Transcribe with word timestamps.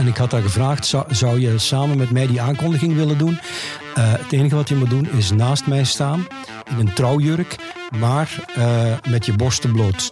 En 0.00 0.06
ik 0.06 0.16
had 0.16 0.32
haar 0.32 0.42
gevraagd, 0.42 0.94
zou, 1.10 1.40
je 1.40 1.58
samen 1.58 1.98
met 1.98 2.10
mij 2.10 2.26
die 2.26 2.40
aankondiging 2.40 2.94
willen 2.94 3.18
doen? 3.18 3.32
Uh, 3.32 4.12
het 4.12 4.32
enige 4.32 4.54
wat 4.54 4.68
je 4.68 4.74
moet 4.74 4.90
doen 4.90 5.08
is 5.10 5.30
naast 5.30 5.66
mij 5.66 5.84
staan 5.84 6.26
in 6.70 6.78
een 6.78 6.92
trouwjurk, 6.94 7.56
maar 7.98 8.44
uh, 8.58 8.94
met 9.08 9.26
je 9.26 9.32
borsten 9.32 9.72
bloot. 9.72 10.08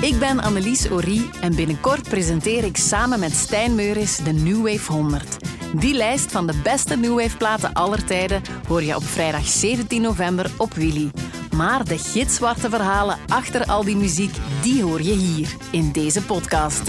Ik 0.00 0.18
ben 0.18 0.40
Annelies 0.40 0.90
Orie 0.90 1.30
en 1.40 1.54
binnenkort 1.54 2.08
presenteer 2.08 2.64
ik 2.64 2.76
samen 2.76 3.20
met 3.20 3.32
Stijn 3.32 3.74
Meuris 3.74 4.16
de 4.16 4.32
New 4.32 4.68
Wave 4.68 4.92
100. 4.92 5.36
Die 5.74 5.94
lijst 5.94 6.32
van 6.32 6.46
de 6.46 6.54
beste 6.62 6.96
New 6.96 7.20
Wave 7.20 7.36
platen 7.36 7.72
aller 7.72 8.04
tijden 8.04 8.42
hoor 8.68 8.82
je 8.82 8.96
op 8.96 9.04
vrijdag 9.04 9.46
17 9.46 10.02
november 10.02 10.50
op 10.56 10.74
Willy. 10.74 11.10
Maar 11.56 11.84
de 11.84 11.98
gitzwarte 11.98 12.70
verhalen 12.70 13.18
achter 13.28 13.66
al 13.66 13.84
die 13.84 13.96
muziek, 13.96 14.36
die 14.62 14.82
hoor 14.82 15.02
je 15.02 15.14
hier 15.14 15.56
in 15.70 15.92
deze 15.92 16.22
podcast. 16.22 16.86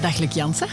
Dag 0.00 0.18
Luc 0.18 0.34
Jansen. 0.34 0.68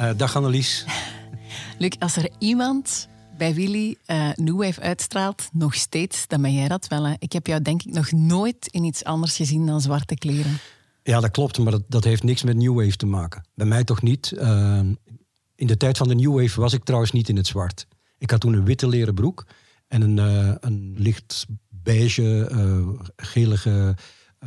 Uh, 0.00 0.10
dag 0.16 0.36
Annelies. 0.36 0.84
Luc, 1.78 1.92
als 1.98 2.16
er 2.16 2.30
iemand 2.38 3.08
bij 3.36 3.54
Willy 3.54 3.96
uh, 4.06 4.28
New 4.34 4.56
Wave 4.64 4.80
uitstraalt, 4.80 5.48
nog 5.52 5.74
steeds, 5.74 6.26
dan 6.26 6.42
ben 6.42 6.54
jij 6.54 6.68
dat 6.68 6.88
wel. 6.88 7.06
Hè? 7.06 7.14
Ik 7.18 7.32
heb 7.32 7.46
jou 7.46 7.62
denk 7.62 7.82
ik 7.82 7.92
nog 7.92 8.12
nooit 8.12 8.68
in 8.70 8.84
iets 8.84 9.04
anders 9.04 9.36
gezien 9.36 9.66
dan 9.66 9.80
zwarte 9.80 10.14
kleren. 10.14 10.58
Ja, 11.02 11.20
dat 11.20 11.30
klopt, 11.30 11.58
maar 11.58 11.72
dat, 11.72 11.82
dat 11.88 12.04
heeft 12.04 12.22
niks 12.22 12.42
met 12.42 12.56
New 12.56 12.74
Wave 12.74 12.96
te 12.96 13.06
maken. 13.06 13.44
Bij 13.54 13.66
mij 13.66 13.84
toch 13.84 14.02
niet. 14.02 14.32
Uh, 14.34 14.80
in 15.54 15.66
de 15.66 15.76
tijd 15.76 15.96
van 15.96 16.08
de 16.08 16.14
New 16.14 16.40
Wave 16.40 16.60
was 16.60 16.72
ik 16.72 16.84
trouwens 16.84 17.12
niet 17.12 17.28
in 17.28 17.36
het 17.36 17.46
zwart. 17.46 17.86
Ik 18.18 18.30
had 18.30 18.40
toen 18.40 18.52
een 18.52 18.64
witte 18.64 18.88
leren 18.88 19.14
broek 19.14 19.46
en 19.88 20.02
een, 20.02 20.16
uh, 20.16 20.54
een 20.60 20.94
licht 20.96 21.46
beige, 21.68 22.50
uh, 22.52 22.88
gelige 23.16 23.96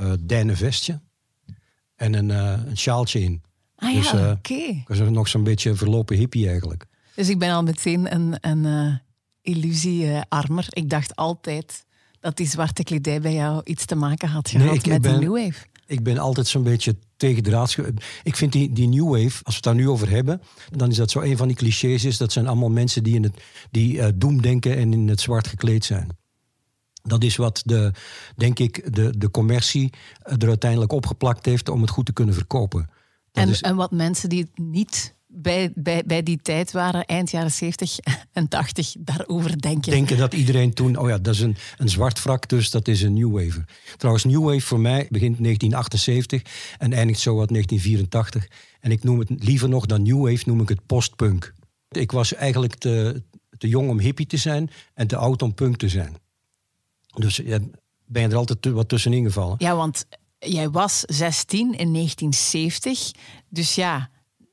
uh, 0.02 0.14
dijnen 0.20 0.58
vestje. 0.58 1.02
En 1.96 2.14
een, 2.14 2.30
een 2.30 2.78
sjaaltje 2.78 3.20
in. 3.20 3.44
Ah 3.76 3.94
ja, 3.94 4.00
dus, 4.00 4.12
oké. 4.12 4.31
Okay. 4.31 4.68
Ik 4.68 4.88
was 4.88 5.00
nog 5.00 5.28
zo'n 5.28 5.44
beetje 5.44 5.76
verlopen 5.76 6.18
hippie 6.18 6.48
eigenlijk. 6.48 6.86
Dus 7.16 7.30
ik 7.30 7.40
ben 7.40 7.52
al 7.52 7.64
meteen 7.64 8.14
een, 8.14 8.38
een 8.42 9.00
illusie-armer. 9.42 10.66
ik 10.70 10.90
dacht 10.90 11.16
altijd 11.16 11.86
dat 12.20 12.38
die 12.38 12.48
zwarte 12.48 12.84
kledij 12.84 13.22
bij 13.22 13.34
jou 13.34 13.62
iets 13.64 13.86
te 13.86 13.96
maken 13.96 14.30
had 14.30 14.50
gehad 14.50 14.68
nee, 14.68 14.94
met 14.94 15.02
ben, 15.02 15.20
de 15.20 15.26
New 15.26 15.38
Wave 15.38 15.66
ik 15.92 16.03
ben 16.03 16.17
altijd 16.17 16.47
zo'n 16.47 16.64
beetje 16.64 16.95
tegen 17.17 17.44
de 17.44 17.94
Ik 18.23 18.36
vind 18.36 18.52
die, 18.52 18.73
die 18.73 18.88
New 18.88 19.09
Wave, 19.09 19.23
als 19.23 19.42
we 19.44 19.53
het 19.53 19.64
daar 19.64 19.75
nu 19.75 19.89
over 19.89 20.09
hebben, 20.09 20.42
dan 20.70 20.89
is 20.89 20.95
dat 20.95 21.11
zo 21.11 21.20
een 21.20 21.38
van 21.38 21.47
die 21.47 21.58
clichés. 21.58 22.06
Is, 22.06 22.17
dat 22.17 22.31
zijn 22.31 22.47
allemaal 22.47 22.70
mensen 22.70 23.03
die, 23.03 23.16
in 23.16 23.23
het, 23.23 23.42
die 23.72 23.97
uh, 23.97 24.08
doemdenken 24.16 24.78
en 24.78 24.94
in 24.94 25.08
het 25.08 25.22
zwart 25.22 25.47
gekleed 25.47 25.86
zijn. 25.86 26.19
Dat 27.03 27.23
is 27.23 27.36
wat 27.36 27.62
de, 27.66 27.92
denk 28.36 28.59
ik, 28.59 28.95
de, 28.95 29.17
de 29.17 29.31
commercie 29.31 29.94
er 30.23 30.47
uiteindelijk 30.47 30.92
opgeplakt 30.92 31.45
heeft 31.45 31.69
om 31.69 31.81
het 31.81 31.89
goed 31.89 32.06
te 32.06 32.14
kunnen 32.14 32.34
verkopen. 32.34 32.89
en, 33.31 33.53
en 33.53 33.75
wat 33.75 33.92
mensen 33.92 34.30
die 34.30 34.42
het 34.42 34.58
niet 34.58 35.16
bij, 35.34 35.72
bij, 35.76 36.04
bij 36.06 36.24
die 36.24 36.38
tijd 36.42 36.72
waren, 36.72 37.06
eind 37.06 37.32
jaren 37.32 37.52
70 37.52 37.98
en 38.32 38.48
80, 38.48 38.96
daarover 39.00 39.62
denken. 39.62 39.92
Denken 39.92 40.18
dat 40.18 40.34
iedereen 40.34 40.74
toen, 40.74 40.98
oh 40.98 41.10
ja, 41.10 41.18
dat 41.18 41.34
is 41.34 41.40
een, 41.40 41.56
een 41.78 41.90
zwart 41.90 42.24
wrak, 42.24 42.50
dus 42.50 42.70
dat 42.70 42.88
is 42.88 43.02
een 43.02 43.14
New 43.14 43.32
Wave. 43.32 43.66
Trouwens, 43.98 44.26
New 44.26 44.44
Wave 44.44 44.62
voor 44.62 44.80
mij 44.80 45.08
begint 45.09 45.44
1978 45.44 46.42
en 46.78 46.94
eindigt 46.94 47.20
zo 47.20 47.36
wat 47.36 47.50
1984. 47.50 48.48
En 48.80 48.92
ik 48.92 49.04
noem 49.04 49.20
het 49.20 49.30
liever 49.30 49.70
nog 49.70 49.86
dan 49.86 50.02
New 50.02 50.30
Wave, 50.30 50.44
noem 50.46 50.62
ik 50.62 50.70
het 50.70 50.86
postpunk. 50.86 51.54
Ik 51.90 52.12
was 52.12 52.34
eigenlijk 52.34 52.76
te, 52.76 53.24
te 53.58 53.68
jong 53.68 53.90
om 53.90 54.00
hippie 54.00 54.26
te 54.26 54.38
zijn 54.38 54.70
en 54.94 55.08
te 55.08 55.16
oud 55.16 55.42
om 55.42 55.54
punk 55.54 55.78
te 55.78 55.90
zijn. 55.90 56.16
Dus 57.16 57.36
ja, 57.36 57.59
ben 58.06 58.22
je 58.22 58.28
er 58.28 58.36
altijd 58.36 58.66
wat 58.66 58.90
tussenin 58.90 59.26
gevallen. 59.26 59.56
Ja, 59.58 59.76
want 59.76 60.06
jij 60.40 60.70
was 60.70 61.00
16 61.00 61.59
in 61.59 61.94
1970, 61.94 63.12
dus 63.50 63.76
ja 63.76 64.11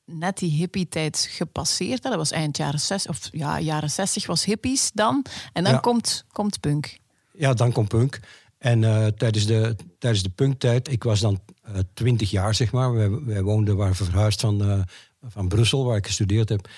net 0.08 0.38
die 0.38 0.50
hippie-tijd 0.50 1.28
gepasseerd. 1.30 2.02
Dat 2.02 2.14
was 2.14 2.30
eind 2.30 2.56
jaren 2.56 2.80
60, 2.80 3.10
of 3.10 3.28
ja, 3.32 3.60
jaren 3.60 3.90
60 3.90 4.26
was 4.26 4.44
hippies 4.44 4.90
dan. 4.94 5.24
En 5.52 5.64
dan 5.64 5.80
komt, 5.80 6.24
komt 6.32 6.60
punk. 6.60 6.98
Ja, 7.32 7.54
dan 7.54 7.72
komt 7.72 7.88
punk. 7.88 8.20
En 8.58 8.82
uh, 8.82 9.06
tijdens, 9.06 9.46
de, 9.46 9.76
tijdens 9.98 10.22
de 10.22 10.30
punktijd, 10.30 10.90
ik 10.90 11.02
was 11.02 11.20
dan 11.20 11.40
uh, 11.68 11.78
eh, 11.78 11.84
20 11.94 12.30
jaar, 12.30 12.54
zeg 12.54 12.72
maar. 12.72 12.94
Wij, 12.94 13.10
wij 13.10 13.42
woonden, 13.42 13.76
waren 13.76 13.94
verhuisd 13.94 14.40
van, 14.40 14.62
uh, 14.62 14.80
van 15.26 15.48
Brussel, 15.48 15.84
waar 15.84 15.96
ik 15.96 16.06
gestudeerd 16.06 16.48
heb, 16.48 16.68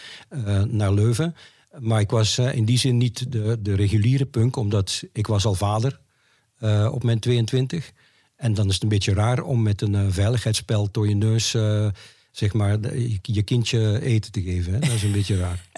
naar 0.69 0.93
Leuven. 0.93 1.35
Maar 1.79 2.01
ik 2.01 2.11
was 2.11 2.39
in 2.39 2.65
die 2.65 2.79
zin 2.79 2.97
niet 2.97 3.33
de, 3.33 3.59
de 3.63 3.75
reguliere 3.75 4.27
punk, 4.27 4.57
omdat 4.57 5.03
ik 5.13 5.27
was 5.27 5.45
al 5.45 5.55
vader 5.55 6.01
op 6.91 7.03
mijn 7.03 7.19
22. 7.19 7.93
En 8.37 8.55
dan 8.55 8.69
is 8.69 8.75
het 8.75 8.83
een 8.83 8.89
beetje 8.89 9.15
raar 9.15 9.43
om 9.43 9.63
met 9.63 9.83
een 9.83 10.13
veiligheidsspel 10.13 10.89
door 10.91 11.09
je 11.09 11.15
neus 11.15 11.57
zeg 12.31 12.53
maar, 12.53 12.79
je 13.23 13.43
kindje 13.43 14.01
eten 14.01 14.33
te 14.33 14.43
geven. 14.43 14.73
Hè? 14.73 14.79
Dat 14.79 14.91
is 14.91 15.03
een 15.03 15.13
beetje 15.13 15.37
raar. 15.37 15.69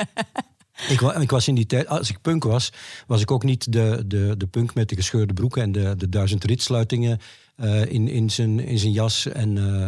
Ik, 0.89 1.01
ik, 1.01 1.31
was 1.31 1.49
in 1.49 1.55
die 1.55 1.67
tijd, 1.67 1.87
als 1.87 2.11
ik 2.11 2.21
punk 2.21 2.45
was, 2.45 2.73
was 3.07 3.21
ik 3.21 3.31
ook 3.31 3.43
niet 3.43 3.73
de, 3.73 4.05
de, 4.07 4.35
de 4.37 4.47
punk 4.47 4.75
met 4.75 4.89
de 4.89 4.95
gescheurde 4.95 5.33
broeken 5.33 5.63
en 5.63 5.73
de, 5.73 5.95
de 5.97 6.09
duizend 6.09 6.45
ritsluitingen 6.45 7.21
uh, 7.57 7.85
in, 7.85 8.09
in, 8.09 8.31
zijn, 8.31 8.61
in 8.61 8.79
zijn 8.79 8.93
jas 8.93 9.27
en, 9.27 9.57
uh, 9.57 9.85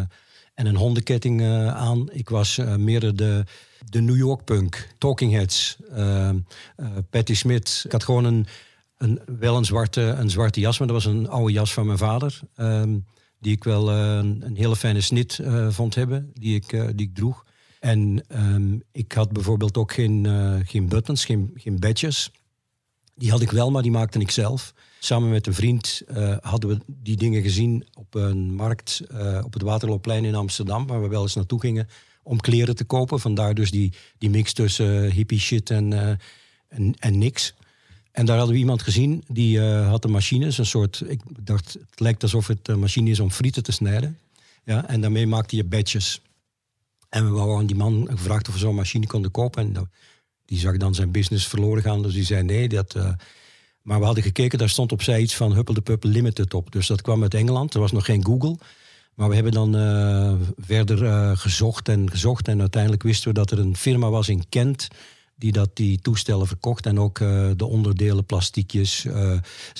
en 0.55 0.67
een 0.67 0.77
hondenketting 0.77 1.41
uh, 1.41 1.75
aan. 1.75 2.09
Ik 2.13 2.29
was 2.29 2.61
meer 2.77 3.17
de, 3.17 3.45
de 3.91 4.01
New 4.01 4.17
York 4.17 4.45
punk, 4.45 4.89
Talking 4.99 5.33
Heads, 5.33 5.77
Patti 7.11 7.35
Smith. 7.35 7.83
Ik 7.85 7.93
had 7.93 8.05
gewoon 8.05 8.25
een, 8.25 8.47
een, 8.99 9.21
wel 9.39 9.57
een 9.57 9.65
zwarte, 9.65 10.01
een 10.01 10.31
zwarte 10.31 10.61
jas, 10.61 10.79
maar 10.79 10.89
dat 10.89 11.03
was 11.03 11.13
een 11.13 11.29
oude 11.29 11.53
jas 11.53 11.73
van 11.73 11.87
mijn 11.87 11.99
vader. 11.99 12.41
Um, 12.57 13.05
die 13.45 13.53
ik 13.53 13.65
wel 13.65 13.93
uh, 13.93 14.17
een 14.41 14.57
hele 14.57 14.77
fijne 14.77 15.01
snit 15.01 15.39
uh, 15.39 15.71
vond 15.71 15.95
hebben, 15.95 16.31
die 16.35 16.55
ik, 16.55 16.73
uh, 16.73 16.89
die 16.95 17.07
ik 17.07 17.15
droeg. 17.15 17.45
En 17.81 18.25
um, 18.29 18.83
ik 18.93 19.13
had 19.13 19.33
bijvoorbeeld 19.33 19.77
ook 19.77 19.93
geen, 19.93 20.27
geen 20.67 20.89
buttons, 20.89 21.25
geen, 21.25 21.51
geen 21.55 21.79
badges. 21.79 22.31
Die 23.15 23.31
had 23.31 23.41
ik 23.41 23.51
wel, 23.51 23.71
maar 23.71 23.83
die 23.83 23.91
maakte 23.91 24.19
ik 24.19 24.31
zelf. 24.31 24.75
Samen 25.01 25.31
met 25.31 25.47
een 25.47 25.55
vriend 25.55 26.03
hadden 26.41 26.71
we 26.71 26.81
die 26.87 27.17
dingen 27.17 27.43
gezien 27.43 27.87
op 27.95 28.15
een 28.15 28.55
markt 28.55 29.03
op 29.45 29.53
het 29.53 29.63
Waterloopplein 29.63 30.25
in 30.25 30.35
Amsterdam, 30.35 30.87
waar 30.87 31.03
we 31.03 31.09
wel 31.09 31.23
eens 31.23 31.35
naartoe 31.35 31.61
gingen 31.61 31.89
om 32.23 32.41
kleren 32.41 32.77
te 32.77 32.85
kopen. 32.85 33.21
Vandaar 33.21 33.55
dus 33.55 33.71
die, 33.71 33.93
die 34.19 34.31
mix 34.31 34.53
tussen 34.53 35.11
hippie 35.11 35.41
shit 35.41 35.71
en, 35.71 36.19
en, 36.69 36.95
en 36.99 37.19
niks. 37.19 37.55
En 38.15 38.27
daar 38.27 38.37
hadden 38.37 38.55
we 38.55 38.61
iemand 38.61 38.83
gezien, 38.83 39.25
die 39.29 39.59
uh, 39.59 39.89
had 39.89 40.05
een 40.05 40.11
machine, 40.11 40.45
een 40.45 40.67
soort, 40.67 41.03
ik 41.07 41.21
dacht, 41.41 41.73
het 41.91 42.01
lijkt 42.01 42.23
alsof 42.23 42.47
het 42.47 42.69
een 42.69 42.79
machine 42.79 43.11
is 43.11 43.21
om 43.21 43.31
frieten 43.31 43.63
te 43.63 43.73
snijden. 43.73 44.19
Ja, 44.65 44.89
en 44.89 45.01
daarmee 45.01 45.27
maakte 45.27 45.57
je 45.57 45.65
badges. 45.65 46.21
En 47.09 47.33
we 47.33 47.39
hadden 47.39 47.67
die 47.67 47.77
man 47.77 48.09
gevraagd 48.11 48.49
of 48.49 48.55
we 48.55 48.61
zo'n 48.61 48.75
machine 48.75 49.07
konden 49.07 49.31
kopen. 49.31 49.63
En 49.63 49.91
die 50.45 50.59
zag 50.59 50.77
dan 50.77 50.95
zijn 50.95 51.11
business 51.11 51.47
verloren 51.47 51.83
gaan, 51.83 52.03
dus 52.03 52.13
die 52.13 52.25
zei 52.25 52.43
nee. 52.43 52.69
Dat, 52.69 52.95
uh, 52.97 53.13
maar 53.83 53.99
we 53.99 54.05
hadden 54.05 54.25
gekeken, 54.25 54.59
daar 54.59 54.69
stond 54.69 54.93
opzij 54.93 55.21
iets 55.21 55.35
van 55.35 55.55
Huppel 55.55 55.75
de 55.75 55.81
Puppel 55.81 56.11
Limited 56.11 56.55
op. 56.55 56.73
Dus 56.73 56.87
dat 56.87 57.03
kwam 57.03 57.23
uit 57.23 57.35
Engeland, 57.35 57.75
er 57.75 57.81
was 57.81 57.93
nog 57.93 58.05
geen 58.05 58.25
Google. 58.25 58.59
Maar 59.15 59.29
we 59.29 59.35
hebben 59.35 59.53
dan 59.53 59.77
uh, 59.77 60.35
verder 60.59 61.37
gezocht 61.37 61.89
en 61.89 62.11
gezocht. 62.11 62.49
En 62.49 62.61
uiteindelijk 62.61 63.03
wisten 63.03 63.29
we 63.29 63.35
dat 63.35 63.51
er 63.51 63.59
een 63.59 63.77
firma 63.77 64.11
was 64.11 64.29
in 64.29 64.49
Kent 64.49 64.89
die 65.37 65.53
dat, 65.53 65.77
die 65.77 65.99
toestellen 65.99 66.47
verkocht. 66.47 66.87
En 66.87 67.01
ook 67.01 67.19
uh, 67.19 67.51
de 67.57 67.65
onderdelen, 67.65 68.25
plastiekjes, 68.25 69.05
uh, 69.05 69.39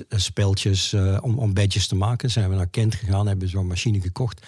speltjes, 0.09 0.93
uh, 0.93 1.19
om, 1.21 1.39
om 1.39 1.55
bedjes 1.55 1.87
te 1.87 1.95
maken. 1.95 2.31
Zijn 2.31 2.51
we 2.51 2.57
naar 2.57 2.67
Kent 2.67 2.95
gegaan, 2.95 3.27
hebben 3.27 3.49
zo'n 3.49 3.67
machine 3.67 4.01
gekocht. 4.01 4.47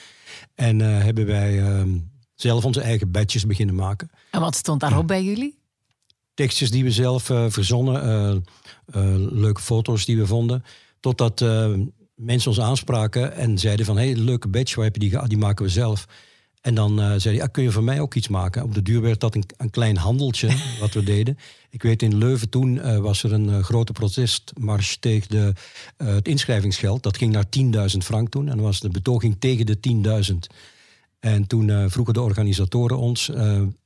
En 0.55 0.79
hebben 0.81 1.27
wij 1.27 1.63
ehm, 1.63 1.99
zelf 2.35 2.65
onze 2.65 2.81
eigen 2.81 3.11
bedjes 3.11 3.47
beginnen 3.47 3.75
maken. 3.75 4.11
En 4.31 4.41
wat 4.41 4.57
stond 4.57 4.81
daarop 4.81 5.07
bij 5.07 5.25
jullie? 5.25 5.59
Tekstjes 6.35 6.71
die 6.71 6.85
we 6.85 6.91
zelf 6.91 7.23
verzonnen, 7.49 8.45
leuke 9.31 9.61
foto's 9.61 10.05
die 10.05 10.17
we 10.17 10.27
vonden. 10.27 10.65
Totdat 11.01 11.41
mensen 12.15 12.51
ons 12.51 12.61
aanspraken 12.61 13.33
en 13.33 13.59
zeiden 13.59 13.87
van... 13.87 13.97
hé, 13.97 14.11
hey, 14.11 14.17
leuke 14.17 14.49
badge, 14.49 14.75
waar 14.75 14.85
heb 14.85 14.95
je 14.95 15.09
die? 15.09 15.29
Die 15.29 15.39
maken 15.39 15.65
we 15.65 15.71
zelf. 15.71 16.07
En 16.67 16.75
dan 16.75 17.01
uh, 17.01 17.13
zei 17.17 17.37
hij, 17.37 17.45
ah, 17.45 17.53
kun 17.53 17.63
je 17.63 17.71
voor 17.71 17.85
mij 17.85 18.01
ook 18.01 18.15
iets 18.15 18.29
maken? 18.29 18.63
Op 18.63 18.75
de 18.75 18.83
duur 18.83 19.01
werd 19.01 19.21
dat 19.21 19.35
een, 19.35 19.45
een 19.57 19.71
klein 19.71 19.97
handeltje 19.97 20.49
wat 20.81 20.93
we 20.93 21.03
deden. 21.03 21.39
Ik 21.71 21.83
weet 21.83 22.03
in 22.03 22.19
Leuven 22.19 22.49
toen 22.49 22.75
uh, 22.75 22.99
was 22.99 23.23
er 23.23 23.33
een 23.33 23.49
uh, 23.49 23.59
grote 23.59 23.93
protestmars 23.93 24.97
tegen 25.01 25.29
de, 25.29 25.53
het 25.97 26.29
inschrijvingsgeld. 26.29 27.03
Dat 27.03 27.17
ging 27.17 27.33
naar 27.33 27.45
10.000 27.93 27.97
frank 27.99 28.29
toen. 28.29 28.49
En 28.49 28.61
was 28.61 28.81
de 28.81 28.89
betoging 28.89 29.37
tegen 29.39 29.67
de 29.67 29.79
10.000. 30.31 30.37
En 31.21 31.47
toen 31.47 31.91
vroegen 31.91 32.15
de 32.15 32.21
organisatoren 32.21 32.99
ons, 32.99 33.31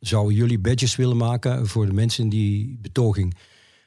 zouden 0.01 0.35
jullie 0.35 0.59
badges 0.59 0.97
willen 0.97 1.17
maken 1.17 1.67
voor 1.67 1.87
de 1.87 1.93
mensen 1.93 2.25
in 2.25 2.31
die 2.31 2.79
betoging? 2.83 3.37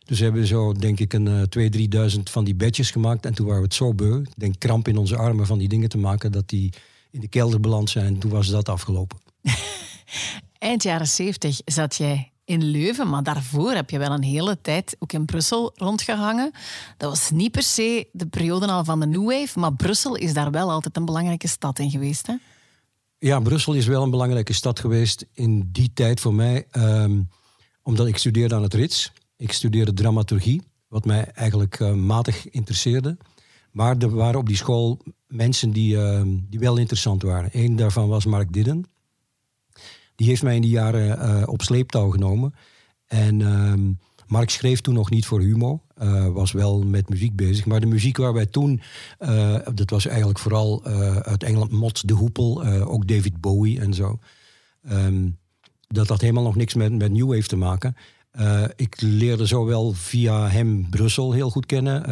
Dus 0.05 0.19
hebben 0.19 0.41
we 0.41 0.47
zo, 0.47 0.73
denk 0.73 0.99
ik, 0.99 1.13
een 1.13 1.47
2.000, 1.59 2.15
3.000 2.15 2.19
van 2.23 2.43
die 2.43 2.55
badges 2.55 2.91
gemaakt. 2.91 3.25
En 3.25 3.33
toen 3.33 3.45
waren 3.45 3.61
we 3.61 3.67
het 3.67 3.75
zo 3.75 3.93
beu, 3.93 4.19
ik 4.19 4.33
denk 4.37 4.59
kramp 4.59 4.87
in 4.87 4.97
onze 4.97 5.15
armen 5.15 5.45
van 5.45 5.57
die 5.57 5.67
dingen 5.67 5.89
te 5.89 5.97
maken, 5.97 6.31
dat 6.31 6.49
die 6.49 6.73
in 7.13 7.19
de 7.19 7.27
kelder 7.27 7.59
beland 7.59 7.89
zijn. 7.89 8.19
Toen 8.19 8.31
was 8.31 8.47
dat 8.47 8.69
afgelopen. 8.69 9.17
Eind 10.57 10.83
jaren 10.83 11.07
zeventig 11.07 11.61
zat 11.65 11.95
jij 11.95 12.31
in 12.45 12.63
Leuven, 12.63 13.09
maar 13.09 13.23
daarvoor 13.23 13.71
heb 13.71 13.89
je 13.89 13.97
wel 13.97 14.11
een 14.11 14.23
hele 14.23 14.61
tijd 14.61 14.95
ook 14.99 15.13
in 15.13 15.25
Brussel 15.25 15.71
rondgehangen. 15.75 16.51
Dat 16.97 17.09
was 17.09 17.31
niet 17.31 17.51
per 17.51 17.63
se 17.63 18.07
de 18.11 18.27
periode 18.27 18.67
al 18.67 18.83
van 18.83 18.99
de 18.99 19.05
New 19.05 19.25
Wave, 19.25 19.59
maar 19.59 19.73
Brussel 19.73 20.15
is 20.15 20.33
daar 20.33 20.51
wel 20.51 20.71
altijd 20.71 20.97
een 20.97 21.05
belangrijke 21.05 21.47
stad 21.47 21.79
in 21.79 21.89
geweest. 21.89 22.27
Hè? 22.27 22.35
Ja, 23.17 23.39
Brussel 23.39 23.73
is 23.73 23.85
wel 23.85 24.03
een 24.03 24.09
belangrijke 24.09 24.53
stad 24.53 24.79
geweest 24.79 25.25
in 25.33 25.69
die 25.71 25.91
tijd 25.93 26.19
voor 26.19 26.33
mij, 26.33 26.67
ehm, 26.71 27.21
omdat 27.81 28.07
ik 28.07 28.17
studeerde 28.17 28.55
aan 28.55 28.63
het 28.63 28.73
Rits. 28.73 29.11
Ik 29.37 29.51
studeerde 29.51 29.93
dramaturgie, 29.93 30.61
wat 30.87 31.05
mij 31.05 31.25
eigenlijk 31.25 31.79
uh, 31.79 31.93
matig 31.93 32.49
interesseerde. 32.49 33.17
Maar 33.71 33.97
er 33.97 34.15
waren 34.15 34.39
op 34.39 34.47
die 34.47 34.57
school 34.57 34.99
mensen 35.33 35.71
die, 35.71 35.97
ehm, 35.97 36.27
die 36.49 36.59
wel 36.59 36.77
interessant 36.77 37.21
waren. 37.21 37.49
Eén 37.53 37.75
daarvan 37.75 38.07
was 38.07 38.25
Mark 38.25 38.53
Didden. 38.53 38.85
Die 40.15 40.27
heeft 40.27 40.43
mij 40.43 40.55
in 40.55 40.61
die 40.61 40.71
jaren 40.71 41.19
uh, 41.19 41.47
op 41.47 41.61
sleeptouw 41.61 42.09
genomen. 42.09 42.53
En 43.07 43.39
uh, 43.39 43.73
Mark 44.27 44.49
schreef 44.49 44.81
toen 44.81 44.93
nog 44.93 45.09
niet 45.09 45.25
voor 45.25 45.39
Humo. 45.41 45.81
Uh, 46.01 46.27
was 46.27 46.51
wel 46.51 46.83
met 46.83 47.09
muziek 47.09 47.35
bezig. 47.35 47.65
Maar 47.65 47.79
de 47.79 47.85
muziek 47.85 48.17
waar 48.17 48.33
wij 48.33 48.45
toen... 48.45 48.81
Uh, 49.19 49.57
dat 49.73 49.89
was 49.89 50.05
eigenlijk 50.05 50.39
vooral 50.39 50.83
uit 51.23 51.43
Engeland 51.43 51.71
Mot 51.71 52.07
de 52.07 52.13
Hoepel. 52.13 52.63
ook 52.65 53.07
David 53.07 53.41
Bowie 53.41 53.79
en 53.79 53.93
zo. 53.93 54.19
Um, 54.91 55.37
dat 55.87 56.07
had 56.07 56.21
helemaal 56.21 56.43
nog 56.43 56.55
niks 56.55 56.73
met, 56.73 56.91
met 56.97 57.11
New 57.11 57.27
Wave 57.27 57.47
te 57.47 57.55
maken. 57.55 57.95
Ik 58.75 59.01
leerde 59.01 59.45
zowel 59.45 59.91
via 59.91 60.49
hem 60.49 60.89
Brussel 60.89 61.31
heel 61.31 61.49
goed 61.49 61.65
kennen. 61.65 62.03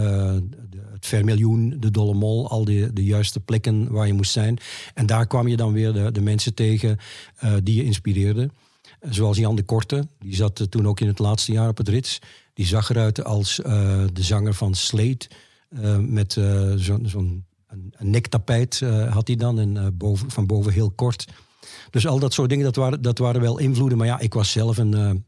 Het 1.01 1.09
Vermiljoen, 1.09 1.75
de 1.79 1.91
Dolle 1.91 2.13
Mol, 2.13 2.49
al 2.49 2.65
die, 2.65 2.93
de 2.93 3.03
juiste 3.03 3.39
plekken 3.39 3.91
waar 3.91 4.07
je 4.07 4.13
moest 4.13 4.31
zijn. 4.31 4.57
En 4.93 5.05
daar 5.05 5.27
kwam 5.27 5.47
je 5.47 5.57
dan 5.57 5.73
weer 5.73 5.93
de, 5.93 6.11
de 6.11 6.21
mensen 6.21 6.53
tegen 6.53 6.97
uh, 7.43 7.53
die 7.63 7.75
je 7.75 7.83
inspireerden. 7.83 8.51
Zoals 9.09 9.37
Jan 9.37 9.55
de 9.55 9.63
Korte, 9.63 10.07
die 10.19 10.35
zat 10.35 10.71
toen 10.71 10.87
ook 10.87 10.99
in 10.99 11.07
het 11.07 11.19
laatste 11.19 11.51
jaar 11.51 11.69
op 11.69 11.77
het 11.77 11.89
Rits. 11.89 12.19
Die 12.53 12.65
zag 12.65 12.89
eruit 12.89 13.23
als 13.23 13.55
de 13.55 14.11
zanger 14.13 14.53
van 14.53 14.73
Slate. 14.73 15.27
met 15.99 16.33
zo'n 16.75 17.07
zo 17.07 17.41
nektapijt 17.99 18.79
had 19.09 19.27
hij 19.27 19.35
dan 19.35 19.59
en 19.59 19.97
boven, 19.97 20.31
van 20.31 20.45
boven 20.45 20.73
heel 20.73 20.91
kort. 20.91 21.25
Dus 21.89 22.07
al 22.07 22.19
dat 22.19 22.33
soort 22.33 22.49
dingen, 22.49 22.65
dat 22.65 22.75
waren, 22.75 23.01
dat 23.01 23.17
waren 23.17 23.41
wel 23.41 23.57
invloeden. 23.57 23.97
Maar 23.97 24.07
ja, 24.07 24.19
ik 24.19 24.33
was 24.33 24.51
zelf 24.51 24.77
een 24.77 25.21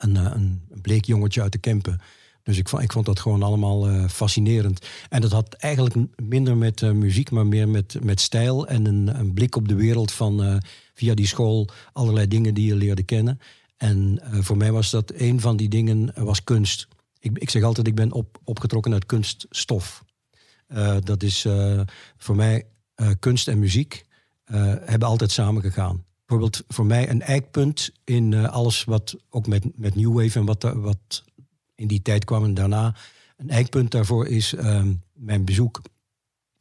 eh, 0.00 0.14
een, 0.16 0.62
een 0.70 0.80
bleek 0.82 1.04
jongetje 1.04 1.42
uit 1.42 1.52
de 1.52 1.58
Kempen. 1.58 2.00
Dus 2.50 2.58
ik 2.58 2.68
vond, 2.68 2.82
ik 2.82 2.92
vond 2.92 3.06
dat 3.06 3.20
gewoon 3.20 3.42
allemaal 3.42 3.90
uh, 3.90 4.08
fascinerend. 4.08 4.86
En 5.08 5.20
dat 5.20 5.30
had 5.30 5.54
eigenlijk 5.54 5.94
minder 6.16 6.56
met 6.56 6.80
uh, 6.80 6.90
muziek, 6.90 7.30
maar 7.30 7.46
meer 7.46 7.68
met, 7.68 7.96
met 8.02 8.20
stijl 8.20 8.66
en 8.66 8.86
een, 8.86 9.18
een 9.18 9.32
blik 9.32 9.56
op 9.56 9.68
de 9.68 9.74
wereld 9.74 10.12
van 10.12 10.44
uh, 10.44 10.56
via 10.94 11.14
die 11.14 11.26
school 11.26 11.68
allerlei 11.92 12.28
dingen 12.28 12.54
die 12.54 12.66
je 12.66 12.74
leerde 12.74 13.02
kennen. 13.02 13.40
En 13.76 14.20
voor 14.30 14.56
mij 14.56 14.72
was 14.72 14.90
dat 14.90 15.12
een 15.14 15.40
van 15.40 15.56
die 15.56 15.68
dingen 15.68 16.12
was 16.14 16.44
kunst. 16.44 16.88
Ik, 17.18 17.38
ik 17.38 17.50
zeg 17.50 17.62
altijd, 17.62 17.86
ik 17.86 17.94
ben 17.94 18.12
op, 18.12 18.38
opgetrokken 18.44 18.92
uit 18.92 19.06
kunststof. 19.06 20.04
dat 21.02 21.22
is 21.22 21.46
voor 22.16 22.36
mij 22.36 22.66
kunst 23.18 23.48
en 23.48 23.58
muziek 23.58 24.04
hebben 24.84 25.08
altijd 25.08 25.30
samengegaan 25.30 26.04
bijvoorbeeld 26.26 26.64
voor 26.68 26.86
mij 26.86 27.10
een 27.10 27.22
eikpunt 27.22 27.90
in 28.04 28.34
alles 28.34 28.84
wat 28.84 29.16
ook 29.30 29.46
met, 29.46 29.78
met 29.78 29.94
New 29.94 30.12
Wave 30.12 30.38
en 30.38 30.44
wat, 30.44 30.62
wat 30.62 31.24
in 31.80 31.86
die 31.86 32.02
tijd 32.02 32.24
kwam 32.24 32.44
en 32.44 32.54
daarna. 32.54 32.94
Een 33.36 33.50
eikpunt 33.50 33.90
daarvoor 33.90 34.26
is 34.26 34.54
uh, 34.54 34.82
mijn 35.12 35.44
bezoek 35.44 35.80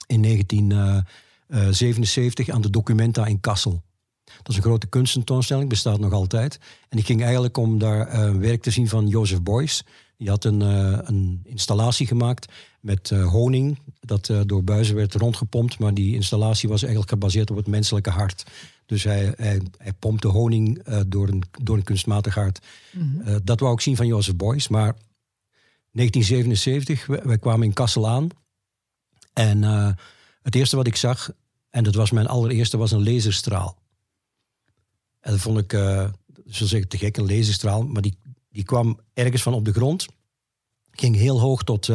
in 0.08 0.22
1977 0.22 2.48
uh, 2.48 2.56
aan 2.56 2.62
de 2.62 2.70
Documenta 2.70 3.26
in 3.26 3.40
Kassel. 3.40 3.82
Dat 4.24 4.50
is 4.50 4.56
een 4.56 4.62
grote 4.62 4.88
kunstentoonstelling, 4.88 5.70
bestaat 5.70 6.00
nog 6.00 6.12
altijd. 6.12 6.60
En 6.90 6.98
ik 6.98 7.06
ging 7.06 7.24
eigenlijk 7.24 7.58
om 7.58 7.78
daar 7.78 8.40
werk 8.40 8.62
te 8.62 8.72
zien 8.72 8.88
van 8.88 9.08
Joseph 9.08 9.42
Beuys. 9.42 9.84
Die 10.18 10.30
had 10.30 10.44
een, 10.44 10.62
een 10.62 11.42
installatie 11.44 12.08
gemaakt 12.08 12.52
met 12.80 13.10
honing, 13.10 13.80
dat 14.00 14.32
door 14.46 14.64
buizen 14.64 14.96
werd 14.96 15.14
rondgepompt. 15.14 15.80
Maar 15.80 15.94
die 15.94 16.16
installatie 16.16 16.70
was 16.70 16.82
eigenlijk 16.82 17.12
gebaseerd 17.12 17.52
op 17.52 17.58
het 17.58 17.68
menselijke 17.68 18.10
hart. 18.10 18.44
Dus 18.86 19.04
hij, 19.04 19.34
hij, 19.38 19.62
hij 19.78 19.94
pompte 19.94 20.28
honing 20.28 20.84
door, 21.08 21.28
een, 21.28 21.44
door 21.62 21.78
een 21.78 21.84
kunstmatig 21.84 22.36
hart. 22.36 22.60
Mm 22.92 23.02
-hmm. 23.02 23.22
uh, 23.28 23.36
dat 23.44 23.60
wou 23.60 23.74
ik 23.74 23.82
zien 23.82 23.96
van 23.96 24.08
Joseph 24.08 24.38
Beuys. 24.38 24.68
Maar 24.68 24.96
1977, 26.00 27.06
wij, 27.24 27.38
kwamen 27.38 27.68
in 27.68 27.74
Kassel 27.74 28.08
aan. 28.08 28.30
En 29.34 29.64
uh, 29.64 29.92
het 30.42 30.56
eerste 30.56 30.76
wat 30.76 30.88
ik 30.88 30.96
zag, 30.96 31.32
en 31.70 31.84
dat 31.84 31.96
was 31.96 32.12
mijn 32.12 32.28
allereerste, 32.28 32.78
was 32.78 32.92
een 32.92 33.04
laserstraal. 33.04 33.78
En 35.20 35.32
dat 35.32 35.42
vond 35.42 35.58
ik, 35.58 35.72
zo 36.50 36.66
zeggen, 36.66 36.90
te 36.90 36.98
gek, 36.98 37.18
een 37.18 37.36
laserstraal. 37.36 37.84
Maar 37.84 38.02
die, 38.02 38.18
die 38.50 38.64
kwam 38.64 39.00
ergens 39.14 39.42
van 39.42 39.54
op 39.54 39.66
de 39.66 39.74
grond. 39.74 40.06
Ging 40.92 41.16
heel 41.16 41.40
hoog 41.40 41.64
tot 41.64 41.90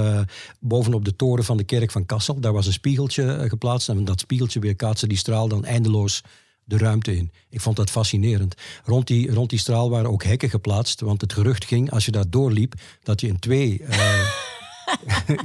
bovenop 0.60 1.04
de 1.04 1.16
toren 1.16 1.44
van 1.44 1.56
de 1.56 1.64
kerk 1.64 1.90
van 1.90 2.06
Kassel. 2.06 2.40
Daar 2.40 2.52
was 2.52 2.66
een 2.66 2.72
spiegeltje 2.72 3.48
geplaatst. 3.48 3.88
En 3.88 4.04
dat 4.04 4.20
spiegeltje 4.20 4.60
weerkaatste 4.60 5.06
die 5.06 5.18
straal 5.18 5.48
dan 5.48 5.64
eindeloos 5.64 6.22
de 6.64 6.78
ruimte 6.78 7.16
in. 7.16 7.32
Ik 7.50 7.60
vond 7.60 7.76
dat 7.76 7.90
fascinerend. 7.90 8.54
Rond 8.84 9.06
die, 9.06 9.32
rond 9.32 9.50
die 9.50 9.58
straal 9.58 9.90
waren 9.90 10.10
ook 10.10 10.24
hekken 10.24 10.50
geplaatst, 10.50 11.00
want 11.00 11.20
het 11.20 11.32
gerucht 11.32 11.64
ging, 11.64 11.90
als 11.90 12.04
je 12.04 12.10
daar 12.10 12.30
doorliep, 12.30 12.74
dat 13.02 13.20
je 13.20 13.26
in 13.26 13.38
twee 13.38 13.80
uh, 13.80 14.28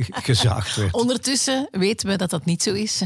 gezaagd 0.30 0.76
werd. 0.76 0.94
Ondertussen 0.94 1.68
weten 1.72 2.08
we 2.08 2.16
dat 2.16 2.30
dat 2.30 2.46
niet 2.46 2.64
zo 2.64 2.74
is. 2.74 3.02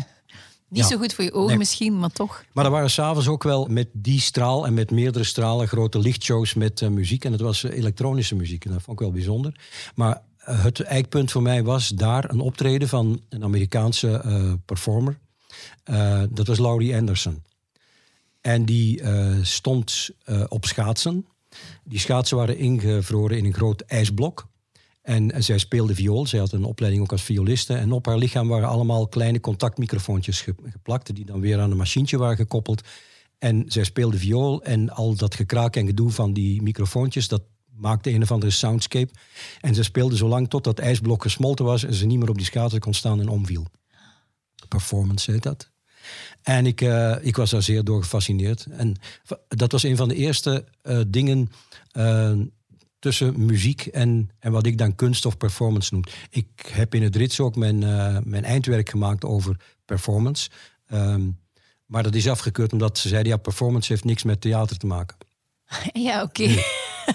Niet 0.73 0.83
ja. 0.83 0.87
zo 0.89 0.97
goed 0.97 1.13
voor 1.13 1.23
je 1.23 1.33
ogen 1.33 1.47
nee. 1.47 1.57
misschien, 1.57 1.99
maar 1.99 2.09
toch. 2.09 2.43
Maar 2.51 2.65
er 2.65 2.71
waren 2.71 2.89
s'avonds 2.89 3.27
ook 3.27 3.43
wel 3.43 3.65
met 3.65 3.87
die 3.91 4.19
straal 4.19 4.65
en 4.65 4.73
met 4.73 4.91
meerdere 4.91 5.23
stralen 5.23 5.67
grote 5.67 5.99
lichtshows 5.99 6.53
met 6.53 6.81
uh, 6.81 6.89
muziek. 6.89 7.25
En 7.25 7.31
dat 7.31 7.39
was 7.39 7.63
uh, 7.63 7.77
elektronische 7.77 8.35
muziek. 8.35 8.65
En 8.65 8.71
dat 8.71 8.81
vond 8.81 8.99
ik 8.99 9.05
wel 9.05 9.13
bijzonder. 9.13 9.59
Maar 9.95 10.21
uh, 10.49 10.63
het 10.63 10.79
eikpunt 10.79 11.31
voor 11.31 11.41
mij 11.41 11.63
was 11.63 11.87
daar 11.87 12.29
een 12.29 12.39
optreden 12.39 12.87
van 12.87 13.21
een 13.29 13.43
Amerikaanse 13.43 14.59
performer. 14.65 15.19
dat 16.29 16.47
was 16.47 16.57
Laurie 16.57 16.95
Anderson. 16.95 17.43
En 18.43 18.65
die 18.65 19.01
uh, 19.01 19.37
stond 19.41 20.09
uh, 20.25 20.43
op 20.47 20.65
schaatsen. 20.65 21.25
Die 21.83 21.99
schaatsen 21.99 22.37
waren 22.37 22.57
ingevroren 22.57 23.37
in 23.37 23.45
een 23.45 23.53
groot 23.53 23.81
ijsblok. 23.81 24.47
En 25.01 25.43
zij 25.43 25.57
speelde 25.57 25.95
viool. 25.95 26.27
Zij 26.27 26.39
had 26.39 26.51
een 26.51 26.63
opleiding 26.63 27.03
ook 27.03 27.11
als 27.11 27.23
violiste. 27.23 27.73
En 27.73 27.91
op 27.91 28.05
haar 28.05 28.17
lichaam 28.17 28.47
waren 28.47 28.67
allemaal 28.67 29.07
kleine 29.07 29.39
contactmicrofoontjes 29.39 30.41
geplakt. 30.41 31.15
Die 31.15 31.25
dan 31.25 31.39
weer 31.39 31.59
aan 31.59 31.71
een 31.71 31.77
machientje 31.77 32.17
waren 32.17 32.35
gekoppeld. 32.35 32.81
En 33.39 33.65
zij 33.67 33.83
speelde 33.83 34.17
viool. 34.17 34.63
En 34.63 34.89
al 34.89 35.15
dat 35.15 35.35
gekraak 35.35 35.75
en 35.75 35.85
gedoe 35.85 36.09
van 36.09 36.33
die 36.33 36.61
microfoontjes, 36.61 37.27
dat 37.27 37.43
maakte 37.75 38.09
een 38.09 38.21
of 38.21 38.31
andere 38.31 38.51
soundscape. 38.51 39.13
En 39.61 39.75
ze 39.75 39.83
speelde 39.83 40.17
zo 40.17 40.27
lang 40.27 40.49
tot 40.49 40.63
dat 40.63 40.79
ijsblok 40.79 41.21
gesmolten 41.21 41.65
was. 41.65 41.83
En 41.83 41.93
ze 41.93 42.05
niet 42.05 42.19
meer 42.19 42.29
op 42.29 42.37
die 42.37 42.45
schaatsen 42.45 42.79
kon 42.79 42.93
staan 42.93 43.19
en 43.19 43.27
omviel. 43.27 43.65
Performance 44.67 45.31
heet 45.31 45.43
dat. 45.43 45.72
En 46.43 46.65
ik, 46.65 46.81
uh, 46.81 47.15
ik 47.21 47.35
was 47.35 47.49
daar 47.49 47.61
zeer 47.61 47.83
door 47.83 48.01
gefascineerd. 48.01 48.65
En 48.71 48.95
dat 49.47 49.71
was 49.71 49.83
een 49.83 49.97
van 49.97 50.07
de 50.07 50.15
eerste 50.15 50.65
uh, 50.83 51.01
dingen 51.07 51.51
uh, 51.97 52.31
tussen 52.99 53.45
muziek 53.45 53.85
en, 53.85 54.29
en 54.39 54.51
wat 54.51 54.65
ik 54.65 54.77
dan 54.77 54.95
kunst 54.95 55.25
of 55.25 55.37
performance 55.37 55.93
noem. 55.93 56.03
Ik 56.29 56.69
heb 56.71 56.95
in 56.95 57.03
het 57.03 57.15
Rits 57.15 57.39
ook 57.39 57.55
mijn, 57.55 57.79
mijn 58.29 58.43
eindwerk 58.43 58.89
gemaakt 58.89 59.25
over 59.25 59.59
performance. 59.85 60.49
Um, 60.93 61.41
maar 61.85 62.03
dat 62.03 62.15
is 62.15 62.27
afgekeurd 62.27 62.73
omdat 62.73 62.97
ze 62.97 63.07
zeiden, 63.07 63.31
ja, 63.31 63.37
performance 63.37 63.91
heeft 63.91 64.03
niks 64.03 64.23
met 64.23 64.41
theater 64.41 64.77
te 64.77 64.85
maken. 64.85 65.17
Ja, 65.93 66.21
oké. 66.21 66.63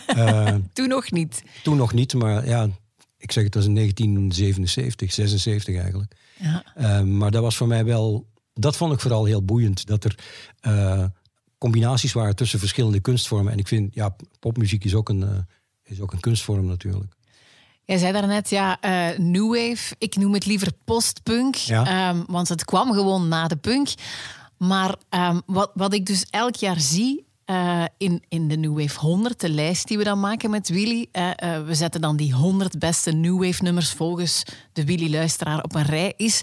Okay. 0.07 0.63
toen 0.73 0.89
nog 0.89 1.11
niet. 1.11 1.43
Toen 1.63 1.77
nog 1.77 1.93
niet, 1.93 2.15
maar 2.15 2.47
ja, 2.47 2.69
ik 3.17 3.33
zeg 3.33 3.45
het 3.45 3.55
was 3.55 3.65
in 3.65 3.75
1977, 3.75 5.13
76 5.13 5.77
eigenlijk. 5.77 6.15
Ja. 6.39 6.65
Uh, 6.79 7.03
maar 7.03 7.31
dat 7.31 7.43
was 7.43 7.57
voor 7.57 7.67
mij 7.67 7.85
wel 7.85 8.27
dat 8.59 8.77
vond 8.77 8.93
ik 8.93 9.01
vooral 9.01 9.25
heel 9.25 9.45
boeiend. 9.45 9.87
Dat 9.87 10.05
er 10.05 10.19
uh, 10.63 11.05
combinaties 11.59 12.13
waren 12.13 12.37
tussen 12.37 12.59
verschillende 12.59 13.01
kunstvormen. 13.01 13.53
En 13.53 13.59
ik 13.59 13.69
vind, 13.69 13.95
ja, 13.95 14.17
popmuziek 14.41 14.85
is 14.85 14.95
ook 14.95 15.09
een, 15.09 15.21
uh, 15.21 15.29
is 15.85 16.01
ook 16.01 16.13
een 16.13 16.21
kunstvorm 16.21 16.67
natuurlijk. 16.67 17.13
Jij 17.85 17.99
zei 17.99 18.13
daarnet, 18.13 18.51
ja, 18.51 18.79
uh, 18.85 19.19
New 19.19 19.49
Wave. 19.55 19.95
Ik 19.99 20.17
noem 20.17 20.35
het 20.35 20.47
liever 20.47 20.73
postpunk. 20.85 21.55
Ja. 21.55 22.09
Um, 22.11 22.25
want 22.27 22.49
het 22.49 22.65
kwam 22.65 22.93
gewoon 22.93 23.29
na 23.29 23.49
de 23.49 23.57
punk. 23.57 23.89
Maar 24.57 24.97
um, 25.11 25.43
wat, 25.47 25.71
wat 25.75 25.95
ik 25.95 26.07
dus 26.07 26.27
elk 26.31 26.55
jaar 26.55 26.81
zie 26.81 27.27
uh, 27.51 27.85
in, 27.97 28.23
in 28.29 28.49
de 28.49 28.57
New 28.57 28.81
Wave 28.81 28.99
100, 28.99 29.41
de 29.41 29.49
lijst 29.49 29.89
die 29.89 29.99
we 29.99 30.05
dan 30.05 30.21
maken 30.21 30.51
met 30.51 30.69
Willy. 30.69 31.07
Uh, 31.13 31.31
uh, 31.45 31.65
we 31.67 31.75
zetten 31.75 32.01
dan 32.01 32.17
die 32.17 32.35
100 32.35 32.79
beste 32.79 33.13
New 33.13 33.45
Wave 33.45 33.63
nummers 33.63 33.91
volgens 33.91 34.43
de 34.73 34.85
Willy-luisteraar 34.85 35.63
op 35.63 35.75
een 35.75 35.85
rij. 35.85 36.15
Is 36.17 36.43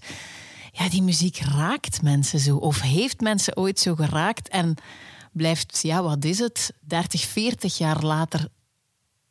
ja, 0.77 0.89
die 0.89 1.01
muziek 1.01 1.37
raakt 1.37 2.01
mensen 2.01 2.39
zo. 2.39 2.57
Of 2.57 2.81
heeft 2.81 3.21
mensen 3.21 3.57
ooit 3.57 3.79
zo 3.79 3.95
geraakt 3.95 4.49
en 4.49 4.75
blijft, 5.31 5.79
ja, 5.81 6.03
wat 6.03 6.25
is 6.25 6.39
het, 6.39 6.73
30, 6.79 7.21
40 7.21 7.77
jaar 7.77 8.03
later 8.03 8.47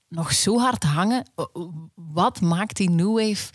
nog 0.08 0.32
zo 0.32 0.58
hard 0.58 0.82
hangen. 0.82 1.24
Wat 1.94 2.40
maakt 2.40 2.76
die 2.76 2.90
New 2.90 3.18
Wave 3.18 3.50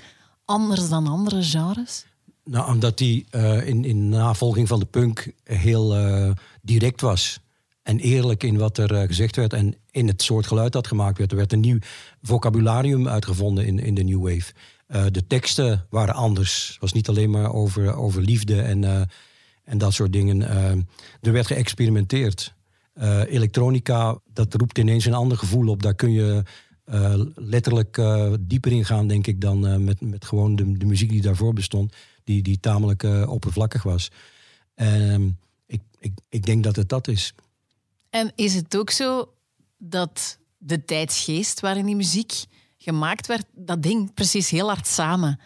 anders 0.46 0.89
dan 0.89 1.08
andere 1.08 1.43
genres? 1.43 2.05
Nou, 2.43 2.74
omdat 2.74 2.98
die 2.98 3.25
uh, 3.31 3.67
in, 3.67 3.86
in 3.86 4.10
navolging 4.10 4.67
van 4.67 4.79
de 4.79 4.86
punk 4.86 5.31
heel 5.43 5.98
uh, 5.98 6.31
direct 6.62 7.01
was. 7.01 7.39
en 7.84 8.00
eerlijk 8.00 8.43
in 8.43 8.58
wat 8.58 8.77
er 8.77 9.08
gezegd 9.08 9.36
werd 9.36 9.53
en 9.53 9.75
in 9.91 10.08
het 10.08 10.22
soort 10.22 10.48
geluid 10.48 10.72
dat 10.72 10.88
gemaakt 10.88 11.17
werd. 11.17 11.31
Er 11.31 11.38
werd 11.38 11.53
een 11.53 11.60
nieuw 11.60 11.79
vocabularium 12.22 13.08
uitgevonden 13.08 13.65
in, 13.65 13.79
in 13.79 13.93
de 13.93 14.03
New 14.03 14.22
Wave. 14.22 14.53
De 14.89 15.27
teksten 15.27 15.86
waren 15.89 16.15
anders. 16.15 16.67
Het 16.67 16.79
was 16.79 16.93
niet 16.93 17.10
alleen 17.10 17.29
maar 17.29 17.53
over, 17.53 17.96
over 17.96 18.22
liefde 18.22 18.62
en, 18.62 19.10
en 19.63 19.77
dat 19.77 19.93
soort 19.93 20.13
dingen. 20.13 20.41
er 21.22 21.31
werd 21.31 21.48
geëxperimenteerd. 21.48 22.53
elektronica, 23.27 24.19
dat 24.34 24.53
roept 24.53 24.77
ineens 24.77 25.05
een 25.05 25.13
ander 25.13 25.38
gevoel 25.38 25.67
op. 25.67 25.84
Daar 25.84 25.96
kun 25.96 26.12
je 26.12 26.43
letterlijk 27.36 28.01
dieper 28.39 28.72
ingaan, 28.72 29.08
denk 29.08 29.27
ik, 29.27 29.41
dan 29.41 29.84
met, 29.84 30.01
met 30.01 30.25
gewoon 30.25 30.55
de, 30.55 30.77
de 30.77 30.86
muziek 30.86 31.10
die 31.10 31.22
daarvoor 31.22 31.53
bestond, 31.53 31.96
die, 32.24 32.41
die 32.41 32.60
tamelijk 32.60 33.03
oppervlakkig 33.27 33.84
was. 33.84 34.12
En 34.75 35.39
ik, 35.65 35.81
ik, 36.00 36.13
ik 36.29 36.46
denk 36.46 36.63
dat 36.63 36.75
het 36.75 36.89
dat 36.89 37.08
is. 37.08 37.34
En 38.10 38.31
is 38.36 38.55
het 38.55 38.77
ook 38.77 38.89
zo 38.89 39.34
dat 39.77 40.38
de 40.58 40.86
tijdsgeest 40.86 41.60
waarin 41.60 41.86
die 41.86 41.96
muziek 41.96 42.46
gemaakt 42.82 43.28
werd, 43.28 43.46
dat 43.52 43.84
ding 43.84 44.14
precies 44.14 44.50
heel 44.50 44.68
hard 44.68 44.88
samen 44.88 45.40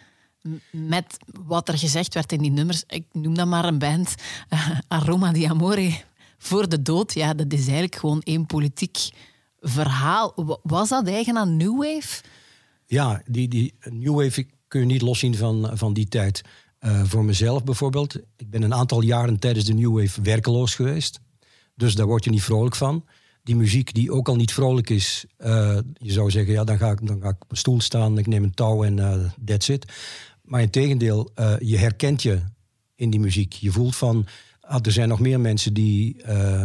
met 0.70 1.16
wat 1.44 1.68
er 1.68 1.78
gezegd 1.78 2.14
werd 2.14 2.32
in 2.32 2.38
die 2.38 2.50
nummers. 2.50 2.84
Ik 2.86 3.06
noem 3.12 3.34
dat 3.34 3.46
maar 3.46 3.64
een 3.64 3.78
band, 3.78 4.14
Aroma 4.88 5.32
di 5.32 5.46
Amore, 5.46 6.00
voor 6.38 6.68
de 6.68 6.82
dood. 6.82 7.14
Ja, 7.14 7.34
dat 7.34 7.52
is 7.52 7.64
eigenlijk 7.64 7.94
gewoon 7.94 8.20
één 8.20 8.46
politiek 8.46 8.98
verhaal. 9.60 10.58
Was 10.62 10.88
dat 10.88 11.06
eigen 11.06 11.36
aan 11.36 11.56
New 11.56 11.76
Wave? 11.76 12.22
Ja, 12.86 13.22
die, 13.26 13.48
die 13.48 13.74
New 13.90 14.14
Wave 14.14 14.46
kun 14.68 14.80
je 14.80 14.86
niet 14.86 15.02
loszien 15.02 15.34
van, 15.34 15.70
van 15.72 15.92
die 15.92 16.08
tijd. 16.08 16.42
Uh, 16.80 17.04
voor 17.04 17.24
mezelf 17.24 17.64
bijvoorbeeld. 17.64 18.14
Ik 18.36 18.50
ben 18.50 18.62
een 18.62 18.74
aantal 18.74 19.02
jaren 19.02 19.38
tijdens 19.38 19.64
de 19.64 19.74
New 19.74 20.00
Wave 20.00 20.22
werkeloos 20.22 20.74
geweest. 20.74 21.20
Dus 21.74 21.94
daar 21.94 22.06
word 22.06 22.24
je 22.24 22.30
niet 22.30 22.42
vrolijk 22.42 22.76
van. 22.76 23.04
Die 23.44 23.56
muziek 23.56 23.94
die 23.94 24.12
ook 24.12 24.28
al 24.28 24.36
niet 24.36 24.52
vrolijk 24.52 24.90
is. 24.90 25.24
Uh, 25.38 25.78
je 25.92 26.12
zou 26.12 26.30
zeggen, 26.30 26.52
ja, 26.52 26.64
dan 26.64 26.78
ga 26.78 26.90
ik, 26.90 27.06
dan 27.06 27.20
ga 27.20 27.28
ik 27.28 27.42
op 27.42 27.50
een 27.50 27.56
stoel 27.56 27.80
staan, 27.80 28.18
ik 28.18 28.26
neem 28.26 28.42
een 28.42 28.54
touw 28.54 28.84
en 28.84 28.96
uh, 28.96 29.24
that's 29.44 29.68
it. 29.68 29.92
Maar 30.42 30.62
in 30.62 30.70
tegendeel, 30.70 31.30
je 31.58 31.78
herkent 31.78 32.22
je 32.22 32.40
in 32.94 33.10
die 33.10 33.20
muziek. 33.20 33.52
Je 33.52 33.70
voelt 33.70 33.96
van, 33.96 34.26
ah, 34.60 34.78
er 34.82 34.92
zijn 34.92 35.08
nog 35.08 35.20
meer 35.20 35.40
mensen 35.40 35.74
die, 35.74 36.16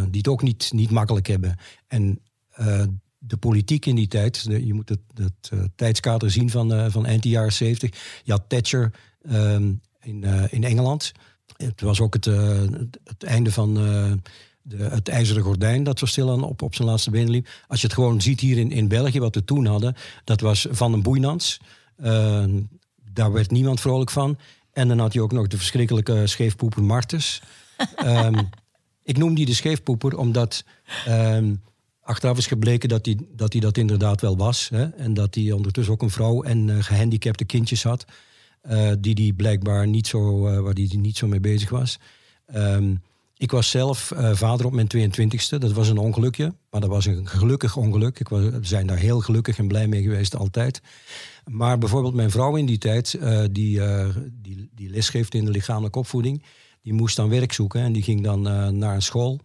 die 0.08 0.18
het 0.18 0.28
ook 0.28 0.42
niet, 0.42 0.72
niet 0.72 0.90
makkelijk 0.90 1.26
hebben. 1.26 1.56
En 1.86 2.20
eh, 2.60 2.82
de 3.18 3.36
politiek 3.36 3.86
in 3.86 3.94
die 3.94 4.08
tijd, 4.08 4.46
je 4.48 4.74
moet 4.74 4.88
het, 4.88 5.00
het 5.14 5.50
uh, 5.54 5.60
tijdskader 5.74 6.30
zien 6.30 6.50
van, 6.50 6.72
uh, 6.72 6.86
van 6.88 7.06
eind 7.06 7.24
jaren 7.24 7.52
70. 7.52 8.20
Je 8.24 8.32
had 8.32 8.42
Thatcher 8.48 8.92
ehm, 9.22 9.72
in, 10.00 10.24
in 10.50 10.64
Engeland. 10.64 11.12
Het 11.56 11.80
was 11.80 12.00
ook 12.00 12.14
het, 12.14 12.24
het 13.04 13.22
einde 13.24 13.52
van 13.52 13.78
de, 14.62 14.76
het 14.76 15.08
ijzeren 15.08 15.42
gordijn 15.42 15.82
dat 15.82 15.98
zo 15.98 16.06
stil 16.06 16.42
op, 16.42 16.62
op 16.62 16.74
zijn 16.74 16.88
laatste 16.88 17.10
benen 17.10 17.30
liep. 17.30 17.48
Als 17.68 17.80
je 17.80 17.86
het 17.86 17.96
gewoon 17.96 18.20
ziet 18.20 18.40
hier 18.40 18.58
in, 18.58 18.70
in 18.70 18.88
België, 18.88 19.20
wat 19.20 19.34
we 19.34 19.44
toen 19.44 19.66
hadden, 19.66 19.94
dat 20.24 20.40
was 20.40 20.66
Van 20.70 20.92
een 20.92 21.02
Boeinans. 21.02 21.60
Ehm, 21.96 22.60
daar 23.12 23.32
werd 23.32 23.50
niemand 23.50 23.80
vrolijk 23.80 24.10
van. 24.10 24.38
En 24.72 24.88
dan 24.88 24.98
had 24.98 25.12
je 25.12 25.22
ook 25.22 25.32
nog 25.32 25.46
de 25.46 25.56
verschrikkelijke 25.56 26.26
scheefpoeper 26.26 26.82
Martens. 26.82 27.42
um, 28.04 28.48
ik 29.02 29.16
noem 29.16 29.34
die 29.34 29.46
de 29.46 29.54
scheefpoeper 29.54 30.18
omdat 30.18 30.64
Achteraf 32.10 32.38
is 32.38 32.46
gebleken 32.46 32.88
dat 32.88 33.06
hij 33.06 33.18
dat, 33.36 33.52
hij 33.52 33.60
dat 33.60 33.76
inderdaad 33.76 34.20
wel 34.20 34.36
was. 34.36 34.68
Hè? 34.68 34.84
En 34.84 35.14
dat 35.14 35.34
hij 35.34 35.52
ondertussen 35.52 35.94
ook 35.94 36.02
een 36.02 36.10
vrouw 36.10 36.42
en 36.42 36.68
uh, 36.68 36.82
gehandicapte 36.82 37.44
kindjes 37.44 37.82
had. 37.82 38.04
Uh, 38.70 38.92
die 38.98 39.14
die 39.14 39.32
blijkbaar 39.32 39.86
niet 39.86 40.06
zo, 40.06 40.48
uh, 40.48 40.60
waar 40.60 40.74
die 40.74 40.98
niet 40.98 41.16
zo 41.16 41.26
mee 41.26 41.40
bezig 41.40 41.70
was. 41.70 41.98
Um, 42.54 43.02
ik 43.40 43.50
was 43.50 43.70
zelf 43.70 44.12
vader 44.32 44.66
op 44.66 44.72
mijn 44.72 44.88
22e. 44.96 45.58
Dat 45.58 45.72
was 45.72 45.88
een 45.88 45.98
ongelukje, 45.98 46.54
maar 46.70 46.80
dat 46.80 46.90
was 46.90 47.06
een 47.06 47.28
gelukkig 47.28 47.76
ongeluk. 47.76 48.20
Ik 48.20 48.28
was, 48.28 48.42
we 48.42 48.58
zijn 48.62 48.86
daar 48.86 48.96
heel 48.96 49.20
gelukkig 49.20 49.58
en 49.58 49.68
blij 49.68 49.86
mee 49.86 50.02
geweest 50.02 50.36
altijd. 50.36 50.82
Maar 51.44 51.78
bijvoorbeeld 51.78 52.14
mijn 52.14 52.30
vrouw 52.30 52.56
in 52.56 52.66
die 52.66 52.78
tijd, 52.78 53.18
die, 53.50 53.80
die, 54.32 54.70
die 54.74 54.90
lesgeeft 54.90 55.34
in 55.34 55.44
de 55.44 55.50
lichamelijke 55.50 55.98
opvoeding, 55.98 56.44
die 56.82 56.92
moest 56.92 57.16
dan 57.16 57.28
werk 57.28 57.52
zoeken 57.52 57.80
en 57.80 57.92
die 57.92 58.02
ging 58.02 58.22
dan 58.22 58.42
naar 58.78 58.94
een 58.94 59.02
school. 59.02 59.40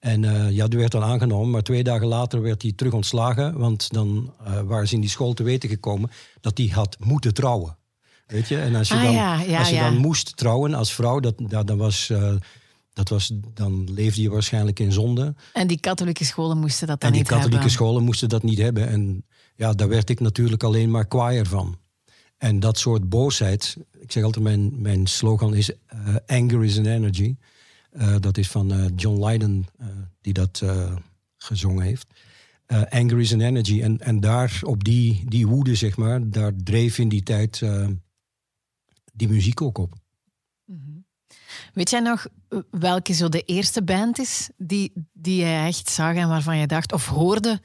En 0.00 0.22
uh, 0.22 0.50
ja, 0.50 0.66
die 0.66 0.78
werd 0.78 0.92
dan 0.92 1.02
aangenomen, 1.02 1.50
maar 1.50 1.62
twee 1.62 1.82
dagen 1.82 2.06
later 2.06 2.42
werd 2.42 2.62
hij 2.62 2.72
terug 2.72 2.92
ontslagen. 2.92 3.58
Want 3.58 3.92
dan 3.92 4.34
uh, 4.46 4.60
waren 4.60 4.88
ze 4.88 4.94
in 4.94 5.00
die 5.00 5.10
school 5.10 5.32
te 5.32 5.42
weten 5.42 5.68
gekomen 5.68 6.10
dat 6.40 6.58
hij 6.58 6.66
had 6.66 6.96
moeten 7.00 7.34
trouwen. 7.34 7.76
Weet 8.26 8.48
je? 8.48 8.60
En 8.60 8.74
als 8.74 8.88
je, 8.88 8.94
ah, 8.94 9.02
dan, 9.02 9.12
ja, 9.12 9.58
als 9.58 9.68
je 9.68 9.78
dan 9.78 9.96
moest 9.96 10.36
trouwen 10.36 10.74
als 10.74 10.92
vrouw, 10.92 11.20
dat, 11.20 11.34
dat, 11.38 11.66
dan 11.66 11.78
was, 11.78 12.08
uh, 12.12 12.32
dat 12.92 13.08
was, 13.08 13.32
dan 13.54 13.92
leefde 13.92 14.22
je 14.22 14.30
waarschijnlijk 14.30 14.78
in 14.78 14.92
zonde. 14.92 15.34
En 15.52 15.66
die 15.66 15.80
katholieke 15.80 16.24
scholen 16.24 16.58
moesten 16.58 16.86
dat 16.86 17.00
dan 17.00 17.10
niet 17.12 17.20
hebben. 17.20 17.36
En 17.36 17.42
die 17.42 17.50
katholieke 17.50 17.84
scholen 17.84 18.04
moesten 18.04 18.28
dat 18.28 18.42
niet 18.42 18.58
hebben. 18.58 18.88
En 18.88 19.24
ja, 19.54 19.72
daar 19.72 19.88
werd 19.88 20.10
ik 20.10 20.20
natuurlijk 20.20 20.62
alleen 20.62 20.90
maar 20.90 21.06
kwaaier 21.06 21.46
van. 21.46 21.78
En 22.36 22.60
dat 22.60 22.78
soort 22.78 23.08
boosheid, 23.08 23.76
ik 23.98 24.12
zeg 24.12 24.22
altijd, 24.22 24.44
mijn, 24.44 24.80
mijn 24.80 25.06
slogan 25.06 25.54
is 25.54 25.72
anger 26.26 26.64
is 26.64 26.78
an 26.78 26.86
energy. 26.86 27.36
Uh, 27.92 28.14
dat 28.20 28.38
is 28.38 28.48
van 28.48 28.72
uh, 28.72 28.84
John 28.96 29.24
Lydon, 29.24 29.66
die 30.20 30.32
dat 30.32 30.62
gezongen 31.36 31.84
heeft. 31.84 32.06
Anger 32.88 33.20
is 33.20 33.32
an 33.32 33.40
Energy. 33.40 33.82
En, 33.82 34.00
en 34.00 34.20
daar, 34.20 34.60
op 34.62 34.84
die, 34.84 35.24
die 35.28 35.46
woede, 35.46 35.74
zeg 35.74 35.96
maar, 35.96 36.30
daar 36.30 36.52
dreef 36.56 36.98
in 36.98 37.08
die 37.08 37.22
tijd 37.22 37.62
die 39.12 39.28
muziek 39.28 39.60
ook 39.62 39.78
op. 39.78 39.94
Mm 40.64 41.04
Weet 41.72 41.90
jij 41.90 42.00
nog 42.00 42.26
welke 42.70 43.12
zo 43.12 43.28
de 43.28 43.42
eerste 43.42 43.82
band 43.82 44.18
is 44.18 44.50
die, 44.56 44.92
die 45.12 45.36
je 45.36 45.64
echt 45.66 45.90
zag 45.90 46.14
en 46.14 46.28
waarvan 46.28 46.56
je 46.58 46.66
dacht 46.66 46.92
of 46.92 47.06
hoorde... 47.06 47.60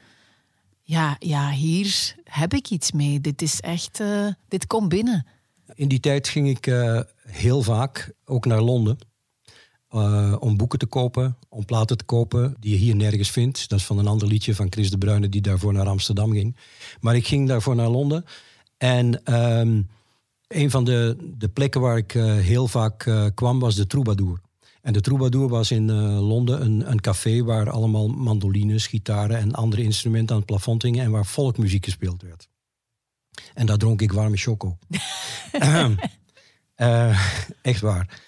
Ja, 0.88 1.16
ja, 1.18 1.50
hier 1.50 2.14
heb 2.24 2.54
ik 2.54 2.70
iets 2.70 2.92
mee. 2.92 3.20
Dit 3.20 3.42
is 3.42 3.60
echt... 3.60 4.02
dit 4.48 4.66
komt 4.66 4.88
binnen. 4.88 5.26
In 5.74 5.88
die 5.88 6.00
tijd 6.00 6.28
ging 6.28 6.48
ik 6.48 6.64
heel 7.22 7.62
vaak 7.62 8.12
ook 8.24 8.46
naar 8.46 8.60
Londen. 8.60 8.98
Uh, 9.90 10.36
om 10.38 10.56
boeken 10.56 10.78
te 10.78 10.86
kopen, 10.86 11.36
om 11.48 11.64
platen 11.64 11.96
te 11.96 12.04
kopen 12.04 12.56
die 12.60 12.70
je 12.70 12.76
hier 12.76 12.96
nergens 12.96 13.30
vindt. 13.30 13.68
Dat 13.68 13.78
is 13.78 13.84
van 13.84 13.98
een 13.98 14.06
ander 14.06 14.28
liedje 14.28 14.54
van 14.54 14.66
Chris 14.70 14.90
de 14.90 14.98
Bruyne 14.98 15.28
die 15.28 15.40
daarvoor 15.40 15.72
naar 15.72 15.86
Amsterdam 15.86 16.32
ging. 16.32 16.56
Maar 17.00 17.16
ik 17.16 17.26
ging 17.26 17.48
daarvoor 17.48 17.74
naar 17.74 17.88
Londen. 17.88 18.24
En 18.76 19.34
um, 19.34 19.88
een 20.48 20.70
van 20.70 20.84
de, 20.84 21.16
de 21.38 21.48
plekken 21.48 21.80
waar 21.80 21.96
ik 21.96 22.12
heel 22.12 22.68
vaak 22.68 23.10
kwam 23.34 23.58
was 23.58 23.74
de 23.74 23.86
Troubadour. 23.86 24.40
En 24.86 24.92
de 24.92 25.00
Troubadour 25.00 25.48
was 25.48 25.70
in 25.70 25.92
Londen 26.20 26.62
een, 26.62 26.90
een 26.90 27.00
café 27.00 27.44
waar 27.44 27.70
allemaal 27.70 28.08
mandolines, 28.08 28.86
gitaren 28.86 29.36
en 29.36 29.52
andere 29.52 29.82
instrumenten 29.82 30.30
aan 30.30 30.36
het 30.36 30.50
plafond 30.50 30.82
hingen 30.82 31.04
en 31.04 31.10
waar 31.10 31.26
volkmuziek 31.26 31.84
gespeeld 31.84 32.22
werd. 32.22 32.48
En 33.54 33.66
daar 33.66 33.76
dronk 33.76 34.02
ik 34.02 34.12
warme 34.12 34.36
choco. 34.36 34.78
echt 37.62 37.80
waar. 37.80 38.20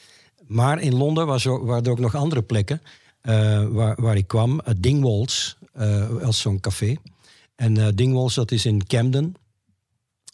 Maar 0.47 0.81
in 0.81 0.95
Londen 0.95 1.27
was 1.27 1.45
er, 1.45 1.65
waren 1.65 1.85
er 1.85 1.91
ook 1.91 1.99
nog 1.99 2.15
andere 2.15 2.43
plekken 2.43 2.83
uh, 3.23 3.67
waar, 3.69 4.01
waar 4.01 4.17
ik 4.17 4.27
kwam. 4.27 4.61
Dingwalls 4.79 5.59
als 6.23 6.41
zo'n 6.41 6.61
café. 6.61 6.97
En 7.55 7.95
Dingwalls, 7.95 8.35
dat 8.35 8.51
is 8.51 8.67
in 8.67 8.87
Camden. 8.87 9.35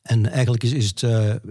En 0.02 0.30
eigenlijk 0.30 0.62
is, 0.62 0.72
is 0.72 0.88
het... 0.88 1.02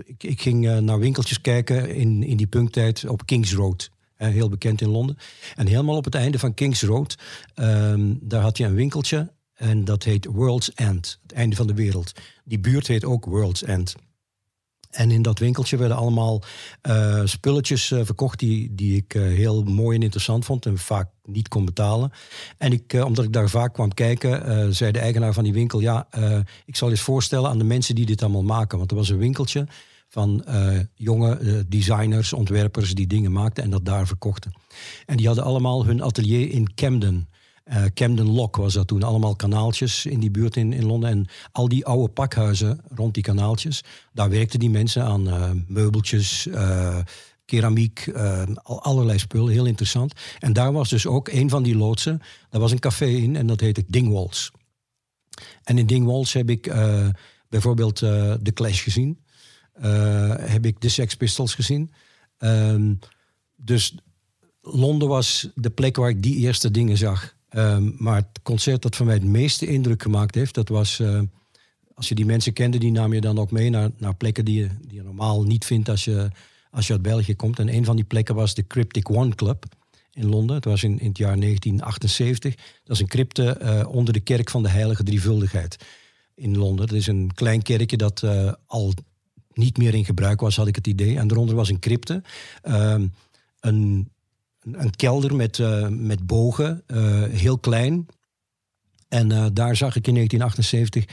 ik, 0.06 0.24
ik 0.24 0.42
ging 0.42 0.80
naar 0.80 1.00
winkeltjes 1.00 1.42
kijken 1.42 1.96
in, 1.96 2.24
in 2.24 2.38
die 2.38 2.48
punktijd 2.48 3.08
op 3.08 3.26
Kings 3.26 3.54
Road. 3.54 3.92
Heel 4.32 4.50
bekend 4.50 4.82
in 4.82 4.90
Londen. 4.90 5.18
En 5.56 5.68
helemaal 5.68 5.96
op 5.96 6.06
het 6.06 6.16
einde 6.16 6.40
van 6.40 6.54
Kings 6.54 6.82
Road... 6.82 7.16
Ehm, 7.54 8.14
daar 8.20 8.42
had 8.42 8.58
je 8.58 8.66
een 8.66 8.76
winkeltje 8.76 9.32
en 9.54 9.86
dat 9.86 10.04
heet 10.04 10.26
World's 10.26 10.74
End. 10.74 11.20
Het 11.22 11.32
einde 11.32 11.56
van 11.56 11.68
de 11.68 11.74
wereld. 11.74 12.12
Die 12.44 12.60
buurt 12.60 12.88
heet 12.88 13.06
ook 13.06 13.26
World's 13.26 13.64
End. 13.64 13.96
En 14.90 15.12
in 15.12 15.22
dat 15.22 15.40
winkeltje 15.40 15.78
werden 15.78 15.98
allemaal 15.98 16.42
uh, 16.88 17.22
spulletjes 17.24 17.92
uh, 17.92 18.00
verkocht 18.04 18.40
die, 18.40 18.76
die 18.76 18.96
ik 18.96 19.12
heel 19.12 19.64
mooi 19.64 19.98
en 19.98 20.04
interessant 20.04 20.46
vond 20.46 20.66
en 20.66 20.78
vaak 20.78 21.10
niet 21.24 21.48
kon 21.48 21.66
betalen. 21.66 22.12
En 22.58 22.72
ik, 22.72 22.94
omdat 23.06 23.26
ik 23.26 23.34
daar 23.34 23.50
vaak 23.50 23.74
kwam 23.74 23.94
kijken, 23.94 24.76
zei 24.76 24.92
de 24.92 25.00
eigenaar 25.00 25.34
van 25.34 25.44
die 25.44 25.54
winkel: 25.54 25.80
Ja, 25.80 26.08
ik 26.66 26.76
zal 26.76 26.90
eens 26.90 27.02
voorstellen 27.02 27.50
aan 27.50 27.58
de 27.58 27.64
mensen 27.64 27.96
die 27.96 28.06
dit 28.06 28.22
allemaal 28.22 28.44
maken. 28.44 28.78
Want 28.78 28.92
er 28.92 28.98
was 28.98 29.10
een 29.10 29.18
winkeltje 29.18 29.68
van 30.14 30.44
jonge 30.94 31.66
designers, 31.68 32.34
ontwerpers 32.34 32.96
die 32.96 33.08
dingen 33.08 33.32
maakten 33.32 33.64
en 33.64 33.70
dat 33.70 33.86
daar 33.86 34.08
verkochten. 34.08 34.54
En 35.06 35.18
die 35.18 35.26
hadden 35.26 35.44
allemaal 35.44 35.86
hun 35.86 36.04
atelier 36.04 36.50
in 36.50 36.74
Camden. 36.74 37.30
Uh, 37.66 37.84
Camden 37.94 38.28
Lock 38.28 38.56
was 38.56 38.74
dat 38.74 38.88
toen, 38.88 39.04
allemaal 39.04 39.36
kanaaltjes 39.36 40.06
in 40.06 40.20
die 40.20 40.32
buurt 40.32 40.56
in, 40.56 40.74
in 40.74 40.86
Londen. 40.86 41.10
En 41.10 41.28
al 41.52 41.68
die 41.68 41.86
oude 41.86 42.14
pakhuizen 42.14 42.82
rond 42.96 43.14
die 43.14 43.24
kanaaltjes, 43.24 43.84
daar 44.14 44.30
werkten 44.30 44.60
die 44.60 44.70
mensen 44.70 45.04
aan 45.04 45.66
meubeltjes, 45.68 46.48
keramiek, 47.46 48.12
allerlei 48.64 49.20
spullen, 49.20 49.52
heel 49.52 49.66
interessant. 49.66 50.14
En 50.40 50.54
daar 50.54 50.72
was 50.72 50.90
dus 50.90 51.08
ook 51.08 51.28
een 51.28 51.50
van 51.50 51.64
die 51.64 51.76
loodsen, 51.76 52.22
daar 52.50 52.62
was 52.62 52.72
een 52.72 52.80
café 52.80 53.06
in 53.06 53.36
en 53.36 53.48
dat 53.48 53.60
heette 53.60 53.84
Dingwalls. 53.88 54.52
En 55.64 55.78
in 55.78 55.86
Dingwalls 55.86 56.34
heb 56.34 56.50
ik 56.50 56.74
bijvoorbeeld 57.50 57.96
The 57.96 58.52
Clash 58.54 58.84
gezien, 58.84 59.23
heb 60.40 60.66
ik 60.66 60.82
de 60.82 60.90
Sex 60.90 61.16
Pistols 61.16 61.56
gezien. 61.56 61.92
Um, 62.40 63.00
dus 63.56 63.96
Londen 64.62 65.08
was 65.08 65.50
de 65.56 65.70
plek 65.70 65.96
waar 65.96 66.10
ik 66.10 66.24
die 66.24 66.36
eerste 66.36 66.72
dingen 66.72 66.98
zag. 66.98 67.36
Ehm, 67.50 67.92
maar 67.98 68.16
het 68.16 68.42
concert 68.44 68.82
dat 68.82 68.96
voor 68.96 69.06
mij 69.06 69.16
het 69.16 69.24
meeste 69.24 69.68
indruk 69.68 70.02
gemaakt 70.02 70.36
heeft, 70.36 70.54
dat 70.54 70.70
was. 70.70 71.00
eh, 71.00 71.22
als 71.94 72.08
je 72.08 72.16
die 72.16 72.26
mensen 72.26 72.54
kende, 72.54 72.78
die 72.78 72.92
nam 72.92 73.14
je 73.14 73.22
dan 73.22 73.40
ook 73.40 73.52
mee 73.52 73.70
naar, 73.70 73.90
naar 73.98 74.16
plekken 74.16 74.46
die 74.46 74.60
je, 74.60 74.70
die 74.88 75.02
normaal 75.02 75.44
niet 75.44 75.66
vindt 75.66 75.90
als 75.90 76.04
je, 76.04 76.30
als 76.72 76.88
je 76.88 76.94
uit 76.94 77.02
België 77.02 77.36
komt. 77.36 77.60
En 77.60 77.74
een 77.74 77.86
van 77.86 77.96
die 77.96 78.06
plekken 78.06 78.36
was 78.36 78.54
de 78.54 78.68
Cryptic 78.68 79.10
One 79.10 79.36
Club 79.36 79.66
in 80.14 80.30
Londen. 80.30 80.56
Het 80.56 80.66
was 80.66 80.84
in, 80.84 81.00
in 81.00 81.08
het 81.08 81.18
jaar 81.18 81.40
1978. 81.40 82.56
Dat 82.84 82.96
is 82.96 83.00
een 83.00 83.08
crypte 83.08 83.50
eh, 83.50 83.88
onder 83.88 84.14
de 84.14 84.20
kerk 84.20 84.50
van 84.50 84.64
de 84.64 84.70
Heilige 84.70 85.04
Drievuldigheid 85.04 85.78
in 86.36 86.58
Londen. 86.58 86.88
Dat 86.88 86.96
is 86.96 87.08
een 87.08 87.32
klein 87.34 87.62
kerkje 87.62 87.98
dat 87.98 88.24
eh, 88.24 88.54
al 88.66 88.94
niet 89.54 89.78
meer 89.78 89.94
in 89.94 90.06
gebruik 90.06 90.40
was, 90.40 90.56
had 90.56 90.68
ik 90.68 90.76
het 90.76 90.88
idee. 90.88 91.18
En 91.18 91.28
daaronder 91.28 91.56
was 91.56 91.70
een 91.70 91.80
crypte. 91.80 92.22
Ehm, 92.62 93.08
een, 93.60 94.10
een 94.72 94.96
kelder 94.96 95.36
met, 95.36 95.60
eh, 95.60 95.88
met 95.88 96.26
bogen, 96.26 96.84
eh, 96.88 97.24
heel 97.24 97.58
klein. 97.58 98.06
En 99.08 99.32
eh, 99.32 99.46
daar 99.54 99.76
zag 99.76 99.96
ik 99.96 100.08
in 100.08 100.14
1978 100.14 101.06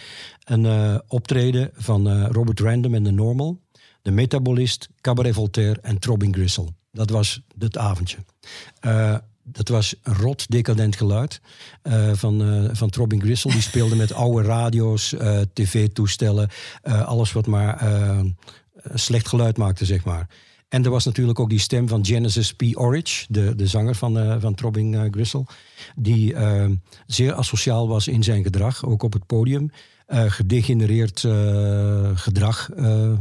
een 0.44 1.00
optreden 1.08 1.70
van 1.74 2.26
Robert 2.26 2.60
Random 2.60 2.94
en 2.94 3.02
de 3.02 3.10
Normal, 3.10 3.60
de 4.02 4.10
Metabolist, 4.10 4.88
Cabaret 5.00 5.34
Voltaire 5.34 5.80
en 5.80 5.98
Throbbing 5.98 6.34
Gristle. 6.34 6.68
Dat 6.92 7.10
was 7.10 7.42
het 7.58 7.78
avondje. 7.78 8.16
Dat 9.52 9.68
was 9.68 9.94
een 10.02 10.14
rot 10.14 10.50
decadent 10.50 10.96
geluid 10.96 11.40
eh, 11.82 12.12
van, 12.12 12.42
eh 12.42 12.70
van 12.72 12.90
Throbbing 12.90 13.22
Gristle. 13.22 13.52
Die 13.52 13.60
speelde 13.60 13.96
met 13.96 14.12
oude 14.12 14.48
radio's, 14.48 15.12
eh, 15.12 15.40
tv-toestellen, 15.52 16.48
alles 16.82 17.32
wat 17.32 17.46
maar 17.46 17.84
slecht 18.94 19.28
geluid 19.28 19.56
maakte, 19.56 19.84
zeg 19.84 20.04
maar. 20.04 20.28
En 20.68 20.84
er 20.84 20.90
was 20.90 21.04
natuurlijk 21.04 21.40
ook 21.40 21.50
die 21.50 21.58
stem 21.58 21.88
van 21.88 22.06
Genesis 22.06 22.54
P. 22.54 22.62
Orridge, 22.72 23.26
de, 23.28 23.54
de 23.54 23.66
zanger 23.66 23.94
van, 23.94 24.18
eh 24.18 24.36
van 24.40 24.54
Throbbing 24.54 24.94
eh, 24.94 25.02
Gristle, 25.10 25.44
die 25.96 26.34
zeer 27.06 27.34
asociaal 27.34 27.88
was 27.88 28.08
in 28.08 28.22
zijn 28.22 28.42
gedrag, 28.42 28.84
ook 28.84 29.02
op 29.02 29.12
het 29.12 29.26
podium. 29.26 29.70
Gedegenereerd 30.12 31.20
gedrag 32.14 32.68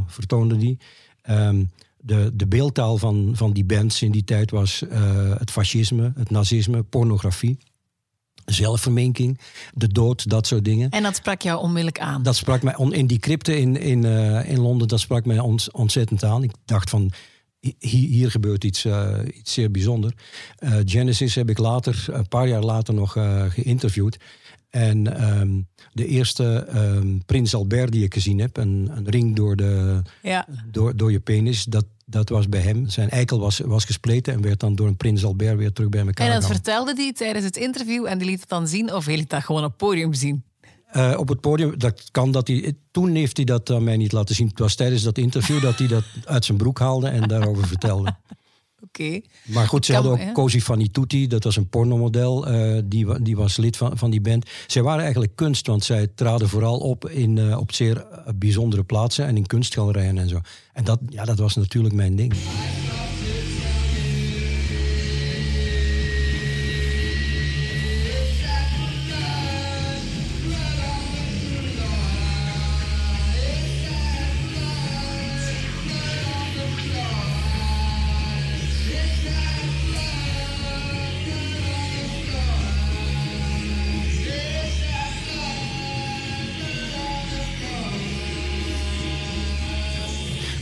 vertoonde 0.06 0.56
die. 0.56 0.78
Ehm, 1.22 1.62
de, 2.02 2.30
de 2.34 2.46
beeldtaal 2.46 2.98
van, 2.98 3.30
van 3.34 3.52
die 3.52 3.64
bands 3.64 4.02
in 4.02 4.10
die 4.10 4.24
tijd 4.24 4.50
was 4.50 4.82
eh, 4.88 5.38
het 5.38 5.50
fascisme, 5.50 6.12
het 6.16 6.30
nazisme, 6.30 6.82
pornografie, 6.82 7.58
zelfverminking, 8.44 9.38
de 9.74 9.88
dood, 9.88 10.28
dat 10.28 10.46
soort 10.46 10.64
dingen. 10.64 10.90
En 10.90 11.02
dat 11.02 11.16
sprak 11.16 11.42
jou 11.42 11.60
onmiddellijk 11.60 12.00
aan. 12.00 12.22
Dat 12.22 12.36
sprak 12.36 12.62
mij 12.62 12.76
on, 12.76 12.92
in 12.92 13.06
die 13.06 13.18
crypte 13.18 13.58
in, 13.58 13.76
in, 13.76 14.04
eh, 14.04 14.50
in 14.50 14.60
Londen, 14.60 14.88
dat 14.88 15.00
sprak 15.00 15.24
mij 15.24 15.38
ons, 15.38 15.70
ontzettend 15.70 16.24
aan. 16.24 16.42
Ik 16.42 16.52
dacht 16.64 16.90
van, 16.90 17.10
hi- 17.60 17.74
hier, 17.78 18.08
hier 18.08 18.30
gebeurt 18.30 18.64
iets, 18.64 18.84
eh, 18.84 19.18
iets 19.34 19.52
zeer 19.52 19.70
bijzonder. 19.70 20.14
Genesis 20.84 21.34
heb 21.34 21.50
ik 21.50 21.58
later, 21.58 22.04
een 22.10 22.28
paar 22.28 22.48
jaar 22.48 22.62
later 22.62 22.94
nog 22.94 23.12
geïnterviewd. 23.48 24.16
En 24.70 25.16
ehm, 25.16 25.60
de 25.92 26.06
eerste 26.06 26.66
ehm, 26.68 27.18
Prins 27.26 27.54
Albert 27.54 27.92
die 27.92 28.04
ik 28.04 28.14
gezien 28.14 28.38
heb, 28.38 28.56
een, 28.56 28.90
een 28.94 29.08
ring 29.08 29.36
door, 29.36 29.56
de, 29.56 30.02
Ja. 30.22 30.46
door, 30.70 30.96
door 30.96 31.12
je 31.12 31.20
penis, 31.20 31.64
dat, 31.64 31.84
dat 32.06 32.28
was 32.28 32.48
bij 32.48 32.60
hem. 32.60 32.88
Zijn 32.88 33.10
eikel 33.10 33.40
was, 33.40 33.58
was 33.58 33.84
gespleten 33.84 34.34
en 34.34 34.42
werd 34.42 34.60
dan 34.60 34.74
door 34.74 34.86
een 34.86 34.96
Prins 34.96 35.24
Albert 35.24 35.56
weer 35.56 35.72
terug 35.72 35.90
bij 35.90 36.06
elkaar 36.06 36.26
En 36.26 36.40
dat 36.40 36.46
vertelde 36.46 36.94
hij 36.94 37.12
tijdens 37.12 37.44
het 37.44 37.56
interview 37.56 38.06
en 38.06 38.18
die 38.18 38.28
liet 38.28 38.40
het 38.40 38.48
dan 38.48 38.68
zien 38.68 38.94
of 38.94 39.04
hij 39.04 39.16
liet 39.16 39.30
dat 39.30 39.44
gewoon 39.44 39.64
op 39.64 39.68
het 39.68 39.76
podium 39.76 40.14
zien? 40.14 40.44
Eh, 40.86 41.14
op 41.18 41.28
het 41.28 41.40
podium, 41.40 41.78
dat 41.78 42.08
kan 42.10 42.32
dat 42.32 42.48
hij. 42.48 42.74
Toen 42.90 43.14
heeft 43.14 43.36
hij 43.36 43.46
dat 43.46 43.70
aan 43.70 43.84
mij 43.84 43.96
niet 43.96 44.12
laten 44.12 44.34
zien. 44.34 44.48
Het 44.48 44.58
was 44.58 44.74
tijdens 44.74 45.02
dat 45.02 45.18
interview 45.18 45.62
dat 45.62 45.78
hij 45.78 45.86
dat 45.86 46.04
uit 46.24 46.44
zijn 46.44 46.58
broek 46.58 46.78
haalde 46.78 47.08
en 47.08 47.28
daarover 47.28 47.66
vertelde. 47.66 48.16
Maar 49.44 49.66
goed, 49.66 49.84
ze 49.84 49.92
Kan, 49.92 50.02
hadden 50.02 50.20
ook 50.20 50.26
ja. 50.26 50.32
Cosi 50.32 50.60
Fanny 50.60 50.88
Tutti, 50.92 51.26
dat 51.26 51.44
was 51.44 51.56
een 51.56 51.68
pornomodel. 51.68 52.46
eh, 52.46 52.82
die, 52.84 53.22
die 53.22 53.36
was 53.36 53.56
lid 53.56 53.76
van, 53.76 53.98
van 53.98 54.10
die 54.10 54.20
band. 54.20 54.50
Zij 54.66 54.82
waren 54.82 55.02
eigenlijk 55.02 55.36
kunst, 55.36 55.66
want 55.66 55.84
zij 55.84 56.06
traden 56.14 56.48
vooral 56.48 56.78
op 56.78 57.08
in, 57.08 57.38
eh, 57.38 57.58
op 57.58 57.72
zeer 57.72 57.96
eh, 57.96 58.32
bijzondere 58.34 58.82
plaatsen 58.84 59.26
en 59.26 59.36
in 59.36 59.46
kunstgalerijen 59.46 60.18
en 60.18 60.28
zo. 60.28 60.40
En 60.72 60.84
dat, 60.84 60.98
ja, 61.08 61.24
dat 61.24 61.38
was 61.38 61.54
natuurlijk 61.56 61.94
mijn 61.94 62.16
ding. 62.16 62.32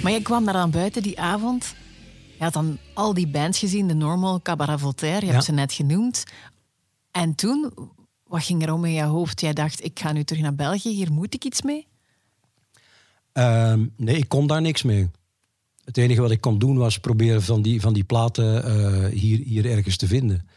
Maar 0.08 0.16
je 0.16 0.22
kwam 0.22 0.44
daar 0.44 0.54
dan 0.54 0.70
buiten 0.70 1.02
die 1.02 1.20
avond. 1.20 1.74
Je 2.38 2.44
had 2.44 2.52
dan 2.52 2.78
al 2.94 3.14
die 3.14 3.28
bands 3.28 3.58
gezien, 3.58 3.88
de 3.88 3.94
Normal, 3.94 4.42
Cabaret 4.42 4.80
Voltaire, 4.80 5.20
je 5.20 5.26
Ja. 5.26 5.32
hebt 5.32 5.44
ze 5.44 5.52
net 5.52 5.72
genoemd. 5.72 6.24
En 7.10 7.34
toen, 7.34 7.72
wat 8.24 8.42
ging 8.44 8.62
er 8.62 8.72
om 8.72 8.84
in 8.84 8.92
je 8.92 9.02
hoofd? 9.02 9.40
Jij 9.40 9.52
dacht, 9.52 9.84
ik 9.84 9.98
ga 9.98 10.12
nu 10.12 10.24
terug 10.24 10.42
naar 10.42 10.54
België, 10.54 10.88
hier 10.88 11.12
moet 11.12 11.34
ik 11.34 11.44
iets 11.44 11.62
mee? 11.62 11.86
Ehm, 13.32 13.86
nee, 13.96 14.16
ik 14.16 14.28
kon 14.28 14.46
daar 14.46 14.60
niks 14.60 14.82
mee. 14.82 15.10
Het 15.84 15.96
enige 15.96 16.20
wat 16.20 16.30
ik 16.30 16.40
kon 16.40 16.58
doen 16.58 16.76
was 16.76 16.98
proberen 16.98 17.42
van 17.42 17.62
die, 17.62 17.80
van 17.80 17.92
die 17.92 18.04
platen 18.04 18.64
eh, 18.64 19.12
hier, 19.18 19.38
hier 19.38 19.66
ergens 19.70 19.96
te 19.96 20.06
vinden. 20.06 20.48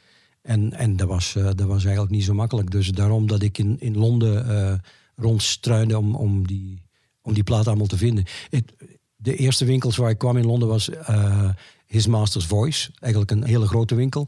En, 0.41 0.73
en 0.73 0.95
dat, 0.95 1.07
was, 1.07 1.35
eh, 1.35 1.43
dat 1.43 1.67
was 1.67 1.83
eigenlijk 1.83 2.13
niet 2.13 2.23
zo 2.23 2.33
makkelijk. 2.33 2.71
Dus 2.71 2.89
daarom 2.89 3.27
dat 3.27 3.41
ik 3.41 3.57
in, 3.57 3.79
in 3.79 3.97
Londen 3.97 4.49
eh 4.49 4.79
rondstruinde 5.15 5.97
om, 5.97 6.15
om, 6.15 6.47
die, 6.47 6.81
om 7.21 7.33
die 7.33 7.43
platen 7.43 7.67
allemaal 7.67 7.87
te 7.87 7.97
vinden. 7.97 8.25
Het- 8.49 8.73
de 9.21 9.35
eerste 9.35 9.65
winkels 9.65 9.95
waar 9.95 10.09
ik 10.09 10.17
kwam 10.17 10.37
in 10.37 10.45
Londen 10.45 10.67
was 10.67 10.89
eh, 10.89 11.49
His 11.87 12.07
Master's 12.07 12.45
Voice. 12.45 12.89
Eigenlijk 12.99 13.31
een 13.31 13.43
hele 13.43 13.67
grote 13.67 13.95
winkel. 13.95 14.27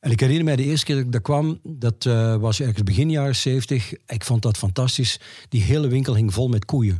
En 0.00 0.10
ik 0.10 0.20
herinner 0.20 0.44
mij 0.44 0.56
de 0.56 0.64
eerste 0.64 0.86
keer 0.86 0.94
dat 0.94 1.04
ik 1.04 1.12
daar 1.12 1.20
kwam, 1.20 1.60
dat 1.62 2.06
eh, 2.06 2.36
was 2.36 2.60
ergens 2.60 2.82
begin 2.82 3.10
jaren 3.10 3.36
70. 3.36 3.92
Ik 4.06 4.24
vond 4.24 4.42
dat 4.42 4.56
fantastisch. 4.56 5.20
Die 5.48 5.62
hele 5.62 5.88
winkel 5.88 6.14
hing 6.14 6.32
vol 6.32 6.48
met 6.48 6.64
koeien. 6.64 6.98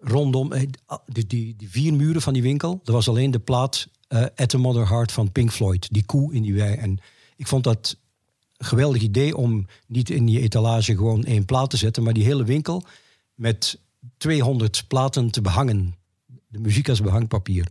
Rondom, 0.00 0.52
eh, 0.52 0.68
die, 1.06 1.26
die, 1.26 1.56
vier 1.68 1.94
muren 1.94 2.22
van 2.22 2.32
die 2.32 2.42
winkel, 2.42 2.80
er 2.84 2.92
was 2.92 3.08
alleen 3.08 3.30
de 3.30 3.38
plaat 3.38 3.88
At 4.36 4.48
the 4.48 4.58
Mother 4.58 4.88
Heart 4.88 5.12
van 5.12 5.32
Pink 5.32 5.52
Floyd. 5.52 5.88
Die 5.90 6.04
koe 6.04 6.34
in 6.34 6.42
die 6.42 6.54
wei. 6.54 6.74
En 6.74 6.98
ik 7.36 7.46
vond 7.46 7.64
dat 7.64 7.96
een 8.56 8.66
geweldig 8.66 9.02
idee 9.02 9.36
om 9.36 9.66
niet 9.86 10.10
in 10.10 10.26
die 10.26 10.40
etalage 10.40 10.96
gewoon 10.96 11.24
één 11.24 11.44
plaat 11.44 11.70
te 11.70 11.76
zetten, 11.76 12.02
maar 12.02 12.12
die 12.12 12.24
hele 12.24 12.44
winkel 12.44 12.82
met 13.34 13.78
200 14.16 14.84
platen 14.88 15.30
te 15.30 15.40
behangen. 15.40 15.94
Muziek 16.58 16.88
als 16.88 17.00
behangpapier. 17.00 17.68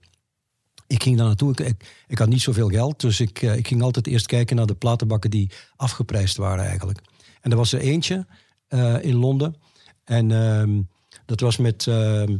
Ik 0.87 1.03
ging 1.03 1.17
daar 1.17 1.25
naartoe. 1.25 1.75
Ik, 2.07 2.17
had 2.17 2.27
niet 2.27 2.41
zoveel 2.41 2.69
geld, 2.69 2.99
dus 2.99 3.19
ik, 3.19 3.41
eh, 3.41 3.55
ik 3.55 3.67
ging 3.67 3.81
altijd 3.81 4.07
eerst 4.07 4.25
kijken 4.25 4.55
naar 4.55 4.65
de 4.65 4.75
platenbakken 4.75 5.29
die 5.29 5.51
afgeprijsd 5.75 6.37
waren 6.37 6.65
eigenlijk. 6.65 6.99
En 7.41 7.51
er 7.51 7.57
was 7.57 7.73
er 7.73 7.79
eentje 7.79 8.25
eh, 8.67 9.03
in 9.03 9.15
Londen. 9.15 9.55
En 10.03 10.31
ehm, 10.31 10.81
dat 11.25 11.39
was 11.39 11.57
met, 11.57 11.87
ehm, 11.87 12.37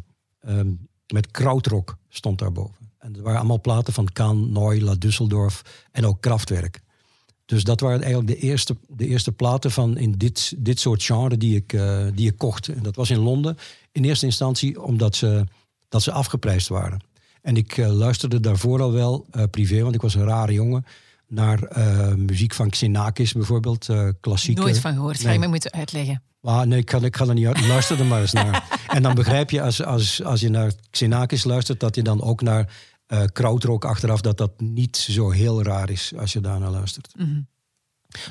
met 1.13 1.31
krautrock 1.31 1.97
stond 2.09 2.39
daarboven. 2.39 2.91
En 2.97 3.15
er 3.15 3.21
waren 3.21 3.39
allemaal 3.39 3.61
platen 3.61 3.93
van 3.93 4.11
Kaan, 4.11 4.51
Noy, 4.51 4.79
La 4.79 4.95
Düsseldorf 4.95 5.61
en 5.91 6.05
ook 6.05 6.21
Kraftwerk. 6.21 6.81
Dus 7.45 7.63
dat 7.63 7.79
waren 7.79 8.01
eigenlijk 8.01 8.27
de 8.39 8.47
eerste, 8.47 8.77
de 8.87 9.07
eerste 9.07 9.31
platen 9.31 9.71
van 9.71 9.97
in 9.97 10.11
dit, 10.11 10.53
dit 10.57 10.79
soort 10.79 11.03
genre 11.03 11.37
die 11.37 11.55
ik, 11.55 11.73
eh, 11.73 12.05
die 12.13 12.27
ik 12.27 12.37
kocht. 12.37 12.67
En 12.67 12.83
dat 12.83 12.95
was 12.95 13.09
in 13.09 13.19
Londen 13.19 13.57
in 13.91 14.03
eerste 14.03 14.25
instantie 14.25 14.81
omdat 14.81 15.15
ze, 15.15 15.45
dat 15.89 16.03
ze 16.03 16.11
afgeprijsd 16.11 16.67
waren. 16.67 17.03
En 17.41 17.57
ik 17.57 17.77
eh, 17.77 17.91
luisterde 17.91 18.39
daarvoor 18.39 18.81
al 18.81 18.91
wel 18.91 19.25
eh, 19.31 19.43
privé, 19.51 19.81
want 19.81 19.95
ik 19.95 20.01
was 20.01 20.15
een 20.15 20.25
rare 20.25 20.53
jongen, 20.53 20.85
naar 21.27 21.63
eh, 21.63 22.13
muziek 22.13 22.53
van 22.53 22.69
Xenakis 22.69 23.33
bijvoorbeeld, 23.33 23.87
klassieke. 24.19 24.61
Nooit 24.61 24.79
van 24.79 24.93
gehoord, 24.93 25.17
ga 25.17 25.23
Nee. 25.23 25.33
je 25.33 25.39
me 25.39 25.47
moeten 25.47 25.71
uitleggen. 25.71 26.23
Ah, 26.41 26.61
nee, 26.61 26.79
ik 26.79 26.89
ga, 26.89 26.99
ik 27.01 27.15
ga 27.15 27.27
er 27.27 27.33
niet 27.33 27.47
uit. 27.47 27.67
Luister 27.67 27.99
er 27.99 28.05
maar 28.05 28.21
eens 28.21 28.31
naar. 28.33 28.63
En 28.95 29.01
dan 29.01 29.15
begrijp 29.15 29.49
je, 29.49 29.61
als, 29.61 29.83
als, 29.83 30.23
als 30.23 30.41
je 30.41 30.49
naar 30.49 30.71
Xenakis 30.89 31.43
luistert, 31.43 31.79
dat 31.79 31.95
je 31.95 32.01
dan 32.01 32.21
ook 32.21 32.41
naar 32.41 32.73
eh 33.07 33.23
krautrock 33.33 33.85
achteraf, 33.85 34.21
dat 34.21 34.37
dat 34.37 34.59
niet 34.59 34.97
zo 34.97 35.29
heel 35.29 35.63
raar 35.63 35.89
is 35.89 36.13
als 36.17 36.33
je 36.33 36.41
daarnaar 36.41 36.71
luistert. 36.71 37.13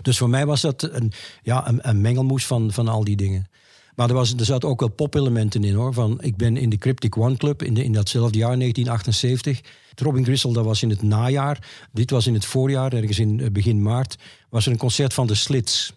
Dus 0.03 0.19
voor 0.19 0.29
mij 0.29 0.47
was 0.47 0.61
dat 0.61 0.83
een, 0.83 1.13
ja, 1.43 1.69
een, 1.69 1.89
een 1.89 2.01
mengelmoes 2.01 2.47
van, 2.47 2.73
van 2.73 2.89
al 2.89 3.05
die 3.05 3.17
dingen. 3.17 3.47
Maar 3.95 4.09
er, 4.09 4.15
was, 4.15 4.35
er 4.35 4.45
zat 4.45 4.65
ook 4.65 4.81
wel 4.81 4.89
popelementen 4.89 5.65
in 5.65 5.75
hoor. 5.75 5.93
Van, 5.93 6.23
ik 6.23 6.37
ben 6.37 6.57
in 6.57 6.71
de 6.71 6.79
Cryptic 6.79 7.17
One 7.17 7.37
Club 7.37 7.63
in, 7.63 7.75
de, 7.75 7.85
in 7.85 7.93
datzelfde 7.93 8.39
jaar, 8.39 8.59
1978. 8.59 9.61
Het 9.91 10.01
Robin 10.01 10.25
Gristle, 10.25 10.53
dat 10.53 10.65
was 10.65 10.83
in 10.83 10.91
het 10.91 11.03
najaar. 11.03 11.87
Dit 11.93 12.11
was 12.11 12.27
in 12.27 12.35
het 12.35 12.45
voorjaar, 12.45 12.93
ergens 12.93 13.19
in 13.19 13.41
eh, 13.41 13.51
begin 13.51 13.83
maart. 13.83 14.17
Was 14.49 14.67
er 14.67 14.73
een 14.73 14.79
concert 14.79 15.15
van 15.15 15.27
de 15.27 15.35
Slits. 15.35 15.93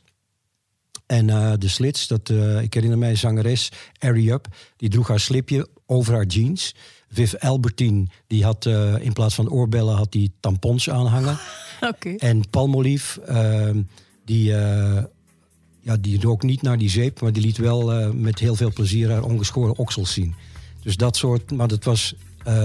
En 1.05 1.29
eh, 1.29 1.53
de 1.59 1.67
Slits, 1.67 2.07
dat, 2.07 2.29
eh, 2.29 2.61
ik 2.61 2.73
herinner 2.73 2.99
mij 2.99 3.15
zangeres 3.15 3.71
Harry 3.97 4.29
Up, 4.29 4.47
die 4.75 4.89
droeg 4.89 5.07
haar 5.07 5.19
slipje 5.19 5.67
over 5.85 6.13
haar 6.13 6.25
jeans. 6.25 6.75
Viv 7.09 7.33
Albertine, 7.33 8.07
die 8.27 8.43
had 8.43 8.65
in 8.99 9.13
plaats 9.13 9.35
van 9.35 9.49
oorbellen 9.49 9.95
had 9.95 10.11
die 10.11 10.31
tampons 10.39 10.89
aanhangen. 10.89 11.37
Oké. 11.93 12.09
En 12.09 12.49
Palmolive, 12.49 13.21
ehm, 13.21 13.81
die, 14.25 14.53
ja, 15.87 15.97
die 15.97 16.21
rook 16.21 16.43
niet 16.43 16.61
naar 16.61 16.77
die 16.77 16.89
zeep, 16.89 17.21
maar 17.21 17.33
die 17.33 17.41
liet 17.41 17.57
wel 17.57 18.13
met 18.13 18.39
heel 18.39 18.55
veel 18.55 18.71
plezier 18.73 19.11
haar 19.11 19.23
ongeschoren 19.23 19.77
oksels 19.77 20.13
zien. 20.13 20.35
Dus 20.81 20.97
dat 20.97 21.17
soort, 21.17 21.51
maar 21.51 21.67
dat 21.67 21.83
was 21.83 22.15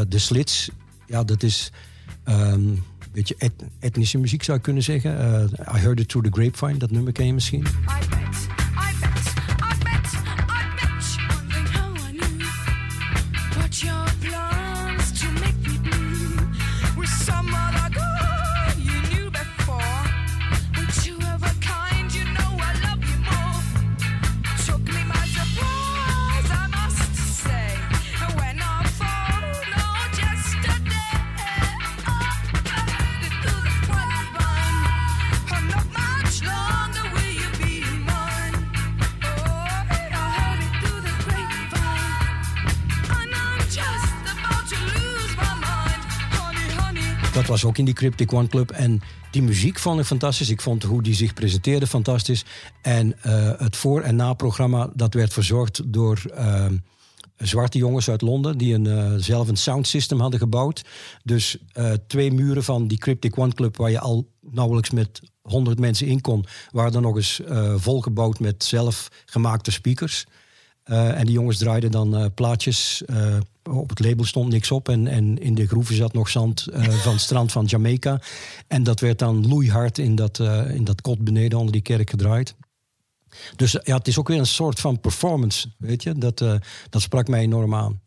de 0.08 0.18
slits, 0.18 0.70
ja, 1.06 1.24
dat 1.24 1.42
is 1.42 1.72
um, 2.28 2.34
een 2.34 2.82
beetje 3.12 3.36
etnische 3.78 4.18
muziek 4.18 4.42
zou 4.42 4.56
ik 4.56 4.62
kunnen 4.62 4.82
zeggen. 4.82 5.10
I 5.74 5.78
Heard 5.78 6.00
It 6.00 6.08
Through 6.08 6.30
the 6.30 6.40
Grapevine, 6.40 6.78
dat 6.78 6.90
nummer 6.90 7.12
ken 7.12 7.26
je 7.26 7.34
misschien. 7.34 7.66
Ook 47.64 47.78
in 47.78 47.84
die 47.84 47.94
Cryptic 47.94 48.32
One 48.32 48.48
Club. 48.48 48.70
En 48.70 49.00
die 49.30 49.42
muziek 49.42 49.78
vond 49.78 50.00
ik 50.00 50.06
fantastisch. 50.06 50.50
Ik 50.50 50.60
vond 50.60 50.82
hoe 50.82 51.02
die 51.02 51.14
zich 51.14 51.34
presenteerde 51.34 51.86
fantastisch. 51.86 52.44
En 52.82 53.14
uh, 53.26 53.50
het 53.56 53.76
voor- 53.76 54.02
en 54.02 54.16
na-programma, 54.16 54.90
dat 54.94 55.14
werd 55.14 55.32
verzorgd 55.32 55.92
door... 55.92 56.22
Uh, 56.30 56.66
zwarte 57.36 57.78
jongens 57.78 58.10
uit 58.10 58.22
Londen 58.22 58.58
die 58.58 58.74
een, 58.74 58.84
uh, 58.84 59.12
zelf 59.16 59.48
een 59.48 59.56
sound 59.56 59.86
system 59.86 60.20
hadden 60.20 60.40
gebouwd. 60.40 60.82
Dus 61.24 61.56
twee 62.06 62.32
muren 62.32 62.64
van 62.64 62.88
die 62.88 62.98
Cryptic 62.98 63.38
One 63.38 63.54
Club, 63.54 63.76
waar 63.76 63.90
je 63.90 64.00
al 64.00 64.28
nauwelijks 64.40 64.90
met 64.90 65.20
100 65.42 65.78
mensen 65.78 66.06
in 66.06 66.20
kon, 66.20 66.44
waren 66.70 66.92
dan 66.92 67.02
nog 67.02 67.16
eens 67.16 67.40
volgebouwd 67.76 68.40
met 68.40 68.64
zelfgemaakte 68.64 69.70
speakers. 69.70 70.26
En 70.84 71.24
die 71.24 71.34
jongens 71.34 71.58
draaiden 71.58 71.90
dan 71.90 72.30
plaatjes. 72.34 73.02
Op 73.70 73.88
het 73.88 74.00
label 74.00 74.24
stond 74.24 74.48
niks 74.48 74.70
op. 74.70 74.88
En, 74.88 75.06
en 75.06 75.38
in 75.38 75.54
de 75.54 75.66
groeven 75.66 75.94
zat 75.94 76.12
nog 76.12 76.28
zand 76.28 76.66
van 77.04 77.12
het 77.12 77.20
strand 77.20 77.52
van 77.52 77.64
Jamaica. 77.64 78.20
En 78.66 78.82
dat 78.82 79.00
werd 79.00 79.18
dan 79.18 79.48
loeihard 79.48 79.98
in 79.98 80.14
dat, 80.14 80.38
in 80.68 80.84
dat 80.84 81.00
kot 81.00 81.24
beneden 81.24 81.58
onder 81.58 81.72
die 81.72 81.82
kerk 81.82 82.10
gedraaid. 82.10 82.54
Dus 83.56 83.72
ja, 83.82 83.96
het 83.96 84.08
is 84.08 84.18
ook 84.18 84.28
weer 84.28 84.38
een 84.38 84.46
soort 84.46 84.80
van 84.80 85.00
performance, 85.00 85.68
weet 85.78 86.02
je. 86.02 86.14
Dat, 86.14 86.38
dat 86.88 87.02
sprak 87.02 87.28
mij 87.28 87.40
enorm 87.40 87.74
aan. 87.74 88.00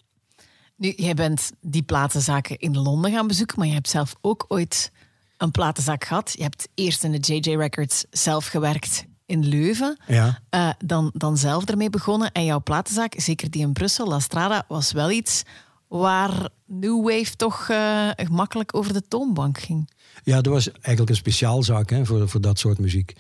Nu, 0.78 0.94
jij 0.96 1.14
bent 1.14 1.52
die 1.62 1.84
platenzaken 1.84 2.58
in 2.58 2.78
Londen 2.78 3.12
gaan 3.12 3.28
bezoeken, 3.28 3.60
maar 3.60 3.68
je 3.68 3.74
hebt 3.74 3.90
zelf 3.90 4.16
ook 4.22 4.46
ooit 4.48 4.92
een 5.38 5.52
platenzaak 5.52 6.04
gehad. 6.06 6.34
Je 6.38 6.44
hebt 6.44 6.68
eerst 6.74 7.04
in 7.04 7.12
de 7.12 7.34
JJ 7.34 7.56
Records 7.56 8.06
zelf 8.10 8.46
gewerkt 8.46 9.06
in 9.26 9.46
Leuven. 9.46 9.98
Ja. 10.08 10.40
Uh, 10.50 10.70
dan, 10.86 11.12
dan 11.14 11.38
zelf 11.38 11.66
ermee 11.66 11.90
begonnen. 11.90 12.32
En 12.32 12.46
jouw 12.46 12.62
platenzaak, 12.62 13.14
zeker 13.18 13.50
die 13.50 13.62
in 13.62 13.74
Brussel, 13.74 14.08
La 14.08 14.20
Strada, 14.20 14.66
was 14.68 14.92
wel 14.92 15.12
iets 15.12 15.44
waar 15.88 16.50
New 16.66 17.04
Wave 17.04 17.36
toch 17.36 17.68
uh, 17.70 18.10
gemakkelijk 18.16 18.76
over 18.76 18.94
de 18.94 19.08
toonbank 19.08 19.58
ging. 19.58 19.90
Ja, 20.24 20.42
dat 20.42 20.54
was 20.54 20.72
eigenlijk 20.72 21.10
een 21.10 21.16
speciaalzaak 21.16 21.90
hè, 21.90 22.06
voor, 22.06 22.30
voor 22.30 22.42
dat 22.42 22.60
soort 22.60 22.80
muziek. 22.80 23.14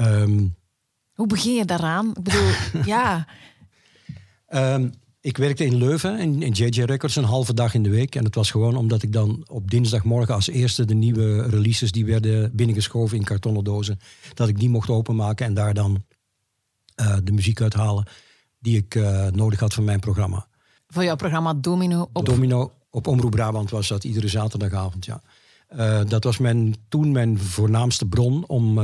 Um... 0.00 0.54
Hoe 1.14 1.26
begin 1.26 1.54
je 1.54 1.64
daaraan? 1.64 2.08
Ik 2.08 2.22
bedoel, 2.22 2.50
ja. 2.94 3.26
Um, 4.48 4.92
ik 5.26 5.36
werkte 5.36 5.64
in 5.64 5.76
Leuven, 5.76 6.18
in, 6.18 6.42
in 6.42 6.52
JJ 6.52 6.82
Records, 6.82 7.16
een 7.16 7.24
halve 7.24 7.54
dag 7.54 7.74
in 7.74 7.82
de 7.82 7.90
week. 7.90 8.14
En 8.14 8.24
het 8.24 8.34
was 8.34 8.50
gewoon 8.50 8.76
omdat 8.76 9.02
ik 9.02 9.12
dan 9.12 9.44
op 9.46 9.70
dinsdagmorgen 9.70 10.34
als 10.34 10.48
eerste 10.48 10.84
de 10.84 10.94
nieuwe 10.94 11.42
releases 11.42 11.92
die 11.92 12.04
werden 12.04 12.56
binnengeschoven 12.56 13.16
in 13.16 13.24
kartonnen 13.24 13.64
dozen, 13.64 13.98
dat 14.34 14.48
ik 14.48 14.58
die 14.58 14.68
mocht 14.68 14.90
openmaken 14.90 15.46
en 15.46 15.54
daar 15.54 15.74
dan 15.74 16.04
uh, 17.00 17.16
de 17.24 17.32
muziek 17.32 17.60
uithalen 17.60 18.06
die 18.58 18.76
ik 18.76 18.94
uh, 18.94 19.26
nodig 19.26 19.60
had 19.60 19.74
voor 19.74 19.84
mijn 19.84 20.00
programma. 20.00 20.46
Voor 20.88 21.04
jouw 21.04 21.16
programma 21.16 21.54
Domino 21.54 22.08
op... 22.12 22.26
Domino 22.26 22.72
op 22.90 23.06
Omroep 23.06 23.30
Brabant 23.30 23.70
was 23.70 23.88
dat 23.88 24.04
iedere 24.04 24.28
zaterdagavond, 24.28 25.04
ja. 25.04 25.22
Uh, 25.76 26.00
dat 26.08 26.24
was 26.24 26.38
mijn, 26.38 26.76
toen 26.88 27.12
mijn 27.12 27.38
voornaamste 27.38 28.06
bron 28.06 28.46
om 28.46 28.78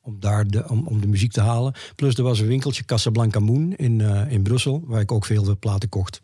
om 0.00 0.20
daar 0.20 0.46
de, 0.46 0.68
om, 0.68 0.86
om 0.86 1.00
de 1.00 1.06
muziek 1.06 1.32
te 1.32 1.40
halen. 1.40 1.74
Plus 1.96 2.14
er 2.14 2.22
was 2.22 2.40
een 2.40 2.46
winkeltje 2.46 2.84
Casablanca 2.84 3.38
Moon 3.38 3.72
in, 3.72 3.98
uh, 3.98 4.32
in 4.32 4.42
Brussel, 4.42 4.82
waar 4.86 5.00
ik 5.00 5.12
ook 5.12 5.24
veel 5.24 5.58
platen 5.58 5.88
kocht. 5.88 6.22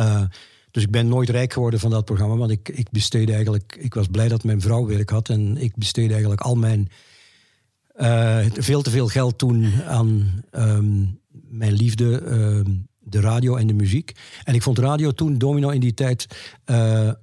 Uh, 0.00 0.22
dus 0.70 0.82
ik 0.82 0.90
ben 0.90 1.08
nooit 1.08 1.28
rijk 1.28 1.52
geworden 1.52 1.80
van 1.80 1.90
dat 1.90 2.04
programma, 2.04 2.36
want 2.36 2.50
ik, 2.50 2.68
ik 2.68 2.90
besteedde 2.90 3.32
eigenlijk, 3.32 3.76
ik 3.80 3.94
was 3.94 4.06
blij 4.06 4.28
dat 4.28 4.44
mijn 4.44 4.60
vrouw 4.60 4.86
werk 4.86 5.10
had 5.10 5.28
en 5.28 5.56
ik 5.56 5.76
besteedde 5.76 6.12
eigenlijk 6.12 6.42
al 6.42 6.54
mijn, 6.54 6.88
uh, 7.96 8.46
veel 8.52 8.82
te 8.82 8.90
veel 8.90 9.08
geld 9.08 9.38
toen 9.38 9.72
aan 9.86 10.42
um, 10.52 11.20
mijn 11.30 11.72
liefde, 11.72 12.22
uh, 12.22 12.74
de 12.98 13.20
radio 13.20 13.56
en 13.56 13.66
de 13.66 13.72
muziek. 13.72 14.12
En 14.44 14.54
ik 14.54 14.62
vond 14.62 14.78
radio 14.78 15.10
toen, 15.10 15.38
Domino 15.38 15.68
in 15.68 15.80
die 15.80 15.94
tijd, 15.94 16.26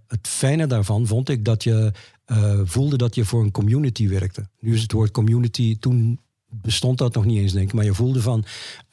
het 0.07 0.27
fijne 0.27 0.67
daarvan 0.67 1.07
vond 1.07 1.29
ik 1.29 1.45
dat 1.45 1.63
je 1.63 1.91
uh, 2.31 2.59
voelde 2.63 2.97
dat 2.97 3.15
je 3.15 3.25
voor 3.25 3.41
een 3.43 3.51
community 3.51 4.07
werkte. 4.07 4.49
Nu 4.59 4.73
is 4.73 4.81
het 4.81 4.91
woord 4.91 5.11
community, 5.11 5.77
toen 5.79 6.19
bestond 6.49 6.97
dat 6.97 7.13
nog 7.13 7.25
niet 7.25 7.37
eens, 7.37 7.51
denk 7.51 7.67
ik. 7.67 7.73
Maar 7.73 7.85
je 7.85 7.93
voelde 7.93 8.21
van, 8.21 8.45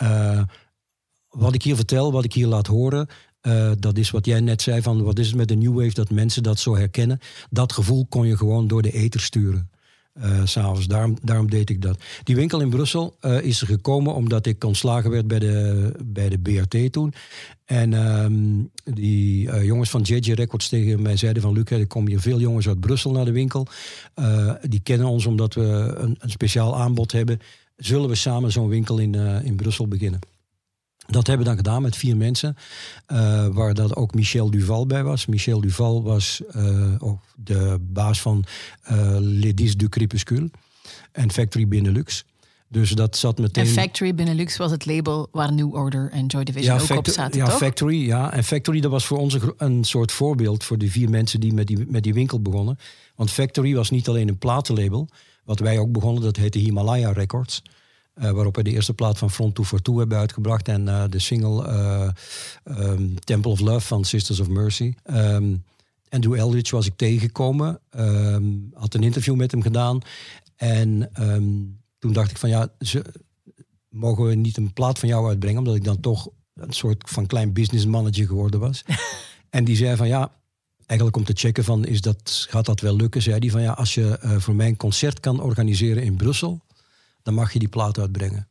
uh, 0.02 0.42
wat 1.28 1.54
ik 1.54 1.62
hier 1.62 1.76
vertel, 1.76 2.12
wat 2.12 2.24
ik 2.24 2.32
hier 2.32 2.46
laat 2.46 2.66
horen... 2.66 3.08
Uh, 3.46 3.72
dat 3.78 3.98
is 3.98 4.10
wat 4.10 4.26
jij 4.26 4.40
net 4.40 4.62
zei, 4.62 4.82
van 4.82 5.02
wat 5.02 5.18
is 5.18 5.26
het 5.26 5.36
met 5.36 5.48
de 5.48 5.54
New 5.54 5.74
Wave... 5.74 5.94
dat 5.94 6.10
mensen 6.10 6.42
dat 6.42 6.58
zo 6.58 6.76
herkennen. 6.76 7.18
Dat 7.50 7.72
gevoel 7.72 8.06
kon 8.06 8.26
je 8.26 8.36
gewoon 8.36 8.66
door 8.66 8.82
de 8.82 8.92
ether 8.92 9.20
sturen. 9.20 9.70
Uh, 10.22 10.40
s'avonds. 10.44 10.86
Daarom, 10.86 11.16
daarom 11.22 11.50
deed 11.50 11.70
ik 11.70 11.82
dat. 11.82 11.98
Die 12.24 12.36
winkel 12.36 12.60
in 12.60 12.70
Brussel 12.70 13.16
uh, 13.20 13.42
is 13.42 13.60
er 13.60 13.66
gekomen 13.66 14.14
omdat 14.14 14.46
ik 14.46 14.64
ontslagen 14.64 15.10
werd 15.10 15.26
bij 15.26 15.38
de, 15.38 15.92
bij 16.04 16.28
de 16.28 16.38
BRT 16.38 16.92
toen. 16.92 17.14
En 17.64 17.92
um, 17.92 18.70
die 18.84 19.46
uh, 19.46 19.64
jongens 19.64 19.90
van 19.90 20.02
JJ 20.02 20.32
Records 20.32 20.68
tegen 20.68 21.02
mij 21.02 21.16
zeiden 21.16 21.42
van... 21.42 21.52
Luc, 21.52 21.64
er 21.64 21.86
komen 21.86 22.10
hier 22.10 22.20
veel 22.20 22.40
jongens 22.40 22.68
uit 22.68 22.80
Brussel 22.80 23.10
naar 23.10 23.24
de 23.24 23.32
winkel. 23.32 23.66
die 24.62 24.80
kennen 24.80 25.06
ons 25.06 25.26
omdat 25.26 25.54
we 25.54 25.62
een, 25.96 26.16
een, 26.18 26.30
speciaal 26.30 26.76
aanbod 26.76 27.12
hebben. 27.12 27.40
Zullen 27.76 28.08
we 28.08 28.14
samen 28.14 28.52
zo'n 28.52 28.68
winkel 28.68 28.98
in, 28.98 29.14
in 29.44 29.56
Brussel 29.56 29.88
beginnen? 29.88 30.20
Dat 31.06 31.26
hebben 31.26 31.46
we 31.46 31.52
dan 31.52 31.64
gedaan 31.64 31.82
met 31.82 31.96
vier 31.96 32.16
mensen, 32.16 32.56
uh, 33.12 33.46
waar 33.46 33.74
dat 33.74 33.96
ook 33.96 34.14
Michel 34.14 34.50
Duval 34.50 34.86
bij 34.86 35.02
was. 35.02 35.26
Michel 35.26 35.60
Duval 35.60 36.02
was 36.02 36.42
uh, 36.56 36.94
ook 36.98 37.20
de 37.36 37.78
baas 37.80 38.20
van 38.20 38.44
uh, 38.90 39.16
Ledis 39.18 39.76
du 39.76 39.88
Crépuscule 39.88 40.50
en 41.12 41.32
Factory 41.32 41.68
Benelux. 41.68 42.24
Dus 42.68 42.90
dat 42.90 43.16
zat 43.16 43.38
meteen... 43.38 43.64
En 43.64 43.70
Factory 43.70 44.14
Benelux 44.14 44.56
was 44.56 44.70
het 44.70 44.86
label 44.86 45.28
waar 45.32 45.52
New 45.52 45.74
Order 45.74 46.10
en 46.10 46.26
Joy 46.26 46.44
Division 46.44 46.76
ja, 46.76 46.82
ook 46.82 46.98
op 46.98 47.08
zaten, 47.08 47.40
Ja, 47.40 47.46
toch? 47.46 47.56
Factory, 47.56 48.06
ja. 48.06 48.32
En 48.32 48.44
Factory, 48.44 48.80
dat 48.80 48.90
was 48.90 49.06
voor 49.06 49.18
ons 49.18 49.38
een 49.56 49.84
soort 49.84 50.12
voorbeeld 50.12 50.64
voor 50.64 50.78
die 50.78 50.90
vier 50.90 51.10
mensen 51.10 51.40
die 51.40 51.52
met 51.52 51.66
die, 51.66 51.86
met 51.88 52.02
die 52.02 52.14
winkel 52.14 52.40
begonnen. 52.40 52.78
Want 53.14 53.30
Factory 53.30 53.74
was 53.74 53.90
niet 53.90 54.08
alleen 54.08 54.28
een 54.28 54.38
platenlabel, 54.38 55.08
wat 55.44 55.58
wij 55.58 55.78
ook 55.78 55.92
begonnen, 55.92 56.22
dat 56.22 56.36
heette 56.36 56.58
Himalaya 56.58 57.12
Records. 57.12 57.62
Uh, 58.22 58.30
waarop 58.30 58.56
we 58.56 58.62
de 58.62 58.70
eerste 58.70 58.94
plaat 58.94 59.18
van 59.18 59.30
Front 59.30 59.54
to 59.54 59.64
for 59.64 59.82
Two 59.82 59.98
hebben 59.98 60.18
uitgebracht. 60.18 60.68
En 60.68 60.86
uh, 60.86 61.04
de 61.10 61.18
single 61.18 61.68
uh, 61.68 62.10
um, 62.78 63.18
Temple 63.18 63.50
of 63.50 63.60
Love 63.60 63.86
van 63.86 64.04
Sisters 64.04 64.40
of 64.40 64.48
Mercy. 64.48 64.94
Um, 65.10 65.64
Andrew 66.08 66.34
Eldridge 66.34 66.74
was 66.76 66.86
ik 66.86 66.96
tegengekomen. 66.96 67.80
Um, 67.96 68.70
had 68.74 68.94
een 68.94 69.02
interview 69.02 69.34
met 69.34 69.50
hem 69.50 69.62
gedaan. 69.62 70.00
En 70.56 71.10
toen 71.98 72.12
dacht 72.12 72.30
ik 72.30 72.36
van 72.36 72.48
ja, 72.48 72.68
ze, 72.80 73.04
mogen 73.88 74.24
we 74.24 74.34
niet 74.34 74.56
een 74.56 74.72
plaat 74.72 74.98
van 74.98 75.08
jou 75.08 75.28
uitbrengen? 75.28 75.58
Omdat 75.58 75.74
ik 75.74 75.84
dan 75.84 76.00
toch 76.00 76.28
een 76.54 76.72
soort 76.72 77.10
van 77.10 77.26
klein 77.26 77.52
business 77.52 77.86
manager 77.86 78.26
geworden 78.26 78.60
was. 78.60 78.84
en 79.50 79.64
die 79.64 79.76
zei 79.76 79.96
van 79.96 80.08
ja, 80.08 80.32
eigenlijk 80.86 81.18
om 81.18 81.24
te 81.24 81.32
checken 81.36 81.64
van 81.64 81.84
is 81.84 82.00
dat, 82.00 82.46
gaat 82.48 82.66
dat 82.66 82.80
wel 82.80 82.96
lukken? 82.96 83.22
Zei 83.22 83.38
hij 83.38 83.50
van 83.50 83.62
ja, 83.62 83.72
als 83.72 83.94
je 83.94 84.18
voor 84.38 84.54
mij 84.54 84.66
een 84.66 84.76
concert 84.76 85.20
kan 85.20 85.40
organiseren 85.40 86.02
in 86.02 86.16
Brussel 86.16 86.60
dan 87.24 87.34
mag 87.34 87.52
je 87.52 87.58
die 87.58 87.68
plaat 87.68 87.98
uitbrengen. 87.98 88.48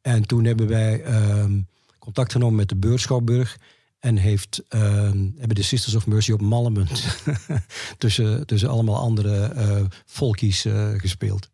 En 0.00 0.26
toen 0.26 0.44
hebben 0.44 0.68
wij 0.68 1.04
um, 1.40 1.68
contact 1.98 2.32
genomen 2.32 2.56
met 2.56 2.68
de 2.68 2.76
Beurschouwburg. 2.76 3.58
En 3.98 4.16
heeft, 4.16 4.62
um, 4.68 5.34
hebben 5.38 5.56
de 5.56 5.62
Sisters 5.62 5.94
of 5.94 6.06
Mercy 6.06 6.32
op 6.32 6.40
Mallemunt 6.40 7.16
tussen, 7.98 8.46
tussen 8.46 8.68
allemaal 8.68 8.96
andere 8.96 9.52
uh, 9.54 9.86
folkies 10.06 10.66
uh, 10.66 10.88
gespeeld. 10.96 11.50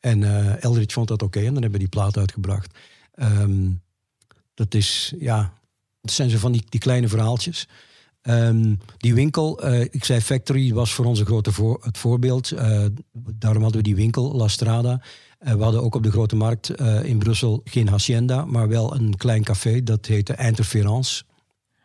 En 0.00 0.20
uh, 0.20 0.64
Eldridge 0.64 0.94
vond 0.94 1.08
dat 1.08 1.22
oké 1.22 1.38
en 1.38 1.44
dan 1.44 1.54
hebben 1.54 1.72
we 1.72 1.78
die 1.78 1.88
plaat 1.88 2.16
uitgebracht. 2.16 2.78
Um, 3.14 3.82
dat 4.54 4.74
is, 4.74 5.14
ja, 5.18 5.52
dat 6.00 6.12
zijn 6.12 6.30
zo 6.30 6.38
van 6.38 6.52
die, 6.52 6.64
die 6.68 6.80
kleine 6.80 7.08
verhaaltjes. 7.08 7.68
Die 8.96 9.14
winkel, 9.14 9.66
ik 9.90 10.04
zei 10.04 10.20
Factory, 10.20 10.72
was 10.72 10.94
voor 10.94 11.04
ons 11.04 11.18
een 11.18 11.26
grote 11.26 11.52
voor, 11.52 11.78
het 11.84 11.98
voorbeeld. 11.98 12.48
Daarom 13.34 13.62
hadden 13.62 13.80
we 13.80 13.82
die 13.82 13.94
winkel, 13.94 14.36
La 14.36 14.48
Strada. 14.48 15.02
We 15.38 15.62
hadden 15.62 15.82
ook 15.82 15.94
op 15.94 16.02
de 16.02 16.10
Grote 16.10 16.36
Markt 16.36 16.70
in 17.02 17.18
Brussel 17.18 17.60
geen 17.64 17.88
hacienda, 17.88 18.44
maar 18.44 18.68
wel 18.68 18.94
een 18.94 19.16
klein 19.16 19.44
café. 19.44 19.82
Dat 19.82 20.06
heette 20.06 20.36
Interference. 20.36 21.22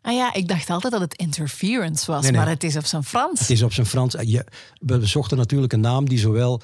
Ah 0.02 0.14
ja, 0.14 0.34
ik 0.34 0.48
dacht 0.48 0.70
altijd 0.70 0.94
dat 0.94 1.02
het 1.02 1.16
interference 1.16 2.12
was, 2.12 2.32
maar 2.32 2.50
het 2.50 2.64
is 2.64 2.76
op 2.76 2.86
zijn 2.86 3.04
Frans. 3.04 3.40
Het 3.40 3.50
is 3.50 3.62
op 3.62 3.74
zijn 3.74 3.88
Frans. 3.88 4.16
Je, 4.22 4.46
we 4.80 5.06
zochten 5.06 5.38
natuurlijk 5.38 5.74
een 5.74 5.80
naam 5.80 6.10
die 6.10 6.20
zowel 6.20 6.62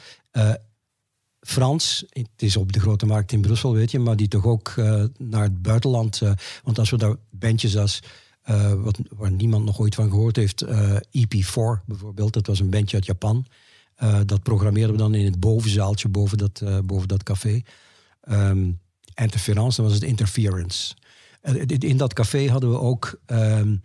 Frans, 1.47 2.05
het 2.09 2.29
is 2.35 2.57
op 2.57 2.71
de 2.71 2.79
grote 2.79 3.05
markt 3.05 3.31
in 3.31 3.41
Brussel, 3.41 3.73
weet 3.73 3.91
je, 3.91 3.99
maar 3.99 4.15
die 4.15 4.27
toch 4.27 4.45
ook 4.45 4.73
uh, 4.75 5.03
naar 5.17 5.43
het 5.43 5.61
buitenland. 5.61 6.21
Uh, 6.21 6.31
want 6.63 6.79
als 6.79 6.89
we 6.89 6.97
daar 6.97 7.15
bandjes 7.29 7.77
als, 7.77 7.99
wat, 8.77 8.99
waar 9.09 9.31
niemand 9.31 9.65
nog 9.65 9.79
ooit 9.79 9.95
van 9.95 10.09
gehoord 10.09 10.35
heeft, 10.35 10.65
EP4 11.17 11.85
bijvoorbeeld, 11.85 12.33
dat 12.33 12.47
was 12.47 12.59
een 12.59 12.69
bandje 12.69 12.95
uit 12.95 13.05
Japan. 13.05 13.45
Dat 14.25 14.43
programmeerden 14.43 14.91
we 14.91 15.01
dan 15.01 15.15
in 15.15 15.25
het 15.25 15.39
bovenzaaltje 15.39 16.09
boven 16.09 16.37
dat, 16.37 16.63
boven 16.85 17.07
dat 17.07 17.23
café. 17.23 17.61
Um, 18.29 18.79
interference, 19.15 19.75
dan 19.75 19.85
was 19.85 19.93
het 19.93 20.09
interference. 20.09 20.95
in 21.77 21.97
dat 21.97 22.13
café 22.13 22.49
hadden 22.49 22.69
we 22.69 22.79
ook 22.79 23.19
um, 23.27 23.81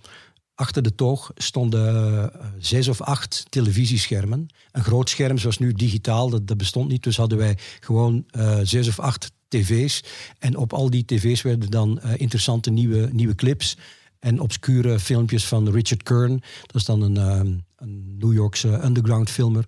Achter 0.54 0.82
de 0.82 0.94
toog 0.94 1.30
stonden 1.34 2.32
eh, 2.32 2.46
zes 2.58 2.88
of 2.88 3.00
acht 3.00 3.44
televisieschermen. 3.48 4.46
Een 4.72 4.84
groot 4.84 5.10
scherm 5.10 5.38
zoals 5.38 5.58
nu 5.58 5.72
digitaal, 5.72 6.30
dat, 6.30 6.46
dat 6.46 6.56
bestond 6.56 6.88
niet. 6.88 7.02
Dus 7.02 7.16
hadden 7.16 7.38
wij 7.38 7.58
gewoon 7.80 8.24
zes 8.62 8.88
of 8.88 8.98
acht 8.98 9.32
tv's. 9.48 10.04
En 10.38 10.56
op 10.56 10.72
al 10.72 10.90
die 10.90 11.04
tv's 11.04 11.42
werden 11.42 11.70
dan 11.70 12.00
interessante 12.16 12.70
nieuwe, 12.70 13.08
nieuwe 13.12 13.34
clips 13.34 13.76
en 14.22 14.40
obscure 14.40 14.98
filmpjes 14.98 15.46
van 15.46 15.68
Richard 15.68 16.02
Kern. 16.02 16.42
Dat 16.66 16.74
is 16.74 16.84
dan 16.84 17.02
een, 17.02 17.16
een 17.76 18.16
New 18.18 18.32
Yorkse 18.32 18.84
underground 18.84 19.30
filmer. 19.30 19.64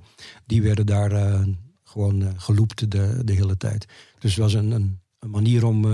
Die 0.47 0.62
werden 0.62 0.87
daar 0.87 1.45
gewoon 1.85 2.35
geloopt 2.37 2.90
de, 2.90 3.21
de 3.25 3.33
hele 3.33 3.57
tijd. 3.57 3.87
Dus 4.19 4.31
het 4.31 4.43
was 4.43 4.55
een, 4.55 4.71
een, 4.71 5.01
een 5.19 5.31
manier 5.31 5.64
om 5.64 5.85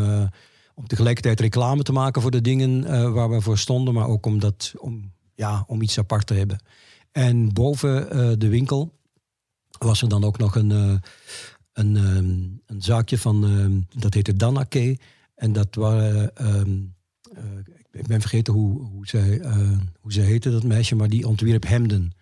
om 0.75 0.87
tegelijkertijd 0.87 1.41
reclame 1.41 1.83
te 1.83 1.93
maken 1.93 2.23
voor 2.23 2.31
de 2.31 2.41
dingen 2.41 2.83
waar 3.13 3.31
we 3.31 3.41
voor 3.41 3.59
stonden, 3.59 3.95
maar 3.95 4.07
ook 4.07 4.27
om, 4.27 4.39
dat, 4.39 4.75
om, 4.79 5.13
ja, 5.35 5.65
om 5.67 5.83
iets 5.83 5.99
apart 5.99 6.27
te 6.27 6.35
hebben. 6.35 6.63
En 7.13 7.53
boven 7.53 8.09
de 8.39 8.49
winkel 8.49 8.93
was 9.79 10.03
er 10.03 10.09
dan 10.09 10.25
ook 10.25 10.39
nog 10.39 10.55
een, 10.55 11.01
een, 11.73 11.97
um, 11.97 12.61
een 12.67 12.83
zaakje 12.83 13.19
van, 13.19 13.45
uh, 13.45 14.01
dat 14.01 14.15
heette 14.15 14.37
Danake. 14.37 14.99
En 15.35 15.53
dat 15.53 15.75
waren, 15.75 16.31
um, 16.57 16.95
ik 17.93 18.07
ben 18.07 18.21
vergeten 18.21 18.53
hoe, 18.53 18.81
hoe, 18.81 19.07
zij, 19.07 19.41
hoe 20.01 20.13
zij 20.13 20.25
heette, 20.25 20.51
dat 20.51 20.63
meisje, 20.63 20.95
maar 20.95 21.09
die 21.09 21.29
ontwierp 21.29 21.67
hemden. 21.67 22.13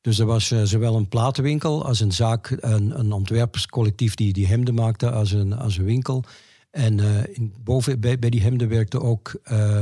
Dus 0.00 0.18
er 0.18 0.26
was 0.26 0.46
zowel 0.62 0.96
een 0.96 1.08
platenwinkel 1.08 1.84
als 1.84 2.00
een 2.00 2.12
zaak, 2.12 2.56
een, 2.60 2.98
een 2.98 3.12
ontwerperscollectief 3.12 4.14
die, 4.14 4.32
die 4.32 4.46
hemden 4.46 4.74
maakte, 4.74 5.10
als 5.10 5.32
een, 5.32 5.52
als 5.52 5.78
een 5.78 5.84
winkel. 5.84 6.24
En 6.70 6.98
uh, 6.98 7.26
in, 7.32 7.54
boven 7.60 8.00
bij, 8.00 8.18
bij, 8.18 8.30
die 8.30 8.42
hemden 8.42 8.68
werkte 8.68 9.00
ook 9.00 9.40
uh, 9.52 9.80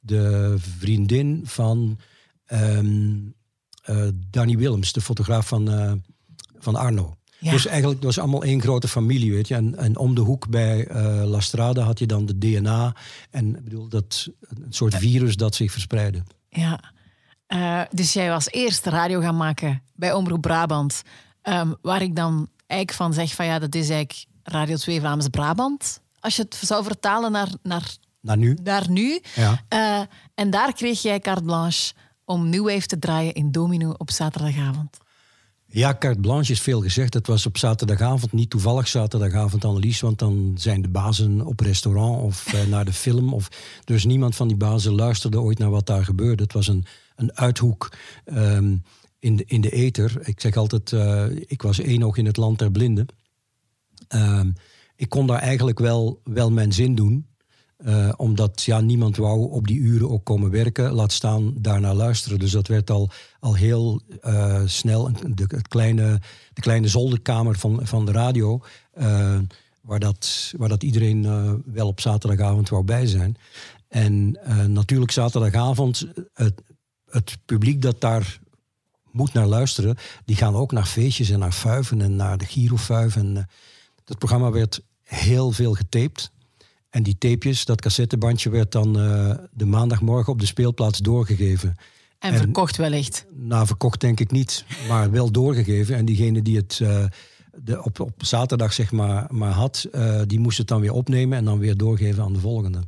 de 0.00 0.54
vriendin 0.58 1.40
van 1.44 1.98
um, 2.52 3.34
uh, 3.90 4.08
Danny 4.30 4.56
Willems, 4.56 4.92
de 4.92 5.00
fotograaf 5.00 5.48
van, 5.48 6.02
van 6.58 6.76
Arno. 6.76 7.17
Ja. 7.38 7.50
Dus 7.50 7.66
eigenlijk 7.66 7.96
het 7.96 8.04
was 8.04 8.18
allemaal 8.18 8.42
één 8.42 8.60
grote 8.60 8.88
familie, 8.88 9.32
weet 9.32 9.48
je. 9.48 9.54
En, 9.54 9.76
en 9.76 9.96
om 9.96 10.14
de 10.14 10.20
hoek 10.20 10.48
bij 10.48 10.88
La 11.24 11.40
Strada 11.40 11.82
had 11.82 11.98
je 11.98 12.06
dan 12.06 12.26
de 12.26 12.38
DNA. 12.38 12.94
En 13.30 13.64
bedoel, 13.64 13.88
dat, 13.88 14.28
een 14.40 14.72
soort 14.72 14.94
virus 14.94 15.36
dat 15.36 15.54
zich 15.54 15.72
verspreidde. 15.72 16.22
Ja, 16.48 16.80
dus 17.90 18.12
jij 18.12 18.28
was 18.28 18.50
eerst 18.50 18.86
radio 18.86 19.20
gaan 19.20 19.36
maken 19.36 19.82
bij 19.94 20.12
Omroep 20.12 20.40
Brabant. 20.40 21.02
Um, 21.42 21.76
waar 21.82 22.02
ik 22.02 22.16
dan 22.16 22.48
eigenlijk 22.66 22.92
van 22.92 23.12
zeg 23.12 23.34
van 23.34 23.46
ja, 23.46 23.58
dat 23.58 23.74
is 23.74 23.90
eigenlijk 23.90 24.26
Radio 24.42 24.76
2 24.76 25.00
Vlaams 25.00 25.28
Brabant 25.28 26.00
als 26.20 26.36
je 26.36 26.42
het 26.42 26.54
zou 26.54 26.84
vertalen 26.84 27.32
naar, 27.32 27.48
naar, 27.62 27.96
naar 28.20 28.36
nu. 28.36 28.58
Naar 28.62 28.90
nu. 28.90 29.20
Ja. 29.34 29.62
Uh, 29.68 30.06
en 30.34 30.50
daar 30.50 30.72
kreeg 30.72 31.02
jij 31.02 31.20
carte 31.20 31.42
blanche 31.42 31.92
om 32.24 32.48
New 32.48 32.64
Wave 32.68 32.86
te 32.86 32.98
draaien 32.98 33.34
in 33.34 33.52
Domino 33.52 33.94
op 33.96 34.10
zaterdagavond. 34.10 34.96
Ja, 35.70 35.96
carte 35.98 36.20
blanche 36.20 36.52
is 36.52 36.60
veel 36.60 36.82
gezegd. 36.82 37.14
Het 37.14 37.26
was 37.26 37.46
op 37.46 37.58
zaterdagavond, 37.58 38.32
niet 38.32 38.50
toevallig 38.50 38.88
zaterdagavond 38.88 39.64
analyse, 39.64 40.04
want 40.04 40.18
dan 40.18 40.54
zijn 40.58 40.82
de 40.82 40.88
bazen 40.88 41.46
op 41.46 41.60
restaurant 41.60 42.22
of 42.22 42.54
uh, 42.54 42.66
naar 42.66 42.84
de 42.84 42.92
film. 42.92 43.34
Of, 43.34 43.48
dus 43.84 44.04
niemand 44.04 44.36
van 44.36 44.48
die 44.48 44.56
bazen 44.56 44.94
luisterde 44.94 45.40
ooit 45.40 45.58
naar 45.58 45.70
wat 45.70 45.86
daar 45.86 46.04
gebeurde. 46.04 46.42
Het 46.42 46.52
was 46.52 46.68
een, 46.68 46.84
een 47.16 47.36
uithoek 47.36 47.92
um, 48.24 48.82
in, 49.18 49.36
de, 49.36 49.44
in 49.46 49.60
de 49.60 49.70
ether. 49.70 50.28
Ik 50.28 50.40
zeg 50.40 50.56
altijd, 50.56 50.92
uh, 50.92 51.24
ik 51.46 51.62
was 51.62 51.80
één 51.80 52.02
oog 52.02 52.16
in 52.16 52.26
het 52.26 52.36
land 52.36 52.58
der 52.58 52.70
blinden. 52.70 53.06
Um, 54.08 54.54
ik 54.96 55.08
kon 55.08 55.26
daar 55.26 55.40
eigenlijk 55.40 55.78
wel, 55.78 56.20
wel 56.24 56.50
mijn 56.50 56.72
zin 56.72 56.94
doen. 56.94 57.26
Uh, 57.86 58.12
omdat 58.16 58.62
ja, 58.62 58.80
niemand 58.80 59.16
wou 59.16 59.50
op 59.50 59.66
die 59.66 59.78
uren 59.78 60.10
ook 60.10 60.24
komen 60.24 60.50
werken, 60.50 60.92
laat 60.92 61.12
staan 61.12 61.54
daarna 61.56 61.94
luisteren. 61.94 62.38
Dus 62.38 62.50
dat 62.50 62.66
werd 62.66 62.90
al, 62.90 63.10
al 63.40 63.54
heel 63.54 64.00
uh, 64.26 64.62
snel 64.64 65.10
de, 65.26 65.46
kleine, 65.68 66.20
de 66.52 66.60
kleine 66.60 66.88
zolderkamer 66.88 67.58
van, 67.58 67.80
van 67.86 68.06
de 68.06 68.12
radio, 68.12 68.60
uh, 68.98 69.38
waar, 69.80 69.98
dat, 69.98 70.52
waar 70.56 70.68
dat 70.68 70.82
iedereen 70.82 71.22
wel 71.64 71.86
op 71.86 72.00
zaterdagavond 72.00 72.68
wou 72.68 72.84
bij 72.84 73.06
zijn. 73.06 73.36
En 73.88 74.38
natuurlijk 74.66 75.10
zaterdagavond, 75.10 76.06
het, 76.34 76.62
het 77.10 77.38
publiek 77.44 77.82
dat 77.82 78.00
daar 78.00 78.38
moet 79.10 79.32
naar 79.32 79.46
luisteren, 79.46 79.96
die 80.24 80.36
gaan 80.36 80.54
ook 80.54 80.72
naar 80.72 80.86
feestjes 80.86 81.30
en 81.30 81.38
naar 81.38 81.52
fuiven 81.52 82.00
en 82.00 82.16
naar 82.16 82.38
de 82.38 82.44
Girofuif. 82.44 83.16
En 83.16 83.48
dat 84.04 84.18
programma 84.18 84.50
werd 84.50 84.80
heel 85.02 85.50
veel 85.50 85.74
getaped. 85.74 86.30
En 86.90 87.02
die 87.02 87.18
tapejes, 87.18 87.64
dat 87.64 87.80
cassettebandje, 87.80 88.50
werd 88.50 88.72
dan 88.72 88.98
uh, 88.98 89.34
de 89.52 89.66
maandagmorgen 89.66 90.32
op 90.32 90.40
de 90.40 90.46
speelplaats 90.46 90.98
doorgegeven. 90.98 91.76
En, 92.18 92.32
en 92.32 92.38
verkocht 92.38 92.76
wellicht? 92.76 93.26
Nou, 93.34 93.66
verkocht 93.66 94.00
denk 94.00 94.20
ik 94.20 94.30
niet, 94.30 94.64
maar 94.88 95.10
wel 95.10 95.30
doorgegeven. 95.30 95.96
En 95.96 96.04
diegene 96.04 96.42
die 96.42 96.56
het 96.56 96.78
uh, 96.82 97.04
de, 97.56 97.84
op, 97.84 98.00
op 98.00 98.24
zaterdag 98.24 98.72
zeg 98.72 98.92
maar, 98.92 99.26
maar 99.30 99.52
had, 99.52 99.86
uh, 99.92 100.20
die 100.26 100.40
moest 100.40 100.58
het 100.58 100.68
dan 100.68 100.80
weer 100.80 100.92
opnemen 100.92 101.38
en 101.38 101.44
dan 101.44 101.58
weer 101.58 101.76
doorgeven 101.76 102.22
aan 102.22 102.32
de 102.32 102.40
volgende. 102.40 102.80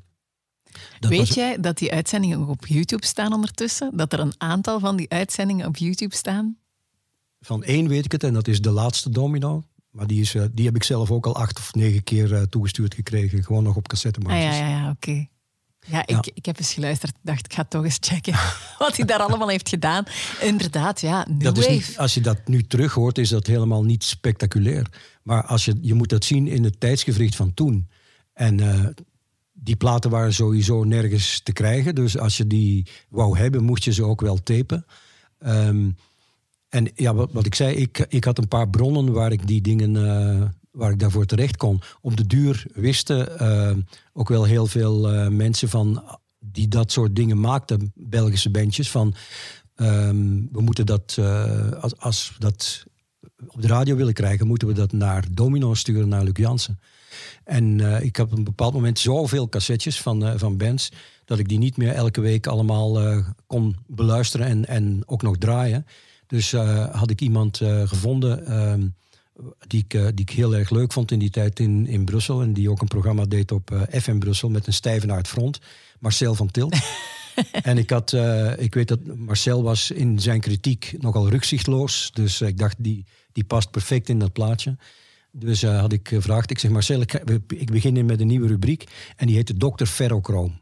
Dat 1.01 1.11
Weet 1.11 1.35
jij 1.35 1.61
dat 1.61 1.79
die 1.79 1.93
uitzendingen 1.93 2.39
ook 2.39 2.49
op 2.49 2.67
YouTube 2.67 3.07
staan 3.07 3.33
ondertussen? 3.33 3.91
Dat 3.95 4.13
er 4.13 4.21
een 4.21 4.35
aantal 4.39 4.81
van 4.81 4.97
die 4.97 5.11
uitzendingen 5.11 5.67
op 5.67 5.77
YouTube 5.77 6.15
staan? 6.15 6.57
Van 7.41 7.63
één 7.63 7.89
weet 7.89 8.05
ik 8.05 8.13
het 8.13 8.25
en 8.25 8.33
dat 8.33 8.49
is 8.49 8.61
de 8.61 8.71
laatste 8.71 9.11
domino. 9.11 9.63
Maar 9.91 10.07
die, 10.07 10.21
is, 10.21 10.35
eh, 10.35 10.45
die 10.53 10.67
heb 10.67 10.77
ik 10.77 10.83
zelf 10.83 11.11
ook 11.11 11.27
al 11.27 11.37
acht 11.37 11.59
of 11.59 11.75
negen 11.75 12.05
keer 12.05 12.33
uh, 12.33 12.43
toegestuurd 12.43 12.95
gekregen. 12.95 13.45
Gewoon 13.45 13.63
nog 13.63 13.77
op 13.77 13.89
cassettebandjes. 13.89 14.53
Ah, 14.53 14.59
ja, 14.59 14.69
ja, 14.69 14.77
ja 14.77 14.91
oké. 14.91 15.27
Ja, 15.87 16.07
ik, 16.07 16.31
ik 16.35 16.47
heb 16.47 16.59
eens 16.59 16.73
geluisterd. 16.73 17.13
Ik 17.13 17.21
dacht, 17.23 17.45
ik 17.45 17.53
ga 17.53 17.65
toch 17.65 17.85
eens 17.85 17.99
checken 18.01 18.35
wat 18.79 18.97
hij 18.97 19.07
daar 19.07 19.19
allemaal 19.19 19.49
heeft 19.49 19.69
gedaan. 19.69 20.05
Inderdaad, 20.41 21.01
ja, 21.01 21.27
dat 21.39 21.59
is 21.59 21.69
niet, 21.69 21.95
als 21.99 22.15
je 22.15 22.21
dat 22.21 22.49
nu 22.49 22.63
terug 22.63 22.93
hoort, 22.93 23.19
is 23.19 23.29
dat 23.29 23.47
helemaal 23.47 23.85
niet 23.85 24.05
spectaculair. 24.05 24.87
Maar 25.23 25.47
als 25.47 25.65
je, 25.65 25.79
je 25.81 25.95
moet 25.95 26.09
dat 26.09 26.25
zien 26.25 26.47
in 26.49 26.65
het 26.65 26.81
tijdsgevricht 26.81 27.37
van 27.37 27.55
toen. 27.55 27.89
En 28.33 28.59
uh, 28.59 28.87
die 29.53 29.77
platen 29.77 30.11
waren 30.11 30.35
sowieso 30.35 30.85
nergens 30.85 31.41
te 31.43 31.53
krijgen. 31.53 31.95
Dus 31.95 32.19
als 32.19 32.37
je 32.37 32.47
die 32.47 32.87
wou 33.09 33.39
hebben, 33.39 33.65
moest 33.65 33.85
je 33.85 33.93
ze 33.93 34.05
ook 34.05 34.21
wel 34.21 34.43
tapen. 34.43 34.87
Um, 35.47 35.97
en 36.71 36.91
ja, 36.95 37.15
wat, 37.15 37.47
ik 37.47 37.55
zei, 37.55 37.77
ik, 37.77 38.07
ik 38.09 38.25
had 38.25 38.39
een 38.39 38.49
paar 38.49 38.69
bronnen 38.69 39.13
waar 39.13 39.33
ik 39.33 39.47
die 39.47 39.61
dingen, 39.61 39.95
uh, 39.95 40.49
waar 40.71 40.91
ik 40.91 40.99
daarvoor 40.99 41.27
terecht 41.27 41.57
kon. 41.57 41.81
Op 42.01 42.17
de 42.17 42.27
duur 42.27 42.67
wisten 42.75 43.43
uh, 43.43 43.77
ook 44.13 44.29
wel 44.29 44.45
heel 44.45 44.67
veel 44.67 45.15
uh, 45.15 45.29
mensen 45.29 45.69
van 45.69 46.05
die 46.39 46.69
dat 46.69 46.93
soort 46.93 47.17
dingen 47.17 47.41
maakten, 47.41 47.93
Belgische 47.95 48.51
bandjes, 48.51 48.91
van 48.91 49.15
um, 49.77 50.49
we 50.53 50.61
moeten 50.61 50.87
dat, 50.87 51.19
als, 51.81 51.99
als 51.99 52.33
we 52.33 52.39
dat 52.39 52.85
op 53.47 53.63
de 53.63 53.69
radio 53.69 53.97
willen 53.97 54.13
krijgen, 54.13 54.47
moeten 54.47 54.69
we 54.69 54.75
dat 54.75 54.93
naar 54.93 55.25
Domino 55.31 55.75
sturen, 55.75 56.09
naar 56.09 56.25
Luc 56.25 56.37
Jansen. 56.37 56.81
En 57.45 57.81
ik 58.03 58.17
heb 58.17 58.27
op 58.27 58.39
een 58.39 58.45
bepaald 58.45 58.73
moment 58.73 58.99
zoveel 58.99 59.49
cassettes 59.49 60.01
van, 60.01 60.39
van 60.39 60.57
bands, 60.57 60.93
dat 61.25 61.39
ik 61.39 61.49
die 61.49 61.59
niet 61.59 61.77
meer 61.77 61.93
elke 61.93 62.21
week 62.21 62.47
allemaal 62.47 63.23
kon 63.47 63.77
beluisteren 63.87 64.47
en, 64.47 64.67
en 64.67 65.03
ook 65.07 65.23
nog 65.23 65.37
draaien. 65.37 65.87
Dus 66.31 66.53
uh, 66.53 66.95
had 66.95 67.11
ik 67.11 67.21
iemand 67.21 67.61
uh, 67.61 67.89
gevonden 67.89 68.43
uh, 68.49 68.75
die, 69.67 69.85
ik, 69.85 69.95
uh, 69.95 70.03
die 70.03 70.25
ik 70.25 70.31
heel 70.31 70.55
erg 70.55 70.71
leuk 70.71 70.93
vond 70.93 71.11
in 71.11 71.19
die 71.19 71.31
tijd 71.31 71.61
in, 71.61 71.87
in 71.87 72.05
Brussel. 72.05 72.43
En 72.43 72.53
die 72.53 72.71
ook 72.71 72.81
een 72.81 72.89
programma 72.89 73.25
deed 73.25 73.53
op 73.53 73.87
FM 73.91 74.19
Brussel 74.19 74.49
met 74.49 74.67
een 74.67 74.73
stijve 74.73 75.07
naar 75.07 75.17
het 75.17 75.29
front. 75.29 75.61
Marcel 75.99 76.35
van 76.35 76.51
Tilt. 76.51 76.77
en 77.63 77.79
ik, 77.79 77.91
had, 77.91 78.13
ik 78.57 78.75
weet 78.75 78.89
dat 78.89 79.05
Marcel 79.05 79.63
was 79.63 79.91
in 79.91 80.21
zijn 80.21 80.41
kritiek 80.41 80.95
nogal 80.99 81.29
rugzichtloos. 81.29 82.11
Dus 82.15 82.41
ik 82.41 82.59
dacht, 82.59 82.77
die, 82.79 83.05
die 83.33 83.45
past 83.45 83.71
perfect 83.71 84.09
in 84.09 84.19
dat 84.19 84.33
plaatje. 84.33 84.77
Dus 85.33 85.63
had 85.63 85.93
ik 85.93 86.09
gevraagd, 86.09 86.51
ik 86.51 86.59
zeg 86.59 86.71
Marcel, 86.71 87.01
ik, 87.01 87.13
ik 87.49 87.71
begin 87.71 88.07
met 88.07 88.21
een 88.21 88.27
nieuwe 88.27 88.47
rubriek. 88.47 88.85
En 89.17 89.27
die 89.27 89.37
heette 89.37 89.57
Dr. 89.57 89.85
Ferrochroom. 89.85 90.60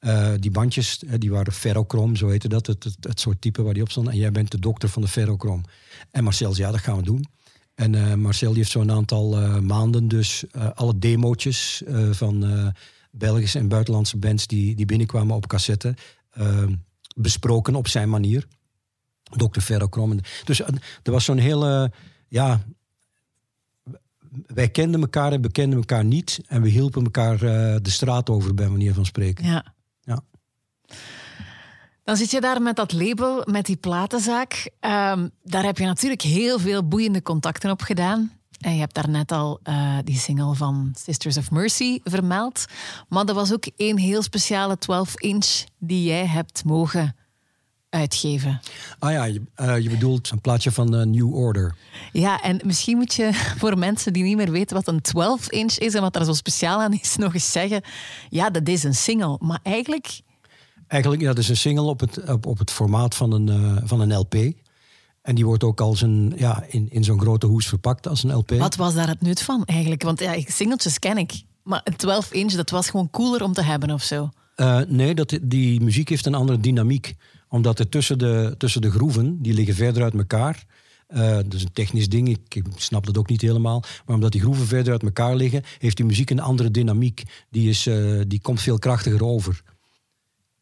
Uh, 0.00 0.32
die 0.38 0.50
bandjes, 0.50 1.02
uh, 1.02 1.12
die 1.18 1.30
waren 1.30 1.52
ferrochroom, 1.52 2.16
zo 2.16 2.28
heette 2.28 2.48
dat, 2.48 2.66
het, 2.66 2.84
het, 3.00 3.20
soort 3.20 3.40
type 3.40 3.62
waar 3.62 3.74
die 3.74 3.82
op 3.82 3.90
stond. 3.90 4.08
En 4.08 4.16
jij 4.16 4.30
bent 4.30 4.50
de 4.50 4.58
dokter 4.58 4.88
van 4.88 5.02
de 5.02 5.08
ferrochroom. 5.08 5.62
En 6.10 6.24
Marcel 6.24 6.52
zei, 6.52 6.66
ja, 6.66 6.72
dat 6.72 6.82
gaan 6.82 6.96
we 6.96 7.02
doen. 7.02 7.24
En 7.74 8.20
Marcel 8.20 8.48
die 8.48 8.58
heeft 8.58 8.70
zo'n 8.70 8.90
aantal 8.90 9.60
maanden 9.60 10.08
dus 10.08 10.44
alle 10.74 10.98
demootjes 10.98 11.82
van 12.10 12.44
Belgische 13.10 13.58
en 13.58 13.68
buitenlandse 13.68 14.16
bands 14.16 14.46
die, 14.46 14.74
die 14.74 14.86
binnenkwamen 14.86 15.36
op 15.36 15.46
cassette 15.46 15.94
besproken 17.16 17.74
op 17.74 17.88
zijn 17.88 18.08
manier. 18.08 18.46
Dr. 19.22 19.60
Ferro 19.60 19.86
Krom. 19.86 20.18
Dus 20.44 20.60
er 21.02 21.12
was 21.12 21.24
zo'n 21.24 21.38
hele, 21.38 21.92
ja, 22.28 22.60
wij 24.46 24.68
kenden 24.68 25.00
elkaar 25.00 25.32
en 25.32 25.40
bekenden 25.40 25.78
elkaar 25.78 26.04
niet. 26.04 26.40
En 26.46 26.62
we 26.62 26.68
hielpen 26.68 27.04
elkaar 27.04 27.38
de 27.82 27.90
straat 27.90 28.30
over, 28.30 28.54
bij 28.54 28.68
manier 28.68 28.94
van 28.94 29.06
spreken. 29.06 29.44
Ja. 29.44 29.74
Dan 32.04 32.16
zit 32.16 32.30
je 32.30 32.40
daar 32.40 32.62
met 32.62 32.76
dat 32.76 32.92
label, 32.92 33.42
met 33.44 33.66
die 33.66 33.76
platenzaak. 33.76 34.70
Um, 34.80 35.30
daar 35.42 35.64
heb 35.64 35.78
je 35.78 35.84
natuurlijk 35.84 36.22
heel 36.22 36.58
veel 36.58 36.88
boeiende 36.88 37.22
contacten 37.22 37.70
op 37.70 37.82
gedaan. 37.82 38.32
En 38.60 38.74
je 38.74 38.80
hebt 38.80 38.94
daarnet 38.94 39.32
al 39.32 39.60
uh, 39.64 39.98
die 40.04 40.18
single 40.18 40.54
van 40.54 40.94
Sisters 40.98 41.36
of 41.36 41.50
Mercy 41.50 42.00
vermeld. 42.04 42.64
Maar 43.08 43.24
er 43.24 43.34
was 43.34 43.52
ook 43.52 43.66
één 43.76 43.98
heel 43.98 44.22
speciale 44.22 44.76
12-inch 44.78 45.64
die 45.78 46.04
jij 46.04 46.26
hebt 46.26 46.64
mogen 46.64 47.16
uitgeven. 47.90 48.60
Ah 48.98 49.12
ja, 49.12 49.24
je, 49.24 49.42
uh, 49.60 49.78
je 49.78 49.90
bedoelt 49.90 50.30
een 50.30 50.40
plaatje 50.40 50.72
van 50.72 50.90
de 50.90 51.06
New 51.06 51.34
Order. 51.34 51.74
Ja, 52.12 52.42
en 52.42 52.60
misschien 52.64 52.96
moet 52.96 53.14
je 53.14 53.32
voor 53.58 53.78
mensen 53.78 54.12
die 54.12 54.22
niet 54.22 54.36
meer 54.36 54.50
weten 54.50 54.76
wat 54.76 54.88
een 54.88 55.02
12-inch 55.08 55.78
is 55.78 55.94
en 55.94 56.00
wat 56.00 56.12
daar 56.12 56.24
zo 56.24 56.32
speciaal 56.32 56.80
aan 56.80 56.92
is, 56.92 57.16
nog 57.16 57.34
eens 57.34 57.52
zeggen: 57.52 57.82
ja, 58.28 58.50
dat 58.50 58.68
is 58.68 58.82
een 58.82 58.94
single. 58.94 59.38
Maar 59.40 59.60
eigenlijk. 59.62 60.20
Eigenlijk, 60.86 61.22
ja, 61.22 61.28
dat 61.28 61.38
is 61.38 61.48
een 61.48 61.56
single 61.56 61.84
op 61.84 62.00
het, 62.00 62.30
op, 62.30 62.46
op 62.46 62.58
het 62.58 62.70
formaat 62.70 63.14
van 63.14 63.32
een, 63.32 63.46
uh, 63.46 63.76
van 63.84 64.00
een 64.00 64.16
LP. 64.16 64.34
En 65.22 65.34
die 65.34 65.46
wordt 65.46 65.64
ook 65.64 65.80
als 65.80 66.00
een, 66.00 66.32
ja, 66.36 66.64
in, 66.68 66.90
in 66.90 67.04
zo'n 67.04 67.20
grote 67.20 67.46
hoes 67.46 67.66
verpakt 67.66 68.08
als 68.08 68.22
een 68.22 68.34
LP. 68.34 68.50
Wat 68.50 68.76
was 68.76 68.94
daar 68.94 69.08
het 69.08 69.20
nut 69.20 69.42
van 69.42 69.64
eigenlijk? 69.64 70.02
Want 70.02 70.20
ja, 70.20 70.34
singeltjes 70.46 70.98
ken 70.98 71.18
ik. 71.18 71.42
Maar 71.62 71.80
een 71.84 71.96
12 71.96 72.32
inch, 72.32 72.52
dat 72.52 72.70
was 72.70 72.90
gewoon 72.90 73.10
cooler 73.10 73.42
om 73.42 73.52
te 73.52 73.62
hebben 73.62 73.90
of 73.90 74.02
zo. 74.02 74.30
Uh, 74.56 74.80
nee, 74.88 75.14
dat, 75.14 75.38
die 75.42 75.80
muziek 75.80 76.08
heeft 76.08 76.26
een 76.26 76.34
andere 76.34 76.60
dynamiek 76.60 77.14
omdat 77.48 77.78
er 77.78 77.88
tussen 77.88 78.18
de, 78.18 78.54
tussen 78.58 78.80
de 78.80 78.90
groeven, 78.90 79.42
die 79.42 79.54
liggen 79.54 79.74
verder 79.74 80.02
uit 80.02 80.14
elkaar. 80.14 80.64
Uh, 81.08 81.30
dat 81.30 81.54
is 81.54 81.62
een 81.62 81.72
technisch 81.72 82.08
ding, 82.08 82.28
ik, 82.48 82.62
snap 82.76 83.06
dat 83.06 83.18
ook 83.18 83.28
niet 83.28 83.40
helemaal. 83.40 83.82
Maar 84.06 84.14
omdat 84.14 84.32
die 84.32 84.40
groeven 84.40 84.66
verder 84.66 84.92
uit 84.92 85.02
elkaar 85.02 85.36
liggen, 85.36 85.62
heeft 85.78 85.96
die 85.96 86.06
muziek 86.06 86.30
een 86.30 86.40
andere 86.40 86.70
dynamiek. 86.70 87.22
Die, 87.50 87.68
is, 87.68 87.86
uh, 87.86 88.20
die 88.26 88.40
komt 88.40 88.60
veel 88.60 88.78
krachtiger 88.78 89.24
over. 89.24 89.62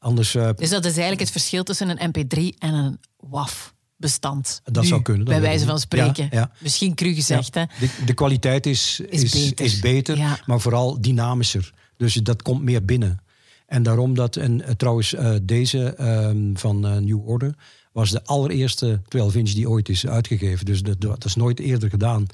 Anders, 0.04 0.34
uh, 0.34 0.50
dus 0.56 0.70
dat 0.70 0.84
is 0.84 0.90
eigenlijk 0.90 1.20
het 1.20 1.30
verschil 1.30 1.64
tussen 1.64 1.88
een 1.88 2.10
MP3 2.10 2.58
en 2.58 2.74
een 2.74 2.98
WAF 3.16 3.74
bestand. 3.96 4.60
Dat 4.64 4.86
zou 4.86 5.02
kunnen. 5.02 5.24
bij 5.24 5.40
wijze 5.40 5.66
van 5.66 5.78
spreken. 5.78 6.28
Ja, 6.30 6.50
Misschien 6.58 6.94
cru 6.94 7.14
gezegd. 7.14 7.54
Hè? 7.54 7.64
De, 7.80 7.88
de, 8.06 8.14
kwaliteit 8.14 8.66
is, 8.66 9.00
is, 9.08 9.22
is 9.22 9.32
beter, 9.32 9.64
is 9.64 9.78
beter 9.78 10.42
maar 10.46 10.60
vooral 10.60 11.00
dynamischer. 11.00 11.72
Dus 11.96 12.14
dat 12.14 12.42
komt 12.42 12.62
meer 12.62 12.84
binnen. 12.84 13.22
En 13.66 13.82
daarom 13.82 14.14
dat, 14.14 14.36
en 14.36 14.60
uh, 14.60 14.68
trouwens, 14.68 15.14
uh, 15.14 15.34
deze 15.42 15.94
um, 16.00 16.58
van 16.58 16.86
uh, 16.86 16.96
New 16.96 17.28
Order 17.28 17.54
was 17.92 18.10
de 18.10 18.24
allereerste 18.24 19.00
12-inch 19.00 19.52
die 19.52 19.68
ooit 19.68 19.88
is 19.88 20.06
uitgegeven. 20.06 20.64
Dus 20.64 20.82
dat, 20.82 21.00
dat 21.00 21.24
is 21.24 21.34
nooit 21.34 21.60
eerder 21.60 21.90
gedaan. 21.90 22.26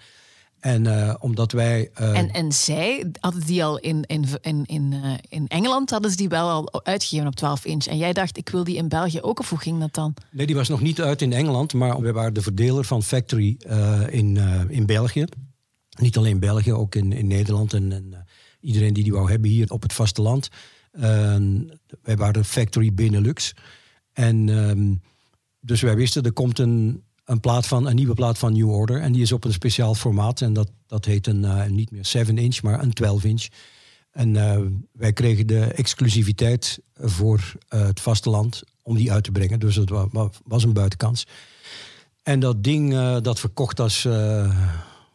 En 0.61 1.21
omdat 1.21 1.53
wij. 1.53 1.91
en, 1.93 2.31
en 2.31 2.53
zij 2.53 3.11
hadden 3.21 3.47
die 3.47 3.65
al 3.65 3.79
in, 3.79 4.05
in, 4.07 4.25
in, 4.41 4.65
in, 4.67 4.95
in 5.29 5.49
Engeland 5.49 5.91
hadden 5.91 6.11
ze 6.11 6.17
die 6.17 6.29
wel 6.29 6.49
al 6.51 6.85
uitgegeven 6.85 7.27
op 7.27 7.35
12 7.35 7.65
inch. 7.65 7.87
En 7.87 7.97
jij 7.97 8.13
dacht, 8.13 8.37
ik 8.37 8.49
wil 8.49 8.65
die 8.65 8.77
in 8.77 8.89
België 8.89 9.21
ook, 9.21 9.39
of 9.39 9.49
hoe 9.49 9.59
ging 9.59 9.81
dat 9.81 9.95
dan? 9.95 10.15
Nee, 10.31 10.47
die 10.47 10.57
was 10.57 10.69
nog 10.69 10.81
niet 10.81 11.01
uit 11.01 11.23
in 11.23 11.33
Engeland, 11.33 11.73
maar 11.73 12.01
we 12.01 12.13
waren 12.13 12.35
de 12.35 12.43
verdeler 12.43 12.85
van 12.85 13.03
Factory 13.03 13.57
in, 14.11 14.37
in 14.69 14.87
België. 14.87 15.25
Niet 15.99 16.17
alleen 16.17 16.39
België, 16.39 16.73
ook 16.73 16.95
in, 16.95 17.13
in 17.13 17.27
Nederland 17.27 17.73
en, 17.73 17.93
en 17.93 18.27
iedereen 18.61 18.93
die 18.93 19.03
die 19.03 19.13
wou 19.13 19.31
hebben 19.31 19.51
hier 19.51 19.71
op 19.71 19.83
het 19.83 19.93
vasteland. 19.93 20.49
Ehm, 20.93 21.63
wij 22.03 22.17
waren 22.17 22.45
Factory 22.45 22.95
Benelux. 22.95 23.55
En 24.13 24.49
ehm, 24.49 24.95
dus 25.61 25.81
wij 25.81 25.97
wisten, 25.97 26.23
er 26.23 26.33
komt 26.33 26.59
een, 26.59 27.03
een, 27.31 27.41
plaat 27.41 27.67
van, 27.67 27.87
een 27.87 27.95
nieuwe 27.95 28.15
plaat 28.15 28.39
van 28.39 28.53
New 28.53 28.71
Order. 28.71 29.01
En 29.01 29.13
die 29.13 29.23
is 29.23 29.33
op 29.33 29.45
een 29.45 29.53
speciaal 29.53 29.95
formaat. 29.95 30.41
En 30.41 30.53
dat, 30.53 30.71
dat 30.87 31.05
heet 31.05 31.27
een, 31.27 31.43
uh, 31.43 31.65
niet 31.67 31.91
meer 31.91 32.05
7 32.05 32.39
inch, 32.39 32.63
maar 32.63 32.83
een 32.83 32.93
12 32.93 33.25
inch. 33.25 33.47
En 34.13 34.35
uh, 34.35 34.59
wij 34.93 35.13
kregen 35.13 35.47
de 35.47 35.65
exclusiviteit 35.65 36.81
voor 36.95 37.53
uh, 37.75 37.87
het 37.87 38.01
vasteland 38.01 38.63
om 38.83 38.97
die 38.97 39.13
uit 39.13 39.25
te 39.25 39.31
brengen. 39.33 39.61
Dus 39.61 39.77
het 39.77 39.91
was, 39.91 40.29
was 40.45 40.65
een 40.65 40.73
buitenkans. 40.73 41.27
En 42.23 42.41
dat 42.41 42.65
ding, 42.65 43.21
dat 43.21 43.41
verkocht 43.41 43.81
als 43.81 44.03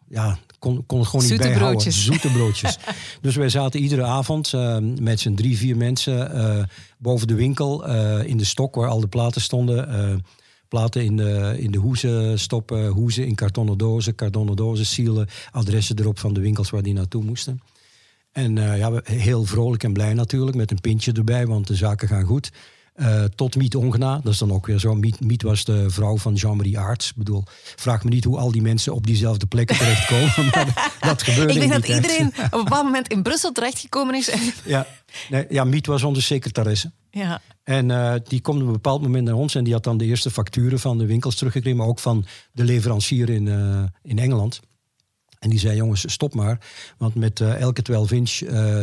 ja, 0.08 0.38
kon, 0.60 0.86
kon 0.86 1.00
het 1.00 1.08
gewoon 1.08 1.26
niet 1.26 1.38
bijhouden. 1.38 1.68
Broodjes. 1.68 2.06
Zoete 2.06 2.28
broodjes. 2.28 2.78
dus 3.22 3.36
wij 3.36 3.50
zaten 3.50 3.80
iedere 3.80 4.04
avond 4.04 4.52
uh, 4.54 4.78
met 5.00 5.20
z'n 5.20 5.34
drie, 5.34 5.58
vier 5.58 5.78
mensen 5.78 6.36
uh, 6.36 6.64
boven 6.98 7.28
de 7.28 7.36
winkel 7.36 7.90
uh, 7.90 8.24
in 8.24 8.38
de 8.38 8.46
stok 8.46 8.76
waar 8.76 8.90
al 8.90 9.00
de 9.00 9.08
platen 9.08 9.42
stonden. 9.42 10.24
Platen 10.68 11.04
in 11.04 11.18
de, 11.18 11.56
in 11.58 11.72
de 11.72 11.78
hoezen 11.78 12.40
stoppen, 12.40 12.88
hoezen 12.88 13.28
in 13.28 13.36
kartonnen 13.36 13.78
dozen, 13.78 14.16
kartonnen 14.16 14.56
dozen, 14.56 14.86
zielen, 14.86 15.28
adressen 15.52 16.00
erop 16.00 16.20
van 16.20 16.34
de 16.34 16.40
winkels 16.40 16.70
waar 16.70 16.84
die 16.84 16.94
naartoe 16.94 17.24
moesten. 17.24 17.62
En 18.32 18.56
ja, 18.56 19.02
heel 19.04 19.46
vrolijk 19.46 19.84
en 19.84 19.94
blij 19.94 20.14
natuurlijk, 20.14 20.58
met 20.58 20.72
een 20.72 20.82
pintje 20.82 21.12
erbij, 21.12 21.48
want 21.48 21.68
de 21.68 21.76
zaken 21.76 22.08
gaan 22.08 22.24
goed. 22.24 22.52
Uh, 22.96 23.24
tot 23.24 23.56
Miet 23.56 23.76
Ongena, 23.76 24.20
dat 24.24 24.34
is 24.34 24.38
dan 24.38 24.52
ook 24.52 24.66
weer 24.66 24.80
zo. 24.80 24.96
Miet, 24.96 25.20
Miet 25.20 25.42
was 25.42 25.66
de 25.66 25.90
vrouw 25.90 26.18
van 26.18 26.34
Jean-Marie 26.34 26.80
Aarts. 26.80 27.10
Ik 27.10 27.16
bedoel, 27.16 27.44
vraag 27.76 28.04
me 28.04 28.10
niet 28.10 28.24
hoe 28.24 28.38
al 28.38 28.52
die 28.52 28.62
mensen 28.62 28.94
op 28.94 29.06
diezelfde 29.08 29.46
plekken 29.46 29.78
terechtkomen. 29.86 30.50
maar 30.54 30.94
dat 31.00 31.24
gebeurde 31.24 31.54
Ik 31.54 31.60
denk 31.60 31.72
dat 31.72 31.88
iedereen 31.88 32.28
op 32.52 32.54
een 32.54 32.64
bepaald 32.64 32.84
moment 32.84 33.08
in 33.08 33.24
Brussel 33.24 33.52
terechtgekomen 33.52 34.16
is. 34.16 34.32
ja, 34.66 34.88
nee, 35.30 35.46
ja, 35.50 35.64
Miet 35.64 35.88
was 35.88 36.04
onze 36.04 36.22
secretaresse. 36.22 36.92
Ja. 37.16 37.42
En 37.64 37.90
uh, 37.90 38.16
die 38.24 38.42
kwam 38.42 38.56
op 38.56 38.66
een 38.66 38.72
bepaald 38.72 39.02
moment 39.02 39.26
naar 39.26 39.36
ons 39.36 39.56
en 39.56 39.64
die 39.64 39.74
had 39.74 39.84
dan 39.84 39.98
de 39.98 40.06
eerste 40.06 40.32
facturen 40.32 40.80
van 40.80 40.98
de 40.98 41.06
winkels 41.06 41.36
teruggekregen, 41.36 41.80
maar 41.80 41.88
ook 41.88 42.00
van 42.00 42.26
de 42.52 42.64
leverancier 42.64 43.30
in, 43.30 43.46
uh, 43.46 43.84
in 44.02 44.20
Engeland. 44.20 44.60
En 45.40 45.50
die 45.50 45.60
zei, 45.60 45.76
jongens, 45.76 46.12
stop 46.12 46.34
maar. 46.34 46.60
Want 46.98 47.16
met 47.16 47.42
elke 47.42 47.82
12 47.82 48.12
inch 48.12 48.32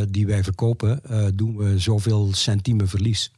die 0.08 0.26
wij 0.26 0.44
verkopen, 0.44 1.00
doen 1.34 1.56
we 1.56 1.78
zoveel 1.78 2.28
centiemen 2.32 2.88
verlies. 2.88 3.30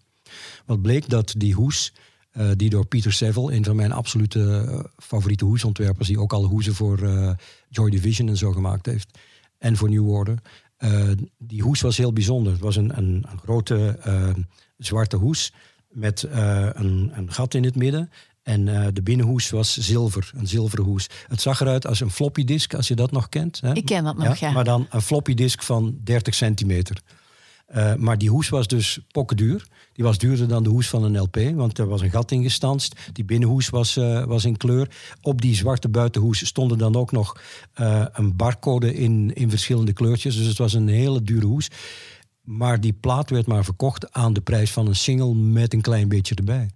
Wat 0.67 0.83
bleek 0.83 1.09
dat 1.09 1.35
die 1.37 1.55
hoes, 1.55 1.93
uh, 2.33 2.51
die 2.57 2.71
door 2.71 2.87
Peter 2.87 3.13
Seville, 3.13 3.53
een 3.53 3.65
van 3.65 3.77
mijn 3.77 3.93
absolute 3.93 4.67
uh, 4.69 4.81
favoriete 4.97 5.45
hoesontwerpers, 5.45 6.09
die 6.09 6.21
ook 6.21 6.33
al 6.33 6.45
hoesen 6.45 6.75
voor 6.75 7.01
uh, 7.01 7.31
Joy 7.69 7.91
Division 7.91 8.29
en 8.29 8.37
zo 8.37 8.53
gemaakt 8.53 8.87
heeft, 8.87 9.19
en 9.59 9.77
voor 9.77 9.91
New 9.91 10.09
Order, 10.09 10.39
die 11.39 11.63
hoes 11.63 11.81
was 11.81 11.97
heel 11.97 12.13
bijzonder. 12.13 12.53
Het 12.53 12.61
was 12.61 12.77
een, 12.77 12.99
een, 12.99 13.27
een 13.31 13.39
grote 13.39 13.99
zwarte 14.77 15.17
hoes 15.17 15.53
met 15.89 16.23
een, 16.23 17.13
een 17.15 17.33
gat 17.33 17.55
in 17.55 17.65
het 17.65 17.77
midden. 17.77 18.11
En 18.45 18.67
uh, 18.67 18.87
de 18.93 19.03
binnenhoes 19.03 19.51
was 19.51 19.77
zilver, 19.77 20.31
een 20.35 20.47
zilveren 20.47 20.85
hoes. 20.85 21.09
Het 21.29 21.41
zag 21.41 21.61
eruit 21.61 21.87
als 21.87 22.01
een 22.01 22.11
floppy 22.11 22.45
disk, 22.45 22.75
als 22.75 22.89
je 22.89 22.95
dat 22.95 23.11
nog 23.11 23.29
kent. 23.29 23.61
Hè? 23.61 23.73
Ik 23.73 23.85
ken 23.85 24.05
dat 24.05 24.17
nog, 24.17 24.37
ja. 24.37 24.51
Maar 24.51 24.65
dan 24.65 24.87
een 24.91 25.03
floppy 25.03 25.35
disk 25.35 25.63
van 25.63 25.99
30 26.03 26.35
centimeter. 26.35 27.03
Uh, 27.75 27.95
maar 27.95 28.19
die 28.19 28.31
hoes 28.31 28.49
was 28.49 28.67
dus 28.67 28.99
duur. 29.35 29.67
Die 29.93 30.05
was 30.05 30.19
duurder 30.19 30.49
dan 30.49 30.63
de 30.63 30.69
hoes 30.69 30.89
van 30.89 31.05
een 31.05 31.19
LP, 31.19 31.37
want 31.55 31.79
er 31.79 31.87
was 31.87 32.01
een 32.01 32.11
gat 32.11 32.31
ingestanst. 32.31 32.95
Die 33.13 33.25
binnenhoes 33.25 33.69
was, 33.69 33.97
uh, 33.97 34.25
was 34.25 34.45
in 34.45 34.57
kleur. 34.57 34.89
Op 35.21 35.41
die 35.41 35.55
zwarte 35.55 35.89
buitenhoes 35.89 36.47
stonden 36.47 36.79
dan 36.79 36.97
ook 36.97 37.13
nog 37.13 37.41
uh, 37.81 38.05
een 38.13 38.37
barcode 38.37 38.95
in, 38.95 39.35
in 39.35 39.51
verschillende 39.51 39.93
kleurtjes. 39.93 40.37
Dus 40.37 40.47
het 40.47 40.59
was 40.59 40.73
een 40.73 40.89
hele 40.89 41.23
dure 41.23 41.47
hoes. 41.47 41.69
Maar 42.45 42.81
die 42.81 42.93
plaat 42.93 43.31
werd 43.31 43.47
maar 43.47 43.65
verkocht 43.65 44.13
aan 44.13 44.33
de 44.33 44.41
prijs 44.41 44.73
van 44.73 44.87
een 44.87 44.97
single 44.97 45.35
met 45.35 45.73
een 45.73 45.81
klein 45.81 46.09
beetje 46.09 46.35
erbij. 46.35 46.71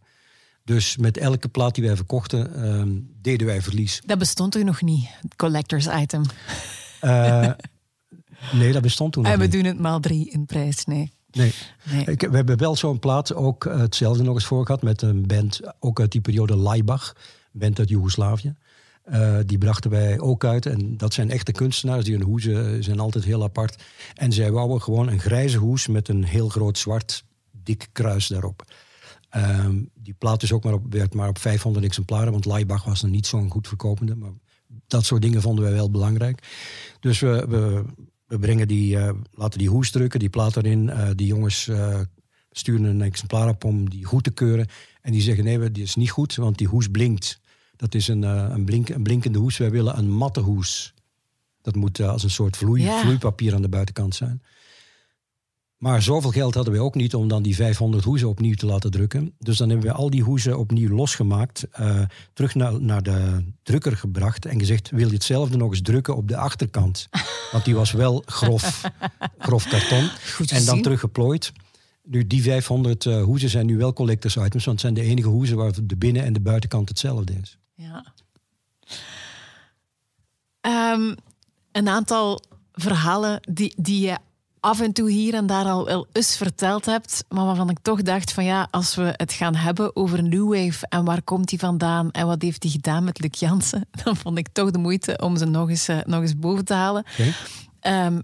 Dus 0.65 0.97
met 0.97 1.17
elke 1.17 1.49
plaat 1.49 1.75
die 1.75 1.85
wij 1.85 1.97
verkochten, 1.97 2.65
uh, 2.65 3.03
deden 3.21 3.47
wij 3.47 3.63
verlies. 3.63 4.03
Dat 4.07 4.19
bestond 4.19 4.57
u 4.57 4.65
nog 4.65 4.83
niet, 4.83 5.09
collectors 5.37 5.87
item. 5.87 6.23
nee, 8.53 8.73
dat 8.73 8.83
bestond 8.83 9.13
toen 9.13 9.23
nog 9.23 9.33
En 9.33 9.39
we 9.39 9.49
doen 9.49 9.65
het 9.65 9.79
maal 9.79 10.01
drie 10.01 10.31
in 10.31 10.47
prijs, 10.47 10.85
nee. 10.85 11.13
Nee. 11.31 11.53
nee. 11.91 12.05
Ik, 12.05 12.21
we 12.21 12.37
hebben 12.37 12.59
wel 12.59 12.77
zo'n 12.77 12.99
plaat 12.99 13.35
ook 13.35 13.65
hetzelfde 13.65 14.23
nog 14.23 14.35
eens 14.35 14.47
voor 14.47 14.67
gehad 14.67 14.83
met 14.83 15.03
een 15.03 15.27
band, 15.27 15.61
ook 15.79 16.01
uit 16.01 16.13
die 16.13 16.21
periode 16.21 16.57
Laibach, 16.57 17.17
band 17.53 17.79
uit 17.79 17.89
Joegoslavië. 17.89 18.55
Uh, 19.13 19.39
die 19.47 19.59
brachten 19.59 19.91
wij 19.91 20.21
ook 20.21 20.45
uit. 20.45 20.67
En 20.67 20.97
dat 20.97 21.15
zijn 21.15 21.31
echte 21.31 21.53
kunstenaars. 21.53 22.05
Die 22.05 22.15
hun 22.15 22.27
hoezen 22.27 22.85
zijn 22.85 23.01
altijd 23.01 23.25
heel 23.25 23.43
apart. 23.43 23.83
En 24.15 24.33
zij 24.33 24.53
wouden 24.53 24.83
gewoon 24.83 25.09
een 25.09 25.21
grijze 25.21 25.59
hoes 25.59 25.87
met 25.87 26.09
een 26.09 26.25
heel 26.25 26.49
groot 26.49 26.79
zwart 26.79 27.25
dik 27.51 27.89
kruis 27.93 28.27
daarop. 28.27 28.63
Uh, 29.37 29.69
die 29.95 30.15
plaat 30.19 30.43
is 30.43 30.53
ook 30.53 30.65
maar 30.65 30.73
op, 30.73 30.93
werd 30.93 31.15
maar 31.15 31.29
op 31.29 31.39
500 31.39 31.85
exemplaren. 31.85 32.33
Want 32.33 32.45
Laibach 32.45 32.85
was 32.85 33.03
er 33.03 33.09
niet 33.09 33.27
zo'n 33.27 33.51
goed 33.51 33.69
verkopende. 33.69 34.15
Maar 34.15 34.33
dat 34.87 35.05
soort 35.05 35.23
dingen 35.23 35.43
vonden 35.43 35.65
wij 35.65 35.73
wel 35.73 35.91
belangrijk. 35.91 36.43
Dus 37.01 37.21
we, 37.21 37.47
we 37.49 37.85
we 38.27 38.39
brengen 38.39 38.69
die, 38.69 38.97
uh, 38.97 39.11
laten 39.31 39.59
die 39.59 39.69
hoes 39.69 39.91
drukken, 39.91 40.21
die 40.21 40.29
plaat 40.29 40.57
erin. 40.57 40.91
Die 41.17 41.27
jongens 41.27 41.71
sturen 42.51 42.85
een 42.85 43.03
exemplaar 43.03 43.49
op 43.49 43.65
om 43.65 43.91
die 43.91 44.05
goed 44.05 44.25
te 44.25 44.31
keuren. 44.31 44.67
En 45.01 45.13
die 45.13 45.21
zeggen 45.21 45.45
nee, 45.45 45.71
die 45.71 45.83
is 45.83 45.95
niet 45.95 46.11
goed, 46.11 46.35
want 46.35 46.59
die 46.59 46.67
hoes 46.67 46.89
blinkt. 46.89 47.41
Dat 47.79 47.95
is 47.95 48.09
een, 48.09 48.23
uh, 48.23 48.47
een, 48.51 48.65
blink, 48.65 48.89
een 48.89 49.03
blinkende 49.03 49.39
hoes. 49.39 49.57
Wij 49.57 49.71
willen 49.71 49.99
een 49.99 50.11
matte 50.11 50.41
hoes. 50.41 50.95
Dat 51.63 51.75
moet 51.75 52.01
als 52.01 52.23
een 52.23 52.31
soort 52.31 52.57
vloei, 52.57 52.89
vloeipapier 53.01 53.55
aan 53.55 53.63
de 53.63 53.69
buitenkant 53.69 54.15
zijn. 54.15 54.43
Maar 55.79 56.03
zoveel 56.03 56.31
geld 56.31 56.55
hadden 56.55 56.73
we 56.73 56.81
ook 56.81 56.95
niet 56.95 57.15
om 57.15 57.29
dan 57.29 57.43
die 57.43 57.55
500 57.55 58.05
hoezen 58.05 58.29
opnieuw 58.29 58.55
te 58.55 58.67
laten 58.67 58.91
drukken. 58.91 59.35
Dus 59.39 59.57
dan 59.57 59.69
hebben 59.69 59.87
we 59.87 59.93
al 59.93 60.11
die 60.11 60.23
hoezen 60.23 60.59
opnieuw 60.59 60.95
losgemaakt, 60.95 61.67
uh, 61.81 62.01
terug 62.33 62.55
naar, 62.55 62.81
naar 62.81 63.03
de 63.03 63.45
drukker 63.63 63.97
gebracht 63.97 64.47
en 64.47 64.59
gezegd: 64.59 64.91
wil 64.91 65.07
je 65.07 65.15
hetzelfde 65.15 65.57
nog 65.57 65.71
eens 65.71 65.83
drukken 65.83 66.17
op 66.17 66.29
de 66.29 66.37
achterkant? 66.37 67.09
Want 67.53 67.65
die 67.65 67.75
was 67.75 67.93
wel 67.93 68.23
grof, 68.27 68.83
grof 69.39 69.69
karton. 69.69 70.11
en 70.49 70.65
dan 70.65 70.83
teruggeplooid. 70.83 71.53
Nu, 72.05 72.27
die 72.27 72.43
500 72.43 73.05
uh, 73.05 73.19
eh, 73.19 73.25
hoezen 73.25 73.49
zijn 73.49 73.67
nu 73.67 73.77
wel 73.77 73.93
collectors 73.93 74.37
items, 74.37 74.65
want 74.65 74.67
het 74.67 74.81
zijn 74.81 74.95
de 74.95 75.13
enige 75.13 75.29
hoezen 75.29 75.57
waar 75.57 75.73
de 75.83 75.97
binnen- 75.97 76.25
en 76.25 76.33
de 76.33 76.41
buitenkant 76.41 76.89
hetzelfde 76.89 77.33
is. 77.43 77.59
Ja. 77.79 78.05
Um, 80.95 81.17
een 81.73 81.89
aantal 81.89 82.41
verhalen 82.73 83.41
die, 83.51 83.73
die 83.77 84.07
je 84.07 84.19
af 84.61 84.81
en 84.81 84.93
toe 84.93 85.11
hier 85.11 85.35
en 85.35 85.47
daar 85.47 85.65
al 85.65 85.85
wel 85.85 86.07
eens 86.13 86.37
verteld 86.37 86.85
hebt, 86.85 87.25
maar 87.29 87.45
waarvan 87.45 87.71
ik 87.71 87.79
toch 87.83 88.03
dacht 88.03 88.33
van 88.33 88.45
ja, 88.45 88.69
als 88.71 88.95
we 88.95 89.15
het 89.17 89.33
gaan 89.33 89.55
hebben 89.55 89.97
over 89.97 90.23
New 90.23 90.55
Wave 90.55 90.87
en 90.89 91.05
waar 91.05 91.23
komt 91.23 91.49
die 91.49 91.59
vandaan 91.59 92.11
en 92.11 92.27
wat 92.27 92.43
heeft 92.43 92.63
die 92.63 92.71
gedaan 92.71 93.05
met 93.05 93.21
Luc 93.21 93.39
Jansen, 93.39 93.89
dan 94.05 94.17
vond 94.17 94.39
ik 94.39 94.49
toch 94.53 94.71
de 94.71 94.79
moeite 94.79 95.19
om 95.23 95.37
ze 95.37 95.45
nog 95.45 95.69
eens, 95.69 95.89
uh, 95.89 95.99
nog 96.05 96.21
eens 96.21 96.39
boven 96.39 96.65
te 96.65 96.75
halen. 96.75 97.05
Okay. 97.13 98.07
Um, 98.07 98.23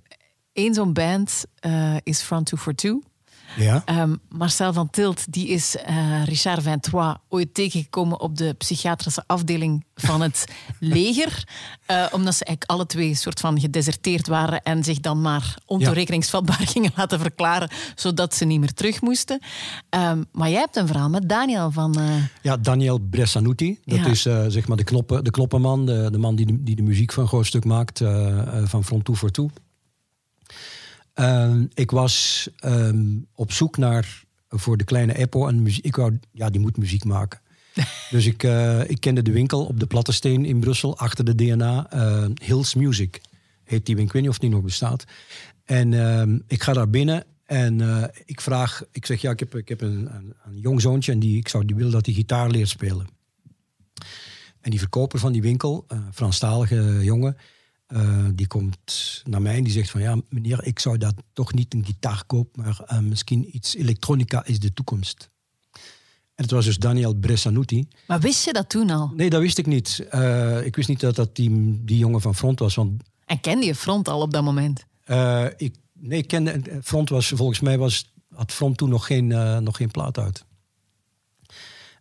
Eén 0.52 0.74
zo'n 0.74 0.92
band 0.92 1.44
uh, 1.66 1.96
is 2.02 2.20
Front 2.20 2.46
242. 2.46 3.12
Ja. 3.56 3.82
Um, 3.86 4.20
Marcel 4.28 4.72
van 4.72 4.90
Tilt 4.90 5.32
die 5.32 5.48
is 5.48 5.76
uh, 5.88 6.24
Richard 6.24 6.62
Vintois 6.62 7.16
ooit 7.28 7.54
tegengekomen 7.54 8.20
op 8.20 8.36
de 8.36 8.54
psychiatrische 8.58 9.24
afdeling 9.26 9.84
van 9.94 10.20
het 10.20 10.44
leger. 10.80 11.48
Uh, 11.90 12.06
omdat 12.12 12.34
ze 12.34 12.44
eigenlijk 12.44 12.70
alle 12.70 12.86
twee 12.86 13.14
soort 13.14 13.40
van 13.40 13.60
gedeserteerd 13.60 14.26
waren 14.26 14.62
en 14.62 14.84
zich 14.84 15.00
dan 15.00 15.20
maar 15.20 15.58
ontoerekeningsvatbaar 15.66 16.60
ja. 16.60 16.66
gingen 16.74 16.92
laten 16.96 17.20
verklaren, 17.20 17.70
zodat 17.94 18.34
ze 18.34 18.44
niet 18.44 18.60
meer 18.60 18.72
terug 18.72 19.00
moesten. 19.00 19.40
Um, 19.90 20.24
maar 20.32 20.50
jij 20.50 20.60
hebt 20.60 20.76
een 20.76 20.86
verhaal 20.86 21.08
met 21.08 21.28
Daniel 21.28 21.70
van. 21.70 21.98
Uh... 21.98 22.24
Ja, 22.42 22.56
Daniel 22.56 22.98
Bressanuti. 22.98 23.78
Dat 23.84 23.98
ja. 23.98 24.06
is 24.06 24.22
zeg 24.52 24.68
maar 24.68 24.76
de, 24.76 24.84
knoppen, 24.84 25.24
de 25.24 25.30
knoppenman, 25.30 25.86
de, 25.86 26.08
de 26.10 26.18
man 26.18 26.36
die 26.36 26.46
de, 26.46 26.62
die 26.62 26.76
de 26.76 26.82
muziek 26.82 27.12
van 27.12 27.22
een 27.22 27.28
groot 27.28 27.46
stuk 27.46 27.64
maakt 27.64 27.98
van 28.64 28.84
Front 28.84 29.04
2 29.04 29.16
for 29.16 29.30
2. 29.30 29.48
Uh, 31.20 31.60
ik 31.74 31.90
was 31.90 32.48
um, 32.64 33.26
op 33.34 33.52
zoek 33.52 33.76
naar 33.76 34.24
voor 34.48 34.76
de 34.76 34.84
kleine 34.84 35.16
Eppo 35.16 35.48
en 35.48 35.62
muziek. 35.62 35.84
Ik 35.84 35.96
wou, 35.96 36.18
ja, 36.32 36.50
die 36.50 36.60
moet 36.60 36.76
muziek 36.76 37.04
maken. 37.04 37.40
dus 38.10 38.26
ik, 38.26 38.42
uh, 38.42 38.90
ik 38.90 39.00
kende 39.00 39.22
de 39.22 39.32
winkel 39.32 39.64
op 39.64 39.80
de 39.80 39.86
Plattensteen 39.86 40.44
in 40.44 40.60
Brussel 40.60 40.98
achter 40.98 41.24
de 41.24 41.34
DNA. 41.34 41.94
Uh, 41.94 42.26
Hills 42.34 42.74
Music 42.74 43.20
heet 43.64 43.86
die 43.86 43.96
winkel. 43.96 44.04
Ik 44.04 44.12
weet 44.12 44.22
niet 44.22 44.30
of 44.30 44.38
die 44.38 44.50
nog 44.50 44.62
bestaat. 44.62 45.04
En 45.64 45.92
uh, 45.92 46.38
ik 46.46 46.62
ga 46.62 46.72
daar 46.72 46.90
binnen 46.90 47.24
en 47.44 47.78
uh, 47.78 48.04
ik 48.24 48.40
vraag, 48.40 48.82
ik 48.92 49.06
zeg 49.06 49.20
ja, 49.20 49.30
ik 49.30 49.38
heb, 49.38 49.54
ik 49.54 49.68
heb 49.68 49.80
een, 49.80 50.14
een, 50.14 50.34
een 50.44 50.58
jong 50.58 50.80
zoontje 50.80 51.12
en 51.12 51.18
die, 51.18 51.38
ik 51.38 51.48
zou, 51.48 51.64
die 51.64 51.76
wil 51.76 51.90
dat 51.90 52.06
hij 52.06 52.14
gitaar 52.14 52.50
leert 52.50 52.68
spelen. 52.68 53.06
En 54.60 54.70
die 54.70 54.78
verkoper 54.78 55.18
van 55.18 55.32
die 55.32 55.42
winkel, 55.42 55.86
Franstalige 56.12 56.98
jongen, 57.02 57.36
uh, 57.94 58.28
die 58.34 58.46
komt 58.46 59.22
naar 59.24 59.42
mij 59.42 59.56
en 59.56 59.64
die 59.64 59.72
zegt 59.72 59.90
van 59.90 60.00
ja, 60.00 60.20
meneer, 60.28 60.64
ik 60.64 60.78
zou 60.78 60.98
dat 60.98 61.14
toch 61.32 61.52
niet 61.52 61.74
een 61.74 61.84
gitaar 61.84 62.24
kopen, 62.26 62.62
maar 62.62 62.80
uh, 62.92 62.98
misschien 62.98 63.56
iets 63.56 63.74
elektronica 63.76 64.44
is 64.44 64.58
de 64.58 64.72
toekomst. 64.72 65.30
En 66.34 66.42
het 66.42 66.50
was 66.50 66.64
dus 66.64 66.76
Daniel 66.76 67.14
Bressanuti. 67.14 67.88
Maar 68.06 68.20
wist 68.20 68.44
je 68.44 68.52
dat 68.52 68.68
toen 68.68 68.90
al? 68.90 69.12
Nee, 69.16 69.30
dat 69.30 69.40
wist 69.40 69.58
ik 69.58 69.66
niet. 69.66 70.06
Uh, 70.10 70.64
ik 70.66 70.76
wist 70.76 70.88
niet 70.88 71.00
dat 71.00 71.16
dat 71.16 71.36
die, 71.36 71.80
die 71.84 71.98
jongen 71.98 72.20
van 72.20 72.34
Front 72.34 72.58
was. 72.58 72.74
Want, 72.74 73.02
en 73.24 73.40
kende 73.40 73.66
je 73.66 73.74
Front 73.74 74.08
al 74.08 74.20
op 74.20 74.32
dat 74.32 74.42
moment? 74.42 74.86
ik, 75.56 75.74
nee, 75.92 76.18
ik 76.18 76.28
kende 76.28 76.80
Front 76.82 77.08
was 77.08 77.28
volgens 77.28 77.60
mij 77.60 77.78
was, 77.78 78.12
had 78.34 78.52
Front 78.52 78.76
toen 78.76 78.88
nog 78.88 79.06
geen, 79.06 79.26
nog 79.62 79.76
geen 79.76 79.90
plaat 79.90 80.18
uit. 80.18 80.44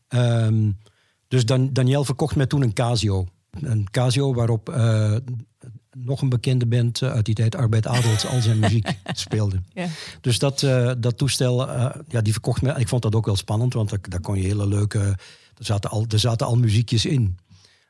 Um, 0.09 0.77
dus 1.27 1.45
Dan, 1.45 1.73
Daniel 1.73 2.05
verkocht 2.05 2.35
mij 2.35 2.45
toen 2.45 2.61
een 2.61 2.73
Casio. 2.73 3.27
Een 3.49 3.89
Casio 3.91 4.33
waarop 4.33 4.69
nog 5.93 6.21
een 6.21 6.29
bekende 6.29 6.65
band 6.65 7.01
eh, 7.01 7.11
uit 7.11 7.25
die 7.25 7.35
tijd, 7.35 7.55
Arbeid 7.55 7.87
Adels, 7.87 8.25
al 8.25 8.41
zijn 8.41 8.59
muziek 8.69 8.87
speelde. 9.13 9.61
Ja. 9.73 9.87
Dus 10.21 10.39
dat, 10.39 10.61
uh, 10.61 10.91
dat 10.97 11.17
toestel, 11.17 11.69
uh, 11.69 11.89
ja, 12.07 12.21
die 12.21 12.33
verkocht 12.33 12.61
me. 12.61 12.73
Ik 12.77 12.87
vond 12.87 13.01
dat 13.01 13.15
ook 13.15 13.25
wel 13.25 13.35
spannend, 13.35 13.73
want 13.73 13.89
daar, 14.09 14.21
kon 14.21 14.35
je 14.35 14.43
hele 14.43 14.67
leuke. 14.67 14.99
Er 15.57 15.65
zaten 15.65 15.89
al, 15.89 16.05
er 16.09 16.19
zaten 16.19 16.47
al 16.47 16.57
muziekjes 16.57 17.05
in. 17.05 17.37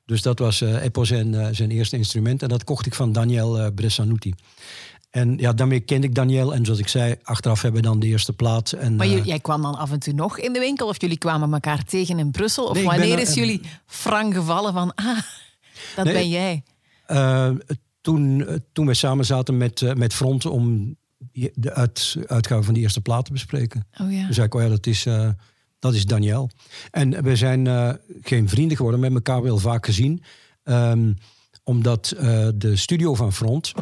Dus 0.05 0.21
dat 0.21 0.39
was 0.39 0.61
uh, 0.61 0.83
Eppo 0.83 1.03
zijn, 1.03 1.55
zijn 1.55 1.71
eerste 1.71 1.97
instrument. 1.97 2.41
En 2.41 2.49
dat 2.49 2.63
kocht 2.63 2.85
ik 2.85 2.93
van 2.93 3.11
Daniel 3.11 3.71
Bressanuti. 3.71 4.33
En 5.09 5.37
ja, 5.37 5.53
daarmee 5.53 5.79
kende 5.79 6.07
ik 6.07 6.15
Daniel. 6.15 6.53
En 6.53 6.65
zoals 6.65 6.79
ik 6.79 6.87
zei, 6.87 7.15
achteraf 7.23 7.61
hebben 7.61 7.81
we 7.81 7.87
dan 7.87 7.99
de 7.99 8.07
eerste 8.07 8.33
plaat. 8.33 8.71
En, 8.71 8.95
maar 8.95 9.07
jij 9.07 9.39
kwam 9.39 9.61
dan 9.61 9.75
af 9.75 9.91
en 9.91 9.99
toe 9.99 10.13
nog 10.13 10.39
in 10.39 10.53
de 10.53 10.59
winkel? 10.59 10.87
Of 10.87 11.01
jullie 11.01 11.17
kwamen 11.17 11.53
elkaar 11.53 11.83
tegen 11.83 12.19
in 12.19 12.31
Brussel? 12.31 12.65
Of 12.65 12.83
wanneer 12.83 13.19
is 13.19 13.33
jullie 13.33 13.61
frank 13.85 14.33
gevallen 14.33 14.73
van... 14.73 14.95
Ah, 14.95 15.19
dat 15.95 16.05
ben 16.05 16.29
jij? 16.29 16.63
Toen, 18.03 18.47
eh, 18.47 18.55
toen 18.71 18.85
wij 18.85 18.95
samen 18.95 19.25
zaten 19.25 19.57
met, 19.57 19.81
uh, 19.81 19.93
met 19.93 20.13
Front 20.13 20.45
om 20.45 20.95
de 21.53 21.73
uit, 21.73 22.17
uitgave 22.25 22.63
van 22.63 22.73
die 22.73 22.83
eerste 22.83 23.01
plaat 23.01 23.25
te 23.25 23.31
bespreken. 23.31 23.87
Oh 24.01 24.11
ja. 24.11 24.25
Toen 24.25 24.33
zei 24.33 24.45
ik, 24.45 24.53
oh 24.53 24.61
ja, 24.61 24.69
dat 24.69 24.85
is, 24.85 25.05
uh, 25.05 25.29
dat 25.79 25.93
is 25.93 26.05
Daniel. 26.05 26.49
En 26.91 27.23
we 27.23 27.35
zijn 27.35 27.65
uh, 27.65 27.93
geen 28.21 28.49
vrienden 28.49 28.77
geworden, 28.77 28.99
met 28.99 29.13
elkaar 29.13 29.41
wel 29.41 29.57
vaak 29.57 29.85
gezien. 29.85 30.23
Um, 30.63 31.17
omdat 31.63 32.15
de 32.55 32.75
studio 32.75 33.15
van 33.15 33.33
Front, 33.33 33.73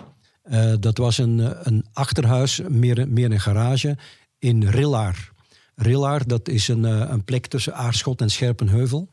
dat 0.79 0.97
was 0.97 1.17
een, 1.17 1.67
een 1.67 1.85
achterhuis, 1.93 2.61
meer, 2.67 3.07
meer 3.09 3.31
een 3.31 3.39
garage, 3.39 3.97
in 4.39 4.63
Rillaar. 4.63 5.31
Rillaar, 5.75 6.27
dat 6.27 6.49
is 6.49 6.67
een, 6.67 6.83
een 6.83 7.23
plek 7.23 7.47
tussen 7.47 7.75
Aarschot 7.75 8.21
en 8.21 8.29
Scherpenheuvel. 8.29 9.09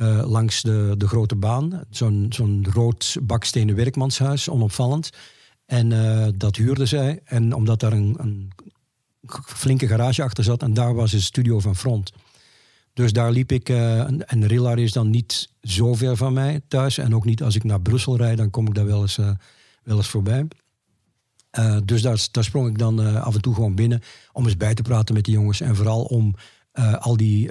Uh, 0.00 0.22
langs 0.26 0.62
de, 0.62 0.94
de 0.96 1.08
grote 1.08 1.36
baan. 1.36 1.84
Zo'n 1.90 2.26
zo'n 2.28 2.66
rood 2.72 3.16
bakstenen 3.22 3.74
werkmanshuis, 3.74 4.48
onopvallend. 4.48 5.10
En 5.66 5.90
uh, 5.90 6.26
dat 6.34 6.56
huurde 6.56 6.86
zij. 6.86 7.20
En 7.24 7.54
omdat 7.54 7.80
daar 7.80 7.92
een, 7.92 8.16
een, 8.18 8.50
flinke 9.46 9.86
garage 9.86 10.22
achter 10.22 10.44
zat, 10.44 10.62
en 10.62 10.74
daar 10.74 10.94
was 10.94 11.12
het 11.12 11.22
studio 11.22 11.60
van 11.60 11.76
Front. 11.76 12.12
Dus 12.92 13.12
daar 13.12 13.30
liep 13.30 13.52
ik, 13.52 13.68
uh, 13.68 14.00
en, 14.32 14.46
Rillar 14.46 14.78
is 14.78 14.92
dan 14.92 15.10
niet 15.10 15.48
zo 15.62 15.94
ver 15.94 16.16
van 16.16 16.32
mij 16.32 16.60
thuis. 16.68 16.98
En 16.98 17.14
ook 17.14 17.24
niet 17.24 17.42
als 17.42 17.54
ik 17.54 17.64
naar 17.64 17.80
Brussel 17.80 18.16
rijd, 18.16 18.36
dan 18.36 18.50
kom 18.50 18.66
ik 18.66 18.74
daar 18.74 18.86
wel 18.86 19.00
eens, 19.00 19.16
wel 19.82 19.96
eens 19.96 20.08
voorbij. 20.08 20.46
dus 21.84 22.02
daar, 22.02 22.26
daar 22.30 22.44
sprong 22.44 22.68
ik 22.68 22.78
dan 22.78 23.22
af 23.22 23.34
en 23.34 23.40
toe 23.40 23.54
gewoon 23.54 23.74
binnen 23.74 24.00
om 24.32 24.44
eens 24.44 24.56
bij 24.56 24.74
te 24.74 24.82
praten 24.82 25.14
met 25.14 25.24
die 25.24 25.34
jongens. 25.34 25.60
En 25.60 25.76
vooral 25.76 26.02
om 26.02 26.34
al 26.98 27.16
die 27.16 27.50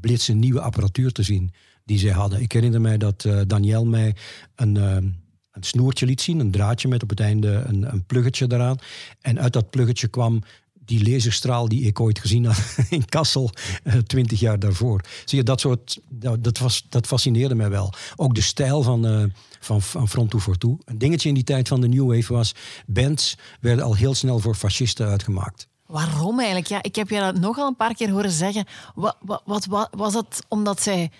blitsen 0.00 0.38
nieuwe 0.38 0.60
apparatuur 0.60 1.12
te 1.12 1.22
zien 1.22 1.52
die 1.88 1.98
zij 1.98 2.10
hadden. 2.10 2.40
Ik 2.40 2.52
herinner 2.52 2.80
mij 2.80 2.98
dat 2.98 3.24
uh, 3.24 3.40
Daniel 3.46 3.84
mij 3.84 4.14
een, 4.54 4.74
uh, 4.74 4.94
een 4.94 5.12
snoertje 5.60 6.06
liet 6.06 6.20
zien, 6.20 6.38
een 6.38 6.50
draadje 6.50 6.88
met 6.88 7.02
op 7.02 7.10
het 7.10 7.20
einde 7.20 7.64
een, 7.66 7.92
een 7.92 8.04
pluggetje 8.04 8.46
eraan. 8.48 8.76
En 9.20 9.40
uit 9.40 9.52
dat 9.52 9.70
pluggetje 9.70 10.08
kwam 10.08 10.42
die 10.74 11.10
laserstraal 11.10 11.68
die 11.68 11.82
ik 11.82 12.00
ooit 12.00 12.18
gezien 12.18 12.44
had 12.44 12.76
in 12.90 13.04
Kassel, 13.04 13.50
uh, 13.84 13.94
twintig 13.94 14.40
jaar 14.40 14.58
daarvoor. 14.58 15.04
Zie 15.24 15.38
je, 15.38 15.44
dat 15.44 15.60
soort, 15.60 16.00
dat, 16.08 16.44
dat, 16.44 16.58
was, 16.58 16.86
dat 16.88 17.06
fascineerde 17.06 17.54
mij 17.54 17.70
wel. 17.70 17.92
Ook 18.16 18.34
de 18.34 18.40
stijl 18.40 18.82
van, 18.82 19.32
van, 19.60 19.82
van 19.82 20.08
Front 20.08 20.30
to 20.30 20.54
Two. 20.58 20.78
Een 20.84 20.98
dingetje 20.98 21.28
in 21.28 21.34
die 21.34 21.44
tijd 21.44 21.68
van 21.68 21.80
de 21.80 21.88
New 21.88 22.14
Wave 22.14 22.32
was, 22.32 22.54
bands 22.86 23.36
werden 23.60 23.84
al 23.84 23.94
heel 23.94 24.14
snel 24.14 24.38
voor 24.38 24.54
fascisten 24.54 25.06
uitgemaakt. 25.06 25.68
Waarom 25.86 26.38
eigenlijk? 26.38 26.68
Ja, 26.68 26.82
ik 26.82 26.94
heb 26.94 27.08
je 27.08 27.18
dat 27.18 27.38
nogal 27.38 27.66
een 27.66 27.76
paar 27.76 27.94
keer 27.94 28.10
horen 28.10 28.30
zeggen. 28.30 28.64
Wat, 28.94 29.16
wat, 29.44 29.66
wat 29.66 29.88
was 29.90 30.12
dat 30.12 30.44
omdat 30.48 30.82
zij 30.82 31.10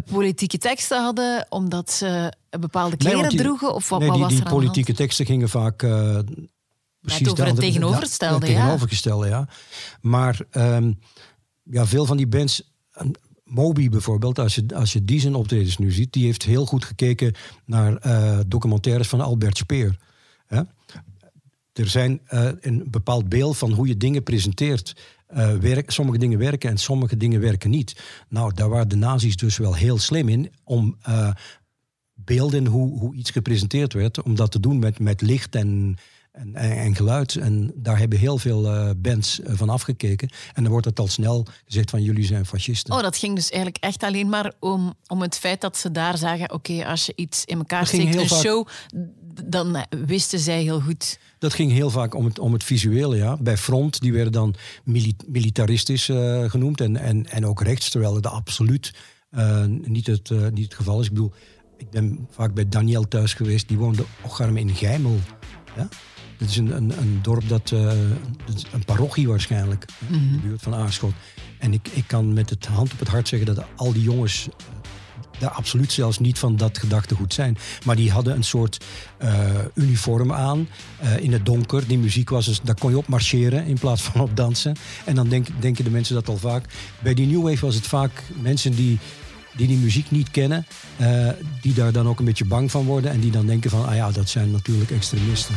politieke 0.00 0.58
teksten 0.58 1.02
hadden, 1.02 1.46
omdat 1.48 1.90
ze 1.90 2.32
bepaalde 2.60 2.96
kleren 2.96 3.36
droegen? 3.36 3.74
Of 3.74 3.88
wat, 3.88 4.00
nee, 4.00 4.10
die, 4.10 4.20
was 4.20 4.34
die 4.34 4.42
politieke 4.42 4.94
teksten 4.94 5.26
gingen 5.26 5.48
vaak... 5.48 5.82
Uh, 5.82 6.18
precies 7.00 7.30
over 7.30 7.46
het 7.46 7.56
tegenovergestelde, 7.56 8.46
ja. 8.46 8.52
tegenovergestelde, 8.52 9.26
ja. 9.26 9.48
Maar 10.00 10.40
um, 10.52 10.98
ja, 11.62 11.86
veel 11.86 12.06
van 12.06 12.16
die 12.16 12.26
bands... 12.26 12.62
Moby 13.44 13.88
bijvoorbeeld, 13.88 14.38
als 14.38 14.54
je, 14.54 14.66
als 14.74 14.92
je 14.92 15.04
die 15.04 15.20
zijn 15.20 15.34
optredens 15.34 15.78
nu 15.78 15.92
ziet, 15.92 16.12
die 16.12 16.24
heeft 16.24 16.42
heel 16.42 16.66
goed 16.66 16.84
gekeken 16.84 17.34
naar 17.64 18.06
uh, 18.06 18.38
documentaires 18.46 19.08
van 19.08 19.20
Albert 19.20 19.56
Speer. 19.56 19.98
Hè? 20.46 20.60
Er 21.72 21.88
zijn 21.88 22.20
uh, 22.30 22.48
een 22.60 22.84
bepaald 22.90 23.28
beeld 23.28 23.56
van 23.56 23.72
hoe 23.72 23.86
je 23.86 23.96
dingen 23.96 24.22
presenteert. 24.22 24.96
Uh, 25.34 25.54
werk, 25.54 25.90
sommige 25.90 26.18
dingen 26.18 26.38
werken 26.38 26.70
en 26.70 26.78
sommige 26.78 27.16
dingen 27.16 27.40
werken 27.40 27.70
niet. 27.70 27.96
Nou, 28.28 28.54
daar 28.54 28.68
waren 28.68 28.88
de 28.88 28.96
nazi's 28.96 29.36
dus 29.36 29.56
wel 29.56 29.74
heel 29.74 29.98
slim 29.98 30.28
in 30.28 30.52
om 30.64 30.96
uh, 31.08 31.30
beelden 32.14 32.66
hoe, 32.66 32.98
hoe 32.98 33.14
iets 33.14 33.30
gepresenteerd 33.30 33.92
werd, 33.92 34.22
om 34.22 34.34
dat 34.34 34.50
te 34.50 34.60
doen 34.60 34.78
met, 34.78 34.98
met 34.98 35.20
licht 35.20 35.54
en, 35.54 35.96
en, 36.32 36.54
en, 36.54 36.94
geluid. 36.94 37.36
En 37.36 37.72
daar 37.74 37.98
hebben 37.98 38.18
heel 38.18 38.38
veel 38.38 38.64
uh, 38.64 38.90
bands 38.96 39.40
van 39.44 39.68
afgekeken. 39.68 40.28
En 40.54 40.62
dan 40.62 40.72
wordt 40.72 40.86
het 40.86 40.98
al 40.98 41.08
snel 41.08 41.46
gezegd 41.64 41.90
van 41.90 42.02
jullie 42.02 42.24
zijn 42.24 42.46
fascisten. 42.46 42.94
Oh, 42.94 43.02
dat 43.02 43.16
ging 43.16 43.34
dus 43.34 43.50
eigenlijk 43.50 43.84
echt 43.84 44.02
alleen 44.02 44.28
maar 44.28 44.52
om, 44.60 44.94
om 45.06 45.22
het 45.22 45.38
feit 45.38 45.60
dat 45.60 45.76
ze 45.76 45.90
daar 45.90 46.18
zagen... 46.18 46.52
oké, 46.52 46.86
als 46.86 47.06
je 47.06 47.12
iets 47.16 47.44
in 47.44 47.58
elkaar 47.58 47.86
steekt, 47.86 48.14
een 48.14 48.28
vaak... 48.28 48.40
show, 48.40 48.66
dan 49.44 49.86
wisten 50.06 50.38
zij 50.38 50.62
heel 50.62 50.80
goed... 50.80 51.18
Dat 51.38 51.54
ging 51.54 51.72
heel 51.72 51.90
vaak 51.90 52.14
om 52.14 52.24
het, 52.24 52.38
om 52.38 52.52
het 52.52 52.64
visuele, 52.64 53.16
ja. 53.16 53.36
Bij 53.36 53.56
front, 53.56 54.00
die 54.00 54.12
werden 54.12 54.32
dan 54.32 54.54
militaristisch 55.26 56.10
genoemd 56.46 56.80
en, 56.80 56.96
en, 56.96 57.26
en 57.26 57.46
ook 57.46 57.62
rechts, 57.62 57.90
terwijl 57.90 58.14
het 58.14 58.26
absoluut 58.26 58.94
niet, 59.82 60.06
het, 60.06 60.30
niet 60.52 60.64
het 60.64 60.74
geval 60.74 61.00
is. 61.00 61.06
Ik 61.06 61.12
bedoel, 61.12 61.32
ik 61.76 61.90
ben 61.90 62.26
vaak 62.30 62.54
bij 62.54 62.68
Daniel 62.68 63.08
thuis 63.08 63.34
geweest, 63.34 63.68
die 63.68 63.78
woonde 63.78 64.04
Ocharm 64.22 64.56
in 64.56 64.74
Geimel. 64.74 65.18
Ja? 65.76 65.88
Dat 66.38 66.48
is 66.48 66.56
een, 66.56 66.76
een, 66.76 66.98
een 66.98 67.18
dorp 67.22 67.48
dat, 67.48 67.70
een 67.70 68.84
parochie 68.84 69.28
waarschijnlijk, 69.28 69.86
in 70.08 70.12
de 70.12 70.18
mhm. 70.18 70.40
buurt 70.40 70.62
van 70.62 70.74
Aarschot. 70.74 71.12
En 71.58 71.72
ik, 71.72 71.88
ik 71.88 72.04
kan 72.06 72.32
met 72.32 72.50
het 72.50 72.66
hand 72.66 72.92
op 72.92 72.98
het 72.98 73.08
hart 73.08 73.28
zeggen 73.28 73.54
dat 73.54 73.64
al 73.76 73.92
die 73.92 74.02
jongens 74.02 74.48
eh, 74.48 74.54
daar 75.38 75.50
absoluut 75.50 75.92
zelfs 75.92 76.18
niet 76.18 76.38
van 76.38 76.56
dat 76.56 76.78
gedachtegoed 76.78 77.34
zijn. 77.34 77.58
Maar 77.84 77.96
die 77.96 78.10
hadden 78.10 78.34
een 78.34 78.44
soort 78.44 78.84
uh, 79.22 79.30
uniform 79.74 80.32
aan, 80.32 80.68
in 81.20 81.32
het 81.32 81.46
donker. 81.46 81.86
Die 81.86 81.98
muziek 81.98 82.30
was 82.30 82.46
dus, 82.46 82.60
daar 82.62 82.78
kon 82.78 82.90
je 82.90 82.96
op 82.96 83.08
marcheren 83.08 83.66
in 83.66 83.78
plaats 83.78 84.02
van 84.02 84.20
op 84.20 84.36
dansen. 84.36 84.76
En 85.04 85.14
dan 85.14 85.28
denk, 85.28 85.46
denken 85.60 85.84
de 85.84 85.90
mensen 85.90 86.14
dat 86.14 86.28
al 86.28 86.36
vaak. 86.36 86.64
Bij 86.98 87.14
die 87.14 87.26
New 87.26 87.42
Wave 87.42 87.66
was 87.66 87.74
het 87.74 87.86
vaak 87.86 88.22
mensen 88.42 88.74
die 88.74 88.98
die 89.56 89.66
die 89.66 89.78
muziek 89.78 90.10
niet 90.10 90.30
kennen, 90.30 90.66
uh, 91.00 91.28
die 91.60 91.74
daar 91.74 91.92
dan 91.92 92.08
ook 92.08 92.18
een 92.18 92.24
beetje 92.24 92.44
bang 92.44 92.70
van 92.70 92.84
worden 92.84 93.10
en 93.10 93.20
die 93.20 93.30
dan 93.30 93.46
denken 93.46 93.70
van, 93.70 93.86
ah 93.86 93.94
ja, 93.94 94.10
dat 94.10 94.28
zijn 94.28 94.50
natuurlijk 94.50 94.90
extremisten. 94.90 95.54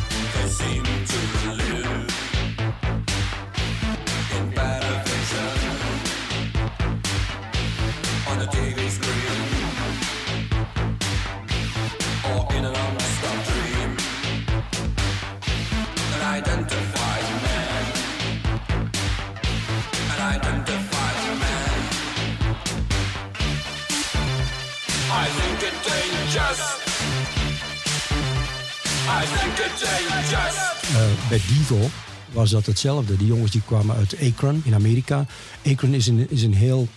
Bij 31.30 31.40
Divo 31.48 31.88
was 32.32 32.50
dat 32.50 32.66
hetzelfde. 32.66 33.16
Die 33.16 33.26
jongens 33.26 33.50
die 33.50 33.62
kwamen 33.62 33.96
uit 33.96 34.16
Akron 34.20 34.62
in 34.64 34.74
Amerika. 34.74 35.26
Akron 35.66 35.94
is 35.94 36.06
een, 36.06 36.30
is 36.30 36.42
een 36.42 36.54
heel... 36.54 36.88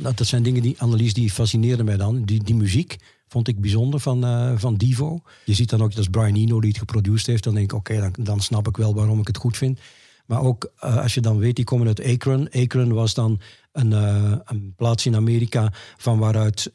Dat, 0.00 0.16
dat 0.16 0.26
zijn 0.26 0.42
dingen 0.42 0.62
die, 0.62 0.80
Annelies, 0.80 1.14
die 1.14 1.30
fascineerden 1.30 1.84
mij 1.84 1.96
dan. 1.96 2.24
Die, 2.24 2.42
die 2.42 2.54
muziek 2.54 2.96
vond 3.28 3.48
ik 3.48 3.60
bijzonder 3.60 4.00
van, 4.00 4.24
uh, 4.24 4.52
van 4.56 4.76
Divo. 4.76 5.22
Je 5.44 5.54
ziet 5.54 5.70
dan 5.70 5.82
ook, 5.82 5.90
dat 5.90 5.98
is 5.98 6.08
Brian 6.08 6.34
Eno 6.34 6.60
die 6.60 6.68
het 6.68 6.78
geproduceerd 6.78 7.26
heeft. 7.26 7.44
Dan 7.44 7.54
denk 7.54 7.72
ik, 7.72 7.78
oké, 7.78 8.00
dan, 8.00 8.24
dan 8.24 8.40
snap 8.40 8.68
ik 8.68 8.76
wel 8.76 8.94
waarom 8.94 9.20
ik 9.20 9.26
het 9.26 9.36
goed 9.36 9.56
vind. 9.56 9.80
Maar 10.26 10.40
ook 10.40 10.70
uh, 10.84 10.96
als 10.96 11.14
je 11.14 11.20
dan 11.20 11.38
weet, 11.38 11.56
die 11.56 11.64
komen 11.64 11.86
uit 11.86 12.04
Akron. 12.04 12.50
Akron 12.50 12.92
was 12.92 13.14
dan 13.14 13.40
een, 13.72 13.90
uh, 13.90 14.36
een 14.44 14.74
plaats 14.76 15.06
in 15.06 15.16
Amerika 15.16 15.72
van 15.96 16.18
waaruit 16.18 16.70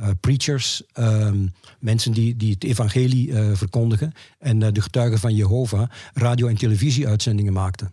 uh, 0.00 0.08
preachers, 0.20 0.82
um, 0.98 1.52
mensen 1.78 2.12
die, 2.12 2.36
die 2.36 2.52
het 2.52 2.64
evangelie 2.64 3.34
verkondigen 3.34 4.12
en 4.38 4.58
de 4.58 4.82
getuigen 4.82 5.18
van 5.18 5.34
Jehovah, 5.34 5.90
radio- 6.14 6.48
en 6.48 6.56
televisieuitzendingen 6.56 7.52
maakten. 7.52 7.90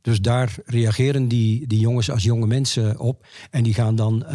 Dus 0.00 0.20
daar 0.20 0.54
reageren 0.64 1.28
die, 1.28 1.66
die 1.66 1.80
jongens 1.80 2.10
als 2.10 2.22
jonge 2.22 2.46
mensen 2.46 2.98
op 2.98 3.26
en 3.50 3.62
die 3.62 3.74
gaan 3.74 3.96
dan 3.96 4.26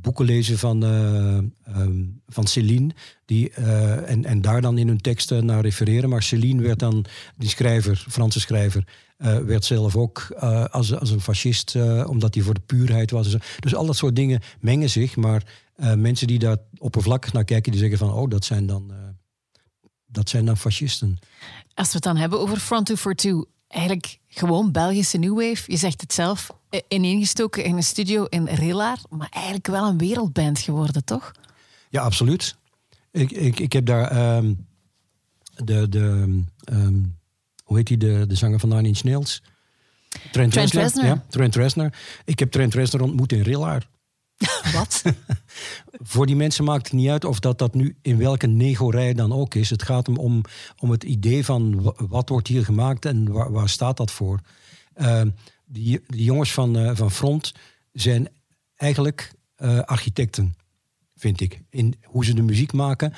boeken 0.00 0.24
lezen 0.24 0.58
van, 0.58 0.82
um, 0.82 2.20
van 2.28 2.46
Céline. 2.46 2.90
Die, 3.26 3.50
en, 3.50 4.24
en 4.24 4.40
daar 4.40 4.60
dan 4.60 4.78
in 4.78 4.88
hun 4.88 5.00
teksten 5.00 5.46
naar 5.46 5.60
refereren. 5.60 6.08
Maar 6.08 6.22
Céline 6.22 6.62
werd 6.62 6.78
dan, 6.78 7.04
die 7.36 7.48
schrijver, 7.48 8.04
Franse 8.08 8.40
schrijver, 8.40 8.84
uh, 9.18 9.38
werd 9.38 9.64
zelf 9.64 9.96
ook 9.96 10.26
uh, 10.34 10.64
als, 10.64 10.94
als 10.94 11.10
een 11.10 11.20
fascist, 11.20 11.74
uh, 11.74 12.04
omdat 12.08 12.34
hij 12.34 12.42
voor 12.42 12.54
de 12.54 12.60
puurheid 12.66 13.10
was. 13.10 13.36
Dus 13.58 13.74
al 13.74 13.86
dat 13.86 13.96
soort 13.96 14.16
dingen 14.16 14.40
mengen 14.60 14.90
zich. 14.90 15.16
Maar 15.16 15.42
mensen 15.96 16.26
die 16.26 16.38
daar 16.38 16.56
oppervlakkig 16.78 17.32
naar 17.32 17.44
kijken, 17.44 17.72
die 17.72 17.80
zeggen 17.80 17.98
van, 17.98 18.12
oh, 18.12 18.30
dat 18.30 18.44
zijn 18.44 18.66
dan, 18.66 18.92
dat 20.06 20.28
zijn 20.28 20.44
dan 20.44 20.56
fascisten. 20.56 21.18
Als 21.74 21.86
we 21.86 21.94
het 21.94 22.02
dan 22.02 22.16
hebben 22.16 22.40
over 22.40 22.56
Front 22.56 22.86
242, 22.86 23.52
eigenlijk 23.68 24.18
gewoon 24.28 24.72
Belgische 24.72 25.18
New 25.18 25.34
Wave. 25.34 25.70
Je 25.70 25.76
zegt 25.76 26.00
het 26.00 26.12
zelf, 26.12 26.50
ineengestoken 26.88 27.64
in 27.64 27.76
een 27.76 27.82
studio 27.82 28.24
in 28.24 28.44
Rillaar, 28.44 28.98
maar 29.10 29.28
eigenlijk 29.30 29.66
wel 29.66 29.86
een 29.86 29.98
wereldband 29.98 30.58
geworden, 30.58 31.04
toch? 31.04 31.32
Ja, 31.88 32.02
absoluut. 32.02 32.56
Ik, 33.10 33.30
ik, 33.30 33.58
ik 33.58 33.72
heb 33.72 33.86
daar 33.86 34.36
um, 34.36 34.66
de, 35.54 35.88
de 35.88 36.42
um, 36.72 37.18
hoe 37.64 37.76
heet 37.76 37.88
hij, 37.88 37.96
de, 37.96 38.24
de 38.28 38.34
zanger 38.34 38.60
van 38.60 38.68
Nine 38.68 38.88
Inch 38.88 39.02
Nails? 39.02 39.42
Trent, 40.32 40.52
Trent 40.52 40.72
Reznor. 40.72 41.04
Ja, 41.04 41.24
Trent 41.28 41.56
Reznor. 41.56 41.92
Ik 42.24 42.38
heb 42.38 42.50
Trent 42.50 42.74
Reznor 42.74 43.02
ontmoet 43.02 43.32
in 43.32 43.40
Rillaar. 43.40 43.88
Wat? 44.74 45.02
Voor 46.02 46.26
die 46.26 46.36
mensen 46.36 46.64
maakt 46.64 46.84
het 46.84 46.92
niet 46.92 47.08
uit 47.08 47.24
of 47.24 47.40
dat, 47.40 47.58
dat 47.58 47.74
nu 47.74 47.96
in 48.02 48.18
welke 48.18 48.46
negorij 48.46 49.14
dan 49.14 49.32
ook 49.32 49.54
is. 49.54 49.70
Het 49.70 49.82
gaat 49.82 50.06
hem 50.06 50.16
om, 50.16 50.42
om 50.78 50.90
het 50.90 51.04
idee 51.04 51.44
van 51.44 51.94
wat 51.96 52.28
wordt 52.28 52.48
hier 52.48 52.64
gemaakt 52.64 53.04
en 53.04 53.32
waar, 53.52 53.68
staat 53.68 53.96
dat 53.96 54.10
voor. 54.10 54.40
Uh, 54.96 55.22
die, 55.64 56.00
jongens 56.06 56.52
van, 56.52 56.78
uh, 56.78 56.90
van 56.94 57.10
Front 57.10 57.52
zijn 57.92 58.28
eigenlijk 58.76 59.32
uh, 59.58 59.80
architecten, 59.80 60.56
vind 61.16 61.40
ik. 61.40 61.62
In 61.70 61.94
hoe 62.04 62.24
ze 62.24 62.34
de 62.34 62.42
muziek 62.42 62.72
maken, 62.72 63.12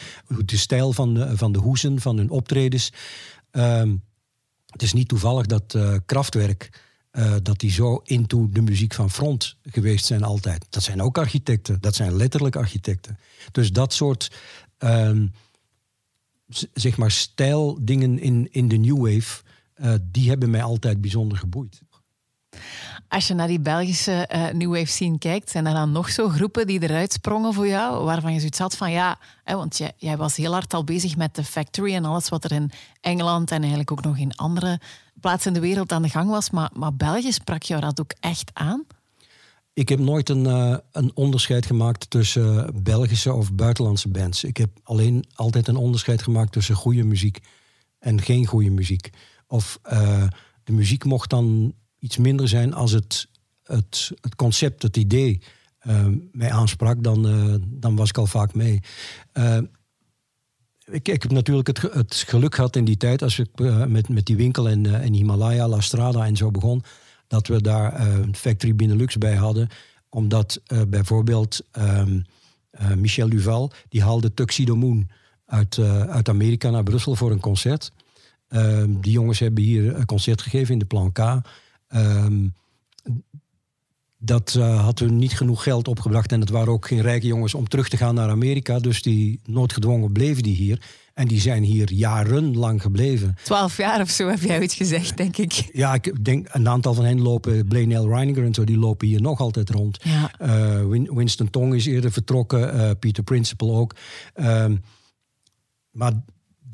de 0.44 0.56
stijl 0.56 0.92
van 0.92 1.14
de, 1.14 1.36
van 1.36 1.52
de 1.52 1.58
hoesen, 1.58 2.00
van 2.00 2.16
hun 2.16 2.30
optredens. 2.30 2.92
Ehm, 3.50 3.94
het 4.66 4.82
is 4.82 4.92
niet 4.92 5.08
toevallig 5.08 5.46
dat 5.46 5.74
uh, 5.74 5.96
Kraftwerk, 6.06 6.83
uh, 7.16 7.34
dat 7.42 7.58
die 7.58 7.70
zo 7.70 8.00
into 8.04 8.48
de 8.50 8.62
muziek 8.62 8.94
van 8.94 9.10
front 9.10 9.56
geweest 9.62 10.04
zijn 10.04 10.22
altijd. 10.22 10.66
Dat 10.70 10.82
zijn 10.82 11.02
ook 11.02 11.18
architecten, 11.18 11.80
dat 11.80 11.94
zijn 11.94 12.16
letterlijk 12.16 12.56
architecten. 12.56 13.18
Dus 13.52 13.72
dat 13.72 13.92
soort, 13.92 14.32
uh, 14.78 15.10
zeg 16.72 16.96
maar, 16.96 17.10
stijldingen 17.10 18.18
in, 18.18 18.48
in 18.50 18.68
de 18.68 18.76
new 18.76 18.98
wave, 18.98 19.42
uh, 19.76 19.94
die 20.02 20.28
hebben 20.28 20.50
mij 20.50 20.62
altijd 20.62 21.00
bijzonder 21.00 21.38
geboeid. 21.38 21.80
Als 23.08 23.26
je 23.28 23.34
naar 23.34 23.48
die 23.48 23.60
Belgische 23.60 24.28
uh, 24.34 24.50
New 24.50 24.72
Wave 24.72 24.86
scene 24.86 25.18
kijkt, 25.18 25.50
zijn 25.50 25.66
er 25.66 25.74
dan 25.74 25.92
nog 25.92 26.10
zo 26.10 26.28
groepen 26.28 26.66
die 26.66 26.82
eruit 26.82 27.12
sprongen 27.12 27.54
voor 27.54 27.66
jou, 27.66 28.04
waarvan 28.04 28.32
je 28.32 28.38
zoiets 28.38 28.58
had 28.58 28.76
van 28.76 28.90
ja, 28.90 29.18
hè, 29.44 29.56
want 29.56 29.78
jij, 29.78 29.92
jij, 29.96 30.16
was 30.16 30.36
heel 30.36 30.52
hard 30.52 30.74
al 30.74 30.84
bezig 30.84 31.16
met 31.16 31.34
de 31.34 31.44
Factory 31.44 31.94
en 31.94 32.04
alles 32.04 32.28
wat 32.28 32.44
er 32.44 32.52
in 32.52 32.70
Engeland 33.00 33.50
en 33.50 33.58
eigenlijk 33.58 33.92
ook 33.92 34.04
nog 34.04 34.18
in 34.18 34.36
andere 34.36 34.80
plaatsen 35.24 35.54
in 35.54 35.60
de 35.60 35.66
wereld 35.66 35.92
aan 35.92 36.02
de 36.02 36.08
gang 36.08 36.30
was, 36.30 36.50
maar, 36.50 36.70
maar 36.72 36.94
België 36.94 37.32
sprak 37.32 37.62
jou 37.62 37.80
dat 37.80 38.00
ook 38.00 38.12
echt 38.20 38.50
aan? 38.52 38.84
Ik 39.72 39.88
heb 39.88 39.98
nooit 39.98 40.28
een, 40.28 40.44
uh, 40.44 40.76
een 40.92 41.10
onderscheid 41.14 41.66
gemaakt 41.66 42.10
tussen 42.10 42.82
Belgische 42.82 43.32
of 43.32 43.52
buitenlandse 43.52 44.08
bands. 44.08 44.44
Ik 44.44 44.56
heb 44.56 44.70
alleen 44.82 45.24
altijd 45.34 45.68
een 45.68 45.76
onderscheid 45.76 46.22
gemaakt 46.22 46.52
tussen 46.52 46.74
goede 46.74 47.04
muziek 47.04 47.38
en 47.98 48.20
geen 48.20 48.46
goede 48.46 48.70
muziek. 48.70 49.10
Of 49.46 49.78
uh, 49.92 50.24
de 50.64 50.72
muziek 50.72 51.04
mocht 51.04 51.30
dan 51.30 51.74
iets 51.98 52.16
minder 52.16 52.48
zijn 52.48 52.74
als 52.74 52.92
het, 52.92 53.28
het, 53.62 54.12
het 54.20 54.34
concept, 54.34 54.82
het 54.82 54.96
idee 54.96 55.42
uh, 55.82 56.06
mij 56.32 56.52
aansprak, 56.52 57.02
dan, 57.02 57.22
dan 57.66 57.96
was 57.96 58.08
ik 58.08 58.18
al 58.18 58.26
vaak 58.26 58.54
mee. 58.54 58.80
Ik, 60.90 61.06
heb 61.06 61.30
natuurlijk 61.30 61.66
het, 61.66 61.82
het, 61.82 62.14
geluk 62.14 62.54
gehad 62.54 62.76
in 62.76 62.84
die 62.84 62.96
tijd, 62.96 63.22
als 63.22 63.38
ik 63.38 63.48
met, 63.88 64.08
met 64.08 64.26
die 64.26 64.36
winkel 64.36 64.68
en, 64.68 65.00
en 65.00 65.12
Himalaya, 65.12 65.68
La 65.68 65.80
Strada 65.80 66.26
en 66.26 66.36
zo 66.36 66.50
begon, 66.50 66.82
dat 67.26 67.46
we 67.46 67.60
daar 67.60 68.00
een 68.00 68.36
Factory 68.36 68.74
Benelux 68.74 69.18
bij 69.18 69.34
hadden. 69.34 69.68
Omdat 70.08 70.60
bijvoorbeeld 70.88 71.60
um, 71.78 72.24
Michel 72.96 73.28
Duval, 73.28 73.72
die 73.88 74.02
haalde 74.02 74.34
Tuxedo 74.34 74.76
Moon 74.76 75.08
uit, 75.46 75.78
uit 76.08 76.28
Amerika 76.28 76.70
naar 76.70 76.82
Brussel 76.82 77.14
voor 77.14 77.30
een 77.30 77.40
concert. 77.40 77.92
Ehm, 78.48 79.00
die 79.00 79.12
jongens 79.12 79.38
hebben 79.38 79.64
hier 79.64 79.96
een 79.96 80.06
concert 80.06 80.42
gegeven 80.42 80.72
in 80.72 80.78
de 80.78 80.84
Plan 80.84 81.12
K. 81.12 81.18
Um, 81.88 82.54
dat 84.24 84.54
uh, 84.58 84.84
had 84.84 84.98
hun 84.98 85.16
niet 85.16 85.36
genoeg 85.36 85.62
geld 85.62 85.88
opgebracht. 85.88 86.32
En 86.32 86.40
het 86.40 86.50
waren 86.50 86.72
ook 86.72 86.86
geen 86.86 87.00
rijke 87.00 87.26
jongens 87.26 87.54
om 87.54 87.68
terug 87.68 87.88
te 87.88 87.96
gaan 87.96 88.14
naar 88.14 88.28
Amerika. 88.28 88.78
Dus 88.78 89.02
die 89.02 89.40
noodgedwongen 89.44 90.12
bleven 90.12 90.42
die 90.42 90.54
hier. 90.54 90.80
En 91.14 91.28
die 91.28 91.40
zijn 91.40 91.62
hier 91.62 91.92
jarenlang 91.92 92.82
gebleven. 92.82 93.36
Twaalf 93.42 93.76
jaar 93.76 94.00
of 94.00 94.10
zo 94.10 94.28
heb 94.28 94.40
jij 94.40 94.58
ooit 94.58 94.72
gezegd, 94.72 95.16
denk 95.16 95.36
ik. 95.36 95.70
Ja, 95.72 95.94
ik 95.94 96.24
denk 96.24 96.48
een 96.50 96.68
aantal 96.68 96.94
van 96.94 97.04
hen 97.04 97.20
lopen, 97.20 97.68
Blaine 97.68 97.98
L. 97.98 98.08
Reininger 98.08 98.44
en 98.44 98.54
zo, 98.54 98.64
die 98.64 98.78
lopen 98.78 99.06
hier 99.06 99.20
nog 99.20 99.40
altijd 99.40 99.70
rond. 99.70 99.98
Ja. 100.02 100.30
Uh, 100.40 101.06
Winston 101.08 101.50
Tong 101.50 101.74
is 101.74 101.86
eerder 101.86 102.12
vertrokken, 102.12 102.74
uh, 102.74 102.90
Peter 102.98 103.22
Principle 103.22 103.72
ook. 103.72 103.94
Uh, 104.36 104.66
maar 105.90 106.12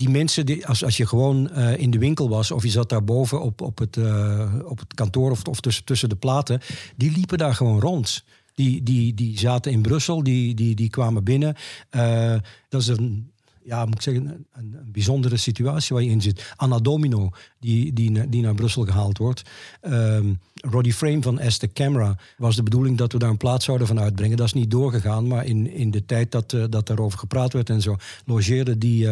die 0.00 0.08
mensen, 0.08 0.46
die, 0.46 0.66
als, 0.66 0.84
als 0.84 0.96
je 0.96 1.06
gewoon 1.06 1.50
eh, 1.50 1.76
in 1.76 1.90
de 1.90 1.98
winkel 1.98 2.28
was 2.28 2.50
of 2.50 2.62
je 2.62 2.70
zat 2.70 2.88
daarboven 2.88 3.40
op, 3.42 3.60
op, 3.60 3.78
het, 3.78 3.96
uh, 3.96 4.54
op 4.64 4.78
het 4.78 4.94
kantoor 4.94 5.30
of, 5.30 5.44
of 5.44 5.60
tussen, 5.60 5.84
tussen 5.84 6.08
de 6.08 6.16
platen, 6.16 6.60
die 6.96 7.12
liepen 7.12 7.38
daar 7.38 7.54
gewoon 7.54 7.80
rond. 7.80 8.24
Die, 8.54 8.82
die, 8.82 9.14
die 9.14 9.38
zaten 9.38 9.72
in 9.72 9.82
Brussel, 9.82 10.22
die, 10.22 10.54
die, 10.54 10.74
die 10.74 10.90
kwamen 10.90 11.24
binnen. 11.24 11.56
Uh, 11.90 12.34
dat 12.68 12.80
is 12.80 12.86
een 12.86 13.30
ja, 13.64 13.84
moet 13.84 13.94
ik 13.94 14.02
zeggen, 14.02 14.46
een, 14.52 14.76
bijzondere 14.84 15.36
situatie 15.36 15.94
waar 15.94 16.04
je 16.04 16.10
in 16.10 16.22
zit. 16.22 16.52
Anna 16.56 16.78
Domino, 16.78 17.30
die, 17.58 17.92
die, 17.92 18.28
die 18.28 18.42
naar 18.42 18.54
Brussel 18.54 18.84
gehaald 18.84 19.18
wordt. 19.18 19.42
Um, 19.82 20.38
Roddy 20.54 20.92
Frame 20.92 21.22
van 21.22 21.38
Esther 21.38 21.72
Camera 21.72 22.16
was 22.36 22.56
de 22.56 22.62
bedoeling 22.62 22.98
dat 22.98 23.12
we 23.12 23.18
daar 23.18 23.30
een 23.30 23.36
plaats 23.36 23.64
zouden 23.64 23.86
van 23.86 24.00
uitbrengen. 24.00 24.36
Dat 24.36 24.46
is 24.46 24.52
niet 24.52 24.70
doorgegaan, 24.70 25.26
maar 25.26 25.46
in, 25.46 25.70
in 25.70 25.90
de 25.90 26.06
tijd 26.06 26.32
dat, 26.32 26.52
uh, 26.52 26.64
dat 26.70 26.86
daarover 26.86 27.18
gepraat 27.18 27.52
werd 27.52 27.70
en 27.70 27.80
zo, 27.80 27.96
logeerde 28.24 28.78
die 28.78 29.08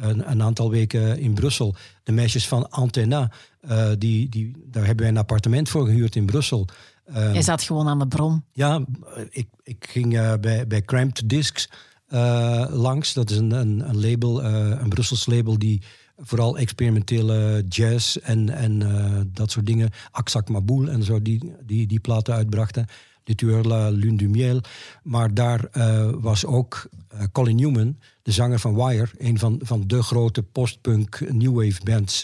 een, 0.00 0.30
een, 0.30 0.42
aantal 0.42 0.70
weken 0.70 1.18
in 1.18 1.34
Brussel. 1.34 1.74
De 2.02 2.12
meisjes 2.12 2.48
van 2.48 2.70
Antenna, 2.70 3.30
uh, 3.68 3.88
die, 3.98 4.28
die, 4.28 4.52
daar 4.66 4.84
hebben 4.84 5.04
wij 5.04 5.14
een 5.14 5.20
appartement 5.20 5.68
voor 5.68 5.86
gehuurd 5.86 6.16
in 6.16 6.26
Brussel. 6.26 6.68
Um, 7.16 7.32
Jij 7.32 7.42
zat 7.42 7.62
gewoon 7.62 7.88
aan 7.88 7.98
de 7.98 8.08
bron. 8.08 8.44
Ja, 8.52 8.84
ik, 9.30 9.48
ik 9.62 9.86
ging 9.90 10.38
bij, 10.40 10.66
bij 10.66 10.82
Cramped 10.82 11.28
Discs 11.28 11.68
uh, 12.08 12.64
langs. 12.70 13.12
Dat 13.12 13.30
is 13.30 13.36
een, 13.36 13.50
een, 13.50 13.88
een 13.88 14.00
label, 14.00 14.44
uh, 14.44 14.80
een 14.80 14.88
Brussels 14.88 15.26
label 15.26 15.58
die 15.58 15.82
vooral 16.16 16.58
experimentele 16.58 17.64
jazz 17.68 18.16
en, 18.16 18.50
en 18.50 18.80
uh, 18.80 19.20
dat 19.26 19.50
soort 19.50 19.66
dingen, 19.66 19.90
Aksak 20.10 20.48
Maboul 20.48 20.88
en 20.88 21.02
zo, 21.02 21.22
die, 21.22 21.54
die, 21.66 21.86
die 21.86 22.00
platen 22.00 22.34
uitbrachten. 22.34 22.86
De 23.24 23.34
Tueur 23.34 23.64
La 23.64 23.88
Lune 23.88 24.16
du 24.16 24.28
Miel. 24.28 24.60
Maar 25.02 25.34
daar 25.34 25.68
was 26.20 26.44
ook 26.44 26.88
Colin 27.32 27.56
Newman, 27.56 27.98
de 28.28 28.34
zanger 28.34 28.58
van 28.58 28.74
Wire, 28.74 29.08
een 29.18 29.38
van, 29.38 29.60
van 29.62 29.84
de 29.86 30.02
grote 30.02 30.42
postpunk 30.42 31.30
new 31.30 31.54
wave 31.54 31.80
bands, 31.84 32.22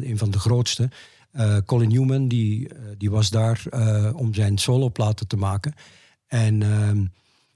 een 0.00 0.18
van 0.18 0.30
de 0.30 0.38
grootste. 0.38 0.90
Colin 1.66 1.88
Newman, 1.88 2.28
die, 2.28 2.68
die 2.98 3.10
was 3.10 3.30
daar 3.30 3.62
om 4.14 4.34
zijn 4.34 4.58
soloplaten 4.58 5.26
te 5.26 5.36
maken. 5.36 5.74
En 6.26 6.62
ehm, 6.62 7.04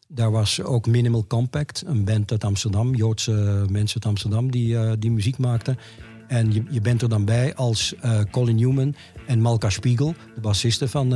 daar 0.08 0.30
was 0.30 0.62
ook 0.62 0.86
Minimal 0.86 1.26
Compact, 1.26 1.82
een 1.86 2.04
band 2.04 2.30
uit 2.30 2.44
Amsterdam, 2.44 2.94
Joodse 2.94 3.66
mensen 3.70 3.94
uit 3.94 4.06
Amsterdam 4.06 4.50
die, 4.50 4.98
die 4.98 5.10
muziek 5.10 5.38
maakten. 5.38 5.78
En 6.28 6.52
je, 6.52 6.62
je 6.70 6.80
bent 6.80 7.02
er 7.02 7.08
dan 7.08 7.24
bij 7.24 7.54
als 7.54 7.94
Colin 8.30 8.56
Newman 8.56 8.94
en 9.26 9.40
Malka 9.40 9.70
Spiegel, 9.70 10.14
de 10.34 10.40
bassiste 10.40 10.88
van, 10.88 11.12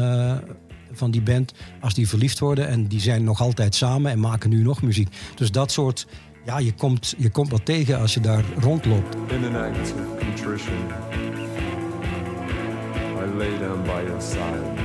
van 0.93 1.11
die 1.11 1.23
band, 1.23 1.53
als 1.81 1.95
die 1.95 2.09
verliefd 2.09 2.39
worden. 2.39 2.69
En 2.69 2.89
die 2.89 3.01
zijn 3.01 3.25
nog 3.25 3.41
altijd 3.41 3.75
samen 3.75 4.11
en 4.11 4.21
maken 4.21 4.51
nu 4.51 4.63
nog 4.63 4.83
muziek. 4.83 5.17
Dus 5.35 5.51
dat 5.51 5.73
soort, 5.73 6.07
ja, 6.45 6.59
je 6.59 6.73
komt, 6.73 7.15
je 7.19 7.31
komt 7.31 7.51
wat 7.51 7.65
tegen 7.65 7.99
als 7.99 8.15
je 8.15 8.21
daar 8.21 8.45
rondloopt. 8.59 9.17
In 9.29 9.45
an 9.45 9.57
act 9.57 9.93
of 9.93 10.19
contrition, 10.19 10.77
I 13.23 13.37
lay 13.37 13.59
down 13.59 13.83
by 13.83 14.03
your 14.07 14.21
side. 14.21 14.83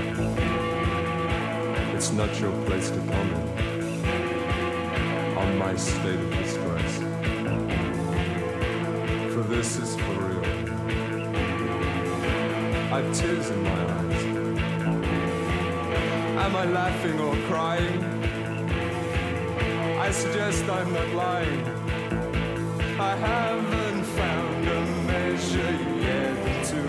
It's 1.96 2.12
not 2.12 2.38
your 2.38 2.54
place 2.66 2.88
to 2.88 3.00
comment. 3.12 3.68
on 5.40 5.58
my 5.58 5.76
state 5.76 6.20
of 6.20 6.32
disgrace. 6.38 6.98
For 9.34 9.44
this 9.44 9.78
is 9.78 9.96
for 9.96 10.18
real. 10.28 10.46
I've 12.94 13.10
tears 13.18 13.50
in 13.50 13.64
my 13.64 13.82
eyes. 13.98 14.24
Am 16.46 16.56
I 16.56 16.66
laughing 16.66 17.20
or 17.20 17.36
crying? 17.48 18.19
I 20.08 20.12
suggest 20.12 20.64
I'm 20.64 20.92
not 20.94 21.10
lying. 21.14 21.64
I 23.00 23.16
haven't 23.28 24.06
found 24.06 24.68
a 24.68 24.82
measure 25.12 25.78
yet 26.02 26.66
to 26.70 26.82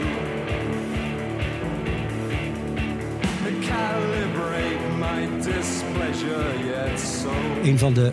calibrate 3.70 4.98
my 4.98 5.26
displeasure 5.42 6.54
yet. 6.64 7.00
So. 7.00 7.30
Een 7.62 7.78
van 7.78 7.92
de 7.94 8.12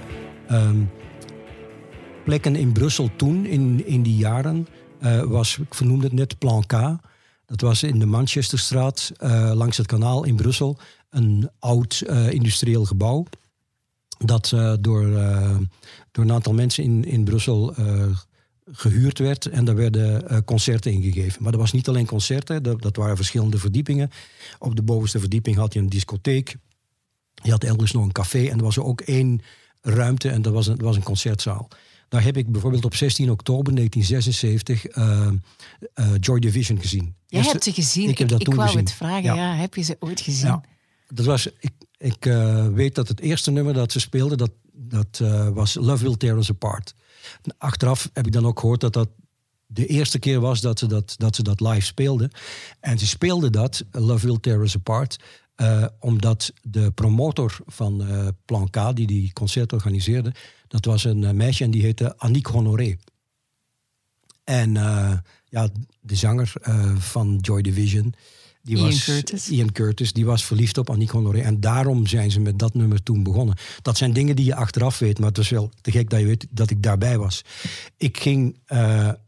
Um, 0.51 0.89
plekken 2.23 2.55
in 2.55 2.71
Brussel 2.71 3.09
toen, 3.15 3.45
in, 3.45 3.85
in 3.85 4.01
die 4.01 4.15
jaren, 4.15 4.67
uh, 5.01 5.21
was, 5.21 5.57
ik 5.57 5.73
vernoemde 5.73 6.03
het 6.03 6.13
net, 6.13 6.37
Plan 6.37 6.65
K. 6.65 6.71
Dat 7.45 7.61
was 7.61 7.83
in 7.83 7.99
de 7.99 8.05
Manchesterstraat, 8.05 9.11
uh, 9.23 9.51
langs 9.53 9.77
het 9.77 9.87
kanaal 9.87 10.23
in 10.23 10.35
Brussel. 10.35 10.77
Een 11.09 11.49
oud 11.59 12.03
uh, 12.07 12.31
industrieel 12.31 12.85
gebouw. 12.85 13.25
Dat 14.17 14.49
door, 14.79 15.09
door 16.11 16.23
een 16.23 16.31
aantal 16.31 16.53
mensen 16.53 16.83
in, 16.83 17.03
in 17.03 17.23
Brussel 17.23 17.75
gehuurd 18.71 19.19
werd. 19.19 19.45
En 19.45 19.65
daar 19.65 19.75
werden 19.75 20.43
concerten 20.43 20.91
ingegeven. 20.91 21.43
Maar 21.43 21.51
dat 21.51 21.61
was 21.61 21.71
niet 21.71 21.87
alleen 21.87 22.05
concerten, 22.05 22.63
dat, 22.63 22.81
dat 22.81 22.95
waren 22.95 23.15
verschillende 23.15 23.57
verdiepingen. 23.57 24.11
Op 24.59 24.75
de 24.75 24.81
bovenste 24.81 25.19
verdieping 25.19 25.55
had 25.55 25.73
je 25.73 25.79
een 25.79 25.89
discotheek. 25.89 26.55
Je 27.43 27.51
had 27.51 27.63
elders 27.63 27.91
nog 27.91 28.03
een 28.03 28.11
café. 28.11 28.47
En 28.47 28.57
er 28.57 28.63
was 28.63 28.79
ook 28.79 29.01
één 29.01 29.41
ruimte 29.81 30.29
en 30.29 30.41
dat 30.41 30.53
was 30.53 30.67
een, 30.67 30.77
was 30.77 30.95
een 30.95 31.03
concertzaal. 31.03 31.67
Daar 32.09 32.23
heb 32.23 32.37
ik 32.37 32.51
bijvoorbeeld 32.51 32.85
op 32.85 32.95
16 32.95 33.31
oktober 33.31 33.75
1976 33.75 34.97
uh, 34.97 35.27
uh, 35.95 36.15
Joy 36.19 36.39
Division 36.39 36.79
gezien. 36.79 37.15
Jij 37.25 37.41
hebt 37.41 37.63
ze 37.63 37.73
gezien? 37.73 38.09
Ik, 38.09 38.17
heb 38.17 38.27
dat 38.27 38.39
ik, 38.39 38.45
toen 38.45 38.53
ik 38.53 38.59
wou 38.59 38.71
gezien. 38.71 38.85
het 38.85 38.95
vragen, 38.95 39.23
ja. 39.23 39.35
ja. 39.35 39.55
Heb 39.55 39.75
je 39.75 39.81
ze 39.81 39.97
ooit 39.99 40.21
gezien? 40.21 40.47
Ja. 40.47 40.63
Dat 41.07 41.25
was, 41.25 41.49
ik 41.59 41.71
ik 41.97 42.25
uh, 42.25 42.67
weet 42.67 42.95
dat 42.95 43.07
het 43.07 43.19
eerste 43.19 43.51
nummer 43.51 43.73
dat 43.73 43.91
ze 43.91 43.99
speelden, 43.99 44.37
dat, 44.37 44.51
dat 44.71 45.19
uh, 45.21 45.49
was 45.49 45.73
Love 45.73 46.03
Will 46.03 46.15
Tear 46.15 46.37
Us 46.37 46.49
Apart. 46.49 46.95
Achteraf 47.57 48.09
heb 48.13 48.25
ik 48.25 48.31
dan 48.31 48.45
ook 48.45 48.59
gehoord 48.59 48.81
dat 48.81 48.93
dat 48.93 49.09
de 49.65 49.85
eerste 49.85 50.19
keer 50.19 50.39
was 50.39 50.61
dat 50.61 50.79
ze 50.79 50.87
dat, 50.87 51.15
dat, 51.17 51.35
ze 51.35 51.43
dat 51.43 51.59
live 51.59 51.81
speelden. 51.81 52.31
En 52.79 52.99
ze 52.99 53.07
speelden 53.07 53.51
dat, 53.51 53.83
Love 53.91 54.27
Will 54.27 54.37
Tear 54.39 54.61
Us 54.61 54.75
Apart, 54.75 55.19
uh, 55.55 55.85
omdat 55.99 56.53
de 56.61 56.91
promotor 56.91 57.57
van 57.65 58.03
Plan 58.45 58.69
K, 58.69 58.95
die 58.95 59.07
die 59.07 59.33
concert 59.33 59.73
organiseerde, 59.73 60.33
dat 60.67 60.85
was 60.85 61.03
een 61.03 61.35
meisje 61.35 61.63
en 61.63 61.71
die 61.71 61.83
heette 61.83 62.17
Annick 62.17 62.45
Honoré. 62.45 62.97
En 64.43 64.73
ja, 65.45 65.69
de 65.99 66.15
zanger 66.15 66.53
van 66.97 67.37
Joy 67.41 67.61
Division, 67.61 68.13
die 68.67 68.77
Ian 68.77 68.85
was, 68.85 69.03
Curtis. 69.03 69.49
Ian 69.49 69.71
Curtis, 69.71 70.13
die 70.13 70.25
was 70.25 70.45
verliefd 70.45 70.77
op 70.77 70.89
Annick 70.89 71.09
Honoré. 71.09 71.39
En 71.39 71.59
daarom 71.59 72.07
zijn 72.07 72.31
ze 72.31 72.39
met 72.39 72.59
dat 72.59 72.73
nummer 72.73 73.03
toen 73.03 73.23
begonnen. 73.23 73.57
Dat 73.81 73.97
zijn 73.97 74.13
dingen 74.13 74.35
die 74.35 74.45
je 74.45 74.55
achteraf 74.55 74.99
weet, 74.99 75.19
maar 75.19 75.27
het 75.27 75.37
is 75.37 75.49
wel 75.49 75.71
te 75.81 75.91
gek 75.91 76.09
dat 76.09 76.19
je 76.19 76.25
weet 76.25 76.47
dat 76.49 76.69
ik 76.69 76.83
daarbij 76.83 77.17
was. 77.17 77.41
Ik 77.97 78.19
ging 78.19 78.57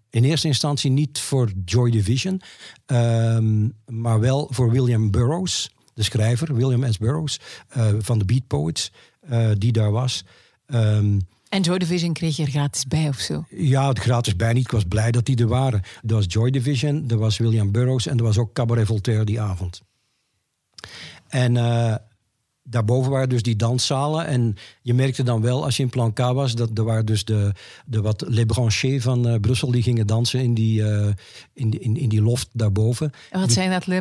in 0.09 0.23
eerste 0.23 0.47
instantie 0.47 0.91
niet 0.91 1.19
voor 1.19 1.51
Joy 1.65 1.91
Division, 1.91 2.41
um, 2.85 3.73
maar 3.85 4.19
wel 4.19 4.47
voor 4.51 4.71
William 4.71 5.11
Burroughs 5.11 5.69
de 5.99 6.05
schrijver, 6.05 6.55
William 6.55 6.91
S. 6.91 6.97
Burroughs, 6.97 7.39
uh, 7.77 7.87
van 7.99 8.19
de 8.19 8.25
Beat 8.25 8.47
Poets, 8.47 8.91
uh, 9.31 9.49
die 9.57 9.71
daar 9.71 9.91
was. 9.91 10.23
Um, 10.67 11.19
en 11.49 11.61
Joy 11.61 11.77
Division 11.77 12.13
kreeg 12.13 12.35
je 12.35 12.43
er 12.43 12.49
gratis 12.49 12.87
bij 12.87 13.07
of 13.07 13.19
zo? 13.19 13.45
Ja, 13.49 13.87
het 13.87 13.99
gratis 13.99 14.35
bij 14.35 14.53
niet. 14.53 14.65
Ik 14.65 14.71
was 14.71 14.83
blij 14.83 15.11
dat 15.11 15.25
die 15.25 15.37
er 15.37 15.47
waren. 15.47 15.81
Er 16.07 16.13
was 16.13 16.25
Joy 16.27 16.51
Division, 16.51 17.05
er 17.07 17.17
was 17.17 17.37
William 17.37 17.71
Burroughs 17.71 18.07
en 18.07 18.17
er 18.17 18.23
was 18.23 18.37
ook 18.37 18.53
Cabaret 18.53 18.85
Voltaire 18.85 19.25
die 19.25 19.41
avond. 19.41 19.81
En 21.27 21.55
uh, 21.55 21.95
daarboven 22.69 23.11
waren 23.11 23.29
dus 23.29 23.43
die 23.43 23.55
danszalen. 23.55 24.25
En 24.25 24.55
je 24.81 24.93
merkte 24.93 25.23
dan 25.23 25.41
wel, 25.41 25.63
als 25.63 25.77
je 25.77 25.83
in 25.83 25.89
Plan 25.89 26.13
K 26.13 26.19
was, 26.19 26.55
dat 26.55 26.69
er 26.73 26.83
waren 26.83 27.05
dus 27.05 27.25
de, 27.25 27.51
de 27.85 28.01
wat 28.01 28.25
Branchés 28.47 29.03
van 29.03 29.27
uh, 29.27 29.35
Brussel 29.39 29.71
die 29.71 29.83
gingen 29.83 30.07
dansen 30.07 30.39
in 30.39 30.53
die, 30.53 30.81
uh, 30.81 31.07
in, 31.53 31.81
in, 31.81 31.97
in 31.97 32.09
die 32.09 32.21
loft 32.21 32.47
daarboven. 32.51 33.11
En 33.29 33.39
wat 33.39 33.47
die, 33.47 33.57
zijn 33.57 33.69
dat? 33.69 33.87
Les, 33.87 33.99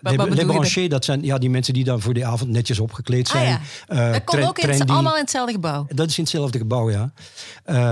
Les 0.00 0.44
Branchés, 0.44 0.88
dat 0.88 1.04
zijn 1.04 1.22
ja, 1.22 1.38
die 1.38 1.50
mensen 1.50 1.74
die 1.74 1.84
dan 1.84 2.00
voor 2.00 2.14
die 2.14 2.26
avond 2.26 2.50
netjes 2.50 2.80
opgekleed 2.80 3.28
zijn. 3.28 3.54
Ah, 3.54 3.60
ja. 3.88 4.06
uh, 4.06 4.12
dat 4.12 4.24
komt 4.24 4.44
ook 4.44 4.58
in 4.58 4.68
het, 4.68 4.90
allemaal 4.90 5.14
in 5.14 5.20
hetzelfde 5.20 5.52
gebouw? 5.52 5.86
Dat 5.94 6.08
is 6.08 6.18
in 6.18 6.22
hetzelfde 6.22 6.58
gebouw, 6.58 6.90
ja. 6.90 7.12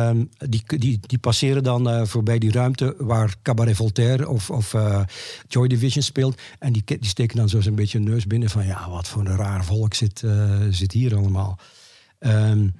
Um, 0.08 0.30
die, 0.38 0.62
die, 0.66 1.00
die 1.06 1.18
passeren 1.18 1.62
dan 1.62 2.06
voorbij 2.06 2.38
die 2.38 2.52
ruimte 2.52 2.94
waar 2.98 3.34
Cabaret 3.42 3.76
Voltaire 3.76 4.28
of, 4.28 4.50
of 4.50 4.74
Joy 5.48 5.68
Division 5.68 6.02
speelt. 6.02 6.40
En 6.58 6.72
die, 6.72 6.82
die 6.84 6.98
steken 7.00 7.36
dan 7.36 7.48
zo 7.48 7.58
een 7.64 7.74
beetje 7.74 7.98
hun 7.98 8.08
neus 8.08 8.26
binnen 8.26 8.50
van 8.50 8.66
ja, 8.66 8.90
wat 8.90 9.08
voor 9.08 9.20
een 9.26 9.36
raar 9.36 9.64
volk 9.64 9.93
zit, 9.94 10.22
uh, 10.22 10.60
zit 10.70 10.92
hier 10.92 11.16
allemaal. 11.16 11.58
Um, 12.18 12.74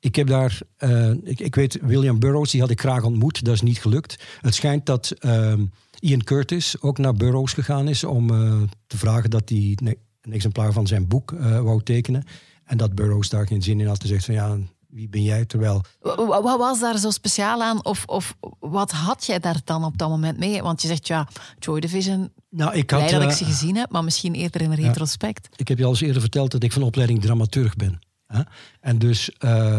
ik 0.00 0.16
heb 0.16 0.26
daar, 0.26 0.60
uh, 0.78 1.10
ik, 1.10 1.40
ik, 1.40 1.54
weet, 1.54 1.78
William 1.82 2.18
Burroughs, 2.18 2.50
die 2.50 2.60
had 2.60 2.70
ik 2.70 2.80
graag 2.80 3.02
ontmoet. 3.02 3.44
Dat 3.44 3.54
is 3.54 3.62
niet 3.62 3.80
gelukt. 3.80 4.24
Het 4.40 4.54
schijnt 4.54 4.86
dat 4.86 5.14
um, 5.20 5.72
Ian 5.98 6.24
Curtis 6.24 6.80
ook 6.80 6.98
naar 6.98 7.14
Burroughs 7.14 7.52
gegaan 7.52 7.88
is 7.88 8.04
om 8.04 8.30
uh, 8.30 8.62
te 8.86 8.98
vragen 8.98 9.30
dat 9.30 9.48
hij 9.48 9.78
een 9.82 10.32
exemplaar 10.32 10.72
van 10.72 10.86
zijn 10.86 11.08
boek 11.08 11.30
wou 11.40 11.82
tekenen. 11.82 12.24
En 12.64 12.76
dat 12.76 12.94
Burroughs 12.94 13.28
daar 13.28 13.46
geen 13.46 13.62
zin 13.62 13.80
in 13.80 13.86
had. 13.86 14.00
Te 14.00 14.06
zeggen 14.06 14.34
van 14.34 14.34
ja, 14.34 14.58
wie 14.88 15.08
ben 15.08 15.22
jij? 15.22 15.44
Terwijl... 15.44 15.84
Wat 16.00 16.58
was 16.58 16.80
daar 16.80 16.98
zo 16.98 17.10
speciaal 17.10 17.62
aan? 17.62 17.84
Of, 17.84 18.04
of 18.06 18.36
wat 18.58 18.90
had 18.90 19.26
jij 19.26 19.38
daar 19.38 19.60
dan 19.64 19.84
op 19.84 19.98
dat 19.98 20.08
moment 20.08 20.38
mee? 20.38 20.62
Want 20.62 20.82
je 20.82 20.88
zegt 20.88 21.06
ja, 21.06 21.28
Joy 21.58 21.80
Division, 21.80 22.32
nou, 22.50 22.74
ik 22.74 22.90
had, 22.90 23.08
dat 23.08 23.22
ik 23.22 23.30
ze 23.30 23.44
gezien 23.44 23.76
heb, 23.76 23.90
maar 23.90 24.04
misschien 24.04 24.34
eerder 24.34 24.60
in 24.60 24.72
retrospect. 24.72 25.48
Ik 25.56 25.68
heb 25.68 25.78
je 25.78 25.84
al 25.84 25.90
eens 25.90 26.00
eerder 26.00 26.20
verteld 26.20 26.50
dat 26.50 26.62
ik 26.62 26.72
van 26.72 26.82
opleiding 26.82 27.20
dramaturg 27.20 27.76
ben. 27.76 27.98
Hè? 28.26 28.42
En 28.80 28.98
dus 28.98 29.30
uh, 29.44 29.78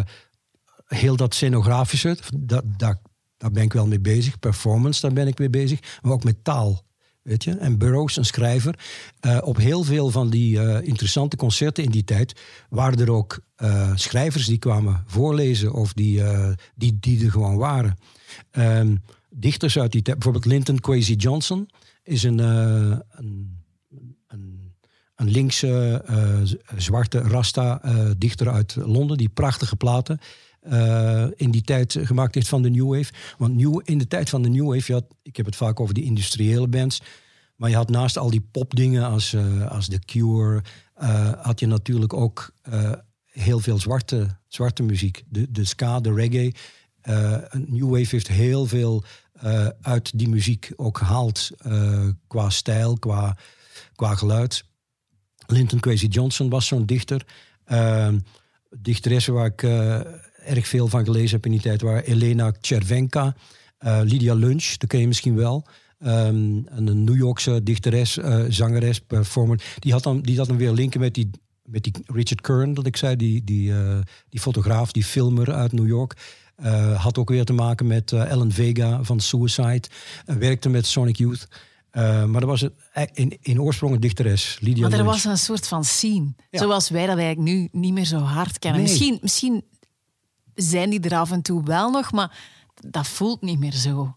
heel 0.85 1.15
dat 1.15 1.33
scenografische, 1.33 2.17
dat, 2.37 2.63
dat, 2.77 2.97
daar 3.37 3.51
ben 3.51 3.63
ik 3.63 3.73
wel 3.73 3.87
mee 3.87 3.99
bezig. 3.99 4.39
Performance, 4.39 5.01
daar 5.01 5.13
ben 5.13 5.27
ik 5.27 5.39
mee 5.39 5.49
bezig. 5.49 5.79
Maar 6.01 6.11
ook 6.11 6.23
met 6.23 6.43
taal. 6.43 6.87
Weet 7.21 7.43
je? 7.43 7.51
En 7.57 7.77
Burroughs, 7.77 8.17
een 8.17 8.25
schrijver. 8.25 8.79
eh, 9.19 9.37
op 9.41 9.57
heel 9.57 9.83
veel 9.83 10.09
van 10.09 10.29
die 10.29 10.59
eh, 10.59 10.87
interessante 10.87 11.35
concerten 11.35 11.83
in 11.83 11.89
die 11.89 12.03
tijd 12.03 12.39
waren 12.69 12.99
er 12.99 13.11
ook 13.11 13.39
eh, 13.55 13.91
schrijvers 13.95 14.45
die 14.45 14.57
kwamen 14.57 15.03
voorlezen 15.07 15.73
of 15.73 15.93
die, 15.93 16.23
eh, 16.23 16.49
die, 16.75 16.97
die 16.99 17.25
er 17.25 17.31
gewoon 17.31 17.57
waren. 17.57 17.97
Ehm, 18.51 18.95
dichters 19.29 19.79
uit 19.79 19.91
die 19.91 20.01
tijd, 20.01 20.15
bijvoorbeeld 20.17 20.53
Linton 20.53 20.79
Kwesi 20.79 21.15
Johnson, 21.15 21.69
is 22.09 22.23
een, 22.23 22.39
eh, 22.39 22.97
een, 23.09 23.63
een, 24.27 24.73
een 25.15 25.29
linkse 25.29 26.03
eh, 26.05 26.39
zwarte 26.77 27.19
rasta-dichter 27.19 28.49
uit 28.49 28.75
Londen, 28.75 29.17
die 29.17 29.29
prachtige 29.29 29.75
platen 29.75 30.19
eh, 30.59 31.25
in 31.35 31.51
die 31.51 31.61
tijd 31.61 31.97
gemaakt 32.01 32.35
heeft 32.35 32.47
van 32.47 32.61
de 32.61 32.69
New 32.69 32.95
Wave. 32.95 33.13
Want 33.37 33.55
new, 33.55 33.81
in 33.83 33.97
de 33.97 34.07
tijd 34.07 34.29
van 34.29 34.41
de 34.41 34.49
New 34.49 34.67
Wave, 34.67 34.83
je 34.85 34.93
had, 34.93 35.05
ik 35.21 35.37
heb 35.37 35.45
het 35.45 35.55
vaak 35.55 35.79
over 35.79 35.93
die 35.93 36.03
industriële 36.03 36.67
bands, 36.67 37.01
maar 37.55 37.69
je 37.69 37.75
had 37.75 37.89
naast 37.89 38.17
al 38.17 38.29
die 38.29 38.47
popdingen 38.51 39.03
als, 39.03 39.33
eh, 39.33 39.71
als 39.71 39.87
The 39.87 39.99
Cure, 39.99 40.63
eh, 40.93 41.31
had 41.41 41.59
je 41.59 41.67
natuurlijk 41.67 42.13
ook 42.13 42.53
eh, 42.61 42.91
heel 43.25 43.59
veel 43.59 43.79
zwarte, 43.79 44.37
zwarte 44.47 44.83
muziek. 44.83 45.23
De, 45.27 45.51
de 45.51 45.65
ska, 45.65 45.99
de 45.99 46.13
reggae. 46.13 46.53
Eh, 47.01 47.37
New 47.67 47.89
Wave 47.89 48.07
heeft 48.09 48.27
heel 48.27 48.65
veel 48.65 49.03
eh, 49.41 49.67
uit 49.81 50.19
die 50.19 50.29
muziek 50.29 50.71
ook 50.75 50.97
gehaald. 50.97 51.49
eh, 51.57 52.07
qua 52.27 52.49
stijl, 52.49 52.97
qua, 52.97 53.37
qua 53.95 54.15
geluid. 54.15 54.63
Linton 55.47 55.79
Kwesi 55.79 56.07
Johnson 56.07 56.49
was 56.49 56.67
zo'n 56.67 56.85
dichter. 56.85 57.25
Ehm, 57.65 58.19
dichteressen 58.77 59.33
waar 59.33 59.45
ik 59.45 59.63
eh, 59.63 59.99
erg 60.45 60.67
veel 60.67 60.87
van 60.87 61.05
gelezen 61.05 61.35
heb 61.35 61.45
in 61.45 61.51
die 61.51 61.61
tijd 61.61 61.81
waren 61.81 62.03
Elena 62.03 62.53
Chervenka, 62.61 63.35
eh, 63.77 63.99
Lydia 64.03 64.33
Lunch, 64.33 64.77
dat 64.77 64.89
ken 64.89 64.99
je 64.99 65.07
misschien 65.07 65.35
wel. 65.35 65.65
Ehm, 65.99 66.61
een 66.65 67.03
New 67.03 67.15
Yorkse 67.15 67.63
dichteres, 67.63 68.17
zangeres, 68.49 68.99
performer. 68.99 69.63
Die 69.79 69.91
had, 69.91 70.03
dan, 70.03 70.21
die 70.21 70.37
had 70.37 70.47
dan 70.47 70.57
weer 70.57 70.71
linken 70.71 70.99
met 70.99 71.13
die, 71.13 71.29
met 71.63 71.83
die 71.83 71.93
Richard 72.05 72.41
Kern, 72.41 72.73
dat 72.73 72.85
ik 72.85 72.97
zei, 72.97 73.15
die, 73.15 73.43
die, 73.43 73.73
die 74.29 74.39
fotograaf, 74.39 74.91
die 74.91 75.03
filmer 75.03 75.53
uit 75.53 75.71
New 75.71 75.87
York. 75.87 76.15
Eh, 76.61 77.03
had 77.03 77.17
ook 77.17 77.29
weer 77.29 77.45
te 77.45 77.53
maken 77.53 77.87
met 77.87 78.11
eh, 78.11 78.31
Ellen 78.31 78.51
Vega 78.51 79.03
van 79.03 79.19
Suicide. 79.19 79.83
Werkte 80.25 80.69
met 80.69 80.85
Sonic 80.85 81.15
Youth. 81.15 81.47
Eh, 81.91 82.25
maar 82.25 82.41
dat 82.41 82.49
was 82.49 82.61
het, 82.61 82.73
in, 83.13 83.37
in 83.41 83.61
oorsprong 83.61 83.93
een 83.93 83.99
dichteres, 83.99 84.57
Lydia 84.61 84.87
Maar 84.89 84.99
er 84.99 85.05
was 85.05 85.25
een 85.25 85.37
soort 85.37 85.67
van 85.67 85.83
scene. 85.83 86.33
Ja. 86.49 86.59
Zoals 86.59 86.89
wij 86.89 87.05
dat 87.05 87.17
eigenlijk 87.17 87.49
nu 87.49 87.67
niet 87.71 87.93
meer 87.93 88.05
zo 88.05 88.17
hard 88.17 88.59
kennen. 88.59 88.81
Nee. 88.81 88.89
Misschien, 88.89 89.17
misschien 89.21 89.63
zijn 90.55 90.89
die 90.89 90.99
er 90.99 91.17
af 91.17 91.31
en 91.31 91.41
toe 91.41 91.63
wel 91.63 91.91
nog, 91.91 92.11
maar 92.11 92.37
dat 92.89 93.07
voelt 93.07 93.41
niet 93.41 93.59
meer 93.59 93.73
zo. 93.73 94.15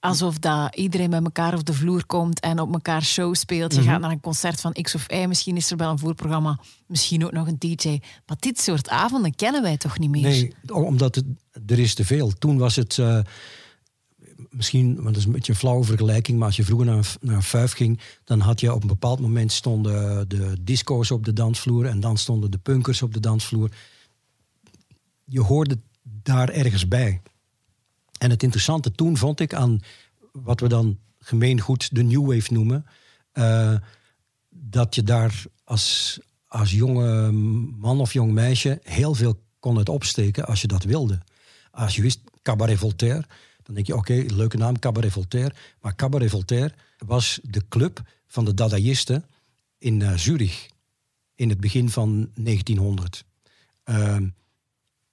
Alsof 0.00 0.38
dat 0.38 0.76
iedereen 0.76 1.10
bij 1.10 1.22
elkaar 1.22 1.54
op 1.54 1.64
de 1.64 1.72
vloer 1.74 2.06
komt 2.06 2.40
en 2.40 2.60
op 2.60 2.72
elkaar 2.72 3.02
show 3.02 3.34
speelt. 3.34 3.74
Je 3.74 3.80
Mhm. 3.80 3.88
gaat 3.88 4.00
naar 4.00 4.10
een 4.10 4.20
concert 4.20 4.60
van 4.60 4.72
X 4.72 4.94
of 4.94 5.12
Y. 5.12 5.24
Misschien 5.26 5.56
is 5.56 5.70
er 5.70 5.76
wel 5.76 5.90
een 5.90 5.98
voorprogramma. 5.98 6.58
Misschien 6.86 7.24
ook 7.24 7.32
nog 7.32 7.46
een 7.46 7.58
DJ. 7.58 7.98
Maar 8.26 8.36
dit 8.38 8.60
soort 8.60 8.88
avonden 8.88 9.34
kennen 9.34 9.62
wij 9.62 9.76
toch 9.76 9.98
niet 9.98 10.10
meer? 10.10 10.22
Nee, 10.22 10.54
omdat 10.72 11.14
het, 11.14 11.24
er 11.66 11.78
is 11.78 11.94
te 11.94 12.04
veel. 12.04 12.32
Toen 12.38 12.58
was 12.58 12.76
het 12.76 12.98
eh, 12.98 13.18
misschien, 14.50 14.94
want 14.94 15.06
dat 15.06 15.16
is 15.16 15.24
een 15.24 15.32
beetje 15.32 15.52
een 15.52 15.58
flauwe 15.58 15.84
vergelijking, 15.84 16.38
maar 16.38 16.46
als 16.46 16.56
je 16.56 16.64
vroeger 16.64 16.86
naar, 16.86 17.14
naar 17.20 17.42
fuif 17.42 17.72
ging, 17.72 18.00
dan 18.24 18.40
had 18.40 18.60
je 18.60 18.74
op 18.74 18.82
een 18.82 18.88
bepaald 18.88 19.20
moment 19.20 19.52
stonden 19.52 20.28
de 20.28 20.56
disco's 20.60 21.10
op 21.10 21.24
de 21.24 21.32
dansvloer 21.32 21.86
en 21.86 22.00
dan 22.00 22.16
stonden 22.18 22.50
de 22.50 22.58
punkers 22.58 23.02
op 23.02 23.14
de 23.14 23.20
dansvloer. 23.20 23.70
Je 25.24 25.40
hoorde 25.40 25.78
daar 26.02 26.48
ergens 26.48 26.88
bij. 26.88 27.22
En 28.20 28.30
het 28.30 28.42
interessante 28.42 28.92
toen 28.92 29.16
vond 29.16 29.40
ik 29.40 29.54
aan 29.54 29.80
wat 30.32 30.60
we 30.60 30.68
dan 30.68 30.98
gemeengoed 31.18 31.94
de 31.94 32.02
New 32.02 32.32
Wave 32.32 32.52
noemen, 32.52 32.86
eh, 33.32 33.74
dat 34.48 34.94
je 34.94 35.02
daar 35.02 35.44
als, 35.64 36.18
als 36.46 36.70
jonge 36.70 37.32
man 37.78 38.00
of 38.00 38.12
jong 38.12 38.32
meisje 38.32 38.80
heel 38.82 39.14
veel 39.14 39.40
kon 39.60 39.76
het 39.76 39.88
opsteken 39.88 40.46
als 40.46 40.60
je 40.60 40.66
dat 40.66 40.82
wilde. 40.82 41.18
Als 41.70 41.96
je 41.96 42.02
wist 42.02 42.20
Cabaret 42.42 42.78
Voltaire, 42.78 43.24
dan 43.62 43.74
denk 43.74 43.86
je 43.86 43.96
oké, 43.96 44.24
leuke 44.26 44.56
naam 44.56 44.78
Cabaret 44.78 45.12
Voltaire. 45.12 45.54
Maar 45.80 45.94
Cabaret 45.94 46.30
Voltaire 46.30 46.74
was 46.98 47.40
de 47.42 47.62
club 47.68 48.02
van 48.26 48.44
de 48.44 48.54
dadaïsten 48.54 49.24
in 49.78 50.02
eh, 50.02 50.16
Zurich 50.16 50.68
in 51.34 51.48
het 51.48 51.60
begin 51.60 51.90
van 51.90 52.30
1900. 52.34 53.24
Ehm, 53.84 54.28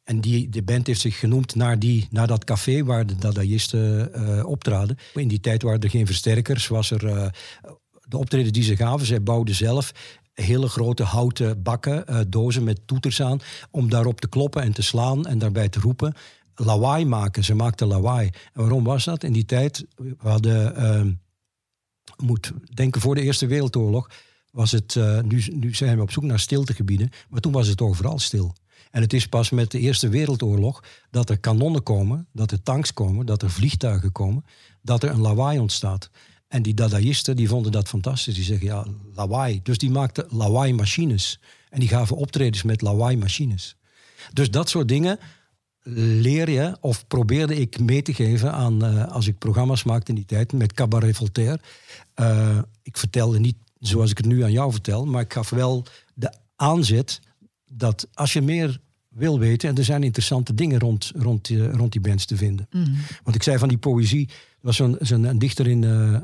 en 0.08 0.22
die, 0.22 0.49
de 0.49 0.64
band 0.64 0.88
heeft 0.88 1.01
zich 1.01 1.20
genoemd 1.20 1.55
naar, 1.55 1.80
die, 1.80 2.08
naar 2.12 2.28
dat 2.28 2.43
café 2.43 2.84
waar 2.84 3.05
de 3.05 3.16
dadaïsten 3.16 4.14
eh, 4.14 4.45
optraden. 4.45 4.97
In 5.14 5.28
die 5.28 5.39
tijd 5.39 5.62
waren 5.62 5.80
er 5.80 5.89
geen 5.89 6.05
versterkers. 6.05 6.68
Was 6.68 6.91
er, 6.91 7.08
eh, 7.08 7.28
de 8.08 8.18
optreden 8.18 8.53
die 8.53 8.64
ze 8.64 8.76
gaven, 8.76 9.05
zij 9.05 9.24
bouwden 9.24 9.55
zelf 9.55 9.91
hele 10.34 10.68
grote 10.68 11.03
houten 11.03 11.64
bakken, 11.64 12.08
eh, 12.08 12.20
dozen 12.28 12.64
met 12.64 12.82
toeters 12.86 13.22
aan, 13.22 13.39
om 13.72 13.89
daarop 13.89 14.22
te 14.22 14.28
kloppen 14.28 14.62
en 14.62 14.74
te 14.74 14.82
slaan 14.82 15.26
en 15.26 15.38
daarbij 15.38 15.70
te 15.70 15.80
roepen. 15.80 16.14
Lawaai 16.55 17.05
maken, 17.05 17.43
ze 17.43 17.55
maakten 17.55 17.88
lawaai. 17.88 18.30
En 18.53 18.62
waarom 18.62 18.84
was 18.84 19.03
dat? 19.03 19.24
In 19.24 19.34
die 19.34 19.45
tijd, 19.45 19.86
we 19.95 20.16
hadden, 20.18 20.76
ehm, 20.76 21.12
moet 22.18 22.51
denken 22.74 23.01
voor 23.01 23.16
de 23.16 23.22
Eerste 23.22 23.47
Wereldoorlog, 23.47 24.10
was 24.51 24.72
het, 24.72 24.95
nu, 25.22 25.43
nu 25.53 25.76
zijn 25.76 25.95
we 25.95 26.01
op 26.01 26.12
zoek 26.12 26.24
naar 26.24 26.39
stiltegebieden, 26.39 27.10
maar 27.30 27.39
toen 27.39 27.51
was 27.51 27.68
het 27.68 27.82
overal 27.82 28.20
stil. 28.20 28.55
En 28.91 29.01
het 29.01 29.13
is 29.13 29.27
pas 29.27 29.49
met 29.49 29.71
de 29.71 29.79
Eerste 29.79 30.09
Wereldoorlog 30.09 30.83
dat 31.09 31.29
er 31.29 31.39
kanonnen 31.39 31.83
komen, 31.83 32.27
dat 32.33 32.51
er 32.51 32.63
tanks 32.63 32.93
komen, 32.93 33.25
dat 33.25 33.41
er 33.41 33.51
vliegtuigen 33.51 34.11
komen, 34.11 34.45
dat 34.81 35.03
er 35.03 35.09
een 35.09 35.21
lawaai 35.21 35.59
ontstaat. 35.59 36.09
En 36.47 36.61
die 36.61 36.73
dadaïsten 36.73 37.35
die 37.35 37.47
vonden 37.47 37.71
dat 37.71 37.88
fantastisch. 37.88 38.35
Die 38.35 38.43
zeggen 38.43 38.67
ja, 38.67 38.85
lawaai. 39.13 39.59
Dus 39.63 39.77
die 39.77 39.89
maakten 39.89 40.25
lawaai-machines. 40.29 41.39
En 41.69 41.79
die 41.79 41.89
gaven 41.89 42.15
optredens 42.15 42.63
met 42.63 42.81
lawaai-machines. 42.81 43.75
Dus 44.33 44.51
dat 44.51 44.69
soort 44.69 44.88
dingen 44.88 45.19
leer 45.95 46.49
je 46.49 46.77
of 46.81 47.07
probeerde 47.07 47.55
ik 47.55 47.79
mee 47.79 48.01
te 48.01 48.13
geven 48.13 48.53
aan 48.53 48.85
eh, 48.85 49.07
als 49.07 49.27
ik 49.27 49.38
programma's 49.38 49.83
maakte 49.83 50.09
in 50.09 50.15
die 50.15 50.25
tijd 50.25 50.53
met 50.53 50.73
Cabaret 50.73 51.15
Voltaire. 51.15 51.59
Eh, 52.13 52.59
ik 52.83 52.97
vertelde 52.97 53.39
niet 53.39 53.55
zoals 53.79 54.11
ik 54.11 54.17
het 54.17 54.25
nu 54.25 54.43
aan 54.43 54.51
jou 54.51 54.71
vertel, 54.71 55.05
maar 55.05 55.21
ik 55.21 55.33
gaf 55.33 55.49
wel 55.49 55.85
de 56.13 56.33
aanzet 56.55 57.21
dat 57.70 58.07
als 58.13 58.34
je 58.34 58.41
meer 58.41 58.80
wil 59.07 59.39
weten, 59.39 59.70
en 59.70 59.78
er 59.78 59.84
zijn 59.84 60.03
interessante 60.03 60.53
dingen 60.53 60.80
rond, 60.80 61.11
rond, 61.15 61.45
die, 61.45 61.72
rond 61.72 61.91
die 61.91 62.01
bands 62.01 62.26
te 62.26 62.38
vinden. 62.38 62.68
Want 63.24 63.36
ik 63.36 63.43
zei 63.43 63.57
van 63.57 63.68
die 63.68 63.78
poëzie, 63.78 64.28
er 64.30 64.36
was 64.59 64.76
zo'n, 64.76 65.26
een 65.26 65.39
dichter 65.39 65.68
in, 65.68 65.84
eh, 65.84 66.22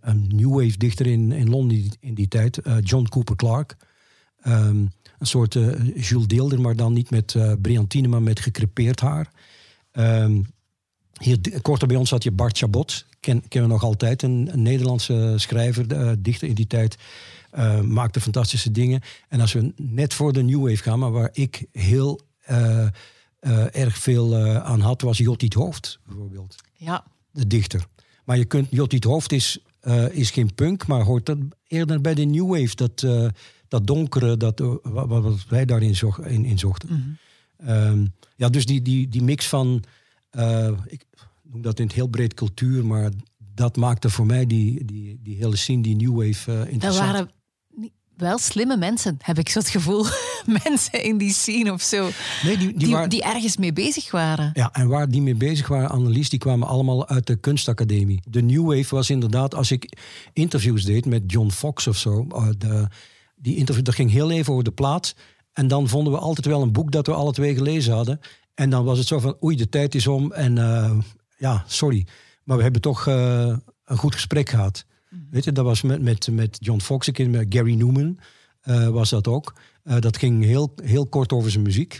een, 0.00 0.26
new 0.34 0.50
wave 0.50 0.78
dichter 0.78 1.06
in, 1.06 1.32
in 1.32 1.48
Londen 1.48 1.90
in 2.00 2.14
die, 2.14 2.28
tijd, 2.28 2.58
eh, 2.58 2.76
John 2.80 3.08
Cooper 3.08 3.36
Clarke. 3.36 3.74
Ehm, 4.40 4.86
een 5.18 5.26
soort 5.26 5.56
eh, 5.56 5.94
Jules 5.94 6.26
Deelder, 6.26 6.60
maar 6.60 6.76
dan 6.76 6.92
niet 6.92 7.10
met 7.10 7.34
eh 7.34 7.52
brillantine, 7.62 8.08
maar 8.08 8.22
met 8.22 8.40
gecrepeerd 8.40 9.00
haar. 9.00 9.30
Ehm, 9.90 10.42
hier 11.18 11.60
korter 11.62 11.88
bij 11.88 11.96
ons 11.96 12.10
had 12.10 12.22
je 12.22 12.30
Bart 12.30 12.58
Chabot, 12.58 13.06
ken, 13.20 13.48
kennen 13.48 13.68
we 13.70 13.76
nog 13.76 13.84
altijd, 13.84 14.22
een, 14.22 14.48
een 14.52 14.62
Nederlandse 14.62 15.34
schrijver, 15.36 15.92
eh, 15.92 16.12
dichter 16.18 16.48
in 16.48 16.54
die 16.54 16.66
tijd. 16.66 16.96
Eh, 17.56 17.80
maakte 17.80 18.20
fantastische 18.20 18.70
dingen. 18.70 19.00
En 19.28 19.40
als 19.40 19.52
we 19.52 19.72
net 19.76 20.14
voor 20.14 20.32
de 20.32 20.42
New 20.42 20.68
Wave 20.68 20.82
gaan, 20.82 20.98
maar 20.98 21.10
waar 21.10 21.30
ik 21.32 21.66
heel 21.72 22.20
eh, 22.38 22.86
eh, 23.38 23.76
erg 23.76 23.98
veel 23.98 24.36
aan 24.58 24.80
had, 24.80 25.00
was 25.00 25.18
Jottiet 25.18 25.54
Hoofd 25.54 25.98
bijvoorbeeld 26.06 26.56
Ja, 26.72 27.04
de 27.30 27.46
dichter. 27.46 27.86
Maar 28.24 28.38
je 28.38 28.44
kunt, 28.44 28.66
Jottiet 28.70 29.04
Hoofd 29.04 29.32
is, 29.32 29.58
is 30.10 30.30
geen 30.30 30.54
punk, 30.54 30.86
maar 30.86 31.02
hoort 31.02 31.26
dat 31.26 31.38
eerder 31.66 32.00
bij 32.00 32.14
de 32.14 32.24
New 32.24 32.48
Wave. 32.48 32.74
Dat, 32.74 33.06
dat 33.68 33.86
donkere, 33.86 34.36
dat, 34.36 34.58
wat, 34.82 35.08
wat 35.08 35.46
wij 35.48 35.64
daarin 35.64 35.94
in, 36.24 36.44
in 36.44 36.58
zochten. 36.58 37.18
Ehm, 37.56 38.06
ja, 38.36 38.48
dus 38.48 38.66
die, 38.66 38.82
die, 38.82 39.08
die 39.08 39.22
mix 39.22 39.48
van, 39.48 39.84
ik 40.86 41.04
noem 41.42 41.62
dat 41.62 41.78
in 41.78 41.86
het 41.86 41.94
heel 41.94 42.08
breed 42.08 42.34
cultuur, 42.34 42.86
maar 42.86 43.10
dat 43.54 43.76
maakte 43.76 44.10
voor 44.10 44.26
mij 44.26 44.46
die, 44.46 44.84
die, 44.84 45.18
die 45.22 45.36
hele 45.36 45.56
scene, 45.56 45.82
die 45.82 45.96
New 45.96 46.14
Wave, 46.14 46.68
interessant. 46.70 47.10
waren 47.10 47.34
wel 48.16 48.38
slimme 48.38 48.76
mensen, 48.76 49.16
heb 49.20 49.38
ik 49.38 49.48
zo 49.48 49.58
het 49.58 49.68
gevoel. 49.68 50.04
mensen 50.64 51.02
in 51.02 51.18
die 51.18 51.32
scene 51.32 51.72
of 51.72 51.82
zo. 51.82 52.08
Nee, 52.42 52.56
die, 52.56 52.68
die, 52.68 52.78
Die, 52.78 52.92
waren, 52.92 53.08
die 53.08 53.22
ergens 53.22 53.56
mee 53.56 53.72
bezig 53.72 54.10
waren. 54.10 54.50
Ja, 54.54 54.72
en 54.72 54.88
waar 54.88 55.08
die 55.08 55.22
mee 55.22 55.34
bezig 55.34 55.68
waren, 55.68 55.88
Annelies, 55.88 56.30
die 56.30 56.38
kwamen 56.38 56.68
allemaal 56.68 57.08
uit 57.08 57.26
de 57.26 57.36
kunstacademie. 57.36 58.20
De 58.28 58.42
New 58.42 58.66
Wave 58.66 58.94
was 58.94 59.10
inderdaad, 59.10 59.54
als 59.54 59.70
ik 59.70 59.98
interviews 60.32 60.84
deed 60.84 61.06
met 61.06 61.22
John 61.26 61.50
Fox 61.50 61.86
of 61.86 61.96
zo, 61.96 62.26
eh, 62.30 62.48
de, 62.58 62.86
die 63.36 63.56
interview, 63.56 63.84
dat 63.84 63.94
ging 63.94 64.10
heel 64.10 64.30
even 64.30 64.52
over 64.52 64.64
de 64.64 64.72
plaat. 64.72 65.14
En 65.52 65.68
dan 65.68 65.88
vonden 65.88 66.12
we 66.12 66.18
altijd 66.18 66.46
wel 66.46 66.62
een 66.62 66.72
boek 66.72 66.92
dat 66.92 67.06
we 67.06 67.12
alle 67.12 67.32
twee 67.32 67.54
gelezen 67.54 67.94
hadden. 67.94 68.20
En 68.54 68.70
dan 68.70 68.84
was 68.84 68.98
het 68.98 69.06
zo 69.06 69.18
van, 69.18 69.36
oei, 69.42 69.56
de 69.56 69.68
tijd 69.68 69.94
is 69.94 70.06
om. 70.06 70.32
En 70.32 70.58
eh, 70.58 70.98
ja, 71.36 71.64
sorry. 71.66 72.06
Maar 72.44 72.56
we 72.56 72.62
hebben 72.62 72.80
toch 72.80 73.06
eh, 73.06 73.56
een 73.84 73.96
goed 73.96 74.14
gesprek 74.14 74.48
gehad. 74.48 74.84
Weet 75.30 75.44
je, 75.44 75.52
dat 75.52 75.64
was 75.64 75.82
met, 75.82 76.02
met, 76.02 76.28
met 76.30 76.56
John 76.60 76.80
Fox, 76.80 77.10
met 77.10 77.46
Gary 77.48 77.74
Newman 77.74 78.18
eh, 78.60 78.88
was 78.88 79.10
dat 79.10 79.28
ook. 79.28 79.54
Eh, 79.82 79.98
dat 80.00 80.16
ging 80.16 80.44
heel, 80.44 80.72
heel 80.82 81.06
kort 81.06 81.32
over 81.32 81.50
zijn 81.50 81.62
muziek. 81.62 81.98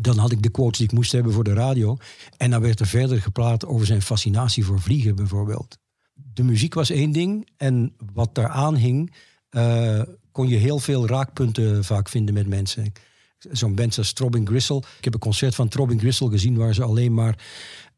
Dan 0.00 0.18
had 0.18 0.32
ik 0.32 0.42
de 0.42 0.50
quotes 0.50 0.78
die 0.78 0.86
ik 0.86 0.92
moest 0.92 1.12
hebben 1.12 1.32
voor 1.32 1.44
de 1.44 1.52
radio. 1.52 1.96
En 2.36 2.50
dan 2.50 2.60
werd 2.60 2.80
er 2.80 2.86
verder 2.86 3.20
gepraat 3.20 3.66
over 3.66 3.86
zijn 3.86 4.02
fascinatie 4.02 4.64
voor 4.64 4.80
vliegen 4.80 5.16
bijvoorbeeld. 5.16 5.78
De 6.14 6.42
muziek 6.42 6.74
was 6.74 6.90
één 6.90 7.12
ding. 7.12 7.48
En 7.56 7.94
wat 8.12 8.34
daaraan 8.34 8.74
hing, 8.74 9.14
eh, 9.48 10.02
kon 10.32 10.48
je 10.48 10.56
heel 10.56 10.78
veel 10.78 11.06
raakpunten 11.06 11.84
vaak 11.84 12.08
vinden 12.08 12.34
met 12.34 12.46
mensen. 12.46 12.92
Zo'n 13.38 13.74
band 13.74 13.98
als 13.98 14.12
Throbbing 14.12 14.48
Gristle. 14.48 14.82
Ik 14.98 15.04
heb 15.04 15.14
een 15.14 15.20
concert 15.20 15.54
van 15.54 15.68
Throbbing 15.68 16.00
Gristle 16.00 16.30
gezien 16.30 16.56
waar 16.56 16.74
ze 16.74 16.82
alleen 16.82 17.14
maar 17.14 17.38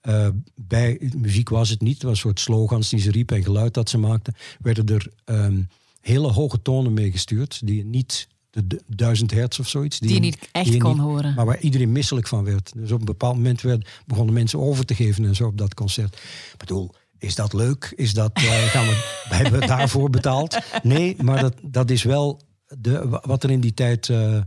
eh, 0.05 0.28
bij 0.55 1.12
muziek 1.16 1.48
was 1.48 1.70
het 1.70 1.80
niet. 1.80 1.94
Het 1.94 2.02
was 2.02 2.12
een 2.12 2.16
soort 2.16 2.40
slogans 2.40 2.88
die 2.88 3.00
ze 3.00 3.11
riepen 3.11 3.36
en 3.36 3.42
geluid 3.42 3.74
dat 3.74 3.88
ze 3.88 3.98
maakten. 3.98 4.34
Werden 4.61 4.86
er 4.86 5.09
ehm, 5.24 5.62
hele 6.00 6.28
hoge 6.28 6.62
tonen 6.62 6.92
mee 6.92 7.11
gestuurd 7.11 7.66
die 7.66 7.84
niet 7.84 8.28
de, 8.50 8.80
duizend 8.86 9.30
hertz 9.30 9.59
of 9.59 9.68
zoiets. 9.68 9.98
Die 9.98 10.14
je 10.14 10.20
niet 10.20 10.48
echt 10.52 10.72
je 10.72 10.78
kon 10.78 10.98
horen. 10.98 11.34
Maar 11.34 11.46
waar 11.46 11.61
iedereen 11.61 11.92
misselijk 11.92 12.26
van 12.26 12.44
werd. 12.44 12.72
Dus 12.76 12.92
op 12.92 12.98
een 12.98 13.05
bepaald 13.05 13.36
moment 13.36 13.61
werd, 13.61 13.88
begonnen 14.07 14.34
mensen 14.34 14.59
over 14.61 14.84
te 14.84 14.94
geven 14.94 15.24
en 15.24 15.34
zo 15.34 15.46
op 15.46 15.59
dat 15.59 15.74
concert. 15.74 16.14
Ik 16.52 16.59
bedoel, 16.59 16.94
is 17.18 17.34
dat 17.34 17.52
leuk? 17.52 17.92
Is 17.96 18.14
dat, 18.14 18.32
eh, 18.32 18.42
gaan 18.74 18.86
we, 18.86 19.05
hebben 19.28 19.61
we 19.61 19.66
daarvoor 19.66 20.11
betaald? 20.11 20.59
Nee, 20.82 21.16
maar 21.22 21.40
dat, 21.40 21.55
dat 21.62 21.90
is 21.90 22.02
wel 22.02 22.40
de, 22.78 23.20
wat 23.22 23.42
er 23.42 23.50
in 23.50 23.61
die 23.61 23.74
tijd... 23.74 24.09
eh, 24.09 24.40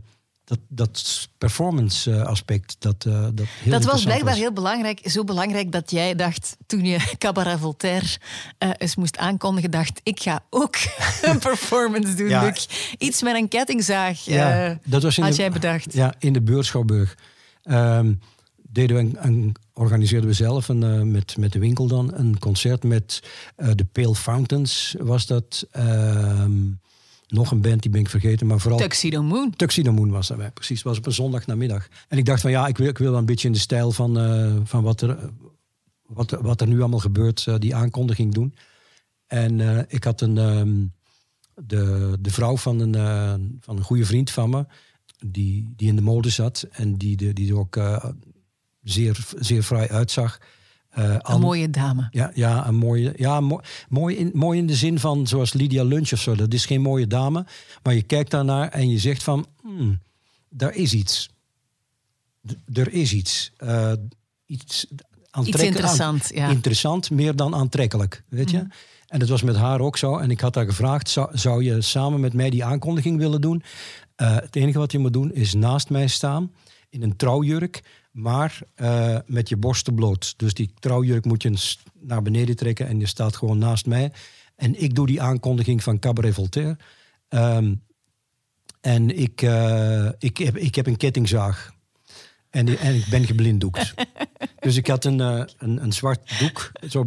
dat, 0.48 0.58
dat 0.68 1.28
performance 1.38 2.12
eh, 2.14 2.22
aspect, 2.22 2.76
dat, 2.78 3.04
eh, 3.06 3.26
dat 3.34 3.46
heel 3.62 3.72
Dat 3.72 3.84
was 3.84 4.04
blijkbaar 4.04 4.34
heel 4.34 4.52
belangrijk. 4.52 5.00
Zo 5.10 5.24
belangrijk 5.24 5.72
dat 5.72 5.90
jij 5.90 6.14
dacht, 6.14 6.56
toen 6.66 6.84
je 6.84 6.98
Cabaret 7.18 7.58
Voltaire 7.58 8.06
eh, 8.58 8.70
eens 8.78 8.96
moest 8.96 9.16
aankondigen, 9.16 9.70
dacht 9.70 10.00
ik 10.02 10.20
ga 10.20 10.40
ook 10.50 10.76
een 11.22 11.38
performance 11.38 12.14
doen, 12.14 12.28
Ja. 12.28 12.42
Luc. 12.44 12.66
Iets 12.98 13.22
met 13.22 13.34
een 13.34 13.48
kettingzaag 13.48 14.24
Ja, 14.24 14.78
dat 14.84 15.02
was 15.02 15.16
in 15.18 15.22
had 15.24 15.32
de- 15.32 15.38
jij 15.40 15.50
bedacht. 15.50 15.92
Ja, 15.94 16.14
in 16.18 16.32
de 16.32 16.42
Beurschouwburg. 16.42 17.16
Ehm, 17.62 18.12
deden 18.68 18.96
we 18.96 19.02
een, 19.02 19.16
een- 19.26 19.56
organiseerden 19.72 20.28
we 20.28 20.34
zelf 20.34 20.68
een, 20.68 21.10
met, 21.10 21.36
met 21.36 21.52
de 21.52 21.58
winkel 21.58 21.86
dan 21.86 22.14
een 22.14 22.38
concert 22.38 22.82
met 22.84 23.22
de 23.56 23.84
Pale 23.92 24.14
Fountains 24.14 24.94
was 24.98 25.26
dat. 25.26 25.66
Ehm, 25.70 26.52
nog 27.28 27.50
een 27.50 27.60
band, 27.60 27.82
die 27.82 27.90
ben 27.90 28.00
ik 28.00 28.08
vergeten, 28.08 28.46
maar 28.46 28.60
vooral... 28.60 28.78
Tuxedo 28.78 29.22
Moon. 29.22 29.56
Tuxedo 29.56 29.92
Moon 29.92 30.10
was 30.10 30.28
daarbij, 30.28 30.50
precies. 30.50 30.82
Was 30.82 30.98
op 30.98 31.06
een 31.06 31.12
zondagnamiddag. 31.12 31.88
En 32.08 32.18
ik 32.18 32.24
dacht 32.24 32.40
van 32.40 32.50
ja, 32.50 32.66
ik 32.66 32.78
wil, 32.78 32.88
ik 32.88 32.98
wil 32.98 33.10
wel 33.10 33.18
een 33.18 33.26
beetje 33.26 33.46
in 33.46 33.52
de 33.52 33.58
stijl 33.58 33.92
van, 33.92 34.18
eh, 34.18 34.56
van 34.64 34.82
wat, 34.82 35.00
er, 35.00 35.30
wat, 36.06 36.30
wat 36.30 36.60
er 36.60 36.66
nu 36.66 36.80
allemaal 36.80 36.98
gebeurt, 36.98 37.46
eh, 37.46 37.54
die 37.58 37.74
aankondiging 37.74 38.34
doen. 38.34 38.54
En 39.26 39.60
eh, 39.60 39.84
ik 39.88 40.04
had 40.04 40.20
een, 40.20 40.38
ehm, 40.38 40.86
de, 41.66 42.16
de 42.20 42.30
vrouw 42.30 42.56
van 42.56 42.80
een, 42.80 43.58
van 43.60 43.76
een 43.76 43.82
goede 43.82 44.04
vriend 44.04 44.30
van 44.30 44.50
me, 44.50 44.66
die, 45.26 45.72
die 45.76 45.88
in 45.88 45.96
de 45.96 46.02
mode 46.02 46.30
zat 46.30 46.66
en 46.70 46.96
die, 46.96 47.16
de, 47.16 47.32
die 47.32 47.50
er 47.50 47.58
ook 47.58 47.80
zeer, 48.82 49.26
zeer 49.38 49.62
fraai 49.62 49.88
uitzag. 49.88 50.40
Eh, 50.88 51.14
Een 51.18 51.40
mooie 51.40 51.70
dame. 51.70 52.08
ja, 52.10 52.30
ja, 52.34 52.66
een 52.66 52.74
mooie, 52.76 53.12
ja 53.16 53.40
mo- 53.40 53.60
mooi, 53.88 54.16
in, 54.16 54.30
mooi 54.34 54.58
in 54.58 54.66
de 54.66 54.74
zin 54.74 54.98
van 54.98 55.26
zoals 55.26 55.52
Lydia 55.52 55.82
Lunch 55.84 56.12
of 56.12 56.20
zo. 56.20 56.34
Dat 56.34 56.52
is 56.54 56.66
geen 56.66 56.80
mooie 56.80 57.06
dame, 57.06 57.46
maar 57.82 57.94
je 57.94 58.02
kijkt 58.02 58.30
daarnaar 58.30 58.68
en 58.68 58.90
je 58.90 58.98
zegt 58.98 59.22
van, 59.22 59.46
hmm, 59.62 60.00
daar 60.50 60.74
is 60.74 60.92
iets. 60.94 61.28
D- 62.46 62.78
er 62.78 62.92
is 62.92 63.12
iets. 63.12 63.52
Eh, 63.56 63.92
iets 64.46 64.86
aantrekkelijk- 65.30 65.74
interessant, 65.74 66.30
ja. 66.34 66.48
Interessant, 66.48 67.10
meer 67.10 67.36
dan 67.36 67.54
aantrekkelijk, 67.54 68.22
weet 68.28 68.50
je. 68.50 68.66
En 69.06 69.18
dat 69.18 69.28
was 69.28 69.42
met 69.42 69.56
haar 69.56 69.80
ook 69.80 69.96
zo. 69.96 70.16
En 70.16 70.30
ik 70.30 70.40
had 70.40 70.54
haar 70.54 70.64
gevraagd, 70.66 71.08
zou, 71.08 71.38
zou 71.38 71.64
je 71.64 71.80
samen 71.80 72.20
met 72.20 72.32
mij 72.32 72.50
die 72.50 72.64
aankondiging 72.64 73.18
willen 73.18 73.40
doen? 73.40 73.62
Eh, 74.16 74.34
het 74.34 74.56
enige 74.56 74.78
wat 74.78 74.92
je 74.92 74.98
moet 74.98 75.12
doen 75.12 75.32
is 75.32 75.54
naast 75.54 75.90
mij 75.90 76.06
staan 76.06 76.52
in 76.90 77.02
een 77.02 77.16
trouwjurk, 77.16 77.82
maar 78.10 78.60
eh, 78.74 79.18
met 79.26 79.48
je 79.48 79.56
borsten 79.56 79.94
bloot. 79.94 80.34
Dus 80.36 80.54
die 80.54 80.70
trouwjurk 80.78 81.24
moet 81.24 81.42
je 81.42 81.74
naar 82.00 82.22
beneden 82.22 82.56
trekken 82.56 82.86
en 82.86 83.00
je 83.00 83.06
staat 83.06 83.36
gewoon 83.36 83.58
naast 83.58 83.86
mij. 83.86 84.12
En 84.56 84.82
ik 84.82 84.94
doe 84.94 85.06
die 85.06 85.22
aankondiging 85.22 85.82
van 85.82 85.98
Cabaret 85.98 86.34
Voltaire. 86.34 86.76
Ehm, 87.28 87.74
en 88.80 89.18
ik, 89.18 89.42
eh, 89.42 90.08
ik, 90.18 90.36
heb, 90.36 90.56
ik 90.56 90.74
heb 90.74 90.86
een 90.86 90.96
kettingzaag. 90.96 91.76
En, 92.50 92.78
en 92.78 92.94
ik 92.94 93.06
ben 93.10 93.24
geblinddoekt. 93.24 93.94
dus 94.60 94.76
ik 94.76 94.86
had 94.86 95.04
een, 95.04 95.20
eh, 95.20 95.42
een, 95.58 95.82
een 95.82 95.92
zwart 95.92 96.38
doek 96.38 96.72
zo, 96.88 97.04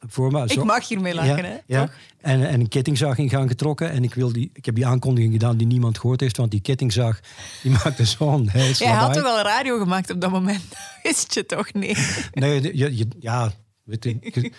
voor 0.00 0.32
me. 0.32 0.48
Zo. 0.48 0.60
Ik 0.60 0.64
mag 0.64 0.88
hiermee 0.88 1.14
lachen, 1.14 1.36
ja, 1.36 1.42
hè? 1.42 1.56
ja. 1.66 1.90
En, 2.20 2.48
en 2.48 2.60
een 2.60 2.68
kettingzaag 2.68 3.18
in 3.18 3.28
gang 3.28 3.48
getrokken. 3.48 3.90
En 3.90 4.04
ik, 4.04 4.14
wil 4.14 4.32
die, 4.32 4.50
ik 4.52 4.64
heb 4.64 4.74
die 4.74 4.86
aankondiging 4.86 5.32
gedaan 5.32 5.56
die 5.56 5.66
niemand 5.66 5.98
gehoord 5.98 6.20
heeft. 6.20 6.36
Want 6.36 6.50
die 6.50 6.60
kettingzaag 6.60 7.20
die 7.62 7.70
maakte 7.70 8.04
zo'n 8.04 8.48
heel 8.48 8.72
Jij 8.72 8.92
had 8.92 9.14
toch 9.14 9.24
al 9.24 9.42
radio 9.42 9.78
gemaakt 9.78 10.10
op 10.10 10.20
dat 10.20 10.30
moment? 10.30 10.62
Wist 11.02 11.34
je 11.34 11.46
toch 11.46 11.72
niet? 11.72 11.98
Nee, 12.32 12.76
je, 12.76 12.96
je- 12.96 13.08
ja, 13.20 13.52
weet 13.82 14.04
je, 14.04 14.16
je, 14.20 14.52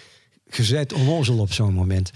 je 0.50 0.72
bent 0.74 0.94
onnozel 0.94 1.40
op 1.40 1.54
zo'n 1.54 1.74
moment. 1.74 2.12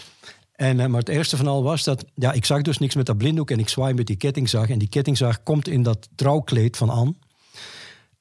En, 0.56 0.80
eh, 0.80 0.86
maar 0.88 1.00
het 1.00 1.10
eerste 1.10 1.38
van 1.38 1.48
al 1.48 1.64
was 1.64 1.84
dat, 1.84 2.06
ja, 2.16 2.32
ik 2.32 2.46
zag 2.46 2.62
dus 2.62 2.78
niks 2.78 2.96
met 2.96 3.06
dat 3.06 3.18
blinddoek 3.18 3.52
en 3.52 3.60
ik 3.60 3.70
zwaai 3.70 3.94
met 3.94 4.08
die 4.08 4.16
kettingzaag. 4.16 4.70
En 4.70 4.80
die 4.80 4.90
kettingzaag 4.90 5.44
komt 5.44 5.68
in 5.68 5.84
dat 5.84 6.10
trouwkleed 6.16 6.78
van 6.78 6.90
Anne. 6.90 7.14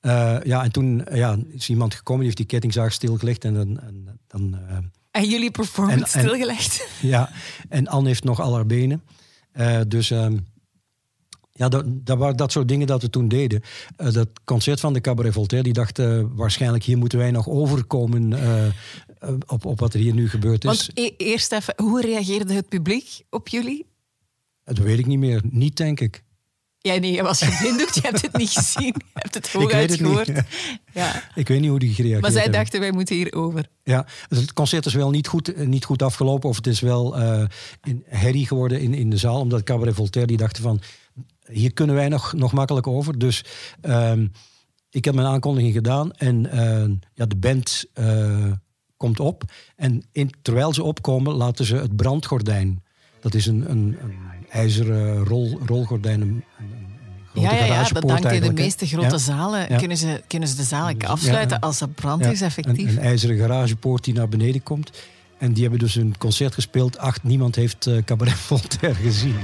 Eh, 0.00 0.36
ja, 0.44 0.62
en 0.64 0.72
toen 0.72 1.04
eh, 1.04 1.16
ja, 1.18 1.36
is 1.48 1.68
iemand 1.68 1.94
gekomen, 1.94 2.18
die 2.24 2.26
heeft 2.26 2.36
die 2.36 2.46
kettingzaag 2.58 2.92
stilgelegd. 2.92 3.44
En 3.44 3.54
dan, 3.54 3.80
en, 3.80 4.20
dan 4.26 4.58
eh, 4.68 4.76
En 5.10 5.28
jullie 5.28 5.50
performance 5.50 6.18
En- 6.18 6.20
en- 6.20 6.26
stilgelegd? 6.28 6.88
ja, 7.14 7.30
en 7.68 7.86
Anne 7.88 8.08
heeft 8.08 8.24
nog 8.24 8.40
al 8.40 8.54
haar 8.54 8.66
benen. 8.66 9.02
Dus 9.88 10.10
ehm, 10.10 10.36
ja, 11.50 11.68
dat, 11.68 11.84
dat 11.88 12.18
waren 12.18 12.36
dat 12.36 12.52
soort 12.52 12.68
dingen 12.68 12.86
dat 12.86 13.02
we 13.02 13.10
toen 13.10 13.28
deden. 13.28 13.62
Dat 13.96 14.28
concert 14.44 14.80
van 14.80 14.92
de 14.92 15.00
Cabaret 15.00 15.32
Voltaire, 15.32 15.72
die 15.72 15.82
dacht 15.82 15.98
waarschijnlijk 16.34 16.84
hier 16.84 16.98
moeten 16.98 17.18
wij 17.18 17.30
nog 17.30 17.48
overkomen 17.48 18.32
op, 19.46 19.64
op 19.64 19.80
wat 19.80 19.94
er 19.94 20.00
hier 20.00 20.14
nu 20.14 20.28
gebeurd 20.28 20.64
is. 20.64 20.86
Want 20.86 20.90
e- 20.98 21.14
eerst 21.16 21.52
even, 21.52 21.74
hoe 21.76 22.00
reageerde 22.00 22.52
het 22.54 22.68
publiek 22.68 23.22
op 23.30 23.48
jullie? 23.48 23.86
Dat 24.64 24.78
weet 24.78 24.98
ik 24.98 25.06
niet 25.06 25.18
meer. 25.18 25.40
Niet, 25.44 25.76
denk 25.76 26.00
ik. 26.00 26.22
Ja, 26.94 27.00
nee, 27.00 27.12
je 27.12 27.22
was 27.22 27.42
geblinddoekt, 27.42 27.94
je 27.94 28.00
hebt 28.00 28.22
het 28.22 28.36
niet 28.36 28.50
gezien. 28.50 28.94
Je 28.96 29.04
hebt 29.12 29.34
het 29.34 29.52
hooguit 29.52 29.94
gehoord. 29.94 30.26
niet. 30.28 30.42
Ja. 30.92 31.22
Ik 31.34 31.48
weet 31.48 31.60
niet 31.60 31.70
hoe 31.70 31.78
die 31.78 31.94
gereageerd 31.94 32.22
Maar 32.22 32.30
zij 32.30 32.42
hebben. 32.42 32.60
dachten, 32.60 32.80
wij 32.80 32.92
moeten 32.92 33.16
hier 33.16 33.32
over. 33.32 33.68
Ja, 33.84 34.06
dus 34.28 34.40
het 34.40 34.52
concert 34.52 34.86
is 34.86 34.94
wel 34.94 35.10
niet 35.10 35.28
goed, 35.28 35.54
eh, 35.54 35.66
niet 35.66 35.84
goed 35.84 36.02
afgelopen. 36.02 36.48
Of 36.48 36.56
het 36.56 36.66
is 36.66 36.80
wel 36.80 37.16
eh 37.18 37.44
in 37.82 38.04
herrie 38.06 38.46
geworden 38.46 38.80
in, 38.80 38.94
in 38.94 39.10
de 39.10 39.16
zaal. 39.16 39.40
Omdat 39.40 39.62
Cabaret 39.62 39.94
Voltaire 39.94 40.30
die 40.30 40.40
dachten 40.40 40.62
van... 40.62 40.80
Hier 41.46 41.72
kunnen 41.72 41.94
wij 41.94 42.08
nog, 42.08 42.32
nog 42.32 42.52
makkelijk 42.52 42.86
over. 42.86 43.18
Dus 43.18 43.44
ehm, 43.80 44.26
ik 44.90 45.04
heb 45.04 45.14
mijn 45.14 45.26
aankondiging 45.26 45.72
gedaan. 45.72 46.12
En 46.12 46.50
eh, 46.50 46.90
ja, 47.14 47.26
de 47.26 47.36
band 47.36 47.84
eh, 47.94 48.52
komt 48.96 49.20
op. 49.20 49.42
En 49.76 50.02
in, 50.12 50.30
terwijl 50.42 50.74
ze 50.74 50.82
opkomen 50.82 51.32
laten 51.32 51.64
ze 51.64 51.76
het 51.76 51.96
brandgordijn. 51.96 52.82
Dat 53.20 53.34
is 53.34 53.46
een, 53.46 53.70
een, 53.70 53.96
een 54.02 54.16
ijzeren 54.50 55.24
rol, 55.24 55.60
rolgordijn. 55.66 56.20
Een, 56.20 56.44
Ja, 57.40 57.50
ja, 57.52 57.56
ja, 57.56 57.66
dat 57.66 57.68
garagepoort 57.68 58.12
hangt 58.24 58.32
in 58.32 58.40
de 58.54 58.62
meeste 58.62 58.86
grote 58.86 59.06
Ja. 59.08 59.18
zalen. 59.18 59.66
Ja. 59.68 59.76
Kunnen, 59.78 59.96
ze, 59.96 60.22
kunnen 60.26 60.48
ze 60.48 60.56
de 60.56 60.62
zalen 60.62 60.96
afsluiten 60.98 61.60
als 61.60 61.80
er 61.80 61.88
brand 61.88 62.26
is, 62.26 62.40
effectief? 62.40 62.90
Een, 62.90 62.96
een 62.96 63.02
ijzeren 63.02 63.36
garagepoort 63.36 64.04
die 64.04 64.14
naar 64.14 64.28
beneden 64.28 64.62
komt. 64.62 64.90
En 65.38 65.52
die 65.52 65.62
hebben 65.62 65.80
dus 65.80 65.94
een 65.94 66.14
concert 66.18 66.54
gespeeld. 66.54 66.98
Acht, 66.98 67.22
niemand 67.22 67.54
heeft 67.54 67.86
eh, 67.86 67.96
Cabaret 68.04 68.34
Voltaire 68.34 68.98
gezien. 68.98 69.36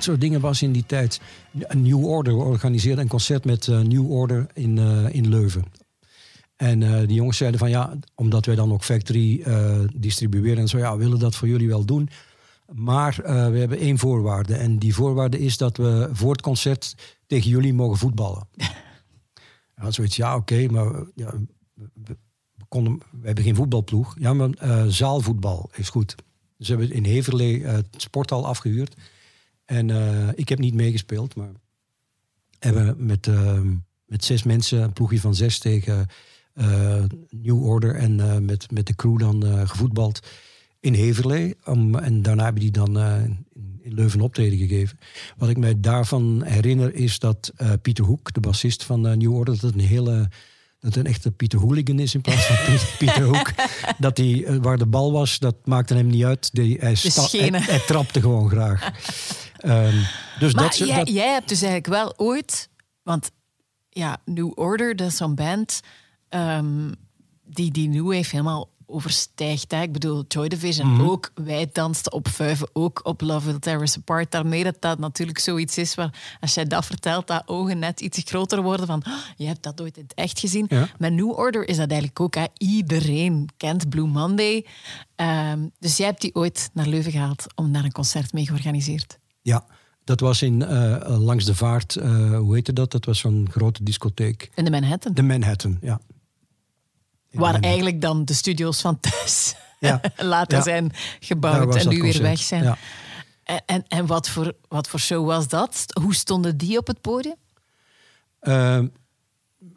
Dat 0.00 0.08
soort 0.08 0.20
dingen 0.20 0.40
was 0.40 0.62
in 0.62 0.72
die 0.72 0.86
tijd. 0.86 1.20
Een 1.52 1.82
New 1.82 2.04
Order 2.04 2.36
we 2.36 2.42
organiseerden 2.42 3.02
een 3.02 3.08
concert 3.08 3.44
met 3.44 3.68
eh, 3.68 3.80
New 3.80 4.10
Order 4.10 4.46
in, 4.54 4.78
eh, 4.78 5.14
in 5.14 5.28
Leuven. 5.28 5.64
En 6.56 6.82
eh, 6.82 6.98
die 7.06 7.16
jongens 7.16 7.36
zeiden 7.36 7.60
van 7.60 7.70
ja, 7.70 7.98
omdat 8.14 8.46
wij 8.46 8.54
dan 8.54 8.72
ook 8.72 8.84
Factory 8.84 9.44
distribueren 9.94 10.58
en 10.58 10.68
zo, 10.68 10.78
ja, 10.78 10.96
we 10.96 11.04
willen 11.04 11.18
dat 11.18 11.36
voor 11.36 11.48
jullie 11.48 11.68
wel 11.68 11.84
doen. 11.84 12.08
Maar 12.72 13.16
we 13.22 13.58
hebben 13.58 13.78
één 13.78 13.98
voorwaarde. 13.98 14.54
En 14.54 14.78
die 14.78 14.94
voorwaarde 14.94 15.38
is 15.38 15.56
dat 15.56 15.76
we 15.76 16.08
voor 16.12 16.32
het 16.32 16.40
concert 16.40 16.94
tegen 17.26 17.50
jullie 17.50 17.74
mogen 17.74 17.98
voetballen. 17.98 18.48
ja, 19.76 19.90
zoiets, 19.90 20.16
ja, 20.16 20.36
oké, 20.36 20.66
maar 20.66 21.04
ja, 21.14 21.34
we, 21.74 22.16
konden, 22.68 23.00
we 23.20 23.26
hebben 23.26 23.44
geen 23.44 23.54
voetbalploeg. 23.54 24.16
Ja, 24.18 24.32
maar 24.32 24.50
zaalvoetbal 24.88 25.70
is 25.74 25.88
goed. 25.88 26.14
Dus 26.56 26.68
we 26.68 26.76
hebben 26.76 26.96
in 26.96 27.04
Heverlee 27.04 27.62
het 27.64 27.86
sporthal 27.96 28.46
afgehuurd. 28.46 28.96
En 29.70 29.90
eh, 29.90 30.28
ik 30.34 30.48
heb 30.48 30.58
niet 30.58 30.74
meegespeeld, 30.74 31.34
maar 31.36 31.50
hebben 32.58 33.06
met, 33.06 33.26
eh, 33.26 33.60
met 34.06 34.24
zes 34.24 34.42
mensen, 34.42 34.82
een 34.82 34.92
ploegje 34.92 35.20
van 35.20 35.34
zes 35.34 35.58
tegen 35.58 36.06
eh, 36.54 37.02
New 37.30 37.62
Order 37.64 37.94
en 37.94 38.20
eh, 38.20 38.38
met, 38.38 38.70
met 38.70 38.86
de 38.86 38.94
crew 38.94 39.18
dan 39.18 39.68
gevoetbald 39.68 40.20
in 40.80 40.94
Heverlee. 40.94 41.56
En 41.64 42.22
daarna 42.22 42.44
hebben 42.44 42.62
die 42.62 42.70
dan 42.70 42.98
in, 43.00 43.46
Leuven 43.94 44.20
optreden 44.20 44.58
gegeven. 44.58 44.98
Wat 45.36 45.48
ik 45.48 45.56
mij 45.56 45.80
daarvan 45.80 46.42
herinner 46.44 46.94
is 46.94 47.18
dat 47.18 47.52
Pieter 47.82 48.04
Hoek, 48.04 48.32
de 48.32 48.40
bassist 48.40 48.84
van 48.84 49.00
New 49.00 49.34
Order, 49.34 49.54
dat 49.54 49.62
het 49.62 49.74
een 49.74 49.86
hele 49.86 50.28
dat 50.80 50.96
een 50.96 51.06
echte 51.06 51.30
Pieter 51.30 51.58
Hooligan 51.58 51.98
is 51.98 52.14
in 52.14 52.20
plaats 52.20 52.46
van 52.46 52.56
Piet- 52.66 52.94
Pieter 52.98 53.22
Hoek. 53.24 53.50
Dat 53.98 54.16
hij, 54.16 54.58
waar 54.60 54.78
de 54.78 54.86
bal 54.86 55.12
was, 55.12 55.38
dat 55.38 55.56
maakte 55.64 55.94
hem 55.94 56.06
niet 56.06 56.24
uit. 56.24 56.50
Die, 56.54 56.76
hij, 56.78 56.94
sta- 56.94 57.26
hij, 57.38 57.60
hij 57.62 57.78
trapte 57.86 58.20
gewoon 58.20 58.48
graag. 58.50 58.90
Ehm, 59.60 59.96
dus 60.38 60.54
Maar 60.54 60.64
dat, 60.64 60.76
jij, 60.78 60.96
dat, 60.98 61.08
jij 61.08 61.32
hebt 61.32 61.48
dus 61.48 61.62
eigenlijk 61.62 61.92
wel 61.94 62.26
ooit... 62.26 62.68
Want 63.02 63.30
ja, 63.88 64.16
New 64.24 64.52
Order, 64.54 64.96
dat 64.96 65.06
is 65.08 65.16
zo'n 65.16 65.34
band 65.34 65.80
ehm, 66.28 66.92
die, 67.44 67.70
die 67.70 67.88
New 67.88 68.04
Wave 68.14 68.28
helemaal 68.30 68.68
overstijgt. 68.86 69.70
Hè? 69.70 69.82
Ik 69.82 69.92
bedoel, 69.92 70.24
Joy 70.28 70.48
Division 70.48 70.92
Mhm. 70.92 71.08
ook. 71.08 71.30
Wij 71.34 71.68
dansten 71.72 72.12
op 72.12 72.28
vuiven 72.28 72.68
ook 72.72 73.00
op 73.02 73.20
Love 73.20 73.46
Will 73.46 73.58
Tear 73.58 73.80
Us 73.82 73.96
Apart. 73.96 74.30
Daarmee 74.30 74.64
dat 74.64 74.76
dat 74.80 74.98
natuurlijk 74.98 75.38
zoiets 75.38 75.78
is 75.78 75.94
waar, 75.94 76.36
als 76.40 76.54
jij 76.54 76.64
dat 76.64 76.86
vertelt, 76.86 77.26
dat 77.26 77.42
ogen 77.46 77.78
net 77.78 78.00
iets 78.00 78.20
groter 78.24 78.62
worden 78.62 78.86
van 78.86 79.02
"Oh, 79.06 79.12
je 79.36 79.46
hebt 79.46 79.62
dat 79.62 79.80
ooit 79.80 79.96
in 79.96 80.02
het 80.02 80.14
echt 80.14 80.38
gezien. 80.38 80.66
Ja. 80.68 80.88
Met 80.98 81.12
New 81.12 81.30
Order 81.38 81.68
is 81.68 81.76
dat 81.76 81.88
eigenlijk 81.88 82.20
ook. 82.20 82.34
Hè? 82.34 82.44
Iedereen 82.56 83.48
kent 83.56 83.88
Blue 83.88 84.06
Monday. 84.06 84.66
Ehm, 85.16 85.66
dus 85.78 85.96
jij 85.96 86.06
hebt 86.06 86.20
die 86.20 86.34
ooit 86.34 86.70
naar 86.72 86.86
Leuven 86.86 87.12
gehaald 87.12 87.46
om 87.54 87.72
daar 87.72 87.84
een 87.84 87.92
concert 87.92 88.32
mee 88.32 88.46
georganiseerd. 88.46 89.18
Ja, 89.42 89.66
dat 90.04 90.20
was 90.20 90.42
in, 90.42 90.62
eh, 90.64 91.18
langs 91.18 91.44
de 91.44 91.54
vaart, 91.54 91.96
eh, 91.96 92.36
hoe 92.38 92.54
heette 92.54 92.72
dat? 92.72 92.90
Dat 92.92 93.04
was 93.04 93.18
zo'n 93.18 93.48
grote 93.50 93.82
discotheek. 93.82 94.50
In 94.54 94.64
de 94.64 94.70
Manhattan. 94.70 95.12
De 95.14 95.22
Manhattan, 95.22 95.78
ja. 95.80 96.00
In 96.00 96.00
Waar 97.30 97.40
Manhattan. 97.40 97.62
eigenlijk 97.62 98.00
dan 98.00 98.24
de 98.24 98.32
studio's 98.34 98.80
van 98.80 99.00
thuis 99.00 99.54
Ja. 99.80 100.00
later 100.16 100.58
Ja. 100.58 100.64
zijn 100.64 100.92
gebouwd 101.20 101.76
en 101.76 101.88
nu 101.88 102.02
weer 102.02 102.22
weg 102.22 102.38
zijn. 102.38 102.62
Ja. 102.62 102.78
En, 103.44 103.62
en, 103.66 103.84
en 103.88 104.06
wat, 104.06 104.28
voor, 104.28 104.52
wat 104.68 104.88
voor 104.88 105.00
show 105.00 105.26
was 105.26 105.48
dat? 105.48 105.84
Hoe 106.02 106.14
stonden 106.14 106.56
die 106.56 106.78
op 106.78 106.86
het 106.86 107.00
podium? 107.00 107.36
Ehm, 108.40 108.86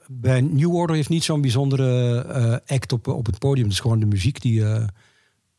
bij 0.08 0.42
New 0.42 0.74
Order 0.76 0.96
heeft 0.96 1.10
niet 1.10 1.24
zo'n 1.24 1.42
bijzondere 1.42 2.22
eh, 2.24 2.76
act 2.76 2.92
op, 2.92 3.08
op 3.08 3.26
het 3.26 3.40
podium. 3.40 3.64
Het 3.66 3.74
is 3.74 3.80
gewoon 3.80 4.00
de 4.00 4.06
muziek 4.06 4.42
die, 4.42 4.64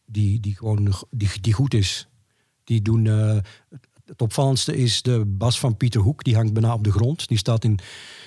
die, 0.06 0.40
die, 0.40 0.56
gewoon, 0.56 0.94
die, 1.10 1.30
die 1.40 1.52
goed 1.52 1.74
is. 1.74 2.08
Die 2.64 2.82
doen, 2.82 3.06
het 4.06 4.22
opvallendste 4.22 4.76
is 4.76 5.02
de 5.02 5.24
bas 5.26 5.58
van 5.58 5.76
Pieter 5.76 6.00
Hoek. 6.00 6.24
Die 6.24 6.34
hangt 6.34 6.52
bijna 6.52 6.74
op 6.74 6.84
de 6.84 6.92
grond. 6.92 7.28
Die 7.28 7.38
staat 7.38 7.64
in 7.64 7.78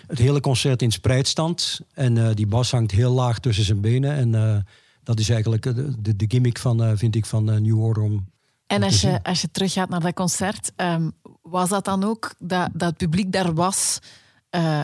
het 0.07 0.17
hele 0.17 0.39
concert 0.39 0.81
in 0.81 0.91
spreidstand. 0.91 1.79
En 1.93 2.17
eh, 2.17 2.35
die 2.35 2.47
bas 2.47 2.71
hangt 2.71 2.91
heel 2.91 3.13
laag 3.13 3.39
tussen 3.39 3.63
zijn 3.63 3.81
benen. 3.81 4.11
En 4.11 4.35
eh, 4.35 4.57
dat 5.03 5.19
is 5.19 5.29
eigenlijk 5.29 5.63
de, 5.63 6.15
de, 6.15 6.25
gimmick 6.27 6.57
van, 6.57 6.83
eh, 6.83 6.91
vind 6.95 7.15
ik, 7.15 7.25
van 7.25 7.43
New 7.43 7.79
Order. 7.79 8.03
Om, 8.03 8.27
En 8.67 8.83
als 8.83 9.01
je, 9.01 9.23
als 9.23 9.41
je 9.41 9.51
teruggaat 9.51 9.89
naar 9.89 9.99
dat 9.99 10.13
concert, 10.13 10.71
ehm, 10.75 11.09
was 11.41 11.69
dat 11.69 11.85
dan 11.85 12.03
ook 12.03 12.33
dat, 12.39 12.69
dat 12.73 12.89
het 12.89 12.97
publiek 12.97 13.31
daar 13.31 13.53
was, 13.53 13.99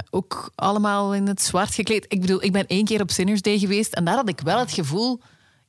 ook 0.10 0.52
allemaal 0.56 1.16
in 1.16 1.28
het 1.28 1.42
zwart 1.42 1.74
gekleed? 1.74 2.06
Ik 2.08 2.22
bedoel, 2.22 2.44
ik 2.44 2.52
ben 2.52 2.68
één 2.68 2.86
keer 2.86 3.02
op 3.02 3.12
Sinners 3.12 3.42
Day 3.42 3.60
geweest 3.60 3.94
en 3.94 4.06
daar 4.06 4.16
had 4.16 4.30
ik 4.30 4.40
wel 4.40 4.60
het 4.60 4.72
gevoel, 4.72 5.22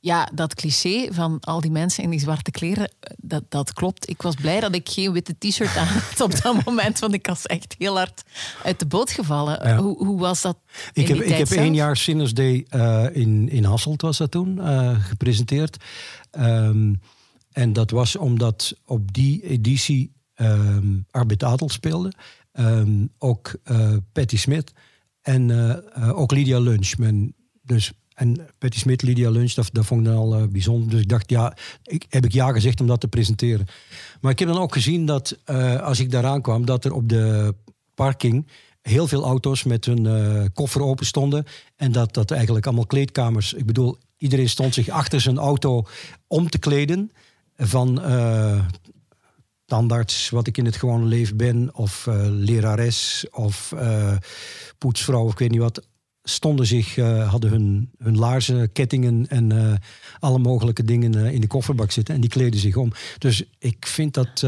ja, 0.05 0.29
dat 0.33 0.53
cliché 0.53 1.07
van 1.13 1.39
al 1.39 1.61
die 1.61 1.71
mensen 1.71 2.03
in 2.03 2.09
die 2.09 2.19
zwarte 2.19 2.51
kleren, 2.51 2.91
dat, 3.17 3.43
dat 3.49 3.73
klopt. 3.73 4.09
Ik 4.09 4.21
was 4.21 4.35
blij 4.35 4.59
dat 4.59 4.75
ik 4.75 4.89
geen 4.89 5.11
witte 5.11 5.35
t-shirt 5.37 5.77
aan 5.77 5.87
had 5.87 6.21
op 6.21 6.41
dat 6.41 6.65
moment, 6.65 6.99
want 6.99 7.13
ik 7.13 7.27
was 7.27 7.45
echt 7.45 7.75
heel 7.77 7.95
hard 7.95 8.23
uit 8.63 8.79
de 8.79 8.85
boot 8.85 9.11
gevallen. 9.11 9.67
Ja. 9.67 9.77
Hoe, 9.77 10.05
hoe 10.05 10.19
was 10.19 10.41
dat? 10.41 10.57
in 10.93 11.01
Ik 11.01 11.07
heb, 11.07 11.17
ik 11.17 11.37
heb 11.37 11.47
zelf? 11.47 11.59
één 11.61 11.73
jaar 11.73 11.97
Sinners 11.97 12.33
Day 12.33 12.65
eh, 12.69 13.05
in, 13.11 13.49
in 13.49 13.63
Hasselt, 13.63 14.01
was 14.01 14.17
dat 14.17 14.31
toen, 14.31 14.59
eh, 14.59 15.03
gepresenteerd. 15.03 15.77
Ehm, 16.31 16.93
en 17.51 17.73
dat 17.73 17.91
was 17.91 18.15
omdat 18.15 18.75
op 18.85 19.13
die 19.13 19.43
editie 19.43 20.13
Arbit 21.11 21.43
Adel 21.43 21.69
speelde. 21.69 22.11
Ehm, 22.51 23.05
ook 23.17 23.55
eh 23.63 23.95
Patty 24.11 24.37
Smith 24.37 24.71
en 25.21 25.51
ook 26.13 26.31
Lydia 26.31 26.59
Lunch. 26.59 26.93
Dus, 27.61 27.91
en 28.15 28.47
Patty 28.57 28.77
Smith, 28.77 29.01
Lydia 29.01 29.29
Lunch, 29.29 29.53
dat, 29.53 29.69
vond 29.71 30.01
ik 30.01 30.07
dan 30.07 30.17
al 30.17 30.35
eh, 30.35 30.47
bijzonder. 30.47 30.89
Dus 30.89 31.01
ik 31.01 31.09
dacht, 31.09 31.29
ja, 31.29 31.57
ik, 31.83 32.05
heb 32.09 32.25
ik 32.25 32.31
ja 32.31 32.51
gezegd 32.51 32.81
om 32.81 32.87
dat 32.87 32.99
te 32.99 33.07
presenteren. 33.07 33.67
Maar 34.21 34.31
ik 34.31 34.39
heb 34.39 34.47
dan 34.47 34.57
ook 34.57 34.73
gezien 34.73 35.05
dat 35.05 35.37
eh, 35.43 35.81
als 35.81 35.99
ik 35.99 36.11
daaraan 36.11 36.41
kwam, 36.41 36.65
dat 36.65 36.85
er 36.85 36.93
op 36.93 37.09
de 37.09 37.55
parking 37.93 38.47
heel 38.81 39.07
veel 39.07 39.23
auto's 39.23 39.63
met 39.63 39.85
hun 39.85 40.05
eh, 40.05 40.45
koffer 40.53 40.81
open 40.81 41.05
stonden. 41.05 41.45
En 41.75 41.91
dat 41.91 42.13
dat 42.13 42.31
eigenlijk 42.31 42.65
allemaal 42.65 42.85
kleedkamers. 42.85 43.53
Ik 43.53 43.65
bedoel, 43.65 43.97
iedereen 44.17 44.49
stond 44.49 44.73
zich 44.73 44.89
achter 44.89 45.21
zijn 45.21 45.37
auto 45.37 45.85
om 46.27 46.49
te 46.49 46.57
kleden. 46.57 47.11
Van 47.57 48.01
tandarts, 49.65 50.29
wat 50.29 50.47
ik 50.47 50.57
in 50.57 50.65
het 50.65 50.75
gewone 50.75 51.05
leven 51.05 51.37
ben, 51.37 51.75
of 51.75 52.07
lerares, 52.29 53.25
of 53.31 53.73
poetsvrouw, 54.77 55.23
of 55.23 55.31
ik 55.31 55.39
weet 55.39 55.51
niet 55.51 55.59
wat. 55.59 55.87
Stonden 56.27 56.65
zich, 56.65 56.97
eh, 56.97 57.29
hadden 57.29 57.49
hun, 57.49 57.89
hun 57.97 58.17
laarzen, 58.17 58.71
kettingen 58.71 59.25
en 59.27 59.51
eh, 59.51 59.73
alle 60.19 60.39
mogelijke 60.39 60.83
dingen 60.83 61.25
eh, 61.25 61.31
in 61.31 61.41
de 61.41 61.47
kofferbak 61.47 61.91
zitten. 61.91 62.15
En 62.15 62.21
die 62.21 62.29
kleden 62.29 62.59
zich 62.59 62.75
om. 62.75 62.91
Dus 63.17 63.43
ik 63.59 63.85
vind 63.87 64.13
dat. 64.13 64.39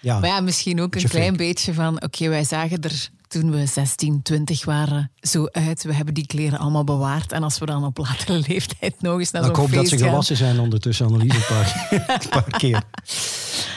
ja, 0.00 0.18
Maar 0.18 0.28
ja, 0.28 0.40
misschien 0.40 0.80
ook 0.80 0.94
een 0.94 1.08
klein 1.08 1.24
fake. 1.24 1.36
beetje 1.36 1.74
van... 1.74 2.02
Oké, 2.02 2.28
wij 2.28 2.44
zagen 2.44 2.80
er 2.80 3.10
toen 3.32 3.50
we 3.50 3.66
16, 3.66 4.22
20 4.22 4.64
waren 4.64 5.10
zo 5.20 5.46
uit. 5.46 5.82
We 5.82 5.94
hebben 5.94 6.14
die 6.14 6.26
kleren 6.26 6.58
allemaal 6.58 6.84
bewaard. 6.84 7.32
En 7.32 7.42
als 7.42 7.58
we 7.58 7.66
dan 7.66 7.84
op 7.84 7.98
latere 7.98 8.42
leeftijd 8.48 9.02
nog 9.02 9.18
eens 9.18 9.30
naar 9.30 9.42
Nou, 9.42 9.54
zo'n 9.54 9.64
ik 9.64 9.70
hoop 9.70 9.78
dat 9.80 9.88
feest 9.88 9.90
ze 9.90 9.98
gaan... 9.98 10.08
gewassen 10.08 10.36
zijn 10.36 10.60
ondertussen, 10.60 11.06
Annelies, 11.06 11.34
een 11.34 11.44
paar, 11.48 11.86
een 12.22 12.28
paar 12.28 12.58
keer. 12.58 12.82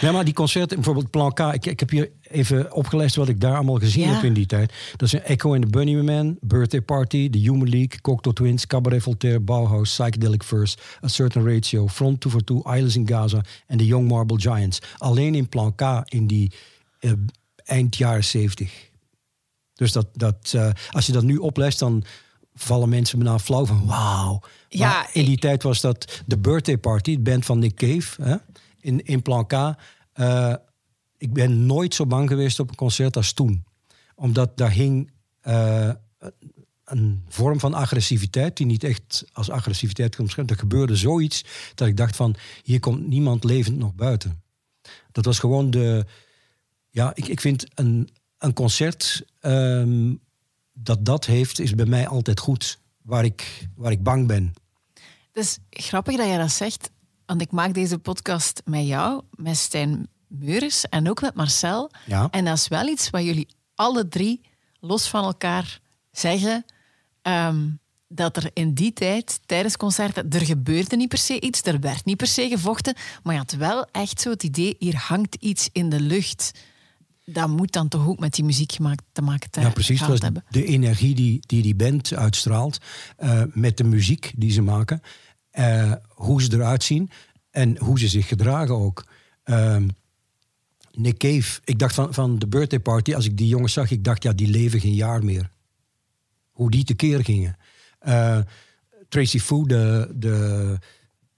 Ja, 0.01 0.11
maar 0.11 0.25
die 0.25 0.33
concerten, 0.33 0.75
bijvoorbeeld 0.75 1.09
Plan 1.09 1.33
K, 1.33 1.39
ik, 1.39 1.65
ik 1.65 1.79
heb 1.79 1.89
hier 1.89 2.09
even 2.29 2.73
opgelijst 2.73 3.15
wat 3.15 3.27
ik 3.29 3.39
daar 3.41 3.55
allemaal 3.55 3.75
gezien 3.79 4.07
Ja. 4.07 4.13
heb 4.13 4.23
in 4.23 4.33
die 4.33 4.45
tijd. 4.45 4.73
Dat 4.95 5.09
zijn 5.09 5.23
Echo 5.23 5.53
and 5.53 5.61
the 5.61 5.67
Bunnymen, 5.69 6.37
Birthday 6.41 6.81
Party, 6.81 7.29
The 7.29 7.37
Human 7.37 7.69
League, 7.69 8.01
Cocteau 8.01 8.35
Twins, 8.35 8.67
Cabaret 8.67 9.01
Voltaire, 9.01 9.39
Bauhaus, 9.39 9.89
Psychedelic 9.93 10.43
First, 10.43 10.81
A 11.03 11.07
Certain 11.07 11.45
Ratio, 11.47 11.87
Front 11.87 12.21
2 12.21 12.31
for 12.31 12.43
2, 12.43 12.57
Islands 12.75 12.95
in 12.95 13.07
Gaza 13.07 13.41
en 13.67 13.77
The 13.77 13.85
Young 13.85 14.07
Marble 14.07 14.39
Giants. 14.39 14.79
Alleen 14.97 15.35
in 15.35 15.49
Plan 15.49 15.75
K 15.75 16.01
in 16.05 16.27
die 16.27 16.51
eh, 16.99 17.11
eind 17.63 17.95
jaren 17.97 18.23
70. 18.23 18.89
Dus 19.73 19.91
dat, 19.91 20.07
dat, 20.13 20.51
eh, 20.55 20.69
als 20.91 21.05
je 21.05 21.11
dat 21.11 21.23
nu 21.23 21.37
oplijst, 21.37 21.79
dan 21.79 22.03
vallen 22.55 22.89
mensen 22.89 23.19
bijna 23.19 23.39
flauw 23.39 23.65
van 23.65 23.85
wauw. 23.85 24.41
Ja, 24.69 25.07
in 25.13 25.25
die 25.25 25.37
tijd 25.37 25.63
was 25.63 25.81
dat 25.81 26.21
de 26.25 26.37
Birthday 26.37 26.77
Party, 26.77 27.11
het 27.11 27.23
band 27.23 27.45
van 27.45 27.59
Nick 27.59 27.75
Cave, 27.75 28.23
hè, 28.23 28.35
in, 28.79 29.05
in 29.05 29.21
Plan 29.21 29.47
K. 29.47 29.53
Eh, 29.53 30.53
ik 31.17 31.33
ben 31.33 31.65
nooit 31.65 31.93
zo 31.93 32.05
bang 32.05 32.29
geweest 32.29 32.59
op 32.59 32.69
een 32.69 32.75
concert 32.75 33.15
als 33.15 33.33
toen. 33.33 33.65
Omdat 34.15 34.57
daar 34.57 34.71
hing 34.71 35.11
eh, 35.41 35.91
een 36.85 37.23
vorm 37.27 37.59
van 37.59 37.73
agressiviteit 37.73 38.57
die 38.57 38.65
niet 38.65 38.83
echt 38.83 39.25
als 39.33 39.49
agressiviteit 39.49 40.15
kon 40.15 40.25
beschrijven. 40.25 40.53
Er 40.53 40.59
gebeurde 40.59 40.95
zoiets 40.95 41.45
dat 41.75 41.87
ik 41.87 41.97
dacht 41.97 42.15
van, 42.15 42.35
hier 42.63 42.79
komt 42.79 43.07
niemand 43.07 43.43
levend 43.43 43.77
nog 43.77 43.95
buiten. 43.95 44.43
Dat 45.11 45.25
was 45.25 45.39
gewoon 45.39 45.69
de... 45.69 46.05
Ja, 46.89 47.11
ik, 47.15 47.27
ik 47.27 47.41
vind 47.41 47.65
een, 47.73 48.09
een 48.37 48.53
concert 48.53 49.25
ehm, 49.39 50.13
dat 50.73 51.05
dat 51.05 51.25
heeft, 51.25 51.59
is 51.59 51.75
bij 51.75 51.85
mij 51.85 52.07
altijd 52.07 52.39
goed. 52.39 52.79
Waar 53.01 53.25
ik, 53.25 53.67
waar 53.75 53.91
ik 53.91 54.03
bang 54.03 54.27
ben. 54.27 54.53
Het 55.31 55.43
is 55.43 55.57
grappig 55.69 56.17
dat 56.17 56.29
je 56.29 56.37
dat 56.37 56.51
zegt. 56.51 56.91
Want 57.25 57.41
ik 57.41 57.51
maak 57.51 57.73
deze 57.73 57.97
podcast 57.97 58.61
met 58.65 58.87
jou, 58.87 59.21
met 59.29 59.57
Stijn 59.57 60.07
Meuris 60.39 60.85
en 60.89 61.09
ook 61.09 61.21
met 61.21 61.35
Marcel. 61.35 61.91
Ja. 62.05 62.27
En 62.31 62.45
dat 62.45 62.57
is 62.57 62.67
wel 62.67 62.87
iets 62.87 63.09
wat 63.09 63.23
jullie 63.23 63.47
alle 63.75 64.07
drie 64.07 64.41
los 64.79 65.07
van 65.07 65.23
elkaar 65.23 65.79
zeggen. 66.11 66.65
ehm, 67.21 67.67
dat 68.07 68.37
er 68.37 68.49
in 68.53 68.73
die 68.73 68.93
tijd, 68.93 69.39
tijdens 69.45 69.77
concerten, 69.77 70.29
er 70.29 70.45
gebeurde 70.45 70.95
niet 70.95 71.09
per 71.09 71.17
se 71.17 71.39
iets, 71.41 71.61
er 71.61 71.79
werd 71.79 72.05
niet 72.05 72.17
per 72.17 72.27
se 72.27 72.47
gevochten, 72.49 72.95
maar 73.23 73.33
je 73.33 73.39
had 73.39 73.51
wel 73.51 73.87
echt 73.91 74.21
zo 74.21 74.29
het 74.29 74.43
idee, 74.43 74.75
hier 74.79 74.95
hangt 74.97 75.35
iets 75.39 75.69
in 75.71 75.89
de 75.89 75.99
lucht. 75.99 76.51
Dat 77.25 77.47
moet 77.49 77.71
dan 77.71 77.87
toch 77.87 78.07
ook 78.07 78.19
met 78.19 78.33
die 78.33 78.43
muziek 78.45 78.71
gemaakt, 78.71 79.03
te 79.11 79.21
maken 79.21 79.51
te 79.51 79.59
Ja, 79.61 79.69
precies. 79.69 79.99
gehad 80.01 80.21
hebben. 80.21 80.43
de 80.49 80.65
energie 80.65 81.15
die 81.15 81.39
die, 81.45 81.61
die 81.61 81.75
band 81.75 82.13
uitstraalt. 82.13 82.77
eh, 83.17 83.41
met 83.53 83.77
de 83.77 83.83
muziek 83.83 84.31
die 84.35 84.51
ze 84.51 84.61
maken. 84.61 85.01
eh, 85.51 85.91
hoe 86.09 86.41
ze 86.41 86.53
eruit 86.53 86.83
zien. 86.83 87.09
En 87.51 87.77
hoe 87.77 87.99
ze 87.99 88.07
zich 88.07 88.27
gedragen 88.27 88.75
ook. 88.75 89.05
Ehm, 89.43 89.87
Nick 90.97 91.17
Cave. 91.17 91.59
Ik 91.63 91.79
dacht 91.79 91.95
van, 91.95 92.13
van 92.13 92.39
de 92.39 92.47
birthday 92.47 92.79
party. 92.79 93.13
Als 93.13 93.25
ik 93.25 93.37
die 93.37 93.47
jongens 93.47 93.73
zag, 93.73 93.91
ik 93.91 94.03
dacht 94.03 94.23
ja, 94.23 94.33
die 94.33 94.47
leven 94.47 94.79
geen 94.79 94.93
jaar 94.93 95.23
meer. 95.23 95.51
Hoe 96.51 96.71
die 96.71 96.83
tekeer 96.83 97.23
gingen. 97.23 97.57
Eh, 97.99 98.39
Tracy 99.09 99.39
Foo, 99.39 99.65
de, 99.65 100.11
de, 100.15 100.77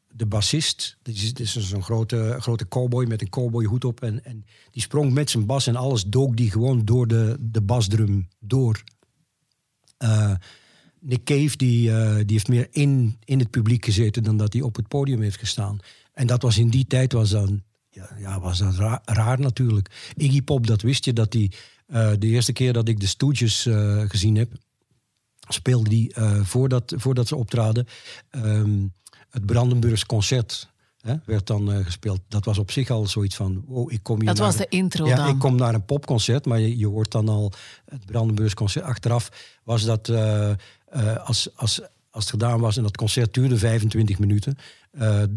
de 0.07 0.25
bassist. 0.25 0.97
Die 1.01 1.33
is, 1.33 1.55
zo'n 1.55 1.83
grote, 1.83 2.35
grote 2.39 2.67
cowboy 2.67 3.05
met 3.05 3.21
een 3.21 3.29
cowboyhoed 3.29 3.85
op. 3.85 4.01
En, 4.01 4.25
en 4.25 4.45
die 4.71 4.81
sprong 4.81 5.13
met 5.13 5.29
zijn 5.29 5.45
bas 5.45 5.67
en 5.67 5.75
alles 5.75 6.03
dook 6.03 6.37
die 6.37 6.51
gewoon 6.51 6.85
door 6.85 7.07
de, 7.07 7.37
de 7.39 7.61
basdrum 7.61 8.27
door. 8.39 8.83
Eh, 9.97 10.33
Nick 10.99 11.23
Cave 11.23 11.57
die, 11.57 11.91
eh, 11.91 12.15
die 12.15 12.25
heeft 12.31 12.47
meer 12.47 12.67
in, 12.71 13.17
in 13.23 13.39
het 13.39 13.49
publiek 13.49 13.85
gezeten 13.85 14.23
dan 14.23 14.37
dat 14.37 14.53
hij 14.53 14.61
op 14.61 14.75
het 14.75 14.87
podium 14.87 15.21
heeft 15.21 15.39
gestaan. 15.39 15.79
En 16.13 16.27
dat 16.27 16.41
was 16.41 16.57
in 16.57 16.69
die 16.69 16.87
tijd 16.87 17.13
was 17.13 17.29
dan, 17.29 17.63
ja, 17.97 18.09
ja, 18.17 18.39
was 18.39 18.57
dat 18.57 18.75
raar, 18.75 19.01
raar 19.05 19.39
natuurlijk. 19.39 20.13
Iggy 20.15 20.41
Pop, 20.41 20.67
dat 20.67 20.81
wist 20.81 21.05
je, 21.05 21.13
dat 21.13 21.31
die 21.31 21.51
eh, 21.87 22.11
de 22.19 22.27
eerste 22.27 22.53
keer 22.53 22.73
dat 22.73 22.87
ik 22.87 22.99
de 22.99 23.07
Stooges 23.07 23.65
eh, 23.65 24.01
gezien 24.07 24.35
heb, 24.35 24.51
speelde 25.47 25.89
die 25.89 26.13
eh, 26.13 26.41
voordat, 26.41 26.93
voordat 26.97 27.27
ze 27.27 27.35
optraden 27.35 27.87
ehm, 28.29 28.85
het 29.29 29.45
Brandenburgs 29.45 30.05
concert. 30.05 30.69
Hè, 30.97 31.15
werd 31.25 31.47
dan 31.47 31.83
gespeeld. 31.83 32.21
Dat 32.27 32.45
was 32.45 32.57
op 32.57 32.71
zich 32.71 32.89
al 32.89 33.05
zoiets 33.05 33.35
van, 33.35 33.63
oh, 33.67 33.91
ik 33.91 34.03
kom 34.03 34.15
hier 34.15 34.25
Dat 34.25 34.37
naar 34.37 34.45
was 34.45 34.55
de 34.55 34.67
intro 34.69 35.07
ja, 35.07 35.15
dan. 35.15 35.27
ik 35.27 35.39
kom 35.39 35.55
naar 35.55 35.73
een 35.73 35.85
popconcert, 35.85 36.45
maar 36.45 36.59
je, 36.59 36.77
je 36.77 36.87
hoort 36.87 37.11
dan 37.11 37.29
al 37.29 37.51
het 37.85 38.05
Brandenburgs 38.05 38.53
concert. 38.53 38.85
Achteraf 38.85 39.29
was 39.63 39.83
dat, 39.83 40.09
als, 41.23 41.49
als, 41.55 41.81
als 42.09 42.23
het 42.23 42.29
gedaan 42.29 42.59
was 42.59 42.77
en 42.77 42.83
dat 42.83 42.97
concert 42.97 43.33
duurde 43.33 43.57
25 43.57 44.19
minuten, 44.19 44.57
eh, 44.91 45.23
eh, 45.23 45.29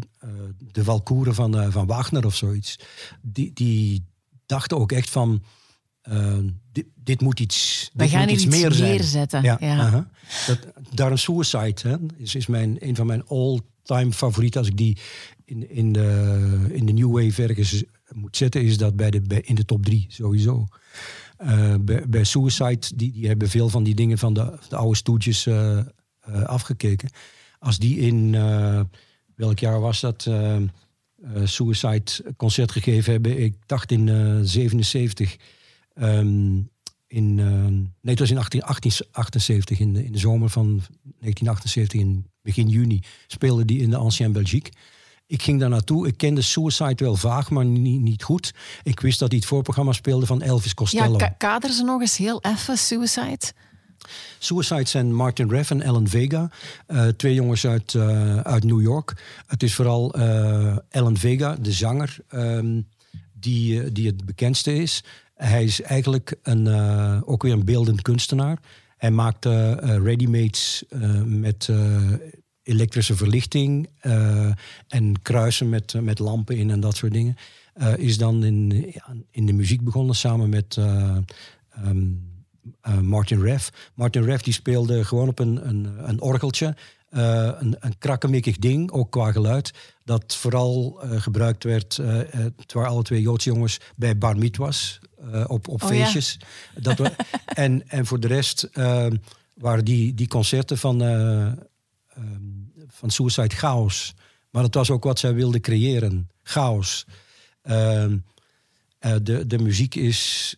de 0.71 0.83
Walkoeren 0.83 1.35
van, 1.35 1.57
eh, 1.59 1.71
van 1.71 1.85
Wagner 1.85 2.25
of 2.25 2.35
zoiets, 2.35 2.79
die, 3.21 3.51
die 3.53 4.05
dachten 4.45 4.77
ook 4.77 4.91
echt 4.91 5.09
van, 5.09 5.43
dit, 6.71 6.85
dit 6.95 7.21
moet 7.21 7.39
iets, 7.39 7.89
We 7.93 7.99
dit 8.03 8.09
gaan 8.09 8.21
moet 8.21 8.31
iets 8.31 8.45
iets 8.45 8.55
meer 8.55 8.71
zijn. 8.71 8.89
neerzetten. 8.89 9.43
Ja, 9.43 9.57
Ja. 9.59 9.77
aha. 9.77 10.09
dat, 10.47 10.59
daarom 10.93 11.17
Suicide 11.17 11.89
hè, 11.89 11.95
is, 12.17 12.35
is 12.35 12.47
mijn, 12.47 12.75
een 12.79 12.95
van 12.95 13.05
mijn 13.05 13.27
all-time 13.27 14.11
favorieten. 14.11 14.59
Als 14.59 14.69
ik 14.69 14.77
die 14.77 14.97
in, 15.45 15.69
in, 15.69 15.91
de, 15.91 16.67
in 16.71 16.85
de 16.85 16.93
New 16.93 17.11
Wave 17.11 17.43
ergens 17.43 17.83
moet 18.13 18.37
zetten, 18.37 18.63
is 18.63 18.77
dat 18.77 18.95
bij 18.95 19.11
de, 19.11 19.21
bij, 19.21 19.41
in 19.41 19.55
de 19.55 19.65
top 19.65 19.85
drie 19.85 20.05
sowieso. 20.09 20.67
Bij, 21.81 22.03
bij 22.07 22.23
Suicide, 22.23 22.87
die, 22.95 23.11
die 23.11 23.27
hebben 23.27 23.49
veel 23.49 23.69
van 23.69 23.83
die 23.83 23.95
dingen 23.95 24.17
van 24.17 24.33
de, 24.33 24.57
de 24.69 24.75
oude 24.75 24.95
stoetjes 24.95 25.47
afgekeken. 26.45 27.09
Als 27.59 27.77
die 27.77 27.97
in, 27.97 28.35
welk 29.41 29.59
jaar 29.59 29.79
was 29.79 29.99
dat, 29.99 30.25
eh, 30.25 30.55
eh, 30.55 30.61
Suicide 31.43 32.33
concert 32.37 32.71
gegeven 32.71 33.11
hebben, 33.11 33.39
ik 33.43 33.55
dacht 33.65 33.91
in 33.91 34.09
eh 34.09 34.39
77. 34.43 35.37
ehm, 35.93 36.59
in, 37.07 37.39
eh, 37.39 37.45
nee, 37.45 37.89
het 38.01 38.19
was 38.19 38.29
in 38.31 38.37
18, 38.37 38.61
1878, 38.63 39.79
in 39.79 39.93
de, 39.93 40.05
in 40.05 40.11
de 40.11 40.17
zomer 40.17 40.49
van 40.49 40.65
1978, 41.19 41.99
in 41.99 42.25
begin 42.41 42.69
juni, 42.69 42.99
speelde 43.27 43.65
die 43.65 43.81
in 43.81 43.89
de 43.89 43.95
Ancien 43.97 44.31
Belgique. 44.31 44.71
Ik 45.27 45.41
ging 45.41 45.59
daar 45.59 45.69
naartoe. 45.69 46.07
Ik 46.07 46.17
kende 46.17 46.41
Suicide 46.41 47.03
wel 47.03 47.15
vaag, 47.15 47.49
maar 47.49 47.65
niet, 47.65 48.01
niet 48.01 48.23
goed. 48.23 48.53
Ik 48.83 48.99
wist 48.99 49.19
dat 49.19 49.29
hij 49.29 49.37
het 49.37 49.47
voorprogramma 49.47 49.91
speelde 49.91 50.25
van 50.25 50.41
Elvis 50.41 50.67
Ja, 50.69 50.73
Costello. 50.73 51.15
ka- 51.15 51.35
kader 51.37 51.71
ze 51.71 51.83
nog 51.83 52.01
eens 52.01 52.17
heel 52.17 52.41
even, 52.41 52.77
Suicide. 52.77 53.53
Suicide 54.39 54.87
zijn 54.87 55.13
Martin 55.13 55.49
Reff 55.49 55.71
en 55.71 55.83
Alan 55.83 56.07
Vega. 56.07 56.49
eh, 56.87 57.07
twee 57.07 57.33
jongens 57.33 57.67
uit, 57.67 57.95
eh, 57.95 58.37
uit 58.37 58.63
New 58.63 58.81
York. 58.81 59.13
Het 59.47 59.63
is 59.63 59.75
vooral 59.75 60.13
eh, 60.13 60.77
Alan 60.91 61.17
Vega, 61.17 61.55
de 61.55 61.71
zanger, 61.71 62.17
ehm, 62.27 62.81
die, 63.33 63.91
die 63.91 64.07
het 64.07 64.25
bekendste 64.25 64.75
is. 64.75 65.03
Hij 65.35 65.63
is 65.63 65.81
eigenlijk 65.81 66.35
een, 66.43 66.67
ook 67.23 67.43
weer 67.43 67.53
een 67.53 67.65
beeldend 67.65 68.01
kunstenaar. 68.01 68.59
Hij 68.97 69.11
maakt 69.11 69.45
ready-mates 69.45 70.83
met 71.25 71.69
elektrische 72.63 73.15
verlichting 73.15 73.89
en 74.87 75.21
kruisen 75.21 75.69
met, 75.69 75.93
met 76.01 76.19
lampen 76.19 76.57
in 76.57 76.69
en 76.69 76.79
dat 76.79 76.95
soort 76.95 77.13
dingen. 77.13 77.35
Is 77.97 78.17
dan 78.17 78.43
in, 78.43 78.93
in 79.31 79.45
de 79.45 79.53
muziek 79.53 79.83
begonnen 79.83 80.15
samen 80.15 80.49
met 80.49 80.77
eh, 81.71 81.91
ehm, 82.81 82.97
eh, 82.97 83.01
Martin 83.03 83.41
Reff. 83.41 83.91
Martin 83.93 84.23
Reff 84.23 84.43
die 84.43 84.53
speelde 84.53 85.05
gewoon 85.05 85.27
op 85.27 85.39
een, 85.39 85.67
een, 85.67 86.09
een 86.09 86.21
orgeltje. 86.21 86.75
eh, 87.09 87.51
een, 87.59 87.75
een 87.79 87.97
krakkemikkig 87.97 88.57
ding, 88.57 88.91
ook 88.91 89.11
qua 89.11 89.31
geluid. 89.31 89.71
Dat 90.03 90.35
vooral 90.35 91.01
eh, 91.01 91.21
gebruikt 91.21 91.63
werd, 91.63 91.95
het 92.57 92.73
waren 92.73 92.89
alle 92.89 93.03
twee 93.03 93.21
Joodse 93.21 93.49
jongens, 93.49 93.79
bij 93.95 94.17
bar 94.17 94.37
mitzwas, 94.37 94.99
eh 95.31 95.43
op, 95.47 95.67
op 95.67 95.83
Oh 95.83 95.89
ja. 95.89 95.95
feestjes. 95.95 96.39
Dat 96.79 96.99
en, 97.45 97.89
en 97.89 98.05
voor 98.05 98.19
de 98.19 98.27
rest 98.27 98.63
eh, 98.63 99.07
waren 99.53 99.85
die, 99.85 100.13
die 100.13 100.27
concerten 100.27 100.77
van, 100.77 101.01
eh, 101.01 101.45
ehm, 101.45 101.55
van 102.87 103.09
Suicide 103.09 103.55
chaos. 103.55 104.13
Maar 104.49 104.63
het 104.63 104.75
was 104.75 104.89
ook 104.89 105.03
wat 105.03 105.19
zij 105.19 105.33
wilden 105.33 105.61
creëren. 105.61 106.29
Chaos. 106.43 107.05
Ehm, 107.61 108.17
eh, 108.99 109.15
de, 109.21 109.47
de 109.47 109.59
muziek 109.59 109.95
is 109.95 110.55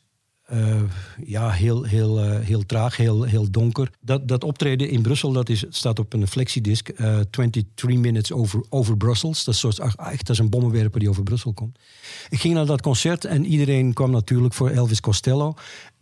eh, 0.54 0.82
ja, 1.26 1.50
heel, 1.52 1.84
heel, 1.84 2.20
eh, 2.24 2.40
heel 2.40 2.66
traag, 2.66 2.98
heel, 2.98 3.24
heel 3.24 3.52
donker. 3.52 3.90
Dat, 4.02 4.28
dat 4.28 4.44
optreden 4.44 4.90
in 4.90 5.02
Brussel 5.02 5.32
dat 5.32 5.50
is, 5.50 5.66
staat 5.70 6.00
op 6.00 6.14
een 6.14 6.28
flexidisc. 6.28 6.90
eh 6.90 7.20
23 7.30 8.00
Minutes 8.00 8.32
over, 8.32 8.64
over 8.70 8.98
Brussels. 8.98 9.44
Dat 9.44 9.54
is, 9.54 9.60
soort, 9.60 9.80
ach, 9.80 9.96
echt, 9.96 10.26
dat 10.28 10.30
is 10.30 10.38
een 10.40 10.50
bommenwerper 10.50 11.00
die 11.00 11.10
over 11.10 11.24
Brussel 11.24 11.54
komt. 11.54 11.80
Ik 12.30 12.40
ging 12.40 12.54
naar 12.54 12.66
dat 12.66 12.82
concert 12.82 13.26
en 13.26 13.46
iedereen 13.46 13.94
kwam 13.94 14.12
natuurlijk 14.12 14.54
voor 14.54 14.70
Elvis 14.70 15.00
Costello. 15.00 15.54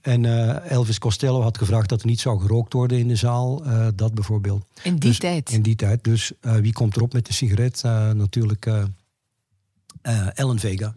En 0.01 0.25
Elvis 0.69 0.99
Costello 0.99 1.41
had 1.41 1.57
gevraagd 1.57 1.89
dat 1.89 2.01
er 2.01 2.07
niet 2.07 2.19
zou 2.19 2.39
gerookt 2.41 2.73
worden 2.73 2.97
in 2.99 3.07
de 3.07 3.15
zaal. 3.15 3.63
dat 3.95 4.13
bijvoorbeeld. 4.13 4.65
In 4.83 4.91
die 4.95 5.09
Dus- 5.09 5.19
tijd. 5.19 5.49
In 5.51 5.61
die 5.61 5.75
tijd. 5.75 6.03
Dus 6.03 6.31
wie 6.41 6.73
komt 6.73 6.95
erop 6.95 7.13
met 7.13 7.25
de 7.25 7.33
sigaret? 7.33 7.81
Natuurlijk 8.13 8.69
Ellen 10.33 10.59
Vega. 10.59 10.93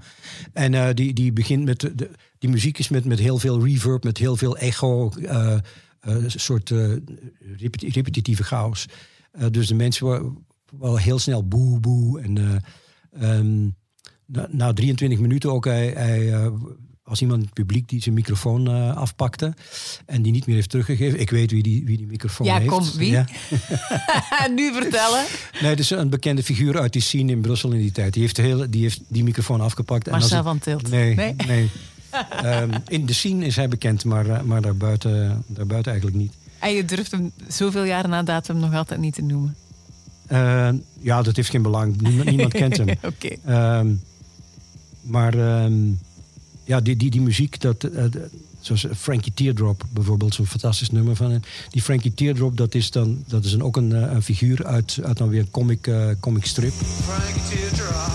En 0.53 0.95
die, 0.95 1.13
die 1.13 1.33
begint 1.33 1.65
met... 1.65 1.81
De- 1.81 2.11
die 2.45 2.53
muziek 2.53 2.79
is 2.79 2.89
met, 2.89 3.05
met 3.05 3.19
heel 3.19 3.39
veel 3.39 3.65
reverb, 3.65 4.05
met 4.05 4.19
heel 4.19 4.37
veel 4.37 4.57
echo. 4.57 5.11
eh, 5.11 5.53
eh, 5.55 5.61
een 6.01 6.31
soort 6.31 6.71
eh, 6.71 6.93
repeti- 7.57 7.89
repetitieve 7.89 8.43
chaos. 8.45 8.87
Eh, 9.33 9.47
dus 9.51 9.67
de 9.67 9.75
mensen 9.75 10.07
waren, 10.07 10.37
waren 10.71 10.99
heel 11.03 11.19
snel 11.19 11.49
boe, 11.49 11.81
boe. 11.81 12.21
En 12.21 12.39
eh, 12.39 13.39
ehm, 13.39 13.65
na, 14.27 14.49
na 14.51 14.73
23 14.73 15.19
minuten 15.19 15.53
ook, 15.53 15.65
hij, 15.65 15.87
hij 15.97 16.33
eh, 16.33 16.47
was 17.05 17.21
iemand 17.21 17.39
in 17.39 17.45
het 17.45 17.55
publiek 17.55 17.89
die 17.89 18.03
zijn 18.03 18.15
microfoon 18.15 18.67
eh, 18.69 18.97
afpakte. 18.97 19.55
En 20.07 20.23
die 20.23 20.33
niet 20.33 20.47
meer 20.47 20.55
heeft 20.57 20.71
teruggegeven. 20.71 21.21
Ik 21.21 21.31
weet 21.31 21.51
wie 21.51 21.63
die, 21.63 21.85
wie 21.85 21.97
die 21.97 22.07
microfoon 22.07 22.47
Ja, 22.47 22.57
heeft. 22.59 22.71
kom, 22.71 22.91
wie? 22.97 23.11
Ja. 23.11 23.27
nu 24.57 24.73
vertellen. 24.73 25.25
Nee, 25.61 25.71
het 25.71 25.79
is 25.79 25.91
een 25.91 26.11
bekende 26.11 26.43
figuur 26.43 26.79
uit 26.81 26.93
die 26.93 27.03
scene 27.03 27.33
in 27.33 27.41
Brussel 27.41 27.73
in 27.73 27.79
die 27.79 27.93
tijd. 27.93 28.13
Die 28.13 28.23
heeft, 28.23 28.37
de 28.37 28.43
hele, 28.43 28.69
die, 28.69 28.83
heeft 28.83 29.01
die 29.09 29.25
microfoon 29.25 29.61
afgepakt. 29.61 30.09
als 30.11 30.21
Marcel 30.21 30.43
van 30.43 30.59
Tilt. 30.59 30.91
Nee, 30.91 31.15
Nee? 31.15 31.35
nee. 31.47 31.71
Ehm, 32.31 32.71
in 32.89 33.07
de 33.07 33.13
scene 33.13 33.47
is 33.47 33.57
hij 33.57 33.69
bekend, 33.69 34.05
maar, 34.05 34.29
eh, 34.29 34.41
maar 34.43 34.63
daarbuiten, 34.63 35.43
daarbuiten 35.47 35.93
eigenlijk 35.93 36.23
niet. 36.23 36.33
En 36.59 36.73
je 36.73 36.85
durft 36.85 37.11
hem 37.11 37.33
zoveel 37.49 37.85
jaren 37.85 38.11
na 38.11 38.23
datum 38.23 38.59
nog 38.59 38.75
altijd 38.75 39.01
niet 39.01 39.15
te 39.15 39.23
noemen. 39.23 39.57
Eh, 40.27 40.69
ja, 41.01 41.23
dat 41.23 41.37
heeft 41.37 41.51
geen 41.51 41.63
belang. 41.63 42.01
Niemand, 42.01 42.29
niemand 42.35 42.53
kent 42.53 42.77
hem. 42.77 42.89
Oké. 43.03 43.29
Ehm, 43.45 43.93
maar 45.01 45.39
ehm, 45.39 45.75
ja, 46.65 46.81
die, 46.81 46.97
die, 46.97 47.11
die 47.11 47.21
muziek, 47.21 47.61
dat, 47.61 47.85
eh, 47.85 48.05
zoals 48.65 48.87
Frankie 48.97 49.35
Teardrop 49.35 49.85
bijvoorbeeld, 49.91 50.35
zo'n 50.35 50.47
fantastisch 50.47 50.91
nummer 50.91 51.17
van 51.17 51.31
hem. 51.31 51.41
Die 51.71 51.83
Frankie 51.83 52.15
Teardrop, 52.15 52.57
dat 52.57 52.75
is, 52.75 52.91
dan, 52.91 53.25
dat 53.27 53.45
is 53.45 53.51
dan 53.51 53.63
ook 53.63 53.77
een, 53.77 53.93
eh, 53.93 54.13
een 54.13 54.23
figuur 54.23 54.65
uit, 54.67 54.99
uit 55.03 55.17
dan 55.17 55.29
weer 55.29 55.41
een 55.41 55.51
comic, 55.51 55.87
eh, 55.87 56.09
comic 56.21 56.47
strip. 56.47 56.73
Frankie 56.73 57.43
Teardrop. 57.49 58.13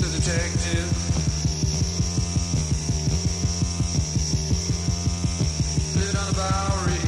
The 0.00 0.10
detective. 0.10 1.02
Lived 5.94 6.16
on 6.16 6.26
the 6.26 6.34
Bowery. 6.34 7.00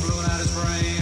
Blowing 0.00 0.28
out 0.30 0.40
his 0.40 0.50
brain. 0.50 0.92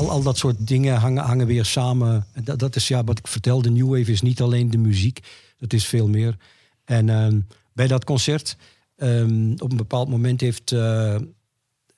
Al, 0.00 0.10
al 0.10 0.22
dat 0.22 0.38
soort 0.38 0.66
dingen 0.66 0.96
hangen, 0.96 1.24
hangen 1.24 1.46
weer 1.46 1.64
samen. 1.64 2.26
En 2.32 2.44
Dat, 2.44 2.58
dat 2.58 2.76
is 2.76 2.88
ja, 2.88 3.04
wat 3.04 3.18
ik 3.18 3.26
vertelde. 3.26 3.70
New 3.70 3.88
Wave 3.88 4.12
is 4.12 4.20
niet 4.20 4.40
alleen 4.40 4.70
de 4.70 4.78
muziek, 4.78 5.20
dat 5.58 5.72
is 5.72 5.86
veel 5.86 6.08
meer. 6.08 6.36
En 6.84 7.08
ehm, 7.08 7.40
bij 7.72 7.86
dat 7.86 8.04
concert, 8.04 8.56
ehm, 8.96 9.52
op 9.52 9.70
een 9.70 9.76
bepaald 9.76 10.08
moment 10.08 10.40
heeft 10.40 10.72
eh, 10.72 11.14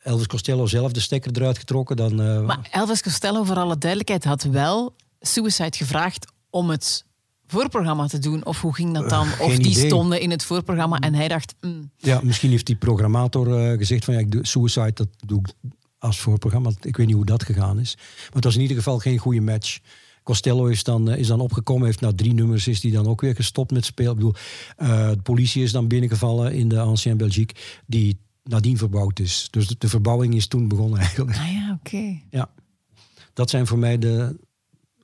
Elvis 0.03 0.27
Costello 0.27 0.67
zelf 0.67 0.93
de 0.93 1.01
stekker 1.01 1.33
eruit 1.37 1.59
getrokken. 1.59 1.97
Dan, 1.97 2.21
eh, 2.23 2.45
Maar 2.45 2.69
Elvis 2.71 3.03
Costello, 3.03 3.45
voor 3.45 3.57
alle 3.57 3.79
duidelijkheid, 3.79 4.25
had 4.25 4.43
wel 4.43 4.95
Suicide 5.21 5.77
gevraagd 5.77 6.33
om 6.51 6.71
het 6.71 7.05
voorprogramma 7.47 8.07
te 8.07 8.19
doen. 8.19 8.45
Of 8.45 8.61
hoe 8.61 8.75
ging 8.75 8.95
dat 8.95 9.09
dan? 9.09 9.27
Eh, 9.27 9.41
of 9.41 9.57
die 9.57 9.71
idee. 9.71 9.87
stonden 9.87 10.21
in 10.21 10.31
het 10.31 10.45
voorprogramma 10.45 10.99
en 10.99 11.15
hij 11.15 11.29
dacht... 11.29 11.55
mm, 11.61 11.91
ja, 11.97 12.21
misschien 12.23 12.51
heeft 12.51 12.67
die 12.67 12.77
programmator 12.77 13.77
gezegd 13.77 14.05
van 14.05 14.15
ja, 14.15 14.21
ik 14.21 14.31
doe 14.31 14.47
Suicide, 14.47 14.93
dat 14.93 15.09
doe 15.27 15.39
ik 15.39 15.73
als 16.03 16.21
voorprogramma. 16.21 16.71
Ik 16.81 16.97
weet 16.97 17.07
niet 17.07 17.17
hoe 17.17 17.25
dat 17.25 17.43
gegaan 17.45 17.79
is. 17.81 17.95
Maar 17.97 18.35
het 18.35 18.45
was 18.45 18.55
in 18.55 18.61
ieder 18.61 18.77
geval 18.77 18.99
geen 18.99 19.19
goede 19.19 19.41
match. 19.41 19.79
Costello 20.23 20.67
is 20.67 20.85
dan, 20.85 21.11
eh, 21.11 21.19
is 21.19 21.27
dan 21.27 21.41
opgekomen, 21.41 21.85
heeft 21.87 22.01
na 22.01 22.13
drie 22.15 22.35
nummers 22.35 22.69
is 22.69 22.81
die 22.81 22.93
dan 22.93 23.07
ook 23.07 23.21
weer 23.21 23.35
gestopt 23.35 23.71
met 23.71 23.85
spelen. 23.85 24.11
Ik 24.11 24.17
bedoel, 24.17 24.35
eh, 24.77 25.09
de 25.11 25.23
politie 25.23 25.63
is 25.63 25.73
dan 25.73 25.89
binnengevallen 25.89 26.55
in 26.55 26.69
de 26.69 26.81
Ancien 26.81 27.17
Belgique, 27.17 27.61
die 27.87 28.19
nadien 28.43 28.77
verbouwd 28.79 29.19
is. 29.19 29.49
Dus 29.51 29.67
de, 29.69 29.75
de 29.79 29.89
verbouwing 29.89 30.35
is 30.35 30.47
toen 30.47 30.69
begonnen 30.69 30.99
eigenlijk. 31.01 31.37
ah 31.37 31.53
ja, 31.53 31.79
oké. 31.85 32.21
Ja. 32.31 32.51
Dat 33.33 33.51
zijn 33.51 33.67
voor 33.67 33.79
mij 33.79 33.99
de, 33.99 34.41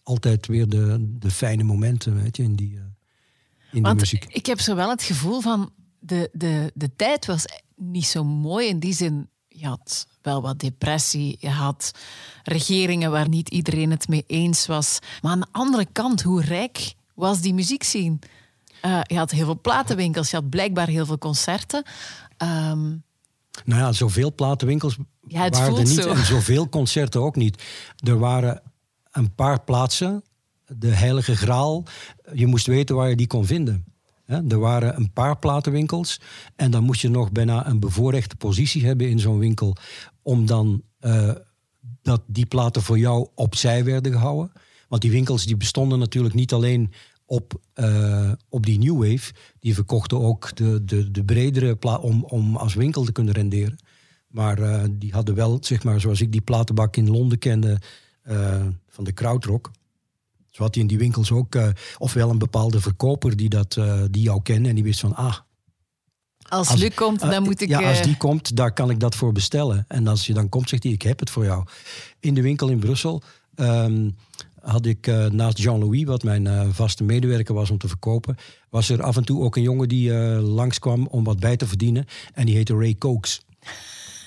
altijd 0.03 0.47
weer 0.47 0.69
de, 0.69 0.97
de 1.19 1.31
fijne 1.31 1.63
momenten, 1.63 2.23
weet 2.23 2.37
je, 2.37 2.43
in 2.43 2.55
die... 2.57 2.77
eh, 2.77 2.83
in 3.73 3.83
de 3.83 3.89
Want 3.89 4.01
muziek. 4.01 4.25
ik 4.25 4.47
heb 4.47 4.61
zo 4.61 4.75
wel 4.75 4.91
het 4.91 5.03
gevoel 5.03 5.41
van 5.41 5.71
de, 5.99 6.29
de, 6.33 6.71
de 6.75 6.91
tijd 6.97 7.27
was 7.27 7.45
niet 7.77 8.07
zo 8.07 8.25
mooi 8.25 8.69
in 8.69 8.79
die 8.79 8.93
zin. 8.95 9.29
Je 9.49 9.67
had 9.67 10.07
wel 10.29 10.43
wat 10.43 10.59
depressie, 10.59 11.37
je 11.41 11.49
had 11.49 11.91
regeringen 12.43 13.11
waar 13.11 13.29
niet 13.29 13.49
iedereen 13.49 13.91
het 13.91 14.09
mee 14.09 14.25
eens 14.27 14.67
was. 14.67 14.99
Maar 15.23 15.33
aan 15.33 15.41
de 15.41 15.47
andere 15.53 15.87
kant, 15.93 16.23
hoe 16.23 16.43
rijk 16.43 16.95
was 17.15 17.41
die 17.41 17.55
muziekscene? 17.55 18.19
Eh 18.81 19.01
je 19.03 19.17
had 19.17 19.31
heel 19.31 19.45
veel 19.45 19.61
platenwinkels, 19.61 20.31
je 20.31 20.37
had 20.37 20.49
blijkbaar 20.51 20.89
heel 20.89 21.07
veel 21.07 21.19
concerten. 21.19 21.83
Ehm, 22.37 22.87
Nou 23.65 23.81
ja, 23.81 23.93
zoveel 23.93 24.35
platenwinkels 24.35 24.97
Ja, 25.27 25.49
waren 25.49 25.75
er 25.77 25.79
niet 25.85 25.89
zo. 26.03 26.11
en 26.11 26.25
zoveel 26.25 26.69
concerten 26.69 27.21
ook 27.21 27.37
niet. 27.37 27.63
Er 27.97 28.19
waren 28.19 28.63
een 29.11 29.35
paar 29.35 29.61
plaatsen, 29.65 30.23
de 30.67 30.89
Heilige 30.95 31.37
Graal. 31.37 31.85
Je 32.35 32.47
moest 32.47 32.67
weten 32.67 32.97
waar 32.97 33.09
je 33.09 33.17
die 33.17 33.27
kon 33.27 33.47
vinden. 33.47 33.85
Er 34.49 34.59
waren 34.59 34.97
een 34.97 35.13
paar 35.13 35.39
platenwinkels 35.39 36.21
en 36.57 36.71
dan 36.71 36.85
moest 36.85 37.01
je 37.01 37.09
nog 37.11 37.33
bijna 37.33 37.67
een 37.67 37.81
bevoorrechte 37.81 38.37
positie 38.37 38.87
hebben 38.87 39.11
in 39.11 39.19
zo'n 39.19 39.39
winkel 39.39 39.77
om 40.29 40.47
dan 40.47 40.83
eh, 40.99 41.31
dat 42.03 42.23
die 42.27 42.47
platen 42.47 42.83
voor 42.83 42.99
jou 42.99 43.29
opzij 43.35 43.85
werden 43.85 44.13
gehouden. 44.13 44.53
Want 44.89 45.03
die 45.03 45.11
winkels 45.11 45.47
die 45.47 45.57
bestonden 45.57 45.99
natuurlijk 45.99 46.35
niet 46.35 46.53
alleen 46.53 46.93
op, 47.27 47.61
eh, 47.73 48.33
op 48.49 48.67
die 48.67 48.79
New 48.79 48.97
Wave. 48.97 49.33
Die 49.61 49.75
verkochten 49.75 50.21
ook 50.21 50.57
de, 50.57 50.85
de, 50.85 51.11
de 51.11 51.25
bredere 51.25 51.77
plaat 51.77 52.01
om, 52.01 52.25
om 52.25 52.57
als 52.57 52.75
winkel 52.75 53.05
te 53.05 53.13
kunnen 53.13 53.35
renderen. 53.35 53.79
Maar 54.27 54.59
eh, 54.59 54.85
die 54.91 55.13
hadden 55.13 55.35
wel, 55.35 55.59
zeg 55.61 55.85
maar, 55.85 56.01
zoals 56.01 56.21
ik 56.21 56.33
die 56.33 56.41
platenbak 56.41 56.97
in 56.97 57.11
Londen 57.11 57.39
kende 57.39 57.79
van 58.89 59.05
de 59.05 59.13
Krautrock. 59.13 59.71
Zo 60.51 60.63
had 60.63 60.75
hij 60.75 60.83
in 60.83 60.89
die 60.89 60.99
winkels 60.99 61.31
ook 61.31 61.59
ofwel 61.99 62.31
een 62.31 62.39
bepaalde 62.39 62.81
verkoper 62.81 63.37
die, 63.37 63.49
dat, 63.49 63.79
die 64.11 64.23
jou 64.23 64.43
kende 64.43 64.69
en 64.69 64.75
die 64.75 64.85
wist 64.85 65.01
van, 65.01 65.15
ah, 65.15 65.37
als, 66.49 66.69
Als- 66.69 66.81
Luc 66.81 66.95
komt, 66.95 67.21
dan 67.21 67.33
eh, 67.33 67.41
moet 67.41 67.61
ik... 67.61 67.69
Ja, 67.69 67.89
als 67.89 67.99
eh, 67.99 68.05
die 68.05 68.17
komt, 68.17 68.57
daar 68.57 68.73
kan 68.73 68.91
ik 68.91 69.01
dat 69.01 69.15
voor 69.15 69.33
bestellen. 69.33 69.85
En 69.89 70.07
als 70.07 70.27
je 70.27 70.35
dan 70.35 70.49
komt, 70.49 70.69
zegt 70.69 70.83
hij, 70.83 70.93
ik 70.93 71.03
heb 71.03 71.19
het 71.19 71.31
voor 71.31 71.45
jou. 71.45 71.65
In 72.21 72.35
de 72.35 72.43
winkel 72.43 72.69
in 72.69 72.79
Brussel 72.79 73.23
ehm, 73.55 74.11
had 74.61 74.87
ik 74.87 75.07
eh, 75.07 75.27
naast 75.27 75.59
Jean-Louis, 75.59 76.05
wat 76.05 76.23
mijn 76.23 76.75
vaste 76.75 77.05
medewerker 77.05 77.55
was 77.55 77.71
om 77.71 77.79
te 77.79 77.89
verkopen, 77.89 78.37
was 78.71 78.89
er 78.89 79.03
af 79.03 79.17
en 79.17 79.25
toe 79.25 79.43
ook 79.43 79.57
een 79.57 79.63
jongen 79.63 79.89
die 79.89 80.15
eh, 80.15 80.39
langskwam 80.43 81.07
om 81.07 81.25
wat 81.25 81.39
bij 81.41 81.57
te 81.57 81.67
verdienen. 81.67 82.05
En 82.35 82.47
die 82.47 82.55
heette 82.55 82.75
Ray 82.75 82.95
Cokes. 82.95 83.41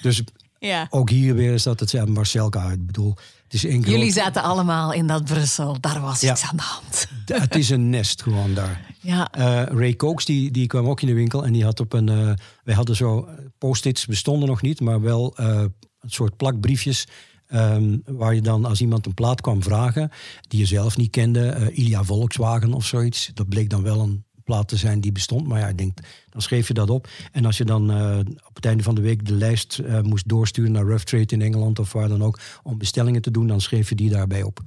Dus 0.01 0.23
ja. 0.59 0.87
ook 0.89 1.09
hier 1.09 1.35
weer 1.35 1.53
is 1.53 1.63
dat 1.63 1.79
het 1.79 1.91
ja, 1.91 2.05
Marcelka. 2.05 2.71
Ik 2.71 2.85
bedoel, 2.85 3.15
is 3.53 3.61
Jullie 3.61 4.11
zaten 4.11 4.43
allemaal 4.43 4.93
in 4.93 5.07
dat 5.07 5.23
Brussel. 5.23 5.77
Daar 5.79 6.01
was 6.01 6.21
Ja. 6.21 6.31
iets 6.31 6.43
aan 6.43 6.57
de 6.57 6.63
hand. 6.63 7.07
Het 7.25 7.55
is 7.55 7.69
een 7.69 7.89
nest 7.89 8.21
gewoon 8.23 8.53
daar. 8.53 8.89
Ja, 8.99 9.31
Eh, 9.31 9.63
Ray 9.63 9.95
Cokes, 9.95 10.25
die, 10.25 10.51
die 10.51 10.67
kwam 10.67 10.87
ook 10.87 11.01
in 11.01 11.07
de 11.07 11.13
winkel 11.13 11.45
en 11.45 11.53
die 11.53 11.63
had 11.63 11.79
op 11.79 11.93
een... 11.93 12.09
eh, 12.09 12.31
wij 12.63 12.75
hadden 12.75 12.95
zo, 12.95 13.25
eh, 13.25 13.33
post-its 13.57 14.05
bestonden 14.05 14.49
nog 14.49 14.61
niet, 14.61 14.79
maar 14.81 15.01
wel 15.01 15.33
een 15.39 15.73
soort 16.05 16.37
plakbriefjes... 16.37 17.07
ehm, 17.47 17.97
waar 18.05 18.35
je 18.35 18.41
dan, 18.41 18.65
als 18.65 18.81
iemand 18.81 19.05
een 19.05 19.13
plaat 19.13 19.41
kwam 19.41 19.63
vragen, 19.63 20.11
die 20.47 20.59
je 20.59 20.65
zelf 20.65 20.97
niet 20.97 21.09
kende, 21.09 21.71
Ilia 21.73 22.03
Volkswagen 22.03 22.73
of 22.73 22.85
zoiets, 22.85 23.31
dat 23.33 23.49
bleek 23.49 23.69
dan 23.69 23.83
wel 23.83 23.99
een 23.99 24.25
te 24.59 24.77
zijn 24.77 25.01
die 25.01 25.11
bestond. 25.11 25.47
Maar 25.47 25.59
ja, 25.59 25.67
ik 25.67 25.77
denk, 25.77 25.97
dan 26.29 26.41
schreef 26.41 26.67
je 26.67 26.73
dat 26.73 26.89
op. 26.89 27.07
En 27.31 27.45
als 27.45 27.57
je 27.57 27.65
dan 27.65 27.91
eh, 27.91 28.19
op 28.19 28.55
het 28.55 28.65
einde 28.65 28.83
van 28.83 28.95
de 28.95 29.01
week 29.01 29.25
de 29.25 29.33
lijst 29.33 29.79
eh, 29.79 30.01
moest 30.01 30.29
doorsturen 30.29 30.71
naar 30.71 30.85
Rough 30.85 31.03
Trade 31.03 31.33
in 31.33 31.41
Engeland 31.41 31.79
of 31.79 31.93
waar 31.93 32.07
dan 32.07 32.23
ook, 32.23 32.39
om 32.63 32.77
bestellingen 32.77 33.21
te 33.21 33.31
doen, 33.31 33.47
dan 33.47 33.61
schreef 33.61 33.89
je 33.89 33.95
die 33.95 34.09
daarbij 34.09 34.43
op. 34.43 34.59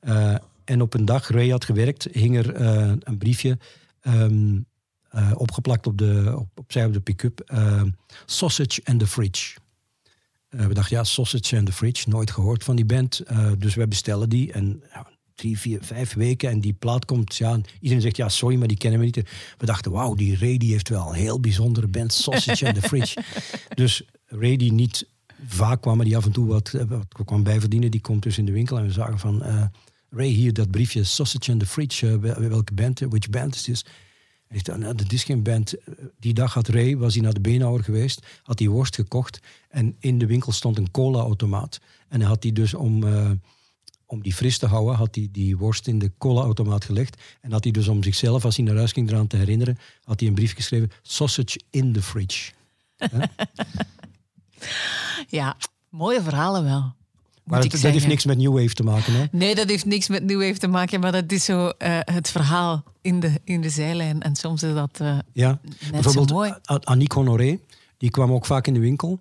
Eh, 0.00 0.34
en 0.64 0.82
op 0.82 0.94
een 0.94 1.04
dag, 1.04 1.28
Ray 1.28 1.48
had 1.48 1.64
gewerkt, 1.64 2.08
hing 2.12 2.36
er 2.36 2.60
een 2.60 3.18
briefje 3.18 3.58
ehm, 4.00 4.60
eh, 5.10 5.32
opgeplakt 5.34 5.86
op 5.86 5.98
de, 5.98 6.34
op, 6.36 6.48
opzij 6.54 6.84
op 6.84 6.92
de 6.92 7.00
pick-up. 7.00 7.52
sausage 8.26 8.80
and 8.84 8.98
the 8.98 9.06
Fridge. 9.06 9.56
We 10.48 10.74
dachten, 10.74 10.96
ja, 10.96 11.04
Sausage 11.04 11.56
and 11.56 11.66
the 11.66 11.72
Fridge, 11.72 12.08
nooit 12.08 12.30
gehoord 12.30 12.64
van 12.64 12.76
die 12.76 12.84
band. 12.84 13.22
Dus 13.58 13.74
wij 13.74 13.88
bestellen 13.88 14.28
die 14.28 14.52
en 14.52 14.82
ja, 14.92 15.06
drie, 15.42 15.58
vier, 15.58 15.78
vijf 15.82 16.14
weken 16.14 16.50
en 16.50 16.60
die 16.60 16.72
plaat 16.72 17.04
komt. 17.04 17.36
Ja, 17.36 17.52
en 17.52 17.64
iedereen 17.80 18.02
zegt, 18.02 18.16
ja, 18.16 18.28
sorry, 18.28 18.56
maar 18.56 18.68
die 18.68 18.76
kennen 18.76 18.98
we 19.00 19.04
niet. 19.04 19.16
We 19.58 19.66
dachten, 19.66 19.92
wauw, 19.92 20.14
die 20.14 20.36
Ray 20.38 20.56
die 20.58 20.72
heeft 20.72 20.88
wel 20.88 21.08
een 21.08 21.14
heel 21.14 21.40
bijzondere 21.40 21.86
band, 21.88 22.12
Sausage 22.12 22.66
and 22.66 22.74
the 22.74 22.82
Fridge. 22.88 23.22
Dus 23.82 24.02
Ray 24.26 24.56
die 24.56 24.72
niet 24.72 25.06
vaak 25.46 25.80
kwam, 25.82 25.96
maar 25.96 26.04
die 26.06 26.16
af 26.16 26.24
en 26.24 26.32
toe 26.32 26.46
wat, 26.46 26.72
eh, 26.74 26.84
wat 26.88 27.06
kwam 27.24 27.42
bijverdienen, 27.42 27.90
die 27.90 28.00
komt 28.00 28.22
dus 28.22 28.38
in 28.38 28.44
de 28.44 28.52
winkel 28.52 28.78
en 28.78 28.84
we 28.84 28.92
zagen 28.92 29.18
van... 29.18 29.42
eh, 29.42 29.62
Ray, 30.10 30.28
hier 30.28 30.52
dat 30.52 30.70
briefje, 30.70 31.04
Sausage 31.04 31.50
and 31.50 31.60
the 31.60 31.66
Fridge, 31.66 32.08
eh, 32.08 32.16
wel- 32.16 32.40
welke 32.48 32.74
band, 32.74 32.98
which 33.00 33.30
band 33.30 33.54
is 33.54 33.62
this? 33.62 33.84
Hij 34.46 34.60
zegt, 34.64 34.78
nou, 34.78 34.94
dat 34.94 35.12
is 35.12 35.24
geen 35.24 35.42
band. 35.42 35.74
Die 36.20 36.34
dag 36.34 36.54
had 36.54 36.68
Ray, 36.68 36.96
was 36.96 37.14
hij 37.14 37.22
naar 37.22 37.32
de 37.34 37.40
beenhouwer 37.40 37.84
geweest, 37.84 38.26
had 38.42 38.58
hij 38.58 38.68
worst 38.68 38.94
gekocht 38.94 39.38
en 39.68 39.96
in 39.98 40.18
de 40.18 40.26
winkel 40.26 40.52
stond 40.52 40.78
een 40.78 40.90
cola-automaat. 40.90 41.80
En 42.08 42.20
hij 42.20 42.28
had 42.28 42.42
die 42.42 42.52
dus 42.52 42.74
om, 42.74 43.04
om 44.12 44.22
die 44.22 44.34
fris 44.34 44.58
te 44.58 44.66
houden, 44.66 44.94
had 44.94 45.14
hij 45.14 45.28
die 45.32 45.56
worst 45.56 45.86
in 45.86 45.98
de 45.98 46.10
cola-automaat 46.18 46.84
gelegd. 46.84 47.22
En 47.40 47.52
had 47.52 47.64
hij 47.64 47.72
dus 47.72 47.88
om 47.88 48.02
zichzelf, 48.02 48.44
als 48.44 48.56
hij 48.56 48.64
naar 48.64 48.76
huis 48.76 48.92
ging 48.92 49.10
eraan 49.10 49.26
te 49.26 49.36
herinneren, 49.36 49.78
had 50.04 50.20
hij 50.20 50.28
een 50.28 50.34
brief 50.34 50.54
geschreven, 50.54 50.90
sausage 51.02 51.60
in 51.70 51.92
the 51.92 52.02
fridge. 52.02 52.52
ja, 55.28 55.56
mooie 55.88 56.22
verhalen 56.22 56.64
wel. 56.64 56.94
Maar 57.44 57.60
dat, 57.68 57.72
heeft 57.72 58.06
niks 58.06 58.24
met 58.24 58.38
New 58.38 58.52
Wave 58.52 58.74
te 58.74 58.82
maken, 58.82 59.12
hè? 59.12 59.24
Nee, 59.30 59.54
dat 59.54 59.68
heeft 59.68 59.84
niks 59.84 60.08
met 60.08 60.24
New 60.24 60.40
Wave 60.40 60.58
te 60.58 60.66
maken, 60.66 61.00
maar 61.00 61.12
dat 61.12 61.32
is 61.32 61.44
zo 61.44 61.68
eh, 61.68 61.98
het 62.00 62.30
verhaal 62.30 62.84
in 63.00 63.20
de, 63.20 63.40
in 63.44 63.60
de 63.60 63.70
zijlijn. 63.70 64.22
En 64.22 64.36
soms 64.36 64.62
is 64.62 64.74
dat 64.74 65.00
eh, 65.00 65.18
Ja. 65.32 65.60
net 65.92 66.10
zo 66.10 66.24
mooi. 66.24 66.54
Annick 66.64 67.12
Honoré, 67.12 67.58
die 67.96 68.10
kwam 68.10 68.32
ook 68.32 68.46
vaak 68.46 68.66
in 68.66 68.74
de 68.74 68.80
winkel. 68.80 69.20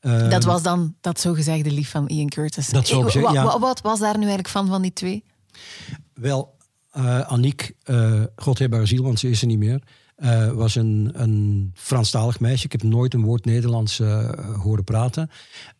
Dat 0.00 0.44
was 0.44 0.62
dan 0.62 0.94
dat 1.00 1.20
zogezegde 1.20 1.70
lief 1.70 1.90
van 1.90 2.08
Ian 2.08 2.28
Curtis. 2.28 2.68
Dat 2.68 2.86
zogezegd, 2.88 3.24
Eh, 3.26 3.32
wa- 3.32 3.38
ja. 3.40 3.44
wa- 3.44 3.58
wat 3.58 3.80
was 3.80 3.98
daar 3.98 4.14
nu 4.14 4.18
eigenlijk 4.20 4.48
van, 4.48 4.66
van 4.66 4.82
die 4.82 4.92
twee? 4.92 5.24
Wel, 6.14 6.56
eh 6.90 7.20
Annick, 7.28 7.74
eh 7.82 8.22
God 8.36 8.58
heb 8.58 8.72
haar 8.72 8.86
ziel, 8.86 9.02
want 9.02 9.18
ze 9.18 9.28
is 9.30 9.40
er 9.40 9.46
niet 9.46 9.58
meer, 9.58 9.82
eh, 10.16 10.50
was 10.52 10.74
een, 10.74 11.10
een 11.12 11.70
Franstalig 11.74 12.40
meisje. 12.40 12.64
Ik 12.64 12.72
heb 12.72 12.82
nooit 12.82 13.14
een 13.14 13.22
woord 13.24 13.44
Nederlands 13.44 13.98
horen 14.62 14.84
praten. 14.84 15.30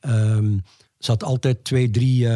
Ehm, 0.00 0.58
ze 0.98 1.10
had 1.10 1.24
altijd 1.24 1.64
twee, 1.64 1.90
drie 1.90 2.26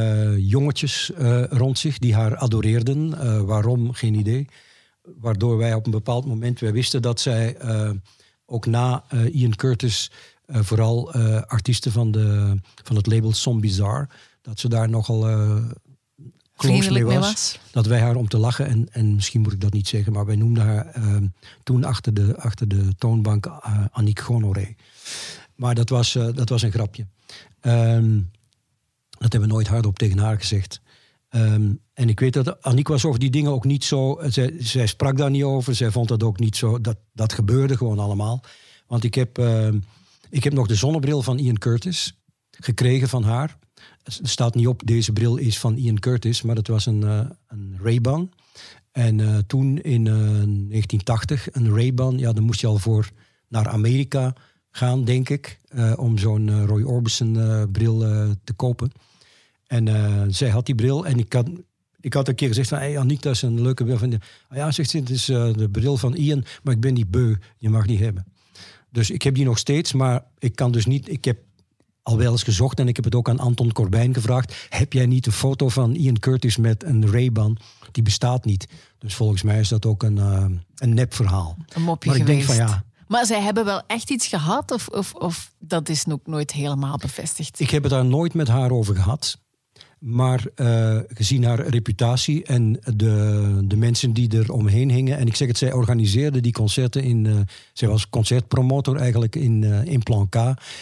jongetjes 0.47 1.11
rond 1.49 1.79
zich 1.79 1.99
die 1.99 2.15
haar 2.15 2.37
adoreerden. 2.37 3.47
Waarom, 3.47 3.93
geen 3.93 4.15
idee. 4.15 4.47
Waardoor 5.21 5.57
wij 5.57 5.75
op 5.75 5.85
een 5.85 5.91
bepaald 5.91 6.27
moment, 6.27 6.61
wij 6.61 6.73
wisten 6.73 7.03
dat 7.03 7.21
zij 7.21 7.57
ook 8.47 8.67
na 8.67 9.05
Ian 9.33 9.57
Curtis 9.57 10.11
eh, 10.47 10.61
vooral 10.63 11.13
eh, 11.13 11.43
artiesten 11.43 11.93
van, 11.93 12.11
de, 12.11 12.57
van 12.83 12.97
het 12.97 13.07
label 13.07 13.33
Som 13.33 13.61
Bizarre, 13.61 14.09
dat 14.43 14.61
ze 14.61 14.69
daar 14.69 14.89
nogal 14.89 15.29
eh 15.29 15.57
close 16.57 16.93
mee 16.93 17.05
was, 17.05 17.15
was. 17.17 17.59
Dat 17.71 17.87
wij 17.87 18.01
haar 18.01 18.17
om 18.17 18.29
te 18.29 18.39
lachen, 18.39 18.67
en, 18.67 18.89
en 18.93 19.15
misschien 19.15 19.41
moet 19.41 19.53
ik 19.53 19.61
dat 19.61 19.73
niet 19.73 19.89
zeggen, 19.89 20.13
maar 20.13 20.27
wij 20.27 20.37
noemden 20.37 20.65
haar 20.65 20.87
ehm, 20.87 21.27
toen 21.63 21.85
achter 21.85 22.15
de, 22.15 22.37
achter 22.37 22.69
de 22.69 22.95
toonbank 22.99 23.47
Annick 23.91 24.21
Gonoré. 24.21 24.75
Maar 25.55 25.75
dat 25.75 25.89
was, 25.89 26.13
dat 26.13 26.49
was 26.49 26.63
een 26.63 26.73
grapje. 26.73 27.07
Ehm, 27.61 28.21
dat 29.11 29.33
hebben 29.33 29.41
we 29.41 29.55
nooit 29.55 29.69
hardop 29.69 29.99
tegen 29.99 30.19
haar 30.19 30.39
gezegd. 30.39 30.81
Ehm, 31.29 31.73
en 31.95 32.09
ik 32.09 32.21
weet 32.21 32.33
dat 32.33 32.63
Annick 32.63 32.89
was 32.89 33.05
over 33.05 33.21
die 33.21 33.31
dingen 33.31 33.51
ook 33.51 33.65
niet 33.65 33.85
zo... 33.85 34.21
Zij, 34.27 34.55
zij 34.59 34.87
sprak 34.87 35.17
daar 35.17 35.31
niet 35.31 35.43
over. 35.43 35.75
Zij 35.75 35.91
vond 35.91 36.09
dat 36.09 36.23
ook 36.23 36.39
niet 36.39 36.57
zo... 36.57 36.81
Dat, 36.81 36.97
dat 37.13 37.33
gebeurde 37.33 37.77
gewoon 37.77 37.99
allemaal. 37.99 38.43
Want 38.87 39.05
ik 39.05 39.15
heb, 39.15 39.39
ik 40.35 40.45
heb 40.45 40.53
nog 40.53 40.67
de 40.67 40.75
zonnebril 40.75 41.23
van 41.23 41.39
Ian 41.39 41.59
Curtis 41.59 42.15
gekregen 42.51 43.09
van 43.09 43.23
haar. 43.23 43.59
Er 44.03 44.19
staat 44.23 44.55
niet 44.55 44.67
op, 44.67 44.83
deze 44.87 45.13
bril 45.13 45.37
is 45.37 45.59
van 45.59 45.77
Ian 45.77 45.99
Curtis. 45.99 46.43
Maar 46.43 46.57
het 46.57 46.69
was 46.69 46.87
een, 46.87 47.03
eh, 47.03 47.21
een 47.49 47.77
Ray-Ban. 47.83 48.31
En 48.93 49.21
eh, 49.21 49.39
toen 49.47 49.79
in 49.81 50.07
eh, 50.07 50.13
1980, 50.15 51.49
een 51.53 51.75
Ray-Ban... 51.75 52.19
Ja, 52.19 52.33
dan 52.33 52.45
moest 52.45 52.61
je 52.61 52.67
al 52.67 52.79
voor 52.79 53.11
naar 53.49 53.69
Amerika 53.69 54.33
gaan, 54.71 55.05
denk 55.05 55.29
ik. 55.29 55.61
eh, 55.69 55.93
om 55.97 56.19
zo'n 56.19 56.49
eh, 56.49 56.65
Roy 56.65 56.83
Orbison 56.83 57.41
eh, 57.41 57.63
bril 57.73 58.05
eh, 58.05 58.31
te 58.45 58.53
kopen. 58.53 58.91
En 59.67 59.89
eh, 59.89 60.23
zij 60.29 60.49
had 60.49 60.67
die 60.67 60.75
bril 60.75 61.07
en 61.07 61.19
ik 61.19 61.33
had, 61.33 61.49
ik 62.01 62.13
had 62.15 62.29
een 62.29 62.35
keer 62.35 62.49
gezegd 62.49 62.69
van... 62.69 62.79
Hey, 62.79 62.95
dat 63.07 63.27
is 63.27 63.43
een 63.43 63.63
leuke 63.63 63.85
bril. 63.85 63.99
Van 63.99 64.13
ah 64.49 64.57
ja, 64.57 64.71
zegt 64.71 64.91
ze, 64.91 64.99
het 64.99 65.11
is 65.11 65.29
eh, 65.29 65.53
de 65.53 65.69
bril 65.69 65.97
van 65.97 66.15
Ian, 66.15 66.45
maar 66.63 66.75
ik 66.75 66.81
ben 66.81 66.95
die 66.95 67.07
beu. 67.07 67.35
Je 67.59 67.71
mag 67.71 67.87
die 67.87 67.99
hebben. 67.99 68.25
Dus 68.95 69.11
ik 69.11 69.23
heb 69.23 69.35
die 69.35 69.45
nog 69.45 69.59
steeds, 69.59 69.93
maar 69.93 70.25
ik 70.39 70.57
kan 70.57 70.73
dus 70.73 70.87
niet... 70.87 71.09
Ik 71.11 71.25
heb 71.25 71.39
al 72.03 72.17
wel 72.17 72.33
eens 72.33 72.43
gezocht 72.43 72.79
en 72.79 72.89
ik 72.89 72.97
heb 72.97 73.05
het 73.05 73.15
ook 73.15 73.29
aan 73.29 73.39
Anton 73.39 73.73
Corbijn 73.73 74.15
gevraagd. 74.15 74.67
Heb 74.69 74.93
jij 74.93 75.07
niet 75.07 75.27
een 75.27 75.33
foto 75.33 75.69
van 75.69 75.95
Ian 75.95 76.19
Curtis 76.19 76.57
met 76.57 76.85
een 76.85 77.11
Ray-Ban? 77.11 77.59
Die 77.93 78.03
bestaat 78.03 78.45
niet. 78.45 78.67
Dus 78.99 79.15
volgens 79.15 79.43
mij 79.43 79.61
is 79.61 79.69
dat 79.69 79.87
ook 79.87 80.03
een, 80.03 80.19
eh 80.19 80.45
een 80.75 80.95
nepverhaal. 80.95 81.57
Een 81.69 81.83
mopje 81.83 82.11
Maar 82.11 82.19
ik 82.19 82.27
denk 82.27 82.41
geweest. 82.41 82.59
van 82.61 82.69
ja, 82.69 82.85
Maar 83.09 83.27
zij 83.27 83.41
hebben 83.41 83.65
wel 83.65 83.83
echt 83.87 84.11
iets 84.11 84.27
gehad, 84.27 84.71
of, 84.71 84.89
of, 84.89 85.15
of 85.15 85.53
dat 85.59 85.89
is 85.89 86.05
nog 86.05 86.19
nooit 86.25 86.51
helemaal 86.51 86.97
bevestigd? 86.97 87.61
Ik 87.61 87.71
heb 87.71 87.83
het 87.83 87.93
daar 87.93 88.05
nooit 88.05 88.35
met 88.35 88.49
haar 88.49 88.71
over 88.71 88.95
gehad. 88.95 89.39
Maar 90.07 90.47
eh, 90.55 90.99
gezien 91.09 91.45
haar 91.45 91.61
reputatie 91.67 92.45
en 92.45 92.73
de, 92.97 93.61
de 93.65 93.77
mensen 93.77 94.13
die 94.13 94.39
er 94.39 94.53
omheen 94.53 94.91
hingen. 94.91 95.19
En 95.19 95.27
ik 95.27 95.37
zeg 95.37 95.49
het, 95.49 95.59
zij 95.59 95.73
organiseerde 95.73 96.41
die 96.41 96.53
concerten 96.53 97.03
in. 97.03 97.27
eh, 97.27 97.41
zij 97.73 97.89
was 97.89 98.09
concertpromotor 98.09 98.97
eigenlijk 98.97 99.37
in, 99.37 99.65
eh, 99.65 99.85
in 99.85 100.03
Plan 100.03 100.29
K. 100.29 100.35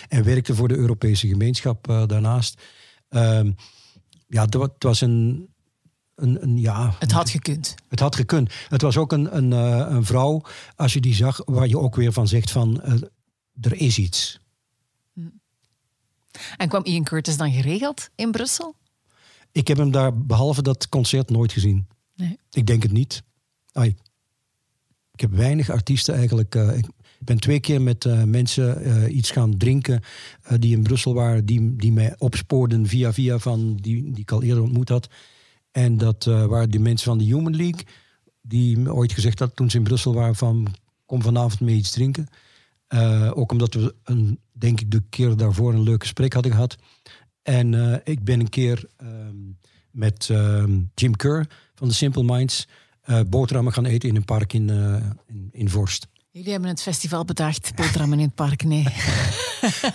En 0.09 0.25
werkte 0.25 0.55
voor 0.55 0.69
de 0.69 0.77
Europese 0.77 1.29
gemeenschap 1.29 1.85
daarnaast. 2.07 2.61
Ehm, 3.09 3.51
ja, 4.29 4.45
het 4.45 4.55
wa- 4.55 4.63
het 4.75 4.83
was 4.83 5.01
een. 5.01 5.49
een, 6.15 6.43
een 6.43 6.59
ja, 6.59 6.95
Het 6.99 7.13
had 7.13 7.31
gekund. 7.31 7.75
het 7.89 8.01
had 8.01 8.17
gekund. 8.17 8.53
Het 8.69 8.83
was 8.83 8.97
ook 8.97 9.13
een, 9.13 9.37
een, 9.37 9.51
een 9.95 10.05
vrouw, 10.05 10.43
als 10.77 10.93
je 10.93 11.01
die 11.01 11.15
zag, 11.15 11.41
waar 11.45 11.69
je 11.69 11.79
ook 11.79 11.95
weer 11.97 12.13
van 12.13 12.29
zegt 12.29 12.51
van. 12.51 12.83
er 13.61 13.73
is 13.81 13.99
iets. 13.99 14.41
En 16.57 16.69
kwam 16.69 16.85
Ian 16.85 17.05
Curtis 17.05 17.37
dan 17.37 17.53
geregeld 17.53 18.09
in 18.17 18.31
Brussel? 18.31 18.75
Ik 19.53 19.69
heb 19.69 19.77
hem 19.77 19.91
daar 19.91 20.19
behalve 20.19 20.63
dat 20.63 20.89
concert 20.89 21.31
nooit 21.31 21.53
gezien. 21.53 21.87
Nee. 22.15 22.39
Ik 22.51 22.67
denk 22.67 22.83
het 22.83 22.93
niet. 22.93 23.23
Ai. 23.73 23.97
Ik 25.13 25.21
heb 25.21 25.33
weinig 25.33 25.71
artiesten 25.71 26.15
eigenlijk. 26.15 26.55
eh, 26.55 26.77
ik 26.77 26.87
ben 27.19 27.41
twee 27.41 27.61
keer 27.61 27.83
met 27.83 28.05
eh, 28.05 28.23
mensen 28.23 28.83
eh, 28.83 29.17
iets 29.17 29.31
gaan 29.31 29.57
drinken 29.57 30.01
die 30.59 30.77
in 30.77 30.83
Brussel 30.83 31.15
waren, 31.15 31.47
die, 31.47 31.77
die 31.77 31.93
mij 31.93 32.15
opspoorden 32.19 32.87
via 32.87 33.13
via 33.13 33.39
van 33.39 33.77
die, 33.77 34.03
die 34.03 34.23
ik 34.23 34.31
al 34.31 34.43
eerder 34.43 34.63
ontmoet 34.63 34.89
had. 34.89 35.09
En 35.71 35.99
dat 35.99 36.25
waren 36.25 36.71
de 36.71 36.79
mensen 36.79 37.07
van 37.07 37.19
de 37.19 37.25
Human 37.25 37.57
League, 37.57 37.87
die 38.43 38.79
me 38.79 38.95
ooit 38.95 39.13
gezegd 39.13 39.39
had 39.39 39.57
toen 39.57 39.71
ze 39.71 39.77
in 39.77 39.83
Brussel 39.83 40.15
waren 40.15 40.35
van 40.35 40.75
kom 41.07 41.23
vanavond 41.23 41.61
mee 41.61 41.77
iets 41.77 41.91
drinken. 41.91 42.29
Ook 43.35 43.53
omdat 43.53 43.75
we 43.75 43.95
een, 44.05 44.39
denk 44.53 44.81
ik 44.81 44.91
de 44.91 45.03
keer 45.09 45.37
daarvoor 45.37 45.73
een 45.73 45.83
leuk 45.83 46.03
gesprek 46.03 46.33
hadden 46.33 46.53
gehad. 46.53 46.77
En 47.43 47.75
eh, 47.75 47.99
ik 48.05 48.25
ben 48.25 48.41
een 48.41 48.49
keer 48.49 48.85
ehm, 48.97 49.37
met 49.91 50.29
ehm, 50.31 50.81
Jim 50.95 51.17
Kerr 51.17 51.47
van 51.75 51.89
de 51.89 51.95
Simple 51.95 52.23
Minds 52.23 52.69
eh, 53.03 53.21
boterhammen 53.27 53.73
gaan 53.73 53.85
eten 53.85 54.09
in 54.09 54.17
een 54.17 54.25
park 54.25 54.53
in, 54.53 54.71
eh, 54.71 55.11
in, 55.27 55.49
in 55.53 55.71
Vorst. 55.71 56.07
Jullie 56.31 56.51
hebben 56.51 56.69
het 56.69 56.83
festival 56.83 57.25
bedacht, 57.25 57.75
boterhammen 57.75 58.19
in 58.19 58.25
het 58.25 58.35
park. 58.35 58.65
Nee. 58.65 58.87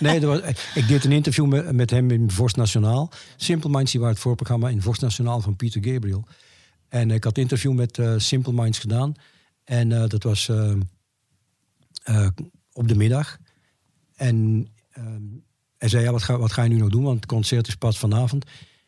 Nee, 0.00 0.20
was, 0.20 0.40
ik 0.74 0.88
deed 0.88 1.04
een 1.04 1.12
interview 1.12 1.46
met, 1.46 1.72
met 1.72 1.90
hem 1.90 2.10
in 2.10 2.30
Vorst 2.30 2.56
Nationaal. 2.56 3.10
Simple 3.36 3.70
Minds 3.70 3.90
die 3.90 4.00
waren 4.00 4.14
het 4.14 4.24
voorprogramma 4.24 4.68
in 4.68 4.82
Vorst 4.82 5.00
Nationaal 5.00 5.40
van 5.40 5.56
Peter 5.56 5.84
Gabriel. 5.84 6.24
En 6.88 7.10
ik 7.10 7.24
had 7.24 7.36
een 7.36 7.42
interview 7.42 7.72
met 7.72 8.00
Simple 8.16 8.52
Minds 8.52 8.78
gedaan. 8.78 9.14
En 9.68 9.88
dat 10.08 10.22
was 10.22 10.48
eh, 10.48 10.72
eh, 12.02 12.28
op 12.72 12.88
de 12.88 12.96
middag. 12.96 13.38
En 14.14 14.68
ehm, 14.90 15.22
hij 15.78 15.88
zei, 15.88 16.04
ja, 16.04 16.12
wat 16.12 16.22
ga, 16.22 16.38
wat 16.38 16.52
ga 16.52 16.62
je 16.62 16.68
nu 16.68 16.76
nog 16.76 16.88
doen? 16.88 17.02
Want 17.02 17.16
het 17.16 17.26
concert 17.26 17.68
is 17.68 17.74
pas 17.74 17.98
vanavond. 17.98 18.44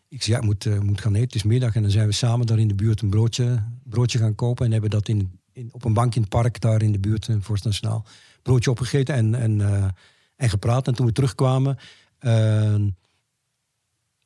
Ik 0.09 0.23
zei, 0.23 0.37
ja, 0.37 0.43
ik 0.43 0.49
moet, 0.49 0.67
eh, 0.67 0.79
moet 0.79 1.01
gaan 1.01 1.15
eten. 1.15 1.27
Het 1.27 1.35
is 1.35 1.43
middag. 1.43 1.75
En 1.75 1.83
dan 1.83 1.91
zijn 1.91 2.07
we 2.07 2.13
samen 2.13 2.47
daar 2.47 2.59
in 2.59 2.69
de 2.69 2.75
buurt 2.75 3.03
een 3.03 3.11
broodje, 3.11 3.65
broodje 3.83 4.19
gaan 4.19 4.35
kopen. 4.35 4.67
En 4.67 4.73
hebben 4.73 4.91
dat 4.91 5.09
in, 5.09 5.39
in, 5.53 5.69
op 5.73 5.85
een 5.85 5.93
bank 5.93 6.15
in 6.15 6.21
het 6.21 6.31
park 6.31 6.61
daar 6.61 6.83
in 6.83 6.93
de 6.93 6.99
buurt, 6.99 7.29
in 7.29 7.43
Vorst 7.43 7.65
Nationaal, 7.65 8.05
broodje 8.43 8.71
opgegeten 8.71 9.15
en, 9.15 9.35
en, 9.35 9.61
eh, 9.61 9.89
en 10.37 10.51
gepraat. 10.51 10.87
En 10.87 10.95
toen 10.95 11.07
we 11.07 11.13
terugkwamen, 11.13 11.79
eh, 12.19 12.75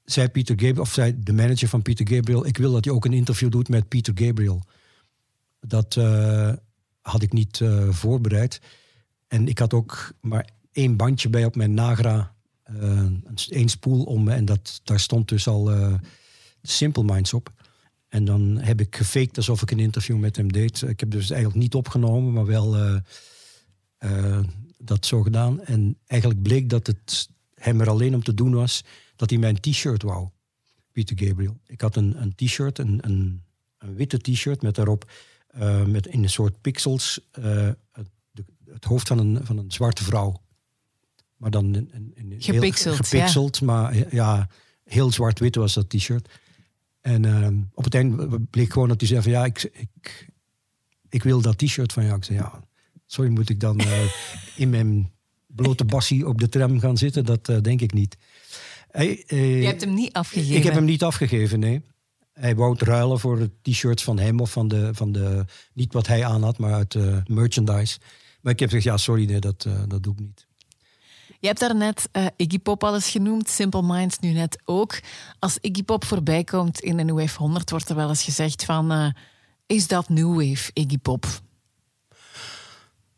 zei 0.05 0.29
Peter 0.29 0.61
Gabriel, 0.61 0.83
of 0.83 0.93
zei 0.93 1.15
de 1.19 1.33
manager 1.33 1.69
van 1.69 1.83
Peter 1.83 2.09
Gabriel, 2.09 2.47
ik 2.47 2.57
wil 2.57 2.73
dat 2.73 2.85
hij 2.85 2.95
ook 2.95 3.05
een 3.05 3.13
interview 3.13 3.51
doet 3.51 3.69
met 3.69 3.89
Peter 3.89 4.13
Gabriel. 4.17 4.63
Dat 5.61 5.97
eh, 5.97 6.53
had 7.01 7.23
ik 7.23 7.33
niet 7.33 7.61
eh, 7.61 7.89
voorbereid. 7.91 8.61
En 9.29 9.49
ik 9.49 9.59
had 9.59 9.75
ook 9.75 10.13
maar 10.21 10.49
één 10.73 10.97
bandje 10.97 11.29
bij 11.29 11.45
op 11.45 11.57
mijn 11.57 11.75
Nagra. 11.75 12.34
Eh, 12.65 13.07
één 13.49 13.69
spoel 13.69 14.05
om. 14.05 14.29
En 14.29 14.45
dat, 14.45 14.81
daar 14.85 15.01
stond 15.01 15.29
dus 15.29 15.47
al 15.47 15.71
eh, 15.71 15.95
Simple 16.63 17.05
Minds 17.05 17.33
op. 17.33 17.53
En 18.09 18.25
dan 18.25 18.59
heb 18.59 18.81
ik 18.81 18.97
gefaked 18.97 19.37
alsof 19.37 19.63
ik 19.63 19.71
een 19.71 19.79
interview 19.79 20.19
met 20.19 20.37
hem 20.37 20.53
deed. 20.53 20.83
Ik 20.83 21.01
heb 21.01 21.11
dus 21.11 21.31
eigenlijk 21.31 21.61
niet 21.61 21.75
opgenomen, 21.75 22.33
maar 22.33 22.47
wel 22.47 22.77
eh, 23.99 24.41
dat 24.79 25.07
zo 25.07 25.23
gedaan. 25.23 25.65
En 25.65 25.99
eigenlijk 26.07 26.43
bleek 26.43 26.69
dat 26.69 26.87
het 26.87 27.29
hem 27.55 27.81
er 27.81 27.91
alleen 27.91 28.15
om 28.15 28.23
te 28.23 28.35
doen 28.35 28.55
was 28.55 28.85
dat 29.17 29.31
hij 29.31 29.39
mijn 29.39 29.61
t-shirt 29.61 30.03
wou. 30.03 30.29
Peter 30.93 31.19
Gabriel. 31.19 31.61
Ik 31.67 31.81
had 31.81 31.97
een, 31.97 32.23
een 32.23 32.35
t-shirt, 32.35 32.79
een, 32.79 32.99
een, 33.03 33.43
een 33.79 33.95
witte 33.95 34.19
t-shirt 34.19 34.63
met 34.63 34.75
daarop 34.75 35.11
met 35.87 36.07
in 36.07 36.23
een 36.23 36.31
soort 36.31 36.61
pixels 36.61 37.21
het 38.75 38.85
hoofd 38.85 39.09
van 39.09 39.19
een, 39.19 39.47
van 39.47 39.59
een 39.59 39.71
zwarte 39.71 40.05
vrouw. 40.05 40.43
Maar 41.45 41.53
dan 41.53 41.75
in, 41.75 42.13
in 42.15 42.31
heel 42.31 42.55
Gepixeld, 42.55 42.97
gepixeld 42.97 43.61
maar 43.61 43.93
eh, 43.93 44.11
ja, 44.11 44.49
heel 44.85 45.13
zwart-wit 45.13 45.55
was 45.55 45.75
dat 45.75 45.91
t-shirt. 45.91 46.29
En 47.01 47.25
ehm, 47.25 47.57
op 47.75 47.85
het 47.85 47.95
einde 47.95 48.41
bleek 48.41 48.73
gewoon 48.73 48.89
dat 48.89 49.01
hij 49.01 49.09
zei 49.09 49.23
van 49.23 49.33
ja, 49.33 49.45
ik, 49.45 49.71
ik, 49.73 50.29
ik 51.09 51.23
wil 51.23 51.41
dat 51.41 51.59
t-shirt 51.59 51.93
van 51.93 52.05
jou. 52.05 52.17
Ik 52.17 52.25
zei 52.25 52.39
ja, 52.39 52.65
sorry, 53.07 53.31
moet 53.31 53.49
ik 53.49 53.61
dan 53.61 53.79
eh, 53.79 54.03
in 54.57 54.71
mijn 54.71 55.13
blote 55.47 55.85
bassie 55.85 56.29
op 56.29 56.41
de 56.41 56.49
tram 56.49 56.81
gaan 56.81 56.97
zitten? 56.97 57.25
Dat 57.25 57.49
eh, 57.49 57.61
denk 57.61 57.81
ik 57.81 57.93
niet. 57.93 58.17
Hij, 58.91 59.25
Je 59.27 59.67
hebt 59.67 59.81
hem 59.81 59.95
niet 59.95 60.13
afgegeven. 60.13 60.57
ik 60.57 60.65
heb 60.65 60.75
hem 60.75 60.85
niet 60.85 61.03
afgegeven, 61.03 61.59
nee. 61.59 61.83
Hij 62.33 62.57
wou 62.57 62.73
het 62.73 62.83
ruilen 62.83 63.21
voor 63.21 63.49
t-shirts 63.63 64.03
van 64.03 64.19
hem 64.19 64.41
of 64.41 64.51
van 64.53 64.69
de, 64.69 64.95
van 64.95 65.13
de... 65.13 65.45
Niet 65.73 65.93
wat 65.93 66.07
hij 66.07 66.25
aan 66.25 66.43
had, 66.43 66.59
maar 66.59 66.73
uit 66.73 66.97
merchandise. 67.29 67.99
Maar 68.41 68.53
ik 68.53 68.61
heb 68.61 68.69
gezegd, 68.69 68.85
ja, 68.85 68.97
sorry, 68.97 69.25
nee, 69.25 69.39
dat, 69.39 69.67
dat 69.89 70.03
doe 70.03 70.13
ik 70.13 70.21
niet. 70.21 70.47
Je 71.41 71.47
hebt 71.47 71.61
daarnet 71.61 72.09
eh 72.13 72.27
Iggy 72.37 72.59
Pop 72.59 72.85
al 72.85 72.95
eens 72.95 73.11
genoemd, 73.11 73.49
Simple 73.49 73.83
Minds 73.83 74.19
nu 74.19 74.31
net 74.33 74.63
ook. 74.65 75.01
Als 75.39 75.59
Iggy 75.61 75.83
Pop 75.83 76.05
voorbij 76.05 76.45
komt 76.45 76.81
in 76.81 76.97
de 76.97 77.03
New 77.03 77.19
Wave 77.19 77.39
100, 77.39 77.71
wordt 77.71 77.89
er 77.89 77.97
wel 77.97 78.09
eens 78.09 78.23
gezegd 78.23 78.65
van... 78.65 78.91
eh, 78.91 79.07
is 79.67 79.87
dat 79.87 80.09
New 80.09 80.35
Wave, 80.35 80.71
Iggy 80.73 80.99
Pop? 80.99 81.27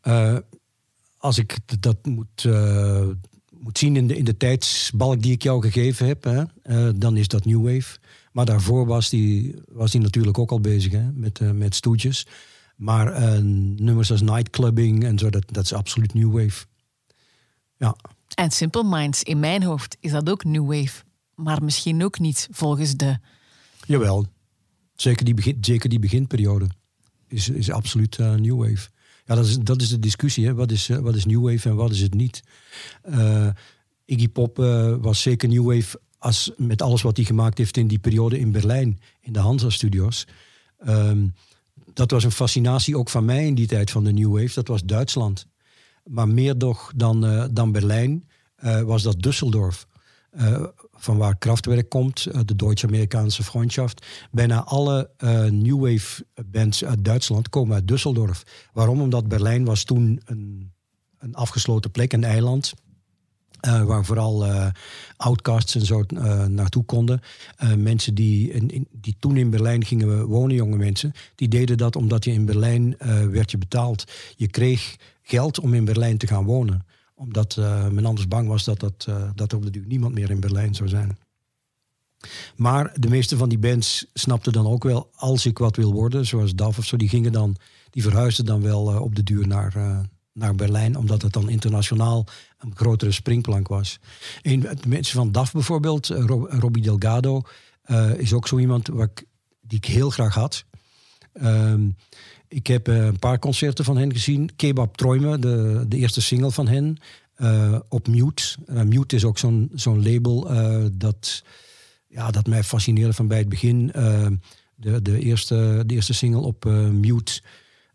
Eh, 0.01 0.37
als 1.17 1.37
ik 1.37 1.57
dat 1.79 2.05
moet, 2.05 2.45
eh, 2.45 3.07
moet 3.59 3.77
zien 3.77 3.95
in 3.95 4.07
de, 4.07 4.17
in 4.17 4.25
de 4.25 4.37
tijdsbalk 4.37 5.21
die 5.21 5.31
ik 5.31 5.43
jou 5.43 5.61
gegeven 5.61 6.07
heb, 6.07 6.23
hè, 6.23 6.43
dan 6.97 7.17
is 7.17 7.27
dat 7.27 7.45
New 7.45 7.63
Wave. 7.63 7.97
Maar 8.31 8.45
daarvoor 8.45 8.85
was 8.85 9.09
die, 9.09 9.55
was 9.71 9.91
die 9.91 10.01
natuurlijk 10.01 10.37
ook 10.37 10.51
al 10.51 10.59
bezig 10.59 10.91
hè, 10.91 11.11
met, 11.13 11.39
met 11.53 11.75
stoetjes. 11.75 12.27
Maar 12.75 13.41
nummers 13.43 14.11
als 14.11 14.21
Nightclubbing 14.21 15.03
en 15.03 15.17
zo, 15.17 15.29
dat, 15.29 15.43
dat 15.51 15.63
is 15.63 15.73
absoluut 15.73 16.13
New 16.13 16.31
Wave. 16.31 16.65
Ja, 17.77 17.95
En 18.33 18.51
Simple 18.51 18.83
Minds, 18.83 19.23
in 19.23 19.39
mijn 19.39 19.63
hoofd 19.63 19.97
is 19.99 20.11
dat 20.11 20.29
ook 20.29 20.43
New 20.43 20.65
Wave. 20.65 21.03
Maar 21.35 21.63
misschien 21.63 22.03
ook 22.03 22.19
niet 22.19 22.47
volgens 22.51 22.95
de... 22.95 23.17
Jawel. 23.85 24.25
Zeker 24.95 25.25
die, 25.25 25.33
begin, 25.33 25.57
zeker 25.61 25.89
die 25.89 25.99
beginperiode 25.99 26.67
is, 27.27 27.49
is 27.49 27.71
absoluut 27.71 28.19
eh, 28.19 28.33
New 28.33 28.57
Wave. 28.57 28.89
Ja, 29.25 29.35
dat 29.35 29.45
is, 29.45 29.59
dat 29.59 29.81
is 29.81 29.89
de 29.89 29.99
discussie. 29.99 30.45
Hè. 30.45 30.53
Wat, 30.53 30.71
is, 30.71 30.89
eh, 30.89 30.97
wat 30.97 31.15
is 31.15 31.25
New 31.25 31.49
Wave 31.49 31.69
en 31.69 31.75
wat 31.75 31.91
is 31.91 32.01
het 32.01 32.13
niet? 32.13 32.43
Eh, 33.01 33.47
Iggy 34.05 34.29
Pop 34.29 34.57
was 35.01 35.21
zeker 35.21 35.49
New 35.49 35.73
Wave 35.73 35.99
als, 36.17 36.51
met 36.57 36.81
alles 36.81 37.01
wat 37.01 37.17
hij 37.17 37.25
gemaakt 37.25 37.57
heeft 37.57 37.77
in 37.77 37.87
die 37.87 37.99
periode 37.99 38.39
in 38.39 38.51
Berlijn, 38.51 38.99
in 39.21 39.33
de 39.33 39.39
Hansa-studios. 39.39 40.27
Ehm, 40.77 41.27
dat 41.93 42.11
was 42.11 42.23
een 42.23 42.31
fascinatie 42.31 42.97
ook 42.97 43.09
van 43.09 43.25
mij 43.25 43.45
in 43.45 43.55
die 43.55 43.67
tijd 43.67 43.91
van 43.91 44.03
de 44.03 44.11
New 44.11 44.39
Wave. 44.39 44.53
Dat 44.53 44.67
was 44.67 44.83
Duitsland. 44.83 45.47
Maar 46.07 46.27
meer 46.27 46.55
nog 46.57 46.91
dan, 46.95 47.25
eh, 47.25 47.45
dan 47.51 47.71
Berlijn 47.71 48.27
eh, 48.55 48.81
was 48.81 49.03
dat 49.03 49.27
Düsseldorf. 49.27 49.85
Eh, 50.29 50.63
van 50.93 51.17
waar 51.17 51.37
Kraftwerk 51.37 51.89
komt, 51.89 52.27
de 52.45 52.55
Duits-Amerikaanse 52.55 53.43
Freundschaft. 53.43 54.05
Bijna 54.31 54.63
alle 54.63 55.09
New 55.51 55.79
Wave 55.79 56.25
bands 56.45 56.85
uit 56.85 57.05
Duitsland 57.05 57.49
komen 57.49 57.75
uit 57.75 57.91
Düsseldorf. 57.91 58.69
Waarom? 58.73 59.01
Omdat 59.01 59.27
Berlijn 59.27 59.65
was 59.65 59.83
toen 59.83 60.21
een, 60.25 60.71
een 61.17 61.35
afgesloten 61.35 61.91
plek, 61.91 62.13
een 62.13 62.23
eiland. 62.23 62.73
waar 63.61 64.05
vooral 64.05 64.45
outcasts 65.17 65.75
en 65.75 65.85
zo 65.85 66.03
naartoe 66.47 66.85
konden. 66.85 67.21
Mensen 67.77 68.15
die, 68.15 68.51
in, 68.51 68.87
die 68.91 69.15
toen 69.19 69.37
in 69.37 69.49
Berlijn 69.49 69.85
gingen 69.85 70.25
wonen, 70.25 70.55
jonge 70.55 70.77
mensen, 70.77 71.13
die 71.35 71.47
deden 71.47 71.77
dat 71.77 71.95
omdat 71.95 72.23
je 72.23 72.31
in 72.31 72.45
Berlijn 72.45 72.95
werd 73.31 73.51
je 73.51 73.57
betaald. 73.57 74.11
Je 74.35 74.47
kreeg 74.47 74.95
geld 75.27 75.59
om 75.59 75.73
in 75.73 75.85
Berlijn 75.85 76.17
te 76.17 76.27
gaan 76.27 76.45
wonen 76.45 76.85
omdat 77.17 77.57
eh, 77.57 77.87
men 77.87 78.05
anders 78.05 78.27
bang 78.27 78.47
was 78.47 78.63
dat, 78.63 78.79
dat, 78.79 79.05
eh, 79.07 79.29
dat 79.35 79.51
er 79.51 79.57
op 79.57 79.63
de 79.63 79.69
duur 79.69 79.87
niemand 79.87 80.13
meer 80.13 80.29
in 80.29 80.39
Berlijn 80.39 80.75
zou 80.75 80.89
zijn. 80.89 81.17
Maar 82.55 82.93
de 82.99 83.09
meeste 83.09 83.37
van 83.37 83.49
die 83.49 83.57
bands 83.57 84.05
snapten 84.13 84.53
dan 84.53 84.67
ook 84.67 84.83
wel, 84.83 85.09
als 85.15 85.45
ik 85.45 85.57
wat 85.57 85.75
wil 85.75 85.93
worden, 85.93 86.25
zoals 86.25 86.55
DAF 86.55 86.77
of 86.77 86.85
zo, 86.85 86.97
die 86.97 87.09
gingen 87.09 87.31
dan, 87.31 87.55
die 87.89 88.03
verhuisden 88.03 88.45
dan 88.45 88.61
wel 88.61 88.91
eh, 88.91 89.01
op 89.01 89.15
de 89.15 89.23
duur 89.23 89.47
naar, 89.47 89.73
naar 90.33 90.55
Berlijn, 90.55 90.97
omdat 90.97 91.21
het 91.21 91.33
dan 91.33 91.49
internationaal 91.49 92.25
een 92.57 92.75
grotere 92.75 93.11
springplank 93.11 93.67
was. 93.67 93.99
De 94.41 94.77
mensen 94.87 95.15
van 95.15 95.31
DAF 95.31 95.51
bijvoorbeeld, 95.51 96.07
Rob- 96.07 96.51
Robbie 96.51 96.83
Delgado, 96.83 97.41
is 98.17 98.33
ook 98.33 98.47
zo 98.47 98.57
iemand 98.57 98.87
waar 98.87 99.09
ik, 99.13 99.25
die 99.61 99.77
ik 99.77 99.85
heel 99.85 100.09
graag 100.09 100.33
had. 100.33 100.65
Ehm, 101.33 101.89
ik 102.47 102.67
heb 102.67 102.87
eh, 102.87 103.05
een 103.05 103.19
paar 103.19 103.39
concerten 103.39 103.85
van 103.85 103.97
hen 103.97 104.11
gezien. 104.11 104.55
Kebab 104.55 104.97
Träume, 104.97 105.39
de, 105.39 105.85
de 105.87 105.97
eerste 105.97 106.21
single 106.21 106.51
van 106.51 106.67
hen, 106.67 106.97
eh, 107.35 107.79
op 107.89 108.07
Mute. 108.07 108.43
Eh, 108.65 108.81
Mute 108.81 109.15
is 109.15 109.23
ook 109.23 109.37
zo'n 109.37 109.71
zo'n 109.73 110.03
label 110.11 110.47
dat 110.93 111.43
ja, 112.07 112.31
dat 112.31 112.47
mij 112.47 112.63
fascineerde 112.63 113.13
van 113.13 113.27
bij 113.27 113.37
het 113.37 113.49
begin. 113.49 113.87
de, 114.75 115.01
de, 115.01 115.19
eerste, 115.19 115.83
de 115.85 115.93
eerste 115.93 116.13
single 116.13 116.41
op 116.41 116.65
Mute. 116.91 117.41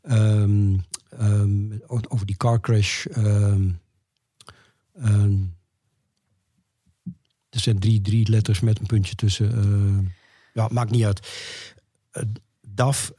ehm, 0.03 0.77
ehm, 1.11 1.79
over 1.87 2.27
die 2.27 2.37
car 2.37 2.61
crash. 2.61 3.07
ehm, 3.07 3.71
er 7.49 7.61
zijn 7.61 7.79
drie, 7.79 8.01
drie 8.01 8.31
letters 8.31 8.61
met 8.61 8.79
een 8.79 8.87
puntje 8.87 9.15
tussen. 9.15 10.13
ja, 10.55 10.69
maakt 10.71 10.91
niet 10.91 11.05
uit. 11.05 11.29
DAF, 12.61 13.13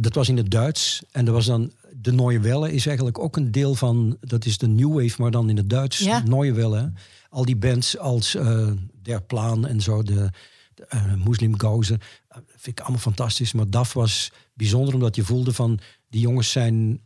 dat 0.00 0.14
was 0.14 0.28
in 0.28 0.36
het 0.36 0.50
Duits. 0.50 1.02
En 1.10 1.26
er 1.26 1.32
was 1.32 1.46
dan 1.46 1.72
de 1.96 2.12
Neue 2.12 2.40
Welle 2.40 2.72
is 2.72 2.86
eigenlijk 2.86 3.18
ook 3.18 3.36
een 3.36 3.50
deel 3.50 3.74
van, 3.74 4.16
dat 4.20 4.44
is 4.44 4.58
de 4.58 4.68
New 4.68 5.00
Wave, 5.00 5.22
maar 5.22 5.30
dan 5.30 5.50
in 5.50 5.56
het 5.56 5.70
Duits. 5.70 5.98
Ja. 5.98 6.22
Neue 6.24 6.52
Welle. 6.52 6.92
Al 7.30 7.44
die 7.44 7.56
bands 7.56 7.98
als 7.98 8.34
eh, 8.34 8.70
Der 9.02 9.22
Plan 9.22 9.66
en 9.66 9.80
zo, 9.80 10.02
de, 10.02 10.30
de 10.74 10.86
eh, 10.86 11.14
Muslim 11.24 11.58
Gauze, 11.58 11.98
eh, 12.28 12.38
vind 12.46 12.78
ik 12.78 12.80
allemaal 12.80 13.00
fantastisch. 13.00 13.52
Maar 13.52 13.70
DAF 13.70 13.92
was 13.92 14.32
bijzonder 14.54 14.94
omdat 14.94 15.16
je 15.16 15.24
voelde 15.24 15.52
van, 15.52 15.78
die 16.08 16.20
jongens 16.20 16.50
zijn, 16.50 17.00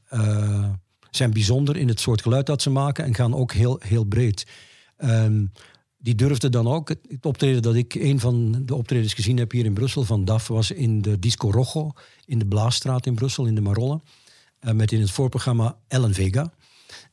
zijn 1.10 1.32
bijzonder 1.32 1.76
in 1.76 1.88
het 1.88 2.00
soort 2.00 2.22
geluid 2.22 2.46
dat 2.46 2.62
ze 2.62 2.70
maken 2.70 3.04
en 3.04 3.14
gaan 3.14 3.34
ook 3.34 3.52
heel, 3.52 3.80
heel 3.84 4.04
breed. 4.04 4.46
Ehm, 4.96 5.44
die 6.04 6.14
durfde 6.14 6.48
dan 6.48 6.66
ook. 6.66 6.88
Het, 6.88 7.26
optreden 7.26 7.62
dat 7.62 7.74
ik, 7.74 7.94
een 7.94 8.20
van 8.20 8.62
de 8.64 8.74
optredens 8.74 9.14
gezien 9.14 9.36
heb 9.36 9.50
hier 9.50 9.64
in 9.64 9.74
Brussel 9.74 10.04
van 10.04 10.24
DAF, 10.24 10.48
was 10.48 10.70
in 10.70 11.02
de 11.02 11.18
Disco 11.18 11.50
Rojo 11.50 11.92
in 12.24 12.38
de 12.38 12.46
Blaasstraat 12.46 13.06
in 13.06 13.14
Brussel, 13.14 13.46
in 13.46 13.54
de 13.54 13.60
Marolle. 13.60 14.00
Eh, 14.58 14.72
met 14.72 14.92
in 14.92 15.00
het 15.00 15.10
voorprogramma 15.10 15.76
Ellen 15.88 16.14
Vega. 16.14 16.52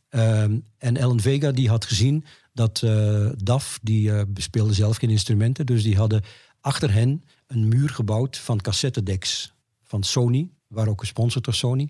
Ehm, 0.10 0.60
en 0.78 0.98
Ellen 0.98 1.20
Vega 1.20 1.52
die 1.52 1.70
had 1.70 1.86
gezien 1.86 2.26
dat 2.54 2.82
eh, 2.82 3.30
DAF, 3.38 3.80
die 3.82 4.12
eh, 4.12 4.22
bespeelde 4.28 4.74
zelf 4.74 4.98
geen 4.98 5.10
instrumenten, 5.10 5.66
dus 5.66 5.84
die 5.84 5.98
hadden 5.98 6.24
achter 6.62 6.94
hen 6.94 7.24
een 7.48 7.68
muur 7.68 7.90
gebouwd 7.90 8.38
van 8.38 8.62
cassettedecks 8.62 9.54
van 9.84 10.04
Sony, 10.04 10.50
waar 10.68 10.88
ook 10.88 11.00
gesponsord 11.00 11.46
door 11.46 11.54
Sony. 11.54 11.90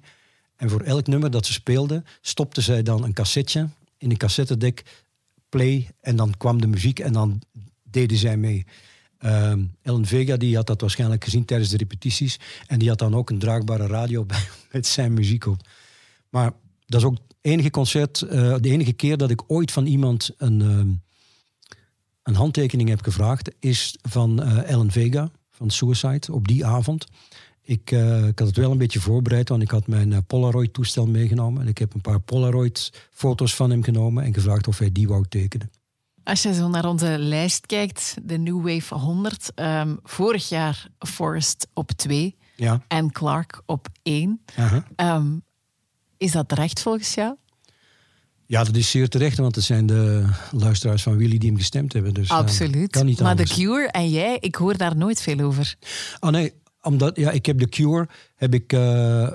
En 0.55 0.69
voor 0.69 0.81
elk 0.81 1.07
nummer 1.07 1.31
dat 1.31 1.45
ze 1.45 1.53
speelden, 1.53 2.05
stopten 2.21 2.63
zij 2.63 2.83
dan 2.83 3.03
een 3.03 3.13
cassetje 3.13 3.69
in 3.97 4.09
een 4.09 4.17
cassettedek, 4.17 4.83
play, 5.51 5.89
en 5.99 6.15
dan 6.15 6.37
kwam 6.37 6.61
de 6.61 6.67
muziek 6.67 6.99
en 6.99 7.13
dan 7.13 7.41
deden 7.83 8.17
zij 8.17 8.37
mee. 8.37 8.65
Ehm, 9.17 9.63
Ellen 9.81 10.05
Vega 10.05 10.37
die 10.37 10.55
had 10.55 10.67
dat 10.67 10.81
waarschijnlijk 10.81 11.23
gezien 11.23 11.45
tijdens 11.45 11.69
de 11.69 11.77
repetities. 11.77 12.39
En 12.67 12.79
die 12.79 12.89
had 12.89 12.99
dan 12.99 13.15
ook 13.15 13.29
een 13.29 13.39
draagbare 13.39 13.87
radio 13.87 14.25
bij 14.31 14.47
met 14.71 14.87
zijn 14.87 15.13
muziek 15.13 15.45
op. 15.45 15.67
Maar 16.29 16.51
dat 16.85 17.01
is 17.01 17.07
ook 17.07 17.13
het 17.13 17.35
enige 17.41 17.69
concert, 17.69 18.21
eh, 18.21 18.55
de 18.59 18.69
enige 18.69 18.93
keer 18.93 19.17
dat 19.17 19.29
ik 19.29 19.41
ooit 19.47 19.71
van 19.71 19.85
iemand 19.85 20.31
een, 20.37 20.61
ehm, 20.61 20.89
een 22.23 22.35
handtekening 22.35 22.89
heb 22.89 23.01
gevraagd, 23.01 23.51
is 23.59 23.97
van 24.01 24.43
eh, 24.43 24.69
Ellen 24.69 24.91
Vega 24.91 25.31
van 25.49 25.69
Suicide 25.69 26.33
op 26.33 26.47
die 26.47 26.65
avond. 26.65 27.07
Ik, 27.71 27.91
eh, 27.91 28.27
ik 28.27 28.39
had 28.39 28.47
het 28.47 28.57
wel 28.57 28.71
een 28.71 28.77
beetje 28.77 28.99
voorbereid, 28.99 29.49
want 29.49 29.61
ik 29.61 29.71
had 29.71 29.87
mijn 29.87 30.13
eh, 30.13 30.19
Polaroid-toestel 30.27 31.07
meegenomen. 31.07 31.61
En 31.61 31.67
ik 31.67 31.77
heb 31.77 31.93
een 31.93 32.01
paar 32.01 32.19
Polaroid-foto's 32.19 33.55
van 33.55 33.69
hem 33.69 33.83
genomen 33.83 34.23
en 34.23 34.33
gevraagd 34.33 34.67
of 34.67 34.77
hij 34.77 34.91
die 34.91 35.07
wou 35.07 35.25
tekenen. 35.29 35.71
Als 36.23 36.41
je 36.41 36.53
zo 36.53 36.67
naar 36.67 36.85
onze 36.85 37.17
lijst 37.17 37.65
kijkt, 37.65 38.15
de 38.23 38.37
New 38.37 38.67
Wave 38.67 38.95
100, 38.95 39.51
ehm, 39.55 39.95
vorig 40.03 40.49
jaar 40.49 40.87
Forrest 40.99 41.67
op 41.73 41.91
2 41.91 42.35
Ja, 42.55 42.81
en 42.87 43.11
Clark 43.11 43.61
op 43.65 43.87
1. 44.03 44.41
aha. 44.55 44.85
Ehm, 44.95 45.37
is 46.17 46.31
dat 46.31 46.47
terecht 46.47 46.81
volgens 46.81 47.13
jou? 47.13 47.35
Ja, 48.45 48.63
dat 48.63 48.75
is 48.75 48.89
zeer 48.89 49.09
terecht, 49.09 49.37
want 49.37 49.55
het 49.55 49.63
zijn 49.63 49.85
de 49.85 50.25
luisteraars 50.51 51.03
van 51.03 51.17
Willy 51.17 51.37
die 51.37 51.49
hem 51.49 51.57
gestemd 51.57 51.93
hebben. 51.93 52.13
Dus, 52.13 52.29
eh, 52.29 52.37
Absoluut. 52.37 52.91
kan 52.91 53.05
niet 53.05 53.19
maar. 53.19 53.35
The 53.35 53.43
Cure 53.43 53.87
en 53.87 54.09
jij, 54.09 54.37
ik 54.39 54.55
hoor 54.55 54.77
daar 54.77 54.95
nooit 54.95 55.21
veel 55.21 55.39
over. 55.39 55.75
Ah 56.19 56.31
nee, 56.31 56.53
omdat 56.81 57.17
ja, 57.17 57.31
ik 57.31 57.45
heb 57.45 57.59
The 57.59 57.69
Cure, 57.69 58.07
heb 58.35 58.53
ik 58.53 58.73
eh, 58.73 59.31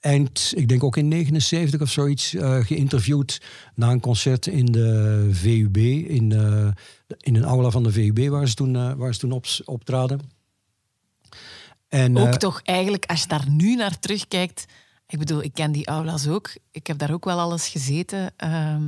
eind, 0.00 0.52
ik 0.56 0.68
denk 0.68 0.84
ook 0.84 0.96
in 0.96 1.08
79 1.08 1.80
of 1.80 1.90
zoiets, 1.90 2.34
eh, 2.34 2.64
geïnterviewd 2.64 3.40
na 3.74 3.90
een 3.90 4.00
concert 4.00 4.46
in 4.46 4.66
de 4.66 5.28
VUB, 5.32 5.76
in, 5.76 6.32
eh, 6.32 6.68
in 7.18 7.36
een 7.36 7.44
aula 7.44 7.70
van 7.70 7.82
de 7.82 7.92
VUB 7.92 8.28
waar 8.28 8.48
ze 8.48 8.54
toen, 8.54 8.96
waar 8.96 9.14
ze 9.14 9.20
toen 9.20 9.32
op, 9.32 9.46
optraden. 9.64 10.20
En, 11.88 12.16
Ook 12.16 12.34
toch 12.34 12.60
eigenlijk, 12.62 13.04
als 13.06 13.20
je 13.20 13.28
daar 13.28 13.50
nu 13.50 13.74
naar 13.74 13.98
terugkijkt... 13.98 14.64
Ik 15.06 15.18
bedoel, 15.18 15.42
ik 15.42 15.54
ken 15.54 15.72
die 15.72 15.86
aulas 15.86 16.28
ook. 16.28 16.50
Ik 16.70 16.86
heb 16.86 16.98
daar 16.98 17.12
ook 17.12 17.24
wel 17.24 17.38
alles 17.38 17.68
gezeten. 17.68 18.32
ehm, 18.36 18.82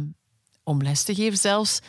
om 0.64 0.82
les 0.82 1.02
te 1.02 1.14
geven 1.14 1.38
zelfs. 1.38 1.80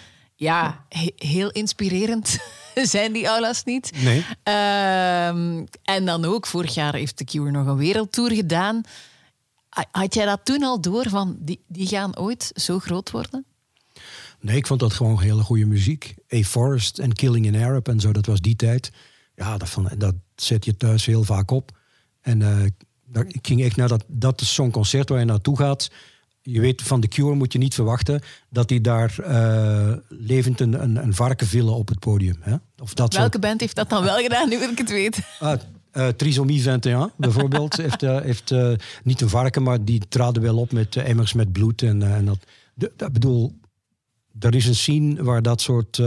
Ja, 0.43 0.85
he- 0.89 1.13
heel 1.15 1.49
inspirerend 1.51 2.37
zijn 2.93 3.13
die 3.13 3.25
aulas 3.27 3.63
niet. 3.63 3.91
Nee. 4.03 4.25
Ehm, 4.43 5.65
en 5.83 6.05
dan 6.05 6.25
ook, 6.25 6.45
vorig 6.47 6.73
jaar 6.73 6.93
heeft 6.95 7.17
The 7.17 7.23
Cure 7.23 7.51
nog 7.51 7.67
een 7.67 7.77
wereldtour 7.77 8.31
gedaan. 8.31 8.81
Ha- 9.69 9.85
Had 9.91 10.13
jij 10.13 10.25
dat 10.25 10.39
toen 10.43 10.63
al 10.63 10.81
door 10.81 11.09
van, 11.09 11.37
die, 11.39 11.59
die 11.67 11.87
gaan 11.87 12.17
ooit 12.17 12.51
zo 12.55 12.79
groot 12.79 13.11
worden? 13.11 13.45
Nee, 14.39 14.55
ik 14.57 14.67
vond 14.67 14.79
dat 14.79 14.93
gewoon 14.93 15.21
hele 15.21 15.41
goede 15.43 15.65
muziek. 15.65 16.15
A 16.33 16.41
Forest 16.41 16.99
en 16.99 17.13
Killing 17.13 17.47
an 17.55 17.61
Arab 17.63 17.87
en 17.87 17.99
zo, 17.99 18.11
dat 18.11 18.25
was 18.25 18.39
die 18.41 18.55
tijd. 18.55 18.91
Ja, 19.35 19.57
dat, 19.57 19.69
van, 19.69 19.89
dat 19.97 20.15
zet 20.35 20.65
je 20.65 20.77
thuis 20.77 21.05
heel 21.05 21.23
vaak 21.23 21.51
op. 21.51 21.71
En 22.21 22.41
eh, 22.41 23.23
ik 23.27 23.47
ging 23.47 23.63
echt 23.63 23.75
naar 23.75 23.87
dat, 23.87 24.03
dat 24.07 24.41
is 24.41 24.53
zo'n 24.53 24.71
concert 24.71 25.09
waar 25.09 25.19
je 25.19 25.25
naartoe 25.25 25.57
gaat. 25.57 25.89
Je 26.45 26.59
weet, 26.59 26.81
van 26.81 27.01
The 27.01 27.07
Cure 27.07 27.35
moet 27.35 27.53
je 27.53 27.59
niet 27.59 27.73
verwachten 27.73 28.21
dat 28.49 28.67
die 28.67 28.81
daar 28.81 29.19
eh, 29.19 29.93
levend 30.09 30.59
een, 30.59 30.83
een, 30.83 30.95
een 30.95 31.13
varken 31.13 31.47
villen 31.47 31.73
op 31.73 31.87
het 31.87 31.99
podium. 31.99 32.35
Hè? 32.39 32.55
Of 32.81 32.93
dat 32.93 33.13
Welke 33.13 33.39
band 33.39 33.59
heeft 33.59 33.75
dat 33.75 33.89
dan 33.89 34.03
wel 34.03 34.17
gedaan, 34.17 34.49
nu 34.49 34.59
wil 34.59 34.69
ik 34.69 34.77
het 34.77 34.89
weten? 34.89 35.23
Ah, 35.39 35.59
eh, 35.91 36.07
Trisomie 36.07 36.57
21 36.57 37.09
bijvoorbeeld 37.17 37.77
heeft, 37.85 38.03
eh, 38.03 38.21
heeft 38.21 38.53
niet 39.03 39.21
een 39.21 39.29
varken, 39.29 39.63
maar 39.63 39.85
die 39.85 40.01
traden 40.09 40.41
wel 40.41 40.57
op 40.57 40.71
met 40.71 40.95
emmers 40.95 41.33
met 41.33 41.51
bloed. 41.51 41.81
En, 41.81 42.15
en 42.15 42.25
dat, 42.25 42.39
de, 42.73 42.91
dat 42.95 43.13
bedoel, 43.13 43.55
er 44.39 44.55
is 44.55 44.65
een 44.65 44.75
scene 44.75 45.23
waar 45.23 45.41
dat 45.41 45.61
soort 45.61 46.01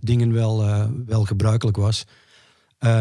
dingen 0.00 0.32
wel, 0.32 0.64
wel 1.06 1.24
gebruikelijk 1.24 1.76
was. 1.76 2.04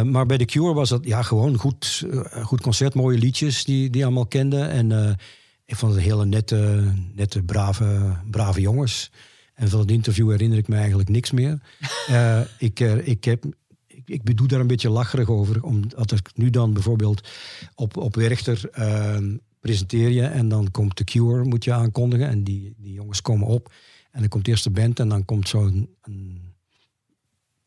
Maar 0.03 0.25
bij 0.25 0.37
The 0.37 0.45
Cure 0.45 0.73
was 0.73 0.89
dat 0.89 1.05
ja, 1.05 1.21
gewoon 1.21 1.57
goed, 1.57 2.03
goed 2.43 2.61
concert, 2.61 2.93
mooie 2.93 3.17
liedjes 3.17 3.63
die, 3.63 3.89
die 3.89 4.03
allemaal 4.03 4.25
kenden. 4.25 4.69
En 4.69 5.17
ik 5.65 5.75
vond 5.75 5.93
het 5.93 6.03
hele 6.03 6.25
nette, 6.25 6.91
nette 7.15 7.43
brave, 7.43 8.17
brave 8.31 8.61
jongens. 8.61 9.11
En 9.53 9.69
van 9.69 9.79
het 9.79 9.91
interview 9.91 10.29
herinner 10.29 10.57
ik 10.57 10.67
me 10.67 10.75
eigenlijk 10.75 11.09
niks 11.09 11.31
meer. 11.31 11.61
Eh, 12.07 12.41
ik, 12.57 12.79
eh, 12.79 13.07
ik, 13.07 13.23
heb, 13.23 13.45
ik, 13.87 14.09
ik 14.09 14.23
bedoel 14.23 14.47
daar 14.47 14.59
een 14.59 14.67
beetje 14.67 14.89
lacherig 14.89 15.29
over. 15.29 15.63
Omdat 15.63 16.11
ik 16.11 16.29
nu 16.35 16.49
dan 16.49 16.73
bijvoorbeeld 16.73 17.29
op, 17.75 17.97
op 17.97 18.15
Werchter 18.15 18.69
eh, 18.69 19.17
presenteer 19.59 20.09
je. 20.09 20.23
En 20.25 20.49
dan 20.49 20.71
komt 20.71 20.95
The 20.95 21.03
Cure, 21.03 21.43
moet 21.43 21.63
je 21.63 21.73
aankondigen. 21.73 22.27
En 22.27 22.43
die, 22.43 22.73
die 22.77 22.93
jongens 22.93 23.21
komen 23.21 23.47
op. 23.47 23.73
En 24.11 24.19
dan 24.19 24.29
komt 24.29 24.47
eerst 24.47 24.63
de 24.63 24.69
band 24.69 24.99
en 24.99 25.09
dan 25.09 25.25
komt 25.25 25.49
zo'n 25.49 25.89
een 26.01 26.53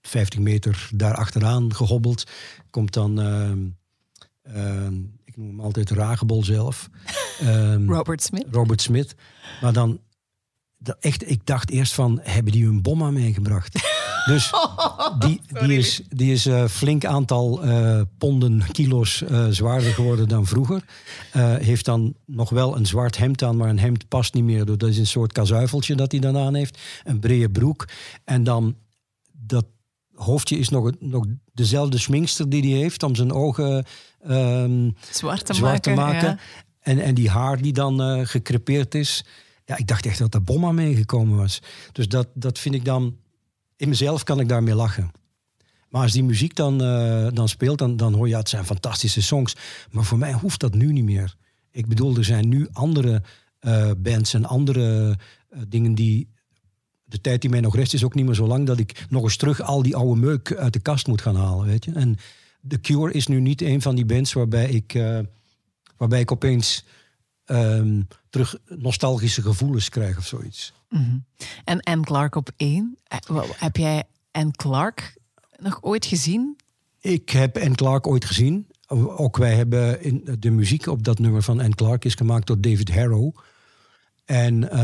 50 0.03 0.41
meter 0.41 0.89
daar 0.95 1.15
achteraan 1.15 1.75
gehobbeld. 1.75 2.27
Komt 2.71 2.93
dan, 2.93 3.21
ehm, 3.21 3.59
ehm, 4.43 4.95
ik 5.37 5.43
noem 5.43 5.51
hem 5.51 5.61
altijd 5.61 5.91
Ragebol 5.91 6.45
zelf. 6.45 6.89
Ehm, 7.41 7.91
Robert 7.91 8.23
Smith. 8.23 8.47
Robert 8.51 8.83
Smith. 8.83 9.15
Maar 9.61 9.73
dan, 9.73 10.01
dat 10.79 10.97
echt, 11.01 11.31
ik 11.31 11.47
dacht 11.47 11.71
eerst 11.71 11.95
van, 11.95 12.21
hebben 12.23 12.53
die 12.53 12.65
hun 12.65 12.83
bomma 12.83 13.11
meegebracht? 13.11 13.75
Dus 14.27 14.53
die, 15.19 15.41
die 15.61 15.77
is, 15.77 16.03
die 16.09 16.33
is 16.33 16.45
een 16.45 16.69
flink 16.69 17.05
aantal 17.05 17.63
eh, 17.63 18.01
ponden, 18.19 18.63
kilo's 18.73 19.23
eh, 19.23 19.47
zwaarder 19.47 19.93
geworden 19.93 20.29
dan 20.29 20.47
vroeger. 20.47 20.85
Eh, 21.33 21.55
heeft 21.55 21.85
dan 21.85 22.15
nog 22.25 22.51
wel 22.51 22.77
een 22.77 22.87
zwart 22.87 23.17
hemd 23.17 23.43
aan, 23.43 23.57
maar 23.57 23.69
een 23.69 23.79
hemd 23.79 24.09
past 24.09 24.35
niet 24.35 24.45
meer. 24.45 24.65
Dat 24.65 24.83
is 24.83 24.99
een 24.99 25.07
soort 25.07 25.33
kazuifeltje 25.33 25.95
dat 25.95 26.13
hij 26.13 26.21
dan 26.21 26.37
aan 26.37 26.55
heeft. 26.55 26.79
Een 27.05 27.21
brede 27.21 27.51
broek. 27.51 27.89
En 28.25 28.45
dan 28.45 28.77
dat 29.33 29.67
hoofdje 30.15 30.59
is 30.59 30.69
nog, 30.69 30.91
nog 30.99 31.27
dezelfde 31.53 31.99
sminkster 31.99 32.49
die 32.49 32.73
hij 32.73 32.81
heeft 32.81 33.03
om 33.03 33.15
zijn 33.15 33.33
ogen 33.33 33.85
ehm, 34.29 34.91
Zwart 35.11 35.47
te 35.47 35.55
zwart 35.55 35.83
te 35.83 35.91
maken. 35.91 36.29
ja. 36.29 36.39
En, 36.81 36.99
en 36.99 37.15
die 37.15 37.31
haar 37.31 37.63
die 37.63 37.73
dan 37.73 38.03
eh 38.03 38.27
gecrepeerd 38.27 38.95
is. 38.95 39.25
Ja, 39.65 39.77
ik 39.77 39.87
dacht 39.87 40.07
echt 40.07 40.19
dat 40.19 40.33
de 40.33 40.41
bomma 40.41 40.73
meegekomen 40.73 41.37
was. 41.37 41.63
Dus 41.93 42.09
dat, 42.09 42.29
dat 42.35 42.59
vind 42.59 42.75
ik 42.75 42.85
dan... 42.85 43.17
In 43.77 43.89
mezelf 43.89 44.23
kan 44.23 44.41
ik 44.41 44.49
daarmee 44.49 44.75
lachen. 44.75 45.11
Maar 45.89 46.03
als 46.03 46.13
die 46.13 46.25
muziek 46.25 46.55
dan, 46.55 46.83
eh, 46.83 47.27
dan 47.33 47.49
speelt, 47.49 47.79
dan, 47.79 47.97
dan 47.97 48.15
hoor 48.15 48.27
je... 48.27 48.33
Ja, 48.33 48.39
het 48.39 48.49
zijn 48.49 48.65
fantastische 48.65 49.23
songs. 49.23 49.57
Maar 49.91 50.05
voor 50.05 50.19
mij 50.19 50.33
hoeft 50.33 50.61
dat 50.61 50.75
nu 50.75 50.93
niet 50.93 51.05
meer. 51.05 51.37
Ik 51.71 51.87
bedoel, 51.87 52.17
er 52.17 52.25
zijn 52.25 52.49
nu 52.49 52.69
andere 52.73 53.23
eh, 53.59 53.91
bands 53.97 54.35
en 54.35 54.45
andere 54.45 55.19
dingen 55.69 55.95
die... 55.95 56.29
De 57.05 57.21
tijd 57.21 57.41
die 57.41 57.51
mij 57.51 57.61
nog 57.61 57.77
rest 57.77 57.95
is 57.95 58.05
ook 58.05 58.15
niet 58.15 58.25
meer 58.25 58.35
zo 58.35 58.47
lang... 58.47 58.67
dat 58.67 58.79
ik 58.79 59.07
nog 59.09 59.23
eens 59.23 59.37
terug 59.37 59.61
al 59.61 59.83
die 59.83 59.97
oude 59.97 60.21
meuk 60.21 60.55
uit 60.55 60.73
de 60.73 60.81
kast 60.81 61.07
moet 61.07 61.23
gaan 61.23 61.37
halen, 61.37 61.67
weet 61.67 61.85
je. 61.85 61.93
En 61.93 62.17
The 62.69 62.81
Cure 62.81 63.13
is 63.13 63.27
nu 63.27 63.41
niet 63.41 63.63
een 63.63 63.83
van 63.83 63.95
die 63.95 64.05
bands 64.07 64.33
waarbij 64.33 64.69
ik... 64.69 64.95
eh, 64.95 65.19
waarbij 65.97 66.21
ik 66.21 66.33
opeens 66.33 66.85
ehm, 67.45 68.03
terug 68.31 68.57
nostalgische 68.69 69.43
gevoelens 69.43 69.89
krijg 69.89 70.19
of 70.19 70.27
zoiets. 70.27 70.73
En 71.65 71.81
Anne 71.81 72.05
Clark 72.05 72.35
op 72.35 72.51
één. 72.57 72.99
Eh, 73.05 73.43
Heb 73.57 73.77
jij 73.77 74.03
Anne 74.31 74.51
Clark 74.51 75.17
nog 75.59 75.79
ooit 75.83 76.07
gezien? 76.07 76.57
Ik 77.01 77.31
heb 77.31 77.57
Anne 77.59 77.75
Clark 77.75 78.07
ooit 78.07 78.25
gezien. 78.25 78.67
Ook 79.17 79.37
wij 79.37 79.55
hebben 79.55 80.03
in 80.03 80.37
de 80.39 80.51
muziek 80.51 80.87
op 80.87 81.05
dat 81.05 81.19
nummer 81.19 81.43
van 81.43 81.61
Anne 81.61 81.75
Clark 81.75 82.05
is 82.05 82.15
gemaakt 82.15 82.47
door 82.47 82.61
David 82.61 82.95
Harrow. 82.95 83.37
En 84.25 84.71
eh, 84.71 84.79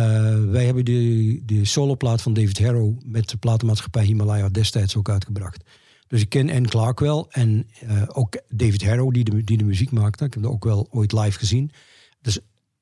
wij 0.50 0.64
hebben 0.64 0.84
de, 0.84 1.42
de 1.44 1.64
soloplaat 1.64 2.22
van 2.22 2.32
David 2.32 2.58
Harrow 2.58 3.00
met 3.04 3.28
de 3.28 3.36
platenmaatschappij 3.36 4.04
Himalaya 4.04 4.48
destijds 4.48 4.96
ook 4.96 5.08
uitgebracht. 5.08 5.64
Dus 6.12 6.20
ik 6.20 6.28
ken 6.28 6.50
Anne 6.50 6.68
Clark 6.68 7.00
wel 7.00 7.30
en 7.30 7.66
eh, 7.80 8.02
ook 8.08 8.40
David 8.48 8.84
Harrow 8.84 9.14
die 9.14 9.24
de, 9.24 9.44
die 9.44 9.58
de 9.58 9.64
muziek 9.64 9.90
maakte. 9.90 10.24
Ik 10.24 10.34
heb 10.34 10.42
dat 10.42 10.52
ook 10.52 10.64
wel 10.64 10.88
ooit 10.90 11.12
live 11.12 11.38
gezien. 11.38 11.70
Dus 12.20 12.38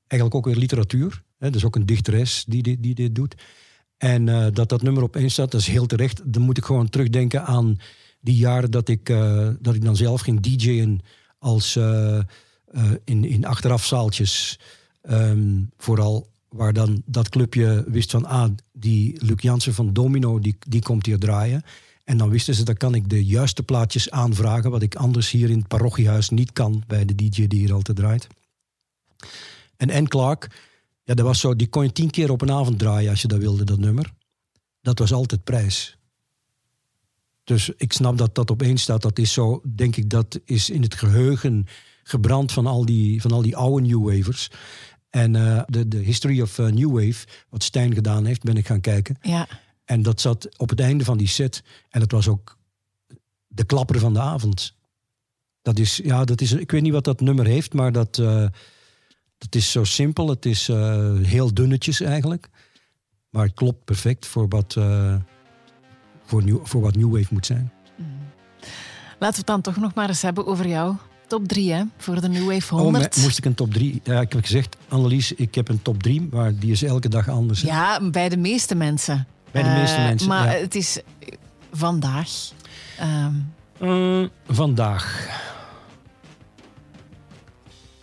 eigenlijk 0.06 0.34
ook 0.34 0.44
weer 0.44 0.60
literatuur. 0.60 1.22
Hè? 1.38 1.50
Dus 1.50 1.64
ook 1.64 1.76
een 1.76 1.86
dichteres 1.86 2.44
die, 2.48 2.62
die, 2.62 2.80
die 2.80 2.94
dit 2.94 3.14
doet. 3.14 3.34
En 3.96 4.28
eh, 4.28 4.46
dat 4.52 4.68
dat 4.68 4.82
nummer 4.82 5.02
op 5.02 5.16
één 5.16 5.30
staat, 5.30 5.50
dat 5.50 5.60
is 5.60 5.66
heel 5.66 5.86
terecht. 5.86 6.32
Dan 6.32 6.42
moet 6.42 6.56
ik 6.56 6.64
gewoon 6.64 6.88
terugdenken 6.88 7.44
aan 7.44 7.78
die 8.20 8.36
jaren 8.36 8.70
dat 8.70 8.88
ik, 8.88 9.08
uh, 9.08 9.48
dat 9.60 9.74
ik 9.74 9.84
dan 9.84 9.96
zelf 9.96 10.20
ging 10.20 10.40
DJ'en 10.40 11.00
als 11.38 11.76
in, 13.04 13.24
in 13.24 13.44
achterafzaaltjes. 13.44 14.58
Um, 15.10 15.70
vooral 15.76 16.28
waar 16.48 16.72
dan 16.72 17.02
dat 17.06 17.28
clubje 17.28 17.84
wist 17.88 18.10
van, 18.10 18.24
ah, 18.24 18.50
die 18.72 19.24
Luc 19.24 19.42
Jansen 19.42 19.74
van 19.74 19.92
Domino, 19.92 20.38
die, 20.38 20.56
die 20.68 20.82
komt 20.82 21.06
hier 21.06 21.18
draaien. 21.18 21.62
En 22.10 22.16
dan 22.16 22.30
wisten 22.30 22.54
ze, 22.54 22.64
dan 22.64 22.76
kan 22.76 22.94
ik 22.94 23.08
de 23.08 23.24
juiste 23.24 23.62
plaatjes 23.62 24.10
aanvragen, 24.10 24.70
wat 24.70 24.82
ik 24.82 24.94
anders 24.94 25.30
hier 25.30 25.50
in 25.50 25.58
het 25.58 25.68
parochiehuis 25.68 26.30
niet 26.30 26.52
kan 26.52 26.82
bij 26.86 27.04
de 27.04 27.14
DJ 27.14 27.46
die 27.46 27.58
hier 27.60 27.72
altijd 27.72 27.96
draait. 27.96 28.26
En 29.76 29.90
Anne 29.90 30.08
Clark, 30.08 30.60
ja, 31.02 31.14
dat 31.14 31.26
was 31.26 31.40
zo, 31.40 31.56
die 31.56 31.68
kon 31.68 31.82
je 31.82 31.92
tien 31.92 32.10
keer 32.10 32.30
op 32.30 32.40
een 32.40 32.50
avond 32.50 32.78
draaien 32.78 33.10
als 33.10 33.22
je 33.22 33.28
dat 33.28 33.38
wilde, 33.38 33.64
dat 33.64 33.78
nummer. 33.78 34.12
Dat 34.80 34.98
was 34.98 35.12
altijd 35.12 35.44
prijs. 35.44 35.98
Dus 37.44 37.70
ik 37.76 37.92
snap 37.92 38.18
dat 38.18 38.34
dat 38.34 38.50
opeens 38.50 38.82
staat. 38.82 39.02
Dat 39.02 39.18
is 39.18 39.32
zo, 39.32 39.62
denk 39.74 39.96
ik, 39.96 40.10
dat 40.10 40.40
is 40.44 40.70
in 40.70 40.82
het 40.82 40.94
geheugen 40.94 41.66
gebrand 42.02 42.52
van 42.52 42.66
al 42.66 42.84
die, 42.84 43.20
van 43.20 43.32
al 43.32 43.42
die 43.42 43.56
oude 43.56 43.86
New 43.86 44.10
Wavers. 44.10 44.50
En 45.10 45.34
uh, 45.34 45.62
de, 45.66 45.88
de 45.88 45.98
History 45.98 46.40
of 46.40 46.58
uh, 46.58 46.66
New 46.66 46.90
Wave, 46.90 47.26
wat 47.48 47.62
Stijn 47.62 47.94
gedaan 47.94 48.24
heeft, 48.24 48.42
ben 48.42 48.56
ik 48.56 48.66
gaan 48.66 48.80
kijken. 48.80 49.16
Ja. 49.20 49.48
En 49.90 50.02
dat 50.02 50.20
zat 50.20 50.48
op 50.56 50.68
het 50.68 50.80
einde 50.80 51.04
van 51.04 51.18
die 51.18 51.28
set. 51.28 51.62
En 51.88 52.00
dat 52.00 52.10
was 52.10 52.28
ook 52.28 52.56
de 53.46 53.64
klapper 53.64 53.98
van 53.98 54.12
de 54.12 54.20
avond. 54.20 54.74
Dat 55.62 55.78
is, 55.78 56.00
ja, 56.04 56.24
dat 56.24 56.40
is, 56.40 56.52
ik 56.52 56.70
weet 56.70 56.82
niet 56.82 56.92
wat 56.92 57.04
dat 57.04 57.20
nummer 57.20 57.46
heeft, 57.46 57.72
maar 57.72 57.92
dat, 57.92 58.18
uh, 58.18 58.46
dat 59.38 59.54
is 59.54 59.70
zo 59.70 59.84
simpel. 59.84 60.28
Het 60.28 60.46
is 60.46 60.66
heel 61.22 61.54
dunnetjes 61.54 62.00
eigenlijk. 62.00 62.48
Maar 63.30 63.44
het 63.44 63.54
klopt 63.54 63.84
perfect 63.84 64.26
voor 64.26 64.48
wat 64.48 64.72
voor, 66.24 66.44
new, 66.44 66.58
voor 66.62 66.80
wat 66.80 66.96
New 66.96 67.16
Wave 67.16 67.34
moet 67.34 67.46
zijn. 67.46 67.72
Laten 69.18 69.18
we 69.18 69.36
het 69.36 69.46
dan 69.46 69.60
toch 69.60 69.76
nog 69.76 69.94
maar 69.94 70.08
eens 70.08 70.22
hebben 70.22 70.46
over 70.46 70.66
jou. 70.66 70.96
Top 71.26 71.48
3 71.48 71.72
hè, 71.72 71.82
voor 71.96 72.20
de 72.20 72.28
New 72.28 72.52
Wave 72.52 72.74
100. 72.74 73.16
Oh, 73.16 73.22
moest 73.22 73.38
ik 73.38 73.44
een 73.44 73.54
top 73.54 73.72
3? 73.72 74.00
Ja, 74.04 74.20
ik 74.20 74.32
heb 74.32 74.42
gezegd, 74.42 74.76
Annelies, 74.88 75.32
ik 75.32 75.54
heb 75.54 75.68
een 75.68 75.82
top 75.82 76.02
3, 76.02 76.28
maar 76.30 76.54
die 76.54 76.70
is 76.70 76.82
elke 76.82 77.08
dag 77.08 77.28
anders. 77.28 77.60
Ja, 77.60 78.10
bij 78.10 78.28
de 78.28 78.36
meeste 78.36 78.74
mensen. 78.74 79.26
Bij 79.50 79.62
de 79.62 79.68
meeste 79.68 79.98
uh, 79.98 80.04
mensen, 80.04 80.28
Maar 80.28 80.52
ja. 80.52 80.60
het 80.60 80.74
is 80.74 81.00
vandaag. 81.72 82.30
Um... 83.02 83.52
Uh, 83.82 84.26
vandaag. 84.48 85.28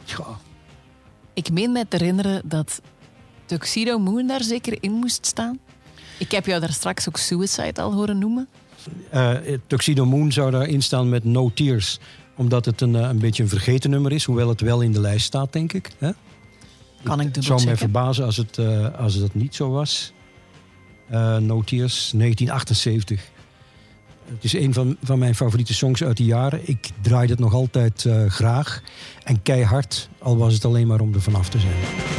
Ja. 0.05 0.25
Ik 1.33 1.51
meen 1.51 1.71
mij 1.71 1.85
te 1.85 1.97
herinneren 1.97 2.41
dat 2.45 2.81
Tuxedo 3.45 3.99
Moon 3.99 4.27
daar 4.27 4.43
zeker 4.43 4.77
in 4.79 4.91
moest 4.91 5.25
staan. 5.25 5.59
Ik 6.19 6.31
heb 6.31 6.45
jou 6.45 6.59
daar 6.59 6.73
straks 6.73 7.07
ook 7.07 7.17
Suicide 7.17 7.81
al 7.81 7.93
horen 7.93 8.17
noemen. 8.17 8.47
Uh, 9.13 9.31
Tuxedo 9.67 10.05
Moon 10.05 10.31
zou 10.31 10.51
daarin 10.51 10.81
staan 10.81 11.09
met 11.09 11.23
No 11.23 11.51
Tears. 11.53 11.99
Omdat 12.35 12.65
het 12.65 12.81
een, 12.81 12.93
een 12.93 13.19
beetje 13.19 13.43
een 13.43 13.49
vergeten 13.49 13.89
nummer 13.89 14.11
is. 14.11 14.23
Hoewel 14.23 14.49
het 14.49 14.61
wel 14.61 14.81
in 14.81 14.91
de 14.91 14.99
lijst 14.99 15.25
staat, 15.25 15.53
denk 15.53 15.73
ik. 15.73 15.91
Hè? 15.97 16.11
Kan 17.03 17.19
ik 17.19 17.35
Het 17.35 17.43
zou 17.43 17.65
mij 17.65 17.77
verbazen 17.77 18.25
als 18.25 18.37
het, 18.37 18.57
uh, 18.57 18.99
als 18.99 19.13
het 19.13 19.35
niet 19.35 19.55
zo 19.55 19.69
was. 19.69 20.13
Uh, 21.11 21.37
no 21.37 21.61
Tears, 21.61 22.11
1978. 22.15 23.21
Het 24.25 24.43
is 24.43 24.53
een 24.53 24.73
van, 24.73 24.97
van 25.03 25.19
mijn 25.19 25.35
favoriete 25.35 25.73
songs 25.73 26.03
uit 26.03 26.17
die 26.17 26.25
jaren. 26.25 26.59
Ik 26.63 26.89
draai 27.01 27.29
het 27.29 27.39
nog 27.39 27.53
altijd 27.53 28.03
uh, 28.03 28.25
graag. 28.29 28.81
En 29.23 29.41
keihard, 29.41 30.09
al 30.19 30.37
was 30.37 30.53
het 30.53 30.65
alleen 30.65 30.87
maar 30.87 30.99
om 30.99 31.13
er 31.13 31.21
vanaf 31.21 31.49
te 31.49 31.59
zijn. 31.59 32.15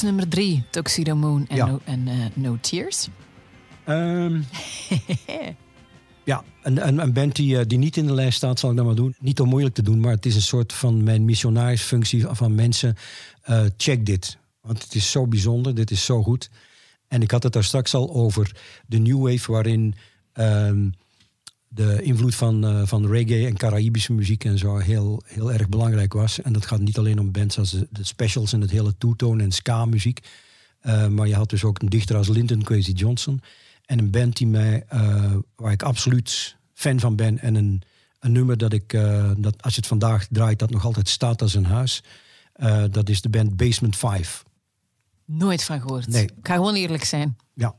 Dus 0.00 0.08
nummer 0.08 0.28
drie, 0.28 0.64
Tuxedo 0.70 1.14
Moon 1.16 1.46
en, 1.48 1.56
Ja. 1.56 1.66
no, 1.66 1.80
en 1.84 2.08
eh, 2.08 2.14
no 2.34 2.58
Tears. 2.60 3.08
Ehm, 3.84 4.40
ja, 6.24 6.44
een, 6.62 6.86
een, 6.88 6.98
een 6.98 7.12
band 7.12 7.36
die, 7.36 7.58
eh, 7.58 7.64
die 7.66 7.78
niet 7.78 7.96
in 7.96 8.06
de 8.06 8.12
lijst 8.14 8.36
staat, 8.36 8.58
zal 8.58 8.70
ik 8.70 8.76
dan 8.76 8.86
maar 8.86 8.94
doen. 8.94 9.14
Niet 9.18 9.40
om 9.40 9.48
moeilijk 9.48 9.74
te 9.74 9.82
doen, 9.82 10.00
maar 10.00 10.12
het 10.12 10.26
is 10.26 10.34
een 10.34 10.42
soort 10.42 10.72
van 10.72 11.02
mijn 11.04 11.24
missionarisfunctie 11.24 12.26
van 12.26 12.54
mensen. 12.54 12.96
eh, 13.42 13.64
check 13.76 14.06
dit, 14.06 14.38
want 14.60 14.82
het 14.82 14.94
is 14.94 15.10
zo 15.10 15.26
bijzonder, 15.26 15.74
dit 15.74 15.90
is 15.90 16.04
zo 16.04 16.22
goed. 16.22 16.50
En 17.08 17.22
ik 17.22 17.30
had 17.30 17.42
het 17.42 17.52
daar 17.52 17.64
straks 17.64 17.94
al 17.94 18.12
over 18.14 18.56
de 18.86 18.98
New 18.98 19.28
Wave, 19.30 19.52
waarin 19.52 19.94
ehm, 20.32 20.88
de 21.72 22.02
invloed 22.02 22.34
van, 22.34 22.64
eh, 22.64 22.82
van 22.84 23.06
reggae 23.06 23.46
en 23.46 23.56
Caraïbische 23.56 24.12
muziek 24.12 24.44
en 24.44 24.58
zo 24.58 24.76
heel, 24.76 25.22
heel 25.26 25.52
erg 25.52 25.68
belangrijk 25.68 26.12
was. 26.12 26.40
En 26.40 26.52
dat 26.52 26.66
gaat 26.66 26.80
niet 26.80 26.98
alleen 26.98 27.18
om 27.18 27.30
bands 27.30 27.58
als 27.58 27.70
de, 27.70 27.88
de 27.90 28.04
Specials 28.04 28.52
en 28.52 28.60
het 28.60 28.70
hele 28.70 28.96
two-tone 28.98 29.42
en 29.42 29.52
ska-muziek. 29.52 30.28
Uh, 30.82 31.06
maar 31.06 31.28
je 31.28 31.34
had 31.34 31.50
dus 31.50 31.64
ook 31.64 31.82
een 31.82 31.88
dichter 31.88 32.16
als 32.16 32.28
Linton 32.28 32.62
Kwesi 32.62 32.92
Johnson. 32.92 33.40
En 33.84 33.98
een 33.98 34.10
band 34.10 34.36
die 34.36 34.46
mij, 34.46 34.84
uh, 34.94 35.34
waar 35.56 35.72
ik 35.72 35.82
absoluut 35.82 36.56
fan 36.74 37.00
van 37.00 37.16
ben. 37.16 37.38
En 37.38 37.54
een, 37.54 37.82
een 38.20 38.32
nummer 38.32 38.56
dat 38.58 38.72
ik, 38.72 38.92
uh, 38.92 39.30
dat 39.36 39.62
als 39.62 39.74
je 39.74 39.80
het 39.80 39.88
vandaag 39.88 40.26
draait, 40.30 40.58
dat 40.58 40.70
nog 40.70 40.84
altijd 40.84 41.08
staat 41.08 41.42
als 41.42 41.54
een 41.54 41.64
huis. 41.64 42.02
Uh, 42.56 42.84
dat 42.90 43.08
is 43.08 43.20
de 43.20 43.28
band 43.28 43.56
Basement 43.56 43.96
5. 43.96 44.44
Nooit 45.24 45.64
van 45.64 45.80
gehoord. 45.80 46.06
Nee. 46.06 46.24
Ik 46.24 46.32
ga 46.42 46.54
gewoon 46.54 46.74
eerlijk 46.74 47.04
zijn. 47.04 47.36
Ja. 47.54 47.74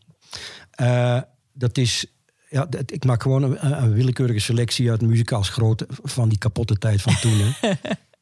Uh, 0.82 1.22
dat 1.54 1.78
is 1.78 2.06
ja, 2.52 2.68
ik 2.86 3.06
maak 3.06 3.22
gewoon 3.22 3.44
een, 3.44 3.84
een, 3.84 3.94
willekeurige 3.94 4.40
selectie 4.40 4.90
uit 4.90 5.02
muziek 5.02 5.32
als 5.32 5.50
grote 5.50 5.88
van 6.04 6.30
die 6.30 6.38
kapotte 6.38 6.76
tijd 6.76 7.02
van 7.02 7.16
toen. 7.16 7.54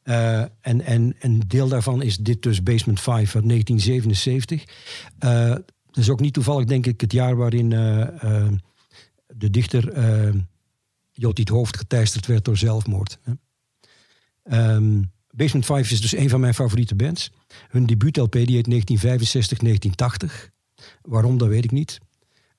uh, 0.04 0.40
en, 0.70 0.80
en 0.80 1.16
een 1.20 1.42
deel 1.46 1.68
daarvan 1.68 2.02
is 2.02 2.16
dit 2.16 2.42
dus 2.42 2.62
Basement 2.62 3.00
5 3.00 3.34
uit 3.34 3.48
1977. 3.48 4.64
Uh, 5.24 5.48
dat 5.86 5.96
is 5.96 6.10
ook 6.10 6.20
niet 6.20 6.32
toevallig, 6.32 6.64
denk 6.64 6.86
ik, 6.86 7.00
het 7.00 7.12
jaar 7.12 7.36
waarin 7.36 7.70
uh, 7.70 8.48
de 9.26 9.50
dichter 9.50 9.92
Jotiet 11.12 11.48
Hoofd 11.48 11.76
geteisterd 11.76 12.26
werd 12.26 12.44
door 12.44 12.56
zelfmoord. 12.56 13.18
Um, 14.52 15.12
Basement 15.30 15.66
5 15.66 15.90
is 15.90 16.00
dus 16.00 16.16
een 16.16 16.28
van 16.28 16.40
mijn 16.40 16.54
favoriete 16.54 16.94
bands. 16.94 17.32
Hun 17.68 17.86
debuut-LP 17.86 18.32
die 18.32 18.62
heet 18.62 18.98
1965-1980. 20.26 20.32
Waarom, 21.02 21.38
dat 21.38 21.48
weet 21.48 21.64
ik 21.64 21.70
niet. 21.70 21.98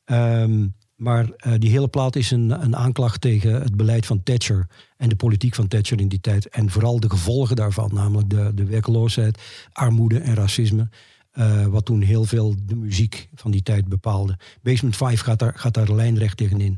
Um, 0.06 0.76
maar 1.02 1.26
uh, 1.26 1.54
die 1.58 1.70
hele 1.70 1.88
plaat 1.88 2.16
is 2.16 2.32
een, 2.32 2.64
een, 2.64 2.76
aanklacht 2.76 3.22
tegen 3.22 3.62
het 3.62 3.76
beleid 3.76 4.06
van 4.06 4.24
Thatcher 4.24 4.68
en 4.98 5.10
de 5.10 5.16
politiek 5.16 5.56
van 5.56 5.68
Thatcher 5.68 6.00
in 6.00 6.08
die 6.08 6.22
tijd. 6.22 6.50
En 6.50 6.70
vooral 6.70 7.00
de 7.00 7.10
gevolgen 7.10 7.56
daarvan, 7.56 7.90
namelijk 7.94 8.30
de, 8.30 8.52
de 8.56 8.66
werkeloosheid, 8.66 9.42
armoede 9.72 10.20
en 10.20 10.36
racisme. 10.36 10.90
Uh, 11.34 11.66
wat 11.66 11.86
toen 11.86 12.02
heel 12.02 12.24
veel 12.24 12.56
de 12.66 12.76
muziek 12.76 13.30
van 13.36 13.52
die 13.52 13.64
tijd 13.64 13.88
bepaalde. 13.88 14.38
Basement 14.62 14.96
5 14.96 15.22
gaat 15.22 15.40
daar, 15.40 15.54
gaat 15.56 15.74
daar 15.74 15.94
lijnrecht 15.94 16.38
tegenin. 16.38 16.78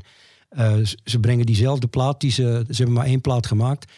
Uh, 0.58 0.74
ze 1.04 1.20
brengen 1.20 1.46
diezelfde 1.46 1.86
plaat, 1.86 2.20
die 2.20 2.30
ze, 2.30 2.64
ze 2.68 2.76
hebben 2.76 2.94
maar 2.94 3.06
één 3.06 3.20
plaat 3.20 3.46
gemaakt. 3.46 3.92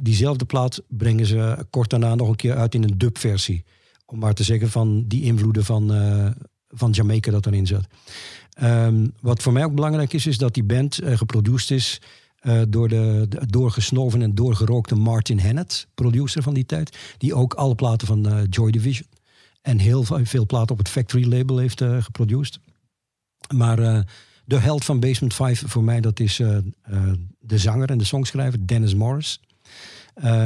Diezelfde 0.00 0.44
plaat 0.44 0.82
brengen 0.88 1.26
ze 1.26 1.66
kort 1.70 1.90
daarna 1.90 2.14
nog 2.14 2.28
een 2.28 2.36
keer 2.36 2.56
uit 2.56 2.74
in 2.74 2.82
een 2.82 2.98
dubversie. 2.98 3.64
Om 4.06 4.18
maar 4.18 4.34
te 4.34 4.44
zeggen 4.44 4.70
van 4.70 5.04
die 5.06 5.22
invloeden 5.22 5.64
van, 5.64 5.92
van 6.68 6.90
Jamaica 6.90 7.30
dat 7.30 7.46
erin 7.46 7.66
zat. 7.66 7.86
Ehm, 8.56 9.06
wat 9.20 9.42
voor 9.42 9.52
mij 9.52 9.64
ook 9.64 9.74
belangrijk 9.74 10.12
is, 10.12 10.26
is 10.26 10.38
dat 10.38 10.54
die 10.54 10.64
band 10.64 11.02
uh, 11.02 11.16
geproduceerd 11.16 11.70
is 11.70 12.00
uh, 12.42 12.62
door 12.68 12.88
de, 12.88 13.28
doorgesnoven 13.46 14.22
en 14.22 14.34
doorgerookte 14.34 14.94
Martin 14.94 15.38
Hannett, 15.38 15.86
producer 15.94 16.42
van 16.42 16.54
die 16.54 16.66
tijd. 16.66 16.98
Die 17.18 17.34
ook 17.34 17.54
alle 17.54 17.74
platen 17.74 18.06
van 18.06 18.32
uh, 18.32 18.40
Joy 18.50 18.70
Division 18.70 19.08
en 19.62 19.78
heel 19.78 20.04
veel 20.04 20.46
platen 20.46 20.70
op 20.70 20.78
het 20.78 20.88
Factory 20.88 21.28
label 21.28 21.58
heeft 21.58 21.82
geproduceerd. 21.82 22.60
Maar 23.54 24.04
de 24.44 24.58
held 24.58 24.84
van 24.84 25.00
Basement 25.00 25.34
5 25.34 25.62
voor 25.66 25.84
mij, 25.84 26.00
dat 26.00 26.20
is 26.20 26.36
de 27.40 27.58
zanger 27.58 27.90
en 27.90 27.98
de 27.98 28.04
songschrijver 28.04 28.66
Dennis 28.66 28.94
Morris. 28.94 29.40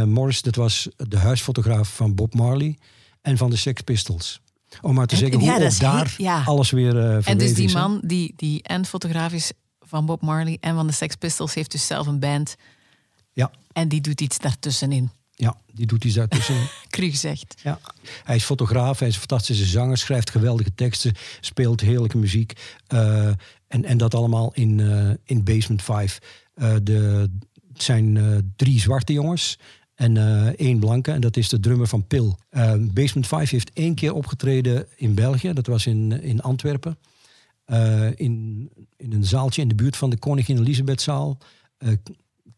Morris, 0.07 0.43
dat 0.43 0.55
was 0.55 0.89
de 0.97 1.19
huisfotograaf 1.19 1.97
van 1.97 2.15
Bob 2.15 2.35
Marley 2.35 2.78
en 3.20 3.37
van 3.37 3.51
de 3.51 3.57
Sex 3.57 3.81
Pistols. 3.81 4.41
Om 4.80 4.94
maar 4.94 5.06
te 5.06 5.14
en, 5.14 5.20
zeggen 5.20 5.38
hoe 5.38 5.48
ja, 5.48 5.70
daar 5.78 6.14
ja. 6.16 6.42
alles 6.44 6.70
weer 6.70 6.94
uh, 6.94 7.28
En 7.28 7.38
dus 7.38 7.55
die 7.55 7.64
is, 7.64 7.72
man, 7.72 8.01
die, 8.05 8.32
die 8.36 8.62
en 8.62 8.84
fotograaf 8.86 9.32
is 9.32 9.52
van 9.78 10.06
Bob 10.06 10.22
Marley 10.22 10.56
en 10.60 10.74
van 10.74 10.86
de 10.86 10.92
Sex 10.92 11.14
Pistols, 11.14 11.55
heeft 11.55 11.70
dus 11.70 11.86
zelf 11.86 12.06
een 12.06 12.18
band. 12.18 12.56
Ja. 13.32 13.51
En 13.72 13.88
die 13.88 14.01
doet 14.01 14.20
iets 14.20 14.38
daartussenin. 14.38 15.10
Ja, 15.34 15.56
die 15.72 15.86
doet 15.86 16.05
iets 16.05 16.14
daartussenin. 16.14 16.66
Cru 16.88 17.10
zegt. 17.10 17.55
Ja. 17.62 17.78
Hij 18.24 18.36
is 18.36 18.44
fotograaf, 18.44 18.98
hij 18.98 19.09
is 19.09 19.14
een 19.14 19.20
fantastische 19.20 19.64
zanger, 19.64 19.98
schrijft 19.98 20.30
geweldige 20.30 20.74
teksten, 20.74 21.14
speelt 21.40 21.80
heerlijke 21.80 22.18
muziek. 22.18 22.52
Uh, 22.88 23.26
en, 23.68 23.84
en 23.84 23.98
dat 23.98 24.14
allemaal 24.14 24.52
in, 24.55 24.78
uh, 24.78 25.10
in 25.24 25.44
Basement 25.44 25.82
5. 25.82 26.18
Uh, 26.55 26.74
de, 26.82 27.30
het 27.72 27.82
zijn 27.82 28.52
drie 28.56 28.80
zwarte 28.80 29.12
jongens 29.12 29.59
en 30.01 30.16
uh, 30.16 30.47
één 30.47 30.78
blanke. 30.78 31.12
En 31.12 31.20
dat 31.20 31.36
is 31.36 31.48
de 31.48 31.60
drummer 31.60 31.86
van 31.86 32.06
Pil. 32.06 32.39
Uh, 32.51 32.72
Basement 32.93 33.27
5 33.27 33.51
heeft 33.51 33.70
één 33.72 33.94
keer 33.94 34.14
opgetreden 34.14 34.86
in 34.97 35.14
België. 35.14 35.52
Dat 35.52 35.66
was 35.66 35.86
in, 35.86 36.22
in 36.22 36.40
Antwerpen. 36.40 36.98
Uh, 37.66 38.06
in, 38.14 38.68
in 38.97 39.12
een 39.12 39.24
zaaltje 39.24 39.62
in 39.62 39.68
de 39.68 39.74
buurt 39.74 39.97
van 39.97 40.10
de 40.10 40.18
Koningin 40.18 40.59
Elisabethzaal. 40.59 41.39
ik, 41.78 41.98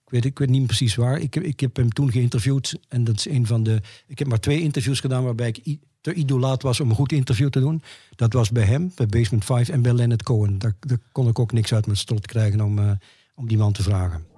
weet, 0.05 0.25
ik 0.25 0.39
weet 0.39 0.49
niet 0.49 0.67
precies 0.67 0.95
waar. 0.95 1.21
Ik, 1.21 1.37
ik 1.37 1.61
heb 1.61 1.77
hem 1.77 1.93
toen 1.93 2.13
geïnterviewd. 2.13 2.79
En 2.89 3.05
dat 3.05 3.17
is 3.17 3.29
een 3.29 3.47
van 3.47 3.63
de. 3.63 3.81
Ik 4.07 4.19
heb 4.19 4.29
maar 4.29 4.41
twee 4.41 4.61
interviews 4.61 5.01
gedaan 5.01 5.25
waarbij 5.25 5.49
ik 5.63 5.79
te 6.01 6.15
idolaat 6.15 6.63
was 6.63 6.81
om 6.81 6.89
een 6.89 6.97
goed 6.97 7.13
interview 7.13 7.49
te 7.49 7.61
doen. 7.61 7.83
Dat 8.17 8.33
was 8.33 8.51
bij 8.51 8.65
hem, 8.65 8.93
bij 8.95 9.07
Basement 9.07 9.45
5 9.45 9.69
en 9.69 9.83
bij 9.83 9.93
Leonard 9.93 10.23
Cohen. 10.23 10.59
Daar, 10.59 10.75
daar 10.81 10.99
kon 11.13 11.29
ik 11.29 11.39
ook 11.39 11.53
niks 11.53 11.75
uit 11.75 11.87
mijn 11.87 11.99
strot 11.99 12.27
krijgen 12.27 12.61
om, 12.61 12.99
om 13.35 13.49
die 13.49 13.59
man 13.59 13.73
te 13.73 13.83
vragen. 13.83 14.32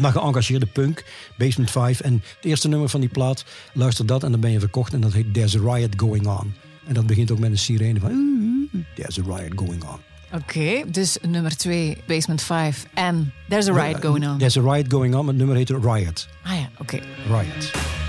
Maar 0.00 0.12
geëngageerde 0.12 0.66
punk, 0.66 1.04
Basement 1.36 1.70
5. 1.70 2.00
En 2.00 2.12
het 2.12 2.44
eerste 2.44 2.68
nummer 2.68 2.88
van 2.88 3.00
die 3.00 3.08
plaat, 3.08 3.44
luister 3.72 4.06
dat 4.06 4.22
en 4.22 4.30
dan 4.30 4.40
ben 4.40 4.50
je 4.50 4.58
verkocht. 4.58 4.92
En 4.92 5.00
dat 5.00 5.12
heet 5.12 5.34
There's 5.34 5.56
a 5.56 5.74
Riot 5.74 5.92
Going 5.96 6.26
On. 6.26 6.54
En 6.86 6.94
dat 6.94 7.06
begint 7.06 7.30
ook 7.30 7.38
met 7.38 7.50
een 7.50 7.58
sirene 7.58 8.00
van 8.00 8.68
There's 8.94 9.18
a 9.18 9.22
Riot 9.36 9.52
Going 9.56 9.82
On. 9.82 9.98
Oké, 10.32 10.58
okay, 10.58 10.84
dus 10.90 11.18
nummer 11.28 11.56
2, 11.56 11.96
Basement 12.06 12.42
5 12.42 12.86
en 12.94 13.32
There's 13.48 13.68
a 13.68 13.72
Riot 13.72 14.04
Going 14.04 14.28
On. 14.28 14.38
There's 14.38 14.56
a 14.56 14.60
Riot 14.60 14.92
Going 14.92 15.14
On, 15.14 15.26
het 15.26 15.36
nummer 15.36 15.56
heet 15.56 15.70
Riot. 15.70 16.28
Ah 16.42 16.52
ja, 16.52 16.68
oké. 16.78 16.94
Okay. 16.94 17.42
Riot. 17.42 18.03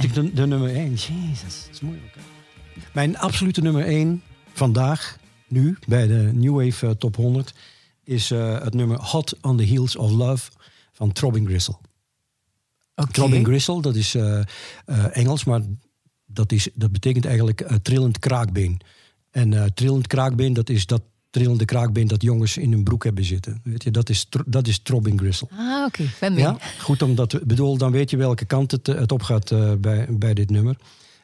Moet 0.00 0.16
ik 0.16 0.22
de, 0.22 0.32
de 0.32 0.46
nummer 0.46 0.74
1. 0.74 0.94
Jezus, 0.94 1.62
dat 1.64 1.68
is 1.72 1.80
moeilijk. 1.80 2.14
Mijn 2.92 3.18
absolute 3.18 3.60
nummer 3.60 3.84
1 3.84 4.22
vandaag, 4.52 5.18
nu, 5.48 5.78
bij 5.86 6.06
de 6.06 6.30
New 6.34 6.64
Wave 6.64 6.86
uh, 6.86 6.92
Top 6.92 7.16
100, 7.16 7.54
is 8.04 8.30
uh, 8.30 8.62
het 8.62 8.74
nummer 8.74 9.00
Hot 9.00 9.36
on 9.40 9.56
the 9.56 9.62
Heels 9.62 9.96
of 9.96 10.10
Love 10.10 10.50
van 10.92 11.12
Throbbing 11.12 11.46
Gristle. 11.46 11.76
Okay. 12.94 13.12
Throbbing 13.12 13.46
Gristle, 13.46 13.82
dat 13.82 13.94
is 13.94 14.14
uh, 14.14 14.42
Engels, 15.16 15.44
maar 15.44 15.60
dat, 16.26 16.52
is, 16.52 16.68
dat 16.74 16.92
betekent 16.92 17.24
eigenlijk 17.24 17.78
trillend 17.82 18.18
kraakbeen. 18.18 18.80
En 19.30 19.74
trillend 19.74 20.06
kraakbeen, 20.06 20.52
dat 20.52 20.68
is 20.68 20.86
dat 20.86 21.02
trillende 21.30 21.64
kraakbeen 21.64 22.08
dat 22.08 22.22
jongens 22.22 22.56
in 22.56 22.72
hun 22.72 22.84
broek 22.84 23.04
hebben 23.04 23.24
zitten. 23.24 23.60
Weet 23.64 23.82
je, 23.82 23.90
dat 23.90 24.08
is, 24.08 24.26
dat 24.46 24.66
is 24.66 24.78
throbbing 24.78 25.20
gristle. 25.20 25.48
Ah, 25.56 25.84
oké. 25.86 26.08
Okay. 26.20 26.36
Ja, 26.36 26.58
goed, 26.78 27.02
omdat, 27.02 27.40
bedoel, 27.46 27.76
dan 27.76 27.90
weet 27.90 28.10
je 28.10 28.16
welke 28.16 28.44
kant 28.44 28.70
het, 28.70 28.86
het 28.86 29.12
op 29.12 29.22
gaat 29.22 29.50
uh, 29.50 29.72
bij, 29.74 30.06
bij 30.10 30.34
dit 30.34 30.50
nummer. 30.50 30.76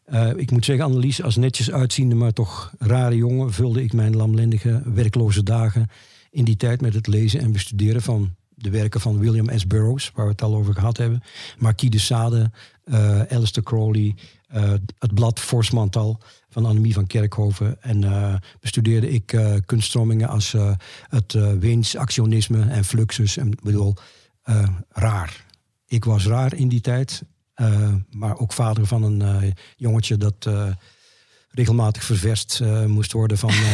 Uh, 0.09 0.31
ik 0.37 0.51
moet 0.51 0.65
zeggen, 0.65 0.85
Annelies, 0.85 1.23
als 1.23 1.37
netjes 1.37 1.71
uitziende, 1.71 2.15
maar 2.15 2.33
toch 2.33 2.73
rare 2.79 3.17
jongen, 3.17 3.53
vulde 3.53 3.83
ik 3.83 3.93
mijn 3.93 4.17
lamlendige, 4.17 4.83
werkloze 4.95 5.43
dagen 5.43 5.91
in 6.31 6.45
die 6.45 6.57
tijd 6.57 6.81
met 6.81 6.95
het 6.95 7.07
lezen 7.07 7.41
en 7.41 7.53
bestuderen 7.53 8.03
van 8.03 8.35
de 8.55 8.71
werken 8.71 9.01
van 9.01 9.19
William 9.19 9.59
S. 9.59 9.67
Burroughs, 9.67 10.11
waar 10.15 10.25
we 10.25 10.31
het 10.31 10.43
al 10.43 10.55
over 10.55 10.75
gehad 10.75 10.97
hebben. 10.97 11.23
Marquis 11.59 11.91
de 11.91 11.99
Sade, 11.99 12.51
uh, 12.85 13.21
Alistair 13.21 13.67
Crowley, 13.67 14.15
het 14.99 15.15
blad 15.15 15.41
Forsmantal 15.41 16.21
van 16.57 16.67
Annemie 16.67 16.93
van 16.93 17.07
Kerkhoven. 17.07 17.83
En 17.83 18.03
uh, 18.03 18.35
bestudeerde 18.61 19.11
ik 19.11 19.33
uh, 19.33 19.55
kunststromingen 19.67 20.29
als 20.29 20.53
uh, 20.53 20.73
het 21.09 21.33
Weens 21.59 21.97
actionisme 21.97 22.65
en 22.65 22.85
fluxus. 22.85 23.37
En 23.37 23.59
bedoel, 23.63 23.95
raar. 24.89 25.45
Ik 25.87 26.05
was 26.05 26.27
raar 26.27 26.55
in 26.55 26.69
die 26.69 26.81
tijd, 26.81 27.23
maar 28.11 28.39
ook 28.39 28.53
vader 28.53 28.87
van 28.87 29.03
een 29.03 29.55
jongetje 29.77 30.17
dat 30.17 30.49
regelmatig 31.51 32.05
ververst 32.05 32.63
moest 32.87 33.13
worden 33.13 33.39
van. 33.39 33.53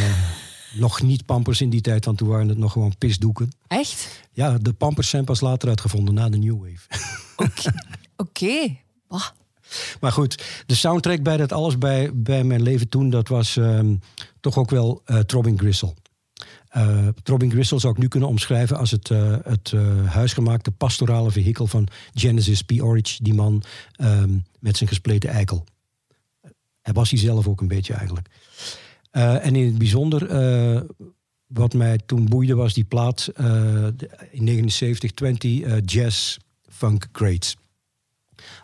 nog 0.75 1.03
niet 1.03 1.27
pampers 1.27 1.61
in 1.61 1.71
die 1.71 1.81
tijd, 1.81 2.05
want 2.05 2.19
toen 2.19 2.29
waren 2.29 2.49
het 2.49 2.59
nog 2.59 2.73
gewoon 2.73 2.95
pisdoeken. 2.99 3.53
Echt? 3.67 4.23
Ja, 4.33 4.59
de 4.59 4.73
pampers 4.73 5.09
zijn 5.09 5.25
pas 5.25 5.41
later 5.41 5.69
uitgevonden, 5.69 6.15
na 6.15 6.29
de 6.29 6.39
New 6.39 6.59
Wave. 6.59 6.87
Oké. 7.37 7.73
Okay. 8.17 8.83
Okay. 9.09 9.41
Maar 10.01 10.12
goed, 10.12 10.44
de 10.66 10.74
soundtrack 10.74 11.23
bij 11.23 11.36
dat 11.36 11.53
alles 11.53 11.78
bij, 11.78 12.11
bij 12.15 12.44
mijn 12.44 12.62
leven 12.62 12.89
toen, 12.89 13.11
dat 13.11 13.28
was 13.28 13.57
um, 13.57 14.01
toch 14.40 14.59
ook 14.59 14.70
wel 14.70 15.03
uh, 15.07 15.19
Throbbing 15.19 15.59
Gristle. 15.59 15.94
Uh, 16.77 17.09
Throbbing 17.23 17.53
Gristle 17.53 17.78
zou 17.78 17.93
ik 17.93 17.99
nu 17.99 18.09
kunnen 18.09 18.28
omschrijven 18.28 18.77
als 18.77 18.90
het, 18.90 19.09
uh, 19.11 19.36
het 19.43 19.73
huisgemaakte 20.05 20.70
pastorale 20.70 21.31
vehikel 21.31 21.66
van 21.66 21.89
Genesis 22.15 22.62
P. 22.62 22.73
Orridge, 22.82 23.23
die 23.23 23.35
man 23.35 23.62
um, 24.01 24.44
met 24.59 24.77
zijn 24.77 24.89
gespleten 24.89 25.31
eikel. 25.31 25.65
Hij 26.81 26.93
was 26.93 27.11
hij 27.11 27.19
zelf 27.19 27.49
ook 27.49 27.61
een 27.61 27.69
beetje 27.69 27.94
eigenlijk. 27.94 28.28
en 29.11 29.57
in 29.57 29.65
het 29.66 29.78
bijzonder, 29.78 30.27
wat 31.47 31.74
mij 31.74 31.99
toen 32.07 32.28
boeide, 32.28 32.55
was 32.55 32.74
die 32.74 32.85
plaat 32.85 33.32
in 34.31 34.44
79, 34.44 35.11
20 35.11 35.81
Jazz 35.85 36.36
Funk 36.69 37.09
Greats. 37.12 37.57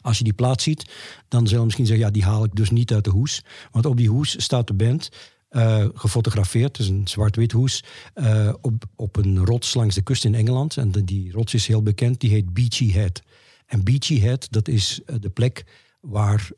Als 0.08 0.18
je 0.18 0.24
die 0.24 0.32
plaat 0.32 0.62
ziet, 0.62 0.90
dan 1.28 1.46
zal 1.46 1.58
je 1.58 1.64
misschien 1.64 1.86
zeggen, 1.86 2.06
ja, 2.06 2.12
die 2.12 2.24
haal 2.24 2.44
ik 2.44 2.54
dus 2.54 2.70
niet 2.70 2.92
uit 2.92 3.04
de 3.04 3.10
hoes. 3.10 3.44
Want 3.70 3.86
op 3.86 3.96
die 3.96 4.08
hoes 4.08 4.42
staat 4.42 4.66
de 4.66 4.74
band 4.74 5.08
uh, 5.50 5.86
gefotografeerd, 5.94 6.76
dus 6.76 6.88
een 6.88 7.08
zwart-wit 7.08 7.52
hoes, 7.52 7.84
uh, 8.14 8.54
op, 8.60 8.84
op 8.96 9.16
een 9.16 9.44
rots 9.44 9.74
langs 9.74 9.94
de 9.94 10.02
kust 10.02 10.24
in 10.24 10.34
Engeland. 10.34 10.76
En 10.76 10.90
die 10.90 11.32
rots 11.32 11.54
is 11.54 11.66
heel 11.66 11.82
bekend, 11.82 12.20
die 12.20 12.30
heet 12.30 12.52
Beachy 12.52 12.92
Head. 12.92 13.22
En 13.66 13.84
Beachy 13.84 14.20
Head, 14.20 14.46
dat 14.50 14.68
is 14.68 15.00
uh, 15.06 15.16
de 15.20 15.30
plek 15.30 15.64
waar 16.00 16.50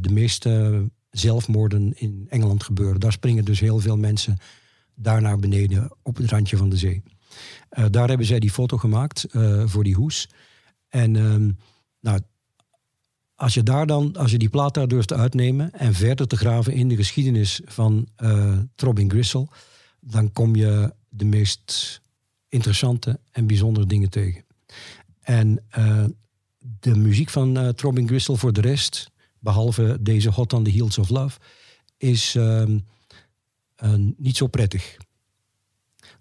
de 0.00 0.10
meeste 0.10 0.84
zelfmoorden 1.10 1.92
in 1.94 2.26
Engeland 2.28 2.62
gebeuren. 2.62 3.00
Daar 3.00 3.12
springen 3.12 3.44
dus 3.44 3.60
heel 3.60 3.78
veel 3.78 3.96
mensen 3.96 4.36
daar 4.94 5.22
naar 5.22 5.38
beneden 5.38 5.96
op 6.02 6.16
het 6.16 6.30
randje 6.30 6.56
van 6.56 6.68
de 6.68 6.76
zee. 6.76 7.02
daar 7.90 8.08
hebben 8.08 8.26
zij 8.26 8.38
die 8.38 8.50
foto 8.50 8.76
gemaakt 8.76 9.26
voor 9.64 9.84
die 9.84 9.94
hoes. 9.94 10.28
En 10.88 11.16
ehm, 11.16 11.50
nou, 12.00 12.20
als 13.38 13.54
je 13.54 13.62
daar 13.62 13.86
dan, 13.86 14.16
als 14.16 14.30
je 14.30 14.38
die 14.38 14.48
plaat 14.48 14.74
daar 14.74 14.88
durft 14.88 15.08
te 15.08 15.14
uitnemen 15.14 15.72
en 15.72 15.94
verder 15.94 16.26
te 16.26 16.36
graven 16.36 16.72
in 16.72 16.88
de 16.88 16.96
geschiedenis 16.96 17.60
van 17.64 18.08
uh, 18.18 18.58
Throbbing 18.74 19.10
Gristle, 19.10 19.46
dan 20.00 20.32
kom 20.32 20.56
je 20.56 20.94
de 21.08 21.24
meest 21.24 22.00
interessante 22.48 23.20
en 23.30 23.46
bijzondere 23.46 23.86
dingen 23.86 24.10
tegen. 24.10 24.44
En 25.20 25.64
uh, 25.78 26.04
de 26.58 26.96
muziek 26.96 27.30
van 27.30 27.58
uh, 27.58 27.68
Throbbing 27.68 28.08
Gristle 28.08 28.36
voor 28.36 28.52
de 28.52 28.60
rest, 28.60 29.10
behalve 29.38 29.98
deze 30.00 30.30
Hot 30.30 30.52
on 30.52 30.64
the 30.64 30.70
Heels 30.70 30.98
of 30.98 31.08
Love, 31.08 31.38
is 31.96 32.34
uh, 32.34 32.64
niet 34.16 34.36
zo 34.36 34.46
prettig. 34.46 34.96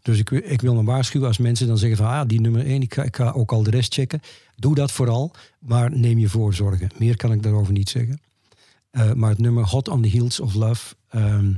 Dus 0.07 0.19
ik, 0.19 0.29
ik 0.29 0.61
wil 0.61 0.75
me 0.75 0.84
waarschuwen 0.84 1.27
als 1.27 1.38
mensen 1.38 1.67
dan 1.67 1.77
zeggen 1.77 1.97
van 1.97 2.07
ah, 2.07 2.27
die 2.27 2.41
nummer 2.41 2.65
1, 2.65 2.81
ik 2.81 2.93
ga, 2.93 3.03
ik 3.03 3.15
ga 3.15 3.31
ook 3.31 3.51
al 3.51 3.63
de 3.63 3.69
rest 3.69 3.93
checken. 3.93 4.21
Doe 4.55 4.75
dat 4.75 4.91
vooral, 4.91 5.31
maar 5.59 5.97
neem 5.97 6.17
je 6.17 6.29
voorzorgen. 6.29 6.89
Meer 6.97 7.15
kan 7.17 7.31
ik 7.31 7.43
daarover 7.43 7.73
niet 7.73 7.89
zeggen. 7.89 8.19
Eh, 8.89 9.13
maar 9.13 9.29
het 9.29 9.39
nummer 9.39 9.65
Hot 9.65 9.88
on 9.88 10.01
the 10.01 10.07
Heels 10.07 10.39
of 10.39 10.53
Love, 10.53 10.95
ehm, 11.09 11.53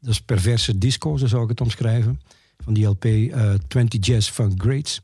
dat 0.00 0.10
is 0.10 0.20
perverse 0.20 0.78
disco, 0.78 1.16
zo 1.16 1.26
zou 1.26 1.42
ik 1.42 1.48
het 1.48 1.60
omschrijven. 1.60 2.20
Van 2.64 2.74
die 2.74 2.86
LP 2.86 3.04
eh 3.04 3.54
20 3.68 4.06
Jazz 4.06 4.30
Funk 4.30 4.62
Greats. 4.62 5.02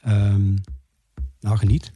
Ehm, 0.00 0.54
nou, 1.40 1.56
geniet. 1.56 1.92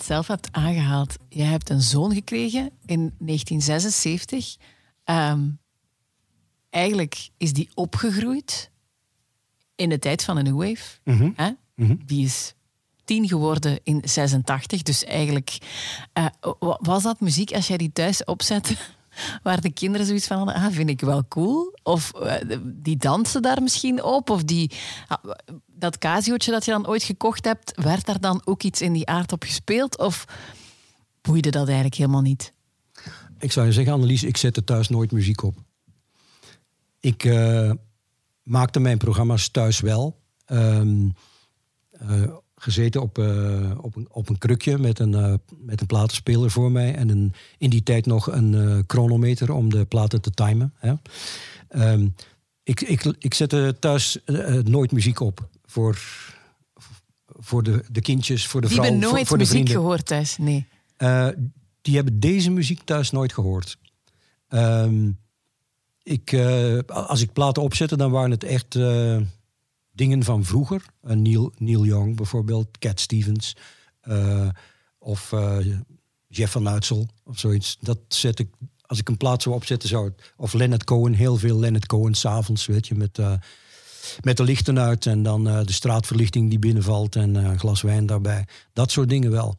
Je 0.00 0.06
zelf 0.06 0.26
hebt 0.26 0.48
aangehaald. 0.52 1.16
Jij 1.28 1.46
hebt 1.46 1.70
een 1.70 1.80
zoon 1.80 2.14
gekregen 2.14 2.70
in 2.86 3.14
1976. 3.18 4.56
Ehm, 5.04 5.48
eigenlijk 6.70 7.30
is 7.36 7.52
die 7.52 7.68
opgegroeid 7.74 8.70
in 9.74 9.88
de 9.88 9.98
tijd 9.98 10.24
van 10.24 10.36
de 10.36 10.42
New 10.42 10.56
Wave. 10.68 10.98
Mhm. 11.04 11.30
Hè? 11.34 11.50
Die 12.06 12.24
is 12.24 12.54
tien 13.04 13.28
geworden 13.28 13.80
in 13.82 14.02
86. 14.04 14.82
Dus 14.82 15.04
eigenlijk 15.04 15.58
eh, 16.12 16.26
wa- 16.58 16.78
was 16.80 17.02
dat 17.02 17.20
muziek 17.20 17.52
als 17.52 17.66
jij 17.66 17.76
die 17.76 17.92
thuis 17.92 18.24
opzette. 18.24 18.76
Waar 19.42 19.60
de 19.60 19.72
kinderen 19.72 20.06
zoiets 20.06 20.26
van 20.26 20.36
hadden, 20.36 20.54
ah, 20.54 20.72
vind 20.72 20.88
ik 20.88 21.00
wel 21.00 21.24
cool. 21.28 21.78
Of 21.82 22.12
eh, 22.12 22.58
die 22.64 22.96
dansen 22.96 23.42
daar 23.42 23.62
misschien 23.62 24.02
op. 24.02 24.30
Of 24.30 24.42
die, 24.42 24.70
ah, 25.06 25.24
dat 25.66 25.98
casiootje 25.98 26.50
dat 26.50 26.64
je 26.64 26.70
dan 26.70 26.86
ooit 26.86 27.02
gekocht 27.02 27.44
hebt, 27.44 27.72
werd 27.74 28.06
daar 28.06 28.20
dan 28.20 28.42
ook 28.44 28.62
iets 28.62 28.80
in 28.80 28.92
die 28.92 29.06
aard 29.06 29.32
op 29.32 29.42
gespeeld? 29.42 29.98
Of 29.98 30.24
boeide 31.20 31.50
dat 31.50 31.66
eigenlijk 31.66 31.96
helemaal 31.96 32.20
niet? 32.20 32.52
Ik 33.38 33.52
zou 33.52 33.66
je 33.66 33.72
zeggen, 33.72 33.92
Annelies, 33.92 34.22
ik 34.22 34.36
zette 34.36 34.64
thuis 34.64 34.88
nooit 34.88 35.12
muziek 35.12 35.42
op. 35.42 35.54
Ik 37.00 37.24
eh, 37.24 37.72
maakte 38.42 38.80
mijn 38.80 38.98
programma's 38.98 39.48
thuis 39.48 39.80
wel. 39.80 40.20
Ehm, 40.44 41.08
eh, 41.90 42.22
gezeten 42.62 43.02
op, 43.02 43.18
eh, 43.18 43.70
op, 43.80 43.96
een, 43.96 44.08
op 44.10 44.28
een 44.28 44.38
krukje 44.38 44.78
met 44.78 44.98
een, 44.98 45.14
eh, 45.14 45.34
met 45.58 45.80
een 45.80 45.86
platenspeler 45.86 46.50
voor 46.50 46.70
mij. 46.72 46.94
En 46.94 47.08
een, 47.08 47.32
in 47.58 47.70
die 47.70 47.82
tijd 47.82 48.06
nog 48.06 48.32
een 48.32 48.54
eh, 48.54 48.78
chronometer 48.86 49.52
om 49.52 49.70
de 49.70 49.84
platen 49.84 50.20
te 50.20 50.30
timen. 50.30 50.74
Hè. 50.78 50.94
Ehm, 51.68 52.08
ik, 52.62 52.80
ik, 52.80 53.14
ik 53.18 53.34
zette 53.34 53.76
thuis 53.78 54.18
nooit 54.62 54.92
muziek 54.92 55.20
op. 55.20 55.48
Voor, 55.64 55.98
voor 57.26 57.62
de, 57.62 57.84
de 57.90 58.00
kindjes, 58.00 58.46
voor 58.46 58.60
de 58.60 58.66
Die 58.66 58.76
vrouw, 58.76 58.90
hebben 58.90 59.10
nooit 59.10 59.26
voor 59.26 59.36
muziek 59.36 59.68
gehoord 59.68 60.06
thuis, 60.06 60.38
nee. 60.38 60.66
Die 61.82 61.94
hebben 61.94 62.20
deze 62.20 62.50
muziek 62.50 62.82
thuis 62.84 63.10
nooit 63.10 63.32
gehoord. 63.32 63.78
Ehm, 64.48 65.10
ik, 66.02 66.34
als 66.86 67.22
ik 67.22 67.32
platen 67.32 67.62
opzette, 67.62 67.96
dan 67.96 68.10
waren 68.10 68.30
het 68.30 68.44
echt 68.44 68.74
dingen 70.00 70.24
van 70.24 70.44
vroeger. 70.44 70.84
Eh, 71.02 71.16
Neil, 71.16 71.52
Neil 71.58 71.84
Young 71.84 72.16
bijvoorbeeld, 72.16 72.78
Cat 72.78 73.00
Stevens. 73.00 73.56
eh, 74.00 74.48
of 74.98 75.32
eh, 75.32 75.56
Jeff 76.28 76.52
van 76.52 76.68
Uitsel 76.68 77.08
of 77.24 77.38
zoiets. 77.38 77.76
Dat 77.80 77.98
zet 78.08 78.38
ik, 78.38 78.48
als 78.86 78.98
ik 78.98 79.08
een 79.08 79.16
plaat 79.16 79.42
zou 79.42 79.54
opzetten, 79.54 79.88
zou 79.88 80.04
het... 80.04 80.32
Of 80.36 80.52
Leonard 80.52 80.84
Cohen, 80.84 81.12
heel 81.12 81.36
veel 81.36 81.58
Leonard 81.58 81.86
Cohen 81.86 82.14
s'avonds, 82.14 82.66
weet 82.66 82.86
je, 82.86 82.94
met... 82.94 83.18
met 84.20 84.36
de 84.36 84.42
lichten 84.42 84.78
uit 84.78 85.06
en 85.06 85.22
dan 85.22 85.44
de 85.44 85.72
straatverlichting 85.72 86.48
die 86.48 86.58
binnenvalt 86.58 87.16
en 87.16 87.34
een 87.34 87.58
glas 87.58 87.82
wijn 87.82 88.06
daarbij. 88.06 88.46
Dat 88.72 88.90
soort 88.90 89.08
dingen 89.08 89.30
wel. 89.30 89.56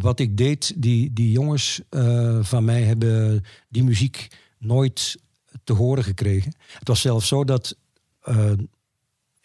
Wat 0.00 0.20
ik 0.20 0.36
deed, 0.36 0.72
die, 0.76 1.12
die 1.12 1.30
jongens 1.30 1.80
van 2.40 2.64
mij 2.64 2.82
hebben 2.82 3.44
die 3.68 3.84
muziek 3.84 4.28
nooit 4.58 5.16
te 5.64 5.72
horen 5.72 6.04
gekregen. 6.04 6.54
Het 6.78 6.88
was 6.88 7.00
zelfs 7.00 7.28
zo 7.28 7.44
dat 7.44 7.76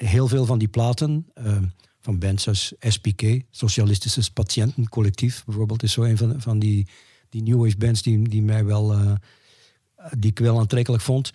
heel 0.06 0.28
veel 0.28 0.46
van 0.46 0.60
die 0.60 0.68
platen 0.68 1.28
eh, 1.34 1.58
van 2.02 2.20
bands 2.20 2.48
als 2.48 2.74
SPK, 2.80 3.42
Socialistische 3.50 4.34
Patiëntencollectief 4.34 5.46
bijvoorbeeld, 5.46 5.84
is 5.84 5.92
zo 5.92 6.04
een 6.04 6.18
van, 6.18 6.42
van 6.42 6.60
die, 6.60 6.88
die 7.30 7.44
New 7.44 7.62
Wave 7.64 7.78
bands 7.78 8.02
die, 8.02 8.30
die 8.30 8.42
mij 8.42 8.66
wel, 8.66 8.94
eh, 8.94 9.12
die 10.18 10.32
ik 10.32 10.40
wel 10.40 10.60
aantrekkelijk 10.60 11.04
vond. 11.04 11.32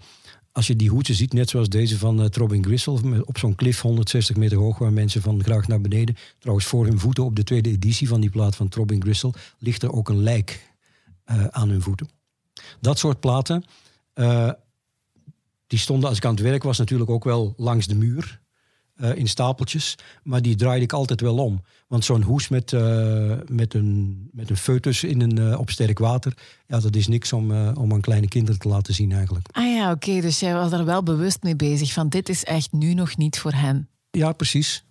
Als 0.53 0.67
je 0.67 0.77
die 0.77 0.89
hoedjes 0.91 1.17
ziet, 1.17 1.33
net 1.33 1.51
zoals 1.51 1.69
deze 1.69 1.99
van 1.99 2.21
uh, 2.21 2.27
Robin 2.31 2.65
Grisel, 2.65 3.01
met- 3.05 3.25
op 3.25 3.39
zo'n 3.39 3.55
klif 3.55 3.81
160 3.81 4.37
meter 4.37 4.59
hoog, 4.59 4.79
waar 4.79 4.93
mensen 4.93 5.23
van 5.23 5.43
graag 5.43 5.69
naar 5.69 5.81
beneden. 5.81 6.17
Trouwens, 6.39 6.67
voor 6.67 6.87
hun 6.87 6.99
voeten 6.99 7.25
op 7.25 7.37
de 7.37 7.45
tweede 7.45 7.71
editie 7.71 8.09
van 8.09 8.21
die 8.21 8.31
plaat 8.31 8.57
van 8.57 8.67
Robin 8.75 9.03
Grisel 9.03 9.35
ligt 9.59 9.83
er 9.83 9.93
ook 9.93 10.09
een 10.09 10.23
lijk 10.23 10.73
eh, 11.25 11.47
aan 11.47 11.69
hun 11.69 11.83
voeten. 11.83 12.09
Dat 12.81 12.99
soort 12.99 13.21
platen, 13.21 13.65
eh, 14.13 14.51
die 15.67 15.79
stonden 15.79 16.09
als 16.09 16.19
ik 16.19 16.25
aan 16.25 16.35
het 16.35 16.43
werk 16.43 16.63
was 16.63 16.79
natuurlijk 16.79 17.11
ook 17.11 17.25
wel 17.25 17.55
langs 17.57 17.87
de 17.87 17.95
muur. 17.95 18.41
Eh, 18.95 19.17
in 19.17 19.29
stapeltjes, 19.29 19.95
maar 20.23 20.43
die 20.43 20.57
draaide 20.57 20.85
ik 20.85 20.93
altijd 20.93 21.21
wel 21.21 21.37
om. 21.37 21.63
Want 21.89 22.05
zo'n 22.05 22.23
hoes 22.23 22.49
met, 22.49 22.73
eh, 22.73 23.33
met, 23.47 23.75
een, 23.75 24.29
met 24.33 24.51
een 24.51 24.57
foetus 24.57 25.05
in 25.05 25.21
een, 25.21 25.39
eh, 25.39 25.59
op 25.59 25.71
sterk 25.71 25.99
water, 25.99 26.35
ja, 26.67 26.81
dat 26.81 26.97
is 26.97 27.07
niks 27.07 27.33
om, 27.33 27.69
om 27.69 27.93
aan 27.93 28.01
kleine 28.01 28.29
kinderen 28.29 28.61
te 28.61 28.69
laten 28.69 28.95
zien 28.95 29.13
eigenlijk. 29.13 29.47
Ah 29.51 29.75
ja, 29.75 29.91
oké. 29.91 30.21
dus 30.21 30.41
jij 30.41 30.55
was 30.55 30.73
er 30.73 30.85
wel 30.85 31.03
bewust 31.03 31.43
mee 31.43 31.57
bezig 31.57 31.93
van 31.93 32.09
dit 32.09 32.29
is 32.29 32.45
echt 32.45 32.73
nu 32.73 32.95
nog 32.95 33.17
niet 33.17 33.39
voor 33.39 33.53
hen. 33.53 33.89
Ja, 34.11 34.33
precies. 34.33 34.85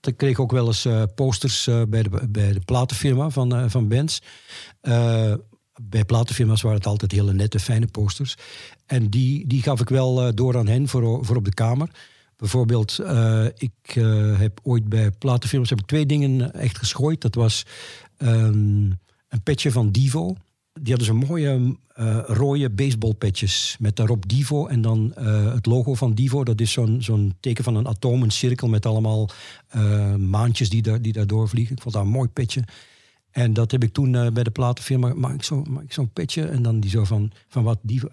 Ik 0.00 0.16
kreeg 0.16 0.38
ook 0.38 0.52
wel 0.52 0.66
eens 0.66 0.86
posters 1.14 1.64
bij, 1.88 2.02
de, 2.02 2.28
bij 2.28 2.52
de 2.52 2.60
platenfirma 2.64 3.30
van, 3.30 3.70
van 3.70 3.88
bands. 3.88 4.22
Bij 5.82 6.04
platenfirma's 6.06 6.62
waren 6.62 6.78
het 6.78 6.86
altijd 6.86 7.12
hele 7.12 7.32
nette, 7.32 7.60
fijne 7.60 7.86
posters. 7.86 8.36
En 8.86 9.10
die, 9.10 9.46
die 9.46 9.62
gaf 9.62 9.80
ik 9.80 9.88
wel 9.88 10.34
door 10.34 10.58
aan 10.58 10.66
hen 10.66 10.88
voor, 10.88 11.24
voor 11.24 11.36
op 11.36 11.44
de 11.44 11.54
kamer. 11.54 11.88
Bijvoorbeeld, 12.42 12.98
eh, 12.98 13.44
ik 13.56 13.72
eh, 13.84 14.38
heb 14.38 14.60
ooit 14.62 14.88
bij 14.88 15.10
platenfirma's 15.10 15.70
heb 15.70 15.78
ik 15.80 15.86
twee 15.86 16.06
dingen 16.06 16.54
echt 16.54 16.78
geschooid. 16.78 17.20
Dat 17.20 17.34
was 17.34 17.66
ehm, 18.16 18.90
een 19.28 19.42
petje 19.42 19.72
van 19.72 19.90
Divo. 19.90 20.36
Die 20.72 20.88
hadden 20.94 21.06
zo'n 21.06 21.26
mooie 21.28 21.76
eh, 21.94 22.18
rode 22.26 22.70
baseballpetjes 22.70 23.76
met 23.80 23.96
daarop 23.96 24.28
Divo 24.28 24.66
en 24.66 24.80
dan 24.82 25.12
het 25.54 25.66
logo 25.66 25.94
van 25.94 26.14
Divo. 26.14 26.44
Dat 26.44 26.60
is 26.60 26.72
zo'n 26.72 27.02
zo'n 27.02 27.34
teken 27.40 27.64
van 27.64 27.76
een 27.76 27.88
atoom, 27.88 28.30
cirkel 28.30 28.68
met 28.68 28.86
allemaal 28.86 29.30
maantjes 30.18 30.68
die, 30.68 30.82
daar, 30.82 31.02
die 31.02 31.12
daardoor 31.12 31.48
vliegen. 31.48 31.76
Ik 31.76 31.82
vond 31.82 31.94
dat 31.94 32.04
een 32.04 32.10
mooi 32.10 32.28
petje. 32.28 32.64
En 33.30 33.52
dat 33.52 33.70
heb 33.70 33.82
ik 33.82 33.92
toen 33.92 34.12
bij 34.32 34.42
de 34.42 34.50
platenfirma, 34.50 35.14
maak 35.14 35.34
ik 35.34 35.42
zo- 35.42 35.64
zo'n 35.88 36.12
petje 36.12 36.46
en 36.46 36.62
dan 36.62 36.80
die 36.80 36.90
zo 36.90 37.04
van, 37.04 37.32
van 37.48 37.62
wat 37.62 37.78
Divo? 37.82 38.08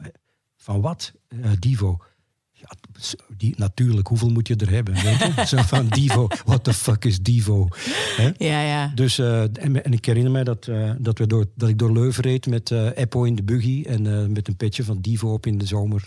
Van 0.58 0.82
wat? 0.82 1.14
Divo. 1.60 1.98
Ja, 2.62 2.70
die, 3.38 3.54
natuurlijk, 3.58 4.08
hoeveel 4.08 4.30
moet 4.30 4.48
je 4.48 4.56
er 4.56 4.70
hebben? 4.70 4.94
Weet 4.94 5.18
je? 5.18 5.34
Zo 5.56 5.58
van 5.58 5.88
Divo, 5.88 6.28
what 6.46 6.64
the 6.64 6.74
fuck 6.74 7.06
is 7.06 7.20
Divo? 7.22 7.68
Ja, 8.38 8.62
ja. 8.62 8.92
Dus, 8.96 9.20
eh, 9.20 9.42
en, 9.42 9.84
en 9.84 9.94
ik 9.94 10.06
herinner 10.06 10.32
mij 10.32 10.44
dat, 10.44 10.68
eh, 10.68 10.92
dat, 10.98 11.18
we 11.18 11.28
door, 11.28 11.46
dat 11.56 11.70
ik 11.70 11.80
door 11.80 11.92
Leuven 11.92 12.24
reed 12.24 12.46
met 12.48 12.72
eh 12.72 12.98
Eppo 12.98 13.24
in 13.24 13.36
de 13.36 13.44
buggy 13.44 13.84
en 13.88 14.32
met 14.32 14.48
een 14.48 14.56
petje 14.56 14.84
van 14.84 15.02
Divo 15.02 15.34
op 15.34 15.46
in 15.46 15.58
de 15.58 15.66
zomer. 15.66 16.06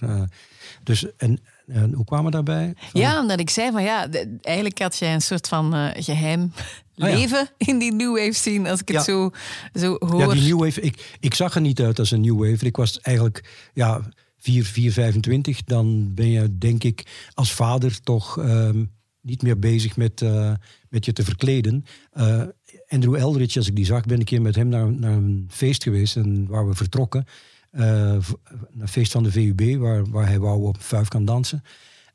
dus, 0.82 1.06
en, 1.16 1.38
en 1.66 1.92
hoe 1.92 2.04
kwamen 2.04 2.24
we 2.24 2.30
daarbij? 2.30 2.72
Van- 2.76 3.00
Ja, 3.00 3.20
omdat 3.20 3.40
ik 3.40 3.50
zei 3.50 3.70
van 3.72 3.82
ja, 3.82 4.06
de- 4.06 4.36
eigenlijk 4.42 4.78
had 4.78 4.96
jij 4.98 5.14
een 5.14 5.20
soort 5.22 5.48
van 5.48 5.74
eh, 5.74 6.02
geheim 6.02 6.52
Ah, 6.98 7.08
ja. 7.10 7.14
leven 7.16 7.48
in 7.56 7.78
die 7.78 7.92
New 7.92 8.16
Wave 8.18 8.32
scene, 8.32 8.70
als 8.70 8.80
ik 8.80 8.88
het 8.88 9.02
zo, 9.04 9.30
zo 9.74 9.96
hoor. 9.98 10.20
Ja, 10.20 10.28
die 10.32 10.42
New 10.42 10.60
Wave. 10.64 10.80
Ik, 10.80 11.16
ik 11.20 11.34
zag 11.34 11.54
er 11.54 11.60
niet 11.60 11.80
uit 11.80 11.98
als 11.98 12.10
een 12.10 12.20
New 12.20 12.38
Wave. 12.50 12.66
Ik 12.66 12.76
was 12.76 13.00
eigenlijk 13.00 13.68
ja, 13.74 14.00
4, 14.43 14.64
4, 14.64 14.93
25. 14.93 15.64
Dan 15.64 16.14
ben 16.14 16.28
je, 16.28 16.59
denk 16.59 16.85
ik, 16.85 17.28
als 17.35 17.52
vader 17.52 18.01
toch 18.01 18.39
ehm, 18.39 18.85
niet 19.20 19.43
meer 19.43 19.59
bezig 19.59 19.97
met, 19.97 20.23
eh, 20.23 20.52
met 20.89 21.05
je 21.05 21.12
te 21.12 21.24
verkleden. 21.24 21.85
Eh, 22.10 22.43
Andrew 22.89 23.14
Eldridge, 23.14 23.59
als 23.59 23.69
ik 23.69 23.77
die 23.77 23.85
zag, 23.85 24.02
ben 24.05 24.12
ik 24.14 24.19
een 24.20 24.24
keer 24.24 24.43
met 24.43 24.55
hem 24.55 24.69
naar, 24.69 24.93
naar 24.93 25.12
een 25.12 25.47
feest 25.51 25.82
geweest 25.82 26.16
en 26.16 26.47
waar 26.47 26.69
we 26.69 26.74
vertrokken. 26.74 27.24
eh, 27.70 28.16
v- 28.20 28.32
een 28.78 28.89
feest 28.89 29.12
van 29.12 29.23
de 29.23 29.31
VUB, 29.31 29.77
waar, 29.78 30.10
waar 30.10 30.27
hij 30.27 30.39
wou 30.39 30.62
op 30.66 30.82
vijf 30.82 31.09
kan 31.09 31.24
dansen. 31.24 31.62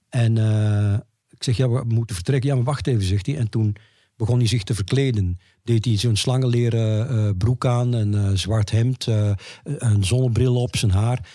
En 0.10 0.38
eh, 0.38 0.94
ik 1.30 1.44
zeg, 1.44 1.58
ja, 1.58 1.70
we 1.70 1.84
moeten 1.88 2.16
vertrekken. 2.16 2.49
Ja, 2.49 2.56
maar 2.56 2.64
wacht 2.64 2.88
even, 2.88 3.04
zegt 3.04 3.26
hij. 3.26 3.38
En 3.38 3.49
toen 3.49 3.76
begon 4.16 4.38
hij 4.38 4.48
zich 4.48 4.64
te 4.64 4.76
verkleden. 4.76 5.40
Deed 5.64 5.86
hij 5.86 5.98
zo'n 5.98 6.16
slangenleren 6.16 7.10
eh, 7.10 7.30
broek 7.38 7.66
aan, 7.66 7.94
een 7.94 8.14
eh, 8.14 8.30
zwart 8.34 8.72
hemd, 8.72 9.08
eh, 9.08 9.32
een 9.64 10.04
zonnebril 10.06 10.56
op, 10.62 10.76
zijn 10.76 10.91
haar. 10.91 11.30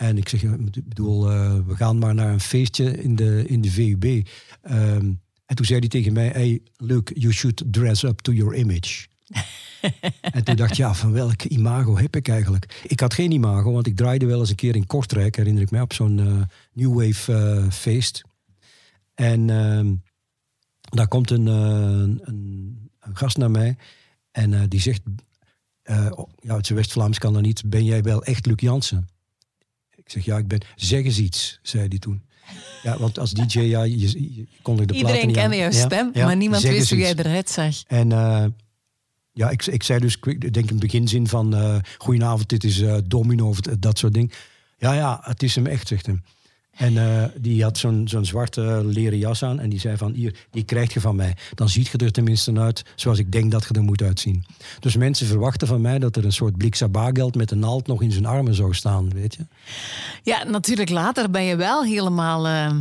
En 0.00 0.16
ik 0.16 0.28
zeg, 0.28 0.42
ik 0.42 0.88
bedoel, 0.88 1.30
eh, 1.30 1.54
we 1.66 1.76
gaan 1.76 1.98
maar 1.98 2.14
naar 2.14 2.32
een 2.32 2.40
feestje 2.40 3.02
in 3.02 3.16
de, 3.16 3.44
in 3.46 3.60
de 3.60 3.70
VUB. 3.70 4.26
Ehm, 4.62 5.12
en 5.46 5.56
toen 5.56 5.64
zei 5.64 5.78
hij 5.78 5.88
tegen 5.88 6.12
mij, 6.12 6.28
hey, 6.28 6.60
look, 6.76 7.10
you 7.14 7.32
should 7.32 7.62
dress 7.66 8.02
up 8.02 8.20
to 8.20 8.32
your 8.32 8.54
image. 8.54 9.06
en 10.20 10.44
toen 10.44 10.56
dacht 10.56 10.70
ik, 10.70 10.76
ja, 10.76 10.94
van 10.94 11.12
welk 11.12 11.42
imago 11.42 11.98
heb 11.98 12.16
ik 12.16 12.28
eigenlijk? 12.28 12.82
Ik 12.86 13.00
had 13.00 13.14
geen 13.14 13.30
imago, 13.30 13.72
want 13.72 13.86
ik 13.86 13.96
draaide 13.96 14.26
wel 14.26 14.40
eens 14.40 14.50
een 14.50 14.56
keer 14.56 14.76
in 14.76 14.86
Kortrijk, 14.86 15.36
herinner 15.36 15.62
ik 15.62 15.70
mij, 15.70 15.80
op 15.80 15.92
zo'n 15.92 16.18
eh, 16.18 16.42
New 16.72 16.94
Wave 16.94 17.32
eh, 17.32 17.70
feest. 17.70 18.22
En 19.14 19.50
ehm, 19.50 19.94
daar 20.80 21.08
komt 21.08 21.30
een, 21.30 21.46
een, 21.46 22.20
een 23.00 23.16
gast 23.16 23.36
naar 23.36 23.50
mij 23.50 23.76
en 24.30 24.68
die 24.68 24.80
zegt, 24.80 25.02
oh, 26.10 26.28
ja, 26.40 26.56
het 26.56 26.68
West-Vlaams 26.68 27.18
kan 27.18 27.32
dat 27.32 27.42
niet, 27.42 27.62
ben 27.66 27.84
jij 27.84 28.02
wel 28.02 28.24
echt 28.24 28.46
Luc 28.46 28.60
Jansen? 28.60 29.08
Ik 30.10 30.16
zeg, 30.16 30.24
ja, 30.24 30.38
ik 30.38 30.48
ben, 30.48 30.60
zeg 30.76 31.04
eens 31.04 31.18
iets, 31.18 31.58
zei 31.62 31.88
hij 31.88 31.98
toen. 31.98 32.22
Ja, 32.82 32.98
want 32.98 33.18
als 33.18 33.30
DJ, 33.32 33.60
ja, 33.60 33.82
je, 33.82 33.98
je, 34.34 34.46
kon 34.62 34.80
er 34.80 34.86
de 34.86 34.94
Iedereen 34.94 35.26
niet 35.26 35.36
aan- 35.36 35.42
kende 35.42 35.56
jouw 35.56 35.70
stem, 35.70 36.10
ja, 36.14 36.26
maar 36.26 36.36
niemand 36.36 36.62
wist 36.62 36.90
hoe 36.90 36.98
jij 36.98 37.14
eruit 37.16 37.50
zag. 37.50 37.82
En 37.86 38.12
eh, 38.12 38.44
ja, 39.32 39.50
ik, 39.50 39.66
ik 39.66 39.82
zei 39.82 39.98
dus, 40.00 40.16
ik 40.24 40.52
denk 40.54 40.70
een 40.70 40.78
beginzin 40.78 41.28
van... 41.28 41.54
eh 41.54 41.76
goedenavond, 41.98 42.48
dit 42.48 42.64
is 42.64 42.80
eh, 42.80 42.96
Domino, 43.04 43.48
of 43.48 43.60
dat 43.60 43.98
soort 43.98 44.12
dingen. 44.14 44.30
Ja, 44.78 44.92
ja, 44.92 45.20
het 45.22 45.42
is 45.42 45.54
hem 45.54 45.66
echt, 45.66 45.88
zegt 45.88 46.06
hem. 46.06 46.22
En 46.70 46.96
eh, 46.96 47.24
die 47.40 47.62
had 47.62 47.78
zo'n 47.78 48.08
zo'n 48.08 48.24
zwarte 48.24 48.84
leren 48.84 49.18
jas 49.18 49.42
aan. 49.42 49.60
En 49.60 49.68
die 49.70 49.80
zei 49.80 49.96
van, 49.96 50.12
hier, 50.12 50.46
die 50.50 50.64
krijg 50.64 50.92
je 50.92 51.00
van 51.00 51.16
mij. 51.16 51.36
Dan 51.54 51.68
ziet 51.68 51.88
je 51.88 51.98
er 51.98 52.12
tenminste 52.12 52.52
uit 52.58 52.84
zoals 52.94 53.18
ik 53.18 53.32
denk 53.32 53.50
dat 53.50 53.66
je 53.68 53.74
er 53.74 53.82
moet 53.82 54.02
uitzien. 54.02 54.44
Dus 54.80 54.96
mensen 54.96 55.26
verwachten 55.26 55.66
van 55.66 55.80
mij 55.80 55.98
dat 55.98 56.16
er 56.16 56.24
een 56.24 56.32
soort 56.32 56.56
blik 56.56 56.74
sabageld 56.74 57.34
met 57.34 57.50
een 57.50 57.58
naald 57.58 57.86
nog 57.86 58.02
in 58.02 58.12
zijn 58.12 58.26
armen 58.26 58.54
zou 58.54 58.74
staan, 58.74 59.10
weet 59.12 59.34
je. 59.34 59.46
Ja, 60.22 60.44
natuurlijk 60.44 60.90
later 60.90 61.30
ben 61.30 61.42
je 61.42 61.56
wel 61.56 61.84
helemaal 61.84 62.46
eh, 62.46 62.74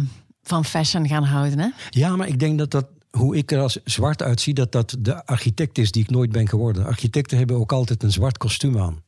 van 0.44 0.66
fashion 0.66 1.07
gaan 1.07 1.24
houden. 1.24 1.60
Hè? 1.60 1.70
Ja, 1.90 2.16
maar 2.16 2.28
ik 2.28 2.40
denk 2.40 2.57
dat 2.57 2.72
dat, 2.72 2.88
hoe 3.11 3.36
ik 3.36 3.52
er 3.52 3.60
als 3.60 3.80
zwart 3.84 4.24
uitzie, 4.24 4.53
dat 4.53 4.72
dat 4.72 4.95
de 4.99 5.26
architect 5.26 5.78
is 5.78 5.91
die 5.91 6.03
ik 6.03 6.10
nooit 6.10 6.32
ben 6.32 6.48
geworden. 6.48 6.86
Architecten 6.86 7.38
hebben 7.38 7.56
ook 7.56 7.72
altijd 7.72 8.03
een 8.03 8.11
zwart 8.11 8.38
kostuum 8.38 8.80
aan. 8.80 9.03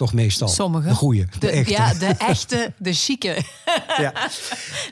Toch 0.00 0.12
meestal. 0.12 0.48
Sommigen. 0.48 0.88
De 0.88 0.94
goeie, 0.94 1.24
de, 1.24 1.38
De, 1.38 1.50
echte. 1.50 1.70
Ja, 1.72 1.94
de 1.94 2.06
echte, 2.06 2.72
de 2.78 2.92
chique. 2.92 3.36
Ja. 3.98 4.30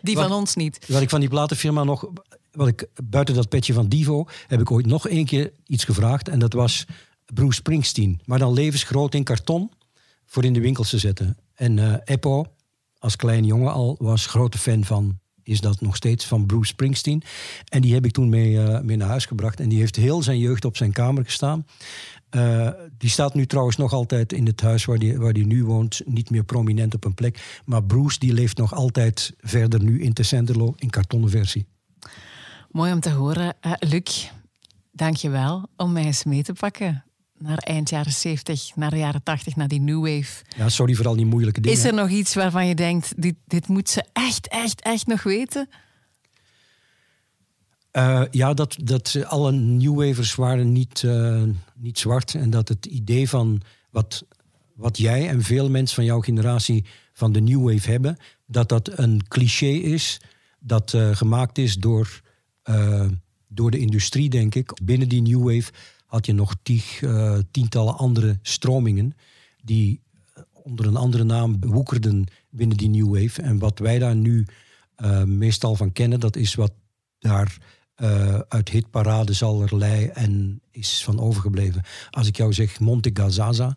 Die 0.02 0.14
Wat- 0.14 0.26
van 0.28 0.36
ons 0.36 0.54
niet. 0.54 0.78
Wat 0.88 1.02
ik 1.02 1.10
van 1.10 1.20
die 1.20 1.28
platenfirma 1.28 1.84
nog, 1.84 2.08
wat 2.52 2.68
ik 2.68 2.86
buiten 3.04 3.34
dat 3.34 3.48
petje 3.48 3.72
van 3.72 3.88
Divo, 3.88 4.26
heb 4.46 4.60
ik 4.60 4.70
ooit 4.70 4.86
nog 4.86 5.08
één 5.08 5.24
keer 5.24 5.52
iets 5.66 5.84
gevraagd. 5.84 6.28
En 6.28 6.38
dat 6.38 6.52
was 6.52 6.84
Bruce 7.34 7.52
Springsteen. 7.58 8.20
Maar 8.24 8.38
dan 8.38 8.52
levensgroot 8.52 9.14
in 9.14 9.24
karton 9.24 9.70
voor 10.26 10.44
in 10.44 10.52
de 10.52 10.60
winkels 10.60 10.90
te 10.90 10.98
zetten. 10.98 11.36
En 11.54 11.78
eh 11.78 11.94
Eppo, 12.04 12.46
als 12.98 13.16
klein 13.16 13.44
jongen 13.44 13.72
al, 13.72 13.96
was 13.98 14.26
grote 14.26 14.58
fan 14.58 14.84
van, 14.84 15.18
is 15.42 15.60
dat 15.60 15.80
nog 15.80 15.96
steeds, 15.96 16.24
van 16.24 16.46
Bruce 16.46 16.68
Springsteen. 16.70 17.22
En 17.68 17.80
die 17.80 17.94
heb 17.94 18.04
ik 18.04 18.12
toen 18.12 18.28
mee, 18.28 18.60
eh, 18.62 18.80
mee 18.80 18.96
naar 18.96 19.08
huis 19.08 19.26
gebracht. 19.26 19.60
En 19.60 19.68
die 19.68 19.78
heeft 19.78 19.96
heel 19.96 20.22
zijn 20.22 20.38
jeugd 20.38 20.64
op 20.64 20.76
zijn 20.76 20.92
kamer 20.92 21.24
gestaan. 21.24 21.66
Eh, 22.30 22.68
die 22.98 23.10
staat 23.10 23.34
nu 23.34 23.46
trouwens 23.46 23.76
nog 23.76 23.92
altijd 23.92 24.32
in 24.32 24.46
het 24.46 24.60
huis 24.60 24.84
waar 24.84 24.98
die, 24.98 25.18
waar 25.18 25.32
die 25.32 25.46
nu 25.46 25.64
woont. 25.64 26.00
Niet 26.04 26.30
meer 26.30 26.44
prominent 26.44 26.94
op 26.94 27.04
een 27.04 27.14
plek. 27.14 27.60
Maar 27.64 27.84
Bruce 27.84 28.18
die 28.18 28.32
leeft 28.32 28.56
nog 28.56 28.74
altijd 28.74 29.34
verder 29.40 29.82
nu 29.82 30.02
in 30.02 30.12
Tessenderlo 30.12 30.74
in 30.76 30.90
kartonnen 30.90 31.30
versie. 31.30 31.66
Mooi 32.70 32.92
om 32.92 33.00
te 33.00 33.10
horen. 33.10 33.56
Eh, 33.60 33.72
Luc, 33.78 34.30
dank 34.92 35.16
je 35.16 35.28
wel 35.30 35.68
om 35.76 35.92
mij 35.92 36.04
eens 36.04 36.24
mee 36.24 36.42
te 36.42 36.52
pakken. 36.52 37.04
Naar 37.38 37.58
eind 37.58 37.90
jaren 37.90 38.12
70, 38.12 38.76
naar 38.76 38.90
de 38.90 38.96
jaren 38.96 39.22
80, 39.22 39.56
naar 39.56 39.68
die 39.68 39.80
New 39.80 40.00
Wave. 40.00 40.44
Ja, 40.56 40.68
sorry 40.68 40.94
voor 40.94 41.06
al 41.06 41.16
die 41.16 41.26
moeilijke 41.26 41.60
dingen. 41.60 41.78
Is 41.78 41.84
er 41.84 41.94
nog 41.94 42.08
iets 42.08 42.34
waarvan 42.34 42.66
je 42.66 42.74
denkt, 42.74 43.22
dit, 43.22 43.34
dit 43.46 43.68
moet 43.68 43.88
ze 43.88 44.04
echt, 44.12 44.48
echt, 44.48 44.80
echt 44.82 45.06
nog 45.06 45.22
weten? 45.22 45.68
Eh, 47.90 48.22
ja, 48.30 48.54
dat, 48.54 48.76
dat 48.82 49.24
alle 49.24 49.52
New 49.52 49.94
Wavers 49.94 50.34
waren 50.34 50.72
niet, 50.72 51.02
eh, 51.04 51.42
niet 51.76 51.98
zwart. 51.98 52.34
En 52.34 52.50
dat 52.50 52.68
het 52.68 52.86
idee 52.86 53.28
van 53.28 53.60
wat, 53.90 54.26
wat 54.74 54.98
jij 54.98 55.28
en 55.28 55.42
veel 55.42 55.70
mensen 55.70 55.94
van 55.94 56.04
jouw 56.04 56.20
generatie 56.20 56.84
van 57.12 57.32
de 57.32 57.40
New 57.40 57.70
Wave 57.70 57.90
hebben, 57.90 58.16
dat 58.46 58.68
dat 58.68 58.98
een 58.98 59.28
cliché 59.28 59.66
is 59.66 60.20
dat 60.60 60.94
eh, 60.94 61.16
gemaakt 61.16 61.58
is 61.58 61.76
door, 61.76 62.20
door 63.48 63.70
de 63.70 63.78
industrie, 63.78 64.28
denk 64.28 64.54
ik. 64.54 64.78
Binnen 64.82 65.08
die 65.08 65.22
New 65.22 65.42
Wave 65.42 65.72
had 66.06 66.26
je 66.26 66.32
nog 66.32 66.54
tientallen 67.50 67.96
andere 67.96 68.38
stromingen 68.42 69.14
die 69.62 70.00
onder 70.52 70.86
een 70.86 70.96
andere 70.96 71.24
naam 71.24 71.56
woekerden 71.60 72.26
binnen 72.50 72.76
die 72.76 72.88
New 72.88 73.14
Wave. 73.14 73.42
En 73.42 73.58
wat 73.58 73.78
wij 73.78 73.98
daar 73.98 74.16
nu 74.16 74.46
meestal 75.24 75.74
van 75.74 75.92
kennen, 75.92 76.20
dat 76.20 76.36
is 76.36 76.54
wat 76.54 76.72
daar 77.18 77.58
eh, 77.98 78.38
uit 78.48 78.68
hitparades 78.68 79.42
allerlei 79.42 80.06
en 80.06 80.60
is 80.70 81.04
van 81.04 81.20
overgebleven. 81.20 81.82
Als 82.10 82.26
ik 82.26 82.36
jou 82.36 82.52
zeg 82.52 82.80
Monte 82.80 83.10
Gazaza, 83.12 83.76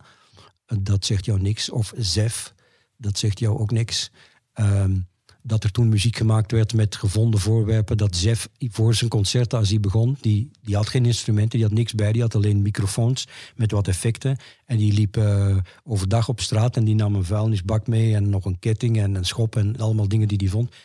eh, 0.65 0.77
dat 0.81 1.06
zegt 1.06 1.26
jou 1.26 1.41
niks. 1.41 1.69
Of 1.69 1.93
Zef, 1.98 2.53
dat 2.98 3.18
zegt 3.18 3.39
jou 3.39 3.60
ook 3.60 3.72
niks. 3.72 4.11
Ehm, 4.53 4.99
dat 5.43 5.64
er 5.64 5.72
toen 5.72 5.89
muziek 5.89 6.18
gemaakt 6.18 6.52
werd 6.52 6.73
met 6.73 6.95
gevonden 6.95 7.39
voorwerpen. 7.39 7.98
Dat 7.98 8.15
Zef 8.15 8.49
voor 8.57 8.95
zijn 8.95 9.10
concerten, 9.10 9.60
als 9.60 9.69
hij 9.69 9.80
begon, 9.80 10.18
die, 10.19 10.52
die 10.61 10.76
had 10.76 10.89
geen 10.89 11.06
instrumenten, 11.06 11.60
die 11.60 11.68
had 11.68 11.77
niks 11.77 11.93
bij. 11.93 12.11
Die 12.11 12.22
had 12.22 12.35
alleen 12.35 12.61
microfoons 12.61 13.27
met 13.56 13.72
wat 13.72 13.88
effecten. 13.88 14.38
En 14.65 14.77
die 14.77 14.93
liep 14.93 15.18
eh, 15.18 15.57
overdag 15.84 16.30
op 16.30 16.39
straat 16.39 16.77
en 16.77 16.84
die 16.84 16.95
nam 16.95 17.15
een 17.15 17.26
vuilnisbak 17.26 17.88
mee 17.88 18.15
en 18.15 18.30
nog 18.30 18.45
een 18.45 18.60
ketting 18.60 18.99
en 18.99 19.15
een 19.15 19.26
schop 19.26 19.56
en 19.56 19.77
allemaal 19.77 20.07
dingen 20.07 20.27
die 20.27 20.38
hij 20.41 20.48
vond. 20.48 20.76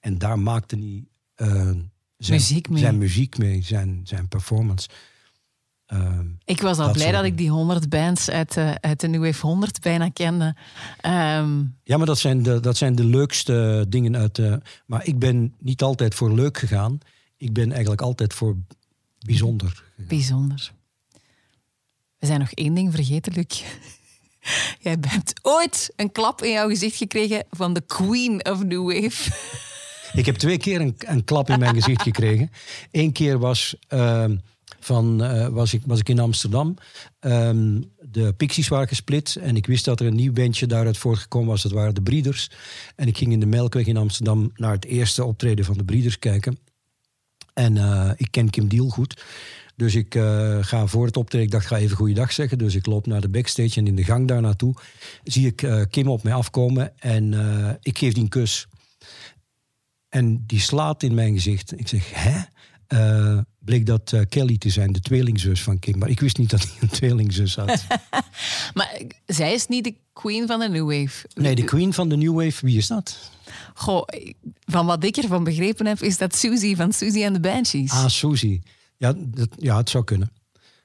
En 0.00 0.18
daar 0.18 0.38
maakte 0.38 0.76
hij 0.76 1.04
zijn 2.24 2.38
Muziek 2.38 2.68
mee. 2.68 2.78
Zijn 2.78 2.98
muziek 2.98 3.38
mee, 3.38 3.62
zijn, 3.62 4.00
zijn 4.04 4.28
performance. 4.28 4.88
Ehm, 5.86 6.26
Ik 6.44 6.60
was 6.60 6.78
al 6.78 6.84
Dat 6.84 6.92
blij 6.92 7.06
soort 7.06 7.16
dat 7.16 7.24
ik 7.24 7.36
die 7.38 7.50
100 7.50 7.88
bands 7.88 8.30
uit 8.30 8.54
de, 8.54 8.76
uit 8.80 9.00
de 9.00 9.08
New 9.08 9.24
Wave 9.24 9.46
100 9.46 9.80
bijna 9.80 10.08
kende. 10.08 10.56
Ehm, 11.00 11.62
Ja, 11.84 11.96
maar 11.96 12.06
dat 12.06 12.18
zijn 12.18 12.42
de, 12.42 12.60
dat 12.60 12.76
zijn 12.76 12.94
de 12.94 13.04
leukste 13.04 13.86
dingen 13.88 14.16
uit 14.16 14.34
de... 14.34 14.60
Maar 14.86 15.06
ik 15.06 15.18
ben 15.18 15.54
niet 15.58 15.82
altijd 15.82 16.14
voor 16.14 16.34
leuk 16.34 16.58
gegaan. 16.58 16.98
Ik 17.36 17.52
ben 17.52 17.70
eigenlijk 17.70 18.00
altijd 18.02 18.34
voor 18.34 18.56
bijzonder. 19.18 19.84
bijzonder. 19.96 20.72
We 22.18 22.26
zijn 22.26 22.40
nog 22.40 22.50
één 22.52 22.74
ding 22.74 22.94
vergeten, 22.94 23.32
Luc. 23.32 23.62
Jij 24.80 24.96
hebt 25.00 25.32
ooit 25.42 25.92
een 25.96 26.12
klap 26.12 26.42
in 26.42 26.50
jouw 26.50 26.68
gezicht 26.68 26.96
gekregen 26.96 27.44
van 27.50 27.72
de 27.72 27.80
Queen 27.80 28.44
of 28.50 28.64
New 28.64 28.92
Wave. 28.92 29.30
Ik 30.12 30.26
heb 30.26 30.36
twee 30.36 30.58
keer 30.58 30.80
een, 30.80 30.94
een 30.98 31.24
klap 31.24 31.50
in 31.50 31.58
mijn 31.58 31.74
gezicht 31.74 32.02
gekregen. 32.02 32.50
Eén 32.90 33.12
keer 33.12 33.38
was, 33.38 33.76
ehm, 33.88 34.36
van, 34.80 35.22
eh, 35.22 35.48
was, 35.48 35.74
ik, 35.74 35.82
was 35.86 35.98
ik 35.98 36.08
in 36.08 36.18
Amsterdam. 36.18 36.76
Ehm, 37.20 37.80
de 38.00 38.32
Pixies 38.32 38.68
waren 38.68 38.88
gesplit. 38.88 39.36
En 39.36 39.56
ik 39.56 39.66
wist 39.66 39.84
dat 39.84 40.00
er 40.00 40.06
een 40.06 40.14
nieuw 40.14 40.32
bandje 40.32 40.66
daaruit 40.66 40.98
voortgekomen 40.98 41.48
was. 41.48 41.62
Dat 41.62 41.72
waren 41.72 41.94
de 41.94 42.02
Breeders. 42.02 42.50
En 42.96 43.06
ik 43.06 43.18
ging 43.18 43.32
in 43.32 43.40
de 43.40 43.46
Melkweg 43.46 43.86
in 43.86 43.96
Amsterdam 43.96 44.50
naar 44.54 44.72
het 44.72 44.84
eerste 44.84 45.24
optreden 45.24 45.64
van 45.64 45.76
de 45.76 45.84
Breeders 45.84 46.18
kijken. 46.18 46.58
En 47.54 47.76
eh, 47.76 48.10
ik 48.16 48.30
ken 48.30 48.50
Kim 48.50 48.68
Deal 48.68 48.88
goed. 48.88 49.22
Dus 49.76 49.94
ik 49.94 50.14
eh, 50.14 50.58
ga 50.60 50.86
voor 50.86 51.06
het 51.06 51.16
optreden, 51.16 51.46
ik 51.46 51.52
dacht, 51.52 51.66
ga 51.66 51.76
even 51.76 51.96
goeiedag 51.96 52.32
zeggen. 52.32 52.58
Dus 52.58 52.74
ik 52.74 52.86
loop 52.86 53.06
naar 53.06 53.20
de 53.20 53.28
backstage 53.28 53.80
en 53.80 53.86
in 53.86 53.96
de 53.96 54.04
gang 54.04 54.28
daar 54.28 54.40
naartoe 54.40 54.74
zie 55.24 55.46
ik 55.46 55.86
Kim 55.90 56.08
op 56.08 56.22
mij 56.22 56.34
afkomen 56.34 56.92
en 56.98 57.34
ik 57.82 57.98
geef 57.98 58.12
die 58.12 58.22
een 58.22 58.28
kus. 58.28 58.66
En 60.10 60.44
die 60.46 60.60
slaat 60.60 61.02
in 61.02 61.14
mijn 61.14 61.34
gezicht. 61.34 61.78
Ik 61.78 61.88
zeg, 61.88 62.10
hè? 62.12 62.40
Eh, 62.86 63.38
bleek 63.58 63.86
dat 63.86 64.12
eh, 64.12 64.20
Kelly 64.28 64.58
te 64.58 64.70
zijn, 64.70 64.92
de 64.92 65.00
tweelingzus 65.00 65.62
van 65.62 65.78
Kim. 65.78 65.98
Maar 65.98 66.08
ik 66.08 66.20
wist 66.20 66.38
niet 66.38 66.50
dat 66.50 66.62
hij 66.62 66.72
een 66.80 66.88
tweelingzus 66.88 67.56
had. 67.56 67.86
Maar 68.74 69.00
zij 69.26 69.52
is 69.52 69.66
niet 69.66 69.84
de 69.84 69.94
Queen 70.12 70.46
van 70.46 70.58
de 70.60 70.68
New 70.68 70.90
Wave. 70.90 71.26
Nee, 71.34 71.54
de 71.54 71.64
queen 71.64 71.92
van 71.92 72.08
de 72.08 72.16
New 72.16 72.34
Wave, 72.34 72.66
wie 72.66 72.76
is 72.76 72.86
dat? 72.86 73.30
Goh, 73.74 74.08
van 74.64 74.86
wat 74.86 75.04
ik 75.04 75.16
ervan 75.16 75.44
begrepen 75.44 75.86
heb, 75.86 76.02
is 76.02 76.18
dat 76.18 76.36
Susie 76.36 76.76
van 76.76 76.92
Susie 76.92 77.24
and 77.26 77.34
the 77.34 77.40
Banshees. 77.40 77.90
Ah, 77.90 78.08
Suzy. 78.08 78.60
Ja, 78.96 79.14
dat, 79.16 79.48
ja, 79.56 79.76
het 79.76 79.90
zou 79.90 80.04
kunnen. 80.04 80.32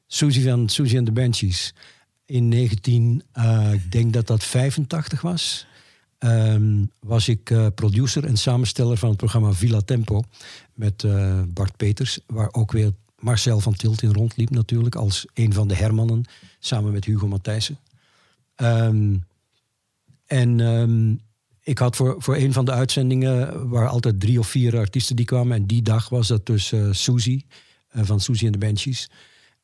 Suzy 0.08 0.42
van 0.42 0.70
Suzy 0.70 0.98
and 0.98 1.06
the 1.06 1.12
Banshees. 1.12 1.74
In 2.26 2.48
19, 2.48 3.24
eh, 3.32 3.74
ik 3.74 3.92
denk 3.92 4.14
dat 4.14 4.28
dat 4.28 4.44
85 4.44 5.22
was, 5.22 5.68
ehm, 6.26 6.86
was 7.00 7.28
ik 7.28 7.50
eh, 7.50 7.68
producer 7.76 8.26
en 8.26 8.38
samensteller 8.38 8.98
van 8.98 9.10
het 9.10 9.18
programma 9.18 9.52
Villa 9.52 9.82
Tempo 9.82 10.24
met 10.74 11.04
eh, 11.04 11.42
Bart 11.48 11.78
Peters, 11.78 12.20
waar 12.28 12.50
ook 12.54 12.72
weer 12.72 12.92
Marcel 13.20 13.60
van 13.60 13.74
Tilt 13.74 14.02
in 14.02 14.14
rondliep 14.14 14.50
natuurlijk, 14.50 14.96
als 14.96 15.26
een 15.34 15.54
van 15.54 15.68
de 15.68 15.76
Hermannen, 15.76 16.26
samen 16.60 16.92
met 16.92 17.06
Hugo 17.06 17.28
Matthijssen. 17.28 17.80
Ehm, 18.56 19.16
En 20.26 20.60
ehm, 20.60 21.16
ik 21.64 21.78
had 21.78 21.96
voor, 21.96 22.16
voor 22.18 22.36
een 22.36 22.54
van 22.54 22.66
de 22.66 22.72
uitzendingen... 22.72 23.70
waar 23.70 23.88
altijd 23.88 24.20
drie 24.20 24.40
of 24.40 24.48
vier 24.48 24.78
artiesten 24.78 25.16
die 25.16 25.26
kwamen. 25.26 25.58
En 25.58 25.66
die 25.66 25.82
dag 25.82 26.10
was 26.10 26.28
dat 26.28 26.46
dus 26.46 26.72
eh 26.72 26.88
Suzy, 26.92 27.42
van 27.90 28.20
Suzy 28.20 28.46
en 28.46 28.52
de 28.52 28.58
Banshees. 28.58 29.10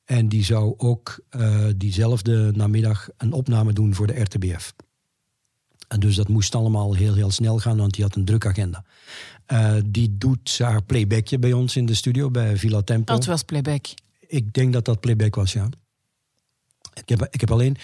En 0.05 0.29
die 0.29 0.43
zou 0.43 0.73
ook 0.77 1.19
diezelfde 1.75 2.51
namiddag 2.55 3.09
een 3.17 3.33
opname 3.33 3.73
doen 3.73 3.95
voor 3.95 4.07
de 4.07 4.19
RTBF. 4.19 4.73
En 5.91 5.99
dus 5.99 6.15
dat 6.15 6.27
moest 6.27 6.55
allemaal 6.55 6.93
heel, 6.93 7.13
heel 7.13 7.31
snel 7.31 7.59
gaan, 7.59 7.77
want 7.77 7.93
die 7.93 8.03
had 8.03 8.15
een 8.15 8.25
druk 8.25 8.45
agenda. 8.45 8.83
Eh, 9.45 9.75
die 9.85 10.17
doet 10.17 10.59
haar 10.59 10.83
playbackje 10.83 11.39
bij 11.39 11.53
ons 11.53 11.75
in 11.75 11.85
de 11.85 11.93
studio, 11.93 12.29
bij 12.29 12.57
Villa 12.57 12.81
Tempo. 12.81 13.13
Dat 13.13 13.25
was 13.25 13.43
playback. 13.43 13.85
Ik 14.27 14.53
denk 14.53 14.73
dat 14.73 14.85
dat 14.85 14.99
playback 14.99 15.35
was, 15.35 15.53
ja. 15.53 15.69
Ik 16.93 17.09
heb, 17.09 17.27
ik 17.31 17.39
heb 17.39 17.51
alleen... 17.51 17.75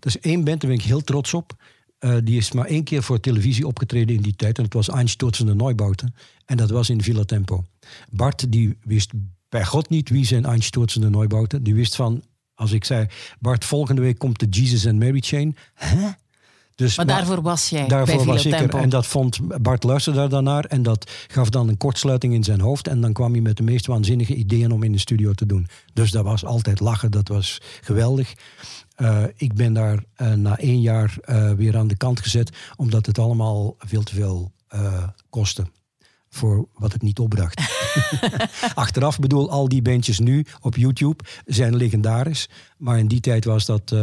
Er 0.00 0.06
is 0.06 0.18
één 0.18 0.44
band, 0.44 0.60
daar 0.60 0.70
ben 0.70 0.78
ik 0.78 0.84
heel 0.84 1.00
trots 1.00 1.34
op. 1.34 1.56
Eh, 1.98 2.16
die 2.24 2.36
is 2.36 2.52
maar 2.52 2.66
één 2.66 2.84
keer 2.84 3.02
voor 3.02 3.20
televisie 3.20 3.66
opgetreden 3.66 4.16
in 4.16 4.22
die 4.22 4.36
tijd. 4.36 4.58
En 4.58 4.62
dat 4.68 4.72
was 4.72 4.90
Einstürzende 4.90 5.54
Neubauten. 5.54 6.14
En 6.44 6.56
dat 6.56 6.70
was 6.70 6.90
in 6.90 7.02
Villa 7.02 7.24
Tempo. 7.24 7.64
Bart, 8.10 8.52
die 8.52 8.76
wist 8.82 9.10
bij 9.48 9.64
God 9.64 9.88
niet 9.88 10.08
wie 10.08 10.26
zijn 10.26 10.44
Einstürzende 10.44 11.10
Neubauten. 11.10 11.62
Die 11.62 11.74
wist 11.74 11.96
van, 11.96 12.22
als 12.54 12.72
ik 12.72 12.84
zei... 12.84 13.06
Bart, 13.38 13.64
volgende 13.64 14.00
week 14.00 14.18
komt 14.18 14.38
de 14.38 14.46
Jesus 14.46 14.86
and 14.86 14.98
Mary 14.98 15.20
Chain. 15.20 15.56
Hè? 15.74 16.10
Dus, 16.74 16.96
Maar 16.96 17.06
daarvoor 17.06 17.42
was 17.42 17.68
jij 17.68 17.86
Daarvoor 17.88 18.16
bij 18.16 18.26
was 18.26 18.46
ik 18.46 18.52
er. 18.52 18.58
Tempo. 18.58 18.78
En 18.78 18.88
dat 18.88 19.06
vond 19.06 19.62
Bart 19.62 19.82
luisterde 19.82 20.18
daar 20.18 20.28
dan 20.28 20.44
naar. 20.44 20.64
En 20.64 20.82
dat 20.82 21.10
gaf 21.26 21.48
dan 21.50 21.68
een 21.68 21.76
kortsluiting 21.76 22.34
in 22.34 22.44
zijn 22.44 22.60
hoofd. 22.60 22.88
En 22.88 23.00
dan 23.00 23.12
kwam 23.12 23.32
hij 23.32 23.40
met 23.40 23.56
de 23.56 23.62
meest 23.62 23.86
waanzinnige 23.86 24.34
ideeën 24.34 24.72
om 24.72 24.82
in 24.82 24.92
de 24.92 24.98
studio 24.98 25.32
te 25.32 25.46
doen. 25.46 25.66
Dus 25.92 26.10
dat 26.10 26.24
was 26.24 26.44
altijd 26.44 26.80
lachen. 26.80 27.10
Dat 27.10 27.28
was 27.28 27.60
geweldig. 27.80 28.34
Eh, 28.94 29.22
ik 29.36 29.54
ben 29.54 29.72
daar 29.72 30.04
eh, 30.14 30.32
na 30.32 30.58
één 30.58 30.80
jaar 30.80 31.16
eh, 31.20 31.52
weer 31.52 31.76
aan 31.76 31.88
de 31.88 31.96
kant 31.96 32.20
gezet. 32.20 32.56
Omdat 32.76 33.06
het 33.06 33.18
allemaal 33.18 33.74
veel 33.78 34.02
te 34.02 34.14
veel 34.14 34.52
kostte. 35.30 35.66
Voor 36.28 36.68
wat 36.74 36.92
het 36.92 37.02
niet 37.02 37.18
opbracht. 37.18 37.60
Achteraf 38.74 39.18
bedoel, 39.18 39.50
al 39.50 39.68
die 39.68 39.82
bandjes 39.82 40.18
nu 40.18 40.46
op 40.60 40.76
YouTube 40.76 41.24
zijn 41.44 41.76
legendarisch. 41.76 42.48
Maar 42.78 42.98
in 42.98 43.08
die 43.08 43.20
tijd 43.20 43.44
was 43.44 43.64
dat, 43.64 43.94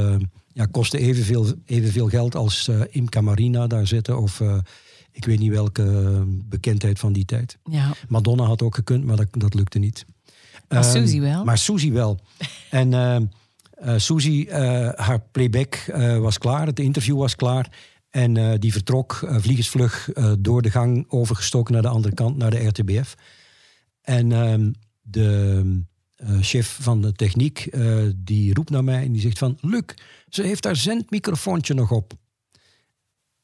ja, 0.54 0.66
kostte 0.66 0.98
evenveel, 0.98 1.54
evenveel 1.66 2.08
geld 2.08 2.36
als 2.36 2.68
eh 2.68 2.82
Imca 2.90 3.22
Marina 3.22 3.68
daar 3.68 3.88
zitten. 3.88 4.22
Of 4.22 4.42
eh, 4.42 4.58
ik 5.12 5.26
weet 5.26 5.40
niet 5.40 5.52
welke 5.52 5.84
eh, 5.84 6.22
bekendheid 6.26 7.00
van 7.00 7.14
die 7.14 7.26
tijd. 7.26 7.58
Ja. 7.64 7.94
Madonna 8.08 8.44
had 8.44 8.62
ook 8.62 8.76
gekund, 8.76 9.06
maar 9.06 9.16
dat, 9.16 9.28
dat 9.32 9.54
lukte 9.54 9.80
niet. 9.80 10.06
Maar 10.68 10.84
Ehm, 10.84 10.92
Suzy 10.92 11.20
wel. 11.20 11.44
Maar 11.44 11.58
Suzy 11.58 11.92
wel. 11.92 12.20
en 12.70 12.94
eh 12.94 13.18
eh, 13.82 13.98
Suzy, 13.98 14.46
eh, 14.50 14.90
haar 14.96 15.20
playback 15.32 15.86
was 16.20 16.38
klaar, 16.38 16.66
het 16.66 16.80
interview 16.80 17.18
was 17.18 17.36
klaar. 17.36 17.70
En 18.10 18.60
die 18.60 18.72
vertrok 18.72 19.28
vliegensvlug 19.30 20.10
door 20.40 20.62
de 20.62 20.72
gang 20.72 21.06
overgestoken 21.08 21.74
naar 21.74 21.82
de 21.82 21.88
andere 21.88 22.14
kant, 22.14 22.38
naar 22.38 22.50
de 22.50 22.66
RTBF. 22.66 23.16
En 24.02 24.32
ehm, 24.32 24.72
de 25.02 25.84
chef 26.42 26.78
van 26.82 27.02
de 27.02 27.12
techniek, 27.12 27.70
die 28.16 28.54
roept 28.54 28.70
naar 28.70 28.84
mij 28.84 29.04
en 29.04 29.12
die 29.12 29.22
zegt 29.22 29.38
van... 29.38 29.58
Luc, 29.62 29.84
ze 30.32 30.44
heeft 30.44 30.64
haar 30.64 30.76
zendmicrofoontje 30.76 31.74
nog 31.74 31.92
op. 31.92 32.14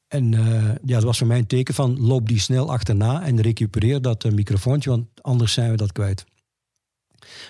En 0.08 0.34
eh, 0.34 0.64
ja, 0.64 0.94
dat 0.94 1.04
was 1.04 1.18
voor 1.18 1.28
mij 1.28 1.38
een 1.38 1.48
teken 1.48 1.74
van 1.74 2.00
loop 2.00 2.28
die 2.28 2.40
snel 2.40 2.72
achterna 2.72 3.24
en 3.24 3.42
recupereer 3.42 4.02
dat 4.02 4.24
eh, 4.24 4.32
microfoontje, 4.32 4.90
want 4.90 5.08
anders 5.22 5.54
zijn 5.54 5.72
we 5.72 5.78
dat 5.78 5.92
kwijt. 5.92 6.26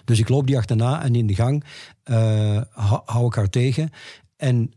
Dus 0.05 0.19
ik 0.19 0.30
loop 0.30 0.47
die 0.47 0.57
achterna 0.57 1.03
en 1.03 1.15
in 1.15 1.27
de 1.27 1.35
gang 1.35 1.64
eh, 2.03 2.61
hou, 3.05 3.27
ik 3.27 3.34
haar 3.34 3.49
tegen. 3.49 3.89
En 4.35 4.73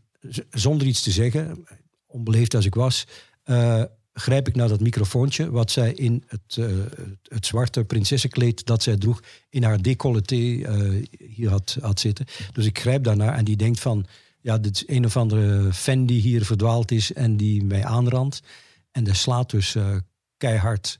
zonder 0.49 0.87
iets 0.87 1.01
te 1.01 1.11
zeggen, 1.11 1.65
onbeleefd 2.05 2.55
als 2.55 2.65
ik 2.65 2.75
was, 2.75 3.07
grijp 4.13 4.47
ik 4.47 4.55
naar 4.55 4.67
dat 4.67 4.79
microfoontje 4.79 5.51
wat 5.51 5.71
zij 5.71 5.93
in 5.93 6.23
het, 6.27 6.59
het, 7.23 7.45
zwarte 7.45 7.83
prinsessenkleed 7.83 8.65
dat 8.65 8.83
zij 8.83 8.97
droeg 8.97 9.21
in 9.49 9.63
haar 9.63 9.81
décolleté 9.81 10.61
eh, 10.61 11.05
hier 11.19 11.49
had, 11.49 11.77
had 11.81 11.99
zitten. 11.99 12.25
Dus 12.51 12.65
ik 12.65 12.79
grijp 12.79 13.03
daarnaar 13.03 13.33
en 13.33 13.45
die 13.45 13.55
denkt 13.55 13.79
van, 13.79 14.05
ja, 14.41 14.57
dit 14.57 14.75
is 14.75 14.83
een 14.87 15.05
of 15.05 15.17
andere 15.17 15.73
fan 15.73 16.05
die 16.05 16.21
hier 16.21 16.45
verdwaald 16.45 16.91
is 16.91 17.13
en 17.13 17.37
die 17.37 17.63
mij 17.63 17.85
aanrandt. 17.85 18.41
En 18.91 19.03
dat 19.03 19.15
slaat 19.15 19.49
dus 19.49 19.75
eh, 19.75 19.95
keihard. 20.37 20.99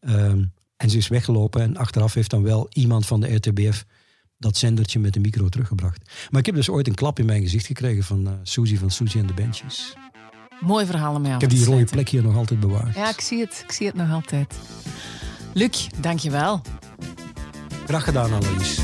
Ehm, 0.00 0.44
en 0.76 0.90
ze 0.90 0.96
is 0.96 1.08
weggelopen 1.08 1.62
en 1.62 1.76
achteraf 1.76 2.14
heeft 2.14 2.30
dan 2.30 2.42
wel 2.42 2.66
iemand 2.72 3.06
van 3.06 3.20
de 3.20 3.34
RTBF 3.34 3.84
dat 4.38 4.56
zendertje 4.56 4.98
met 4.98 5.12
de 5.12 5.20
micro 5.20 5.48
teruggebracht. 5.48 6.10
Maar 6.30 6.40
ik 6.40 6.46
heb 6.46 6.54
dus 6.54 6.68
ooit 6.68 6.86
een 6.86 6.94
klap 6.94 7.18
in 7.18 7.26
mijn 7.26 7.42
gezicht 7.42 7.66
gekregen 7.66 8.04
van 8.04 8.26
eh 8.26 8.32
Suzy 8.42 8.76
van 8.76 8.90
Suzy 8.90 9.18
en 9.18 9.26
de 9.26 9.34
Benches. 9.34 9.94
Mooi 10.60 10.86
verhaal 10.86 11.14
om 11.14 11.24
Ik 11.24 11.40
heb 11.40 11.50
die 11.50 11.64
rode 11.64 11.84
plek 11.84 12.08
hier 12.08 12.22
nog 12.22 12.36
altijd 12.36 12.60
bewaard. 12.60 12.94
Ja, 12.94 13.08
ik 13.08 13.20
zie 13.20 13.40
het. 13.40 13.62
Ik 13.64 13.72
zie 13.72 13.86
het 13.86 13.96
nog 13.96 14.10
altijd. 14.10 14.54
Luc, 15.52 15.88
dankjewel. 16.00 16.60
Graag 17.86 18.04
gedaan, 18.04 18.32
Annelies. 18.32 18.80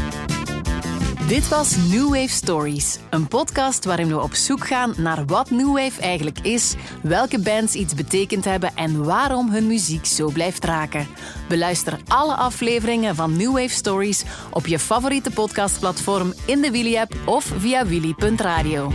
Dit 1.29 1.49
was 1.49 1.77
New 1.77 2.09
Wave 2.09 2.29
Stories, 2.29 2.99
een 3.11 3.29
podcast 3.29 3.85
waarin 3.85 4.09
we 4.09 4.21
op 4.21 4.35
zoek 4.35 4.67
gaan 4.67 4.95
naar 4.97 5.25
wat 5.27 5.51
New 5.51 5.77
Wave 5.77 6.01
eigenlijk 6.01 6.39
is, 6.39 6.75
welke 7.03 7.39
bands 7.39 7.75
iets 7.75 7.95
betekend 7.95 8.45
hebben 8.45 8.77
en 8.77 9.05
waarom 9.05 9.51
hun 9.51 9.67
muziek 9.67 10.07
zo 10.07 10.31
blijft 10.31 10.65
raken. 10.65 11.07
Beluister 11.49 12.01
alle 12.07 12.35
afleveringen 12.35 13.15
van 13.15 13.37
New 13.37 13.53
Wave 13.53 13.69
Stories 13.69 14.25
op 14.51 14.67
je 14.67 14.79
favoriete 14.79 15.31
podcastplatform 15.31 16.35
in 16.45 16.61
de 16.61 16.71
Willy-app 16.71 17.15
of 17.25 17.53
via 17.59 17.87
willy.radio. 17.87 18.93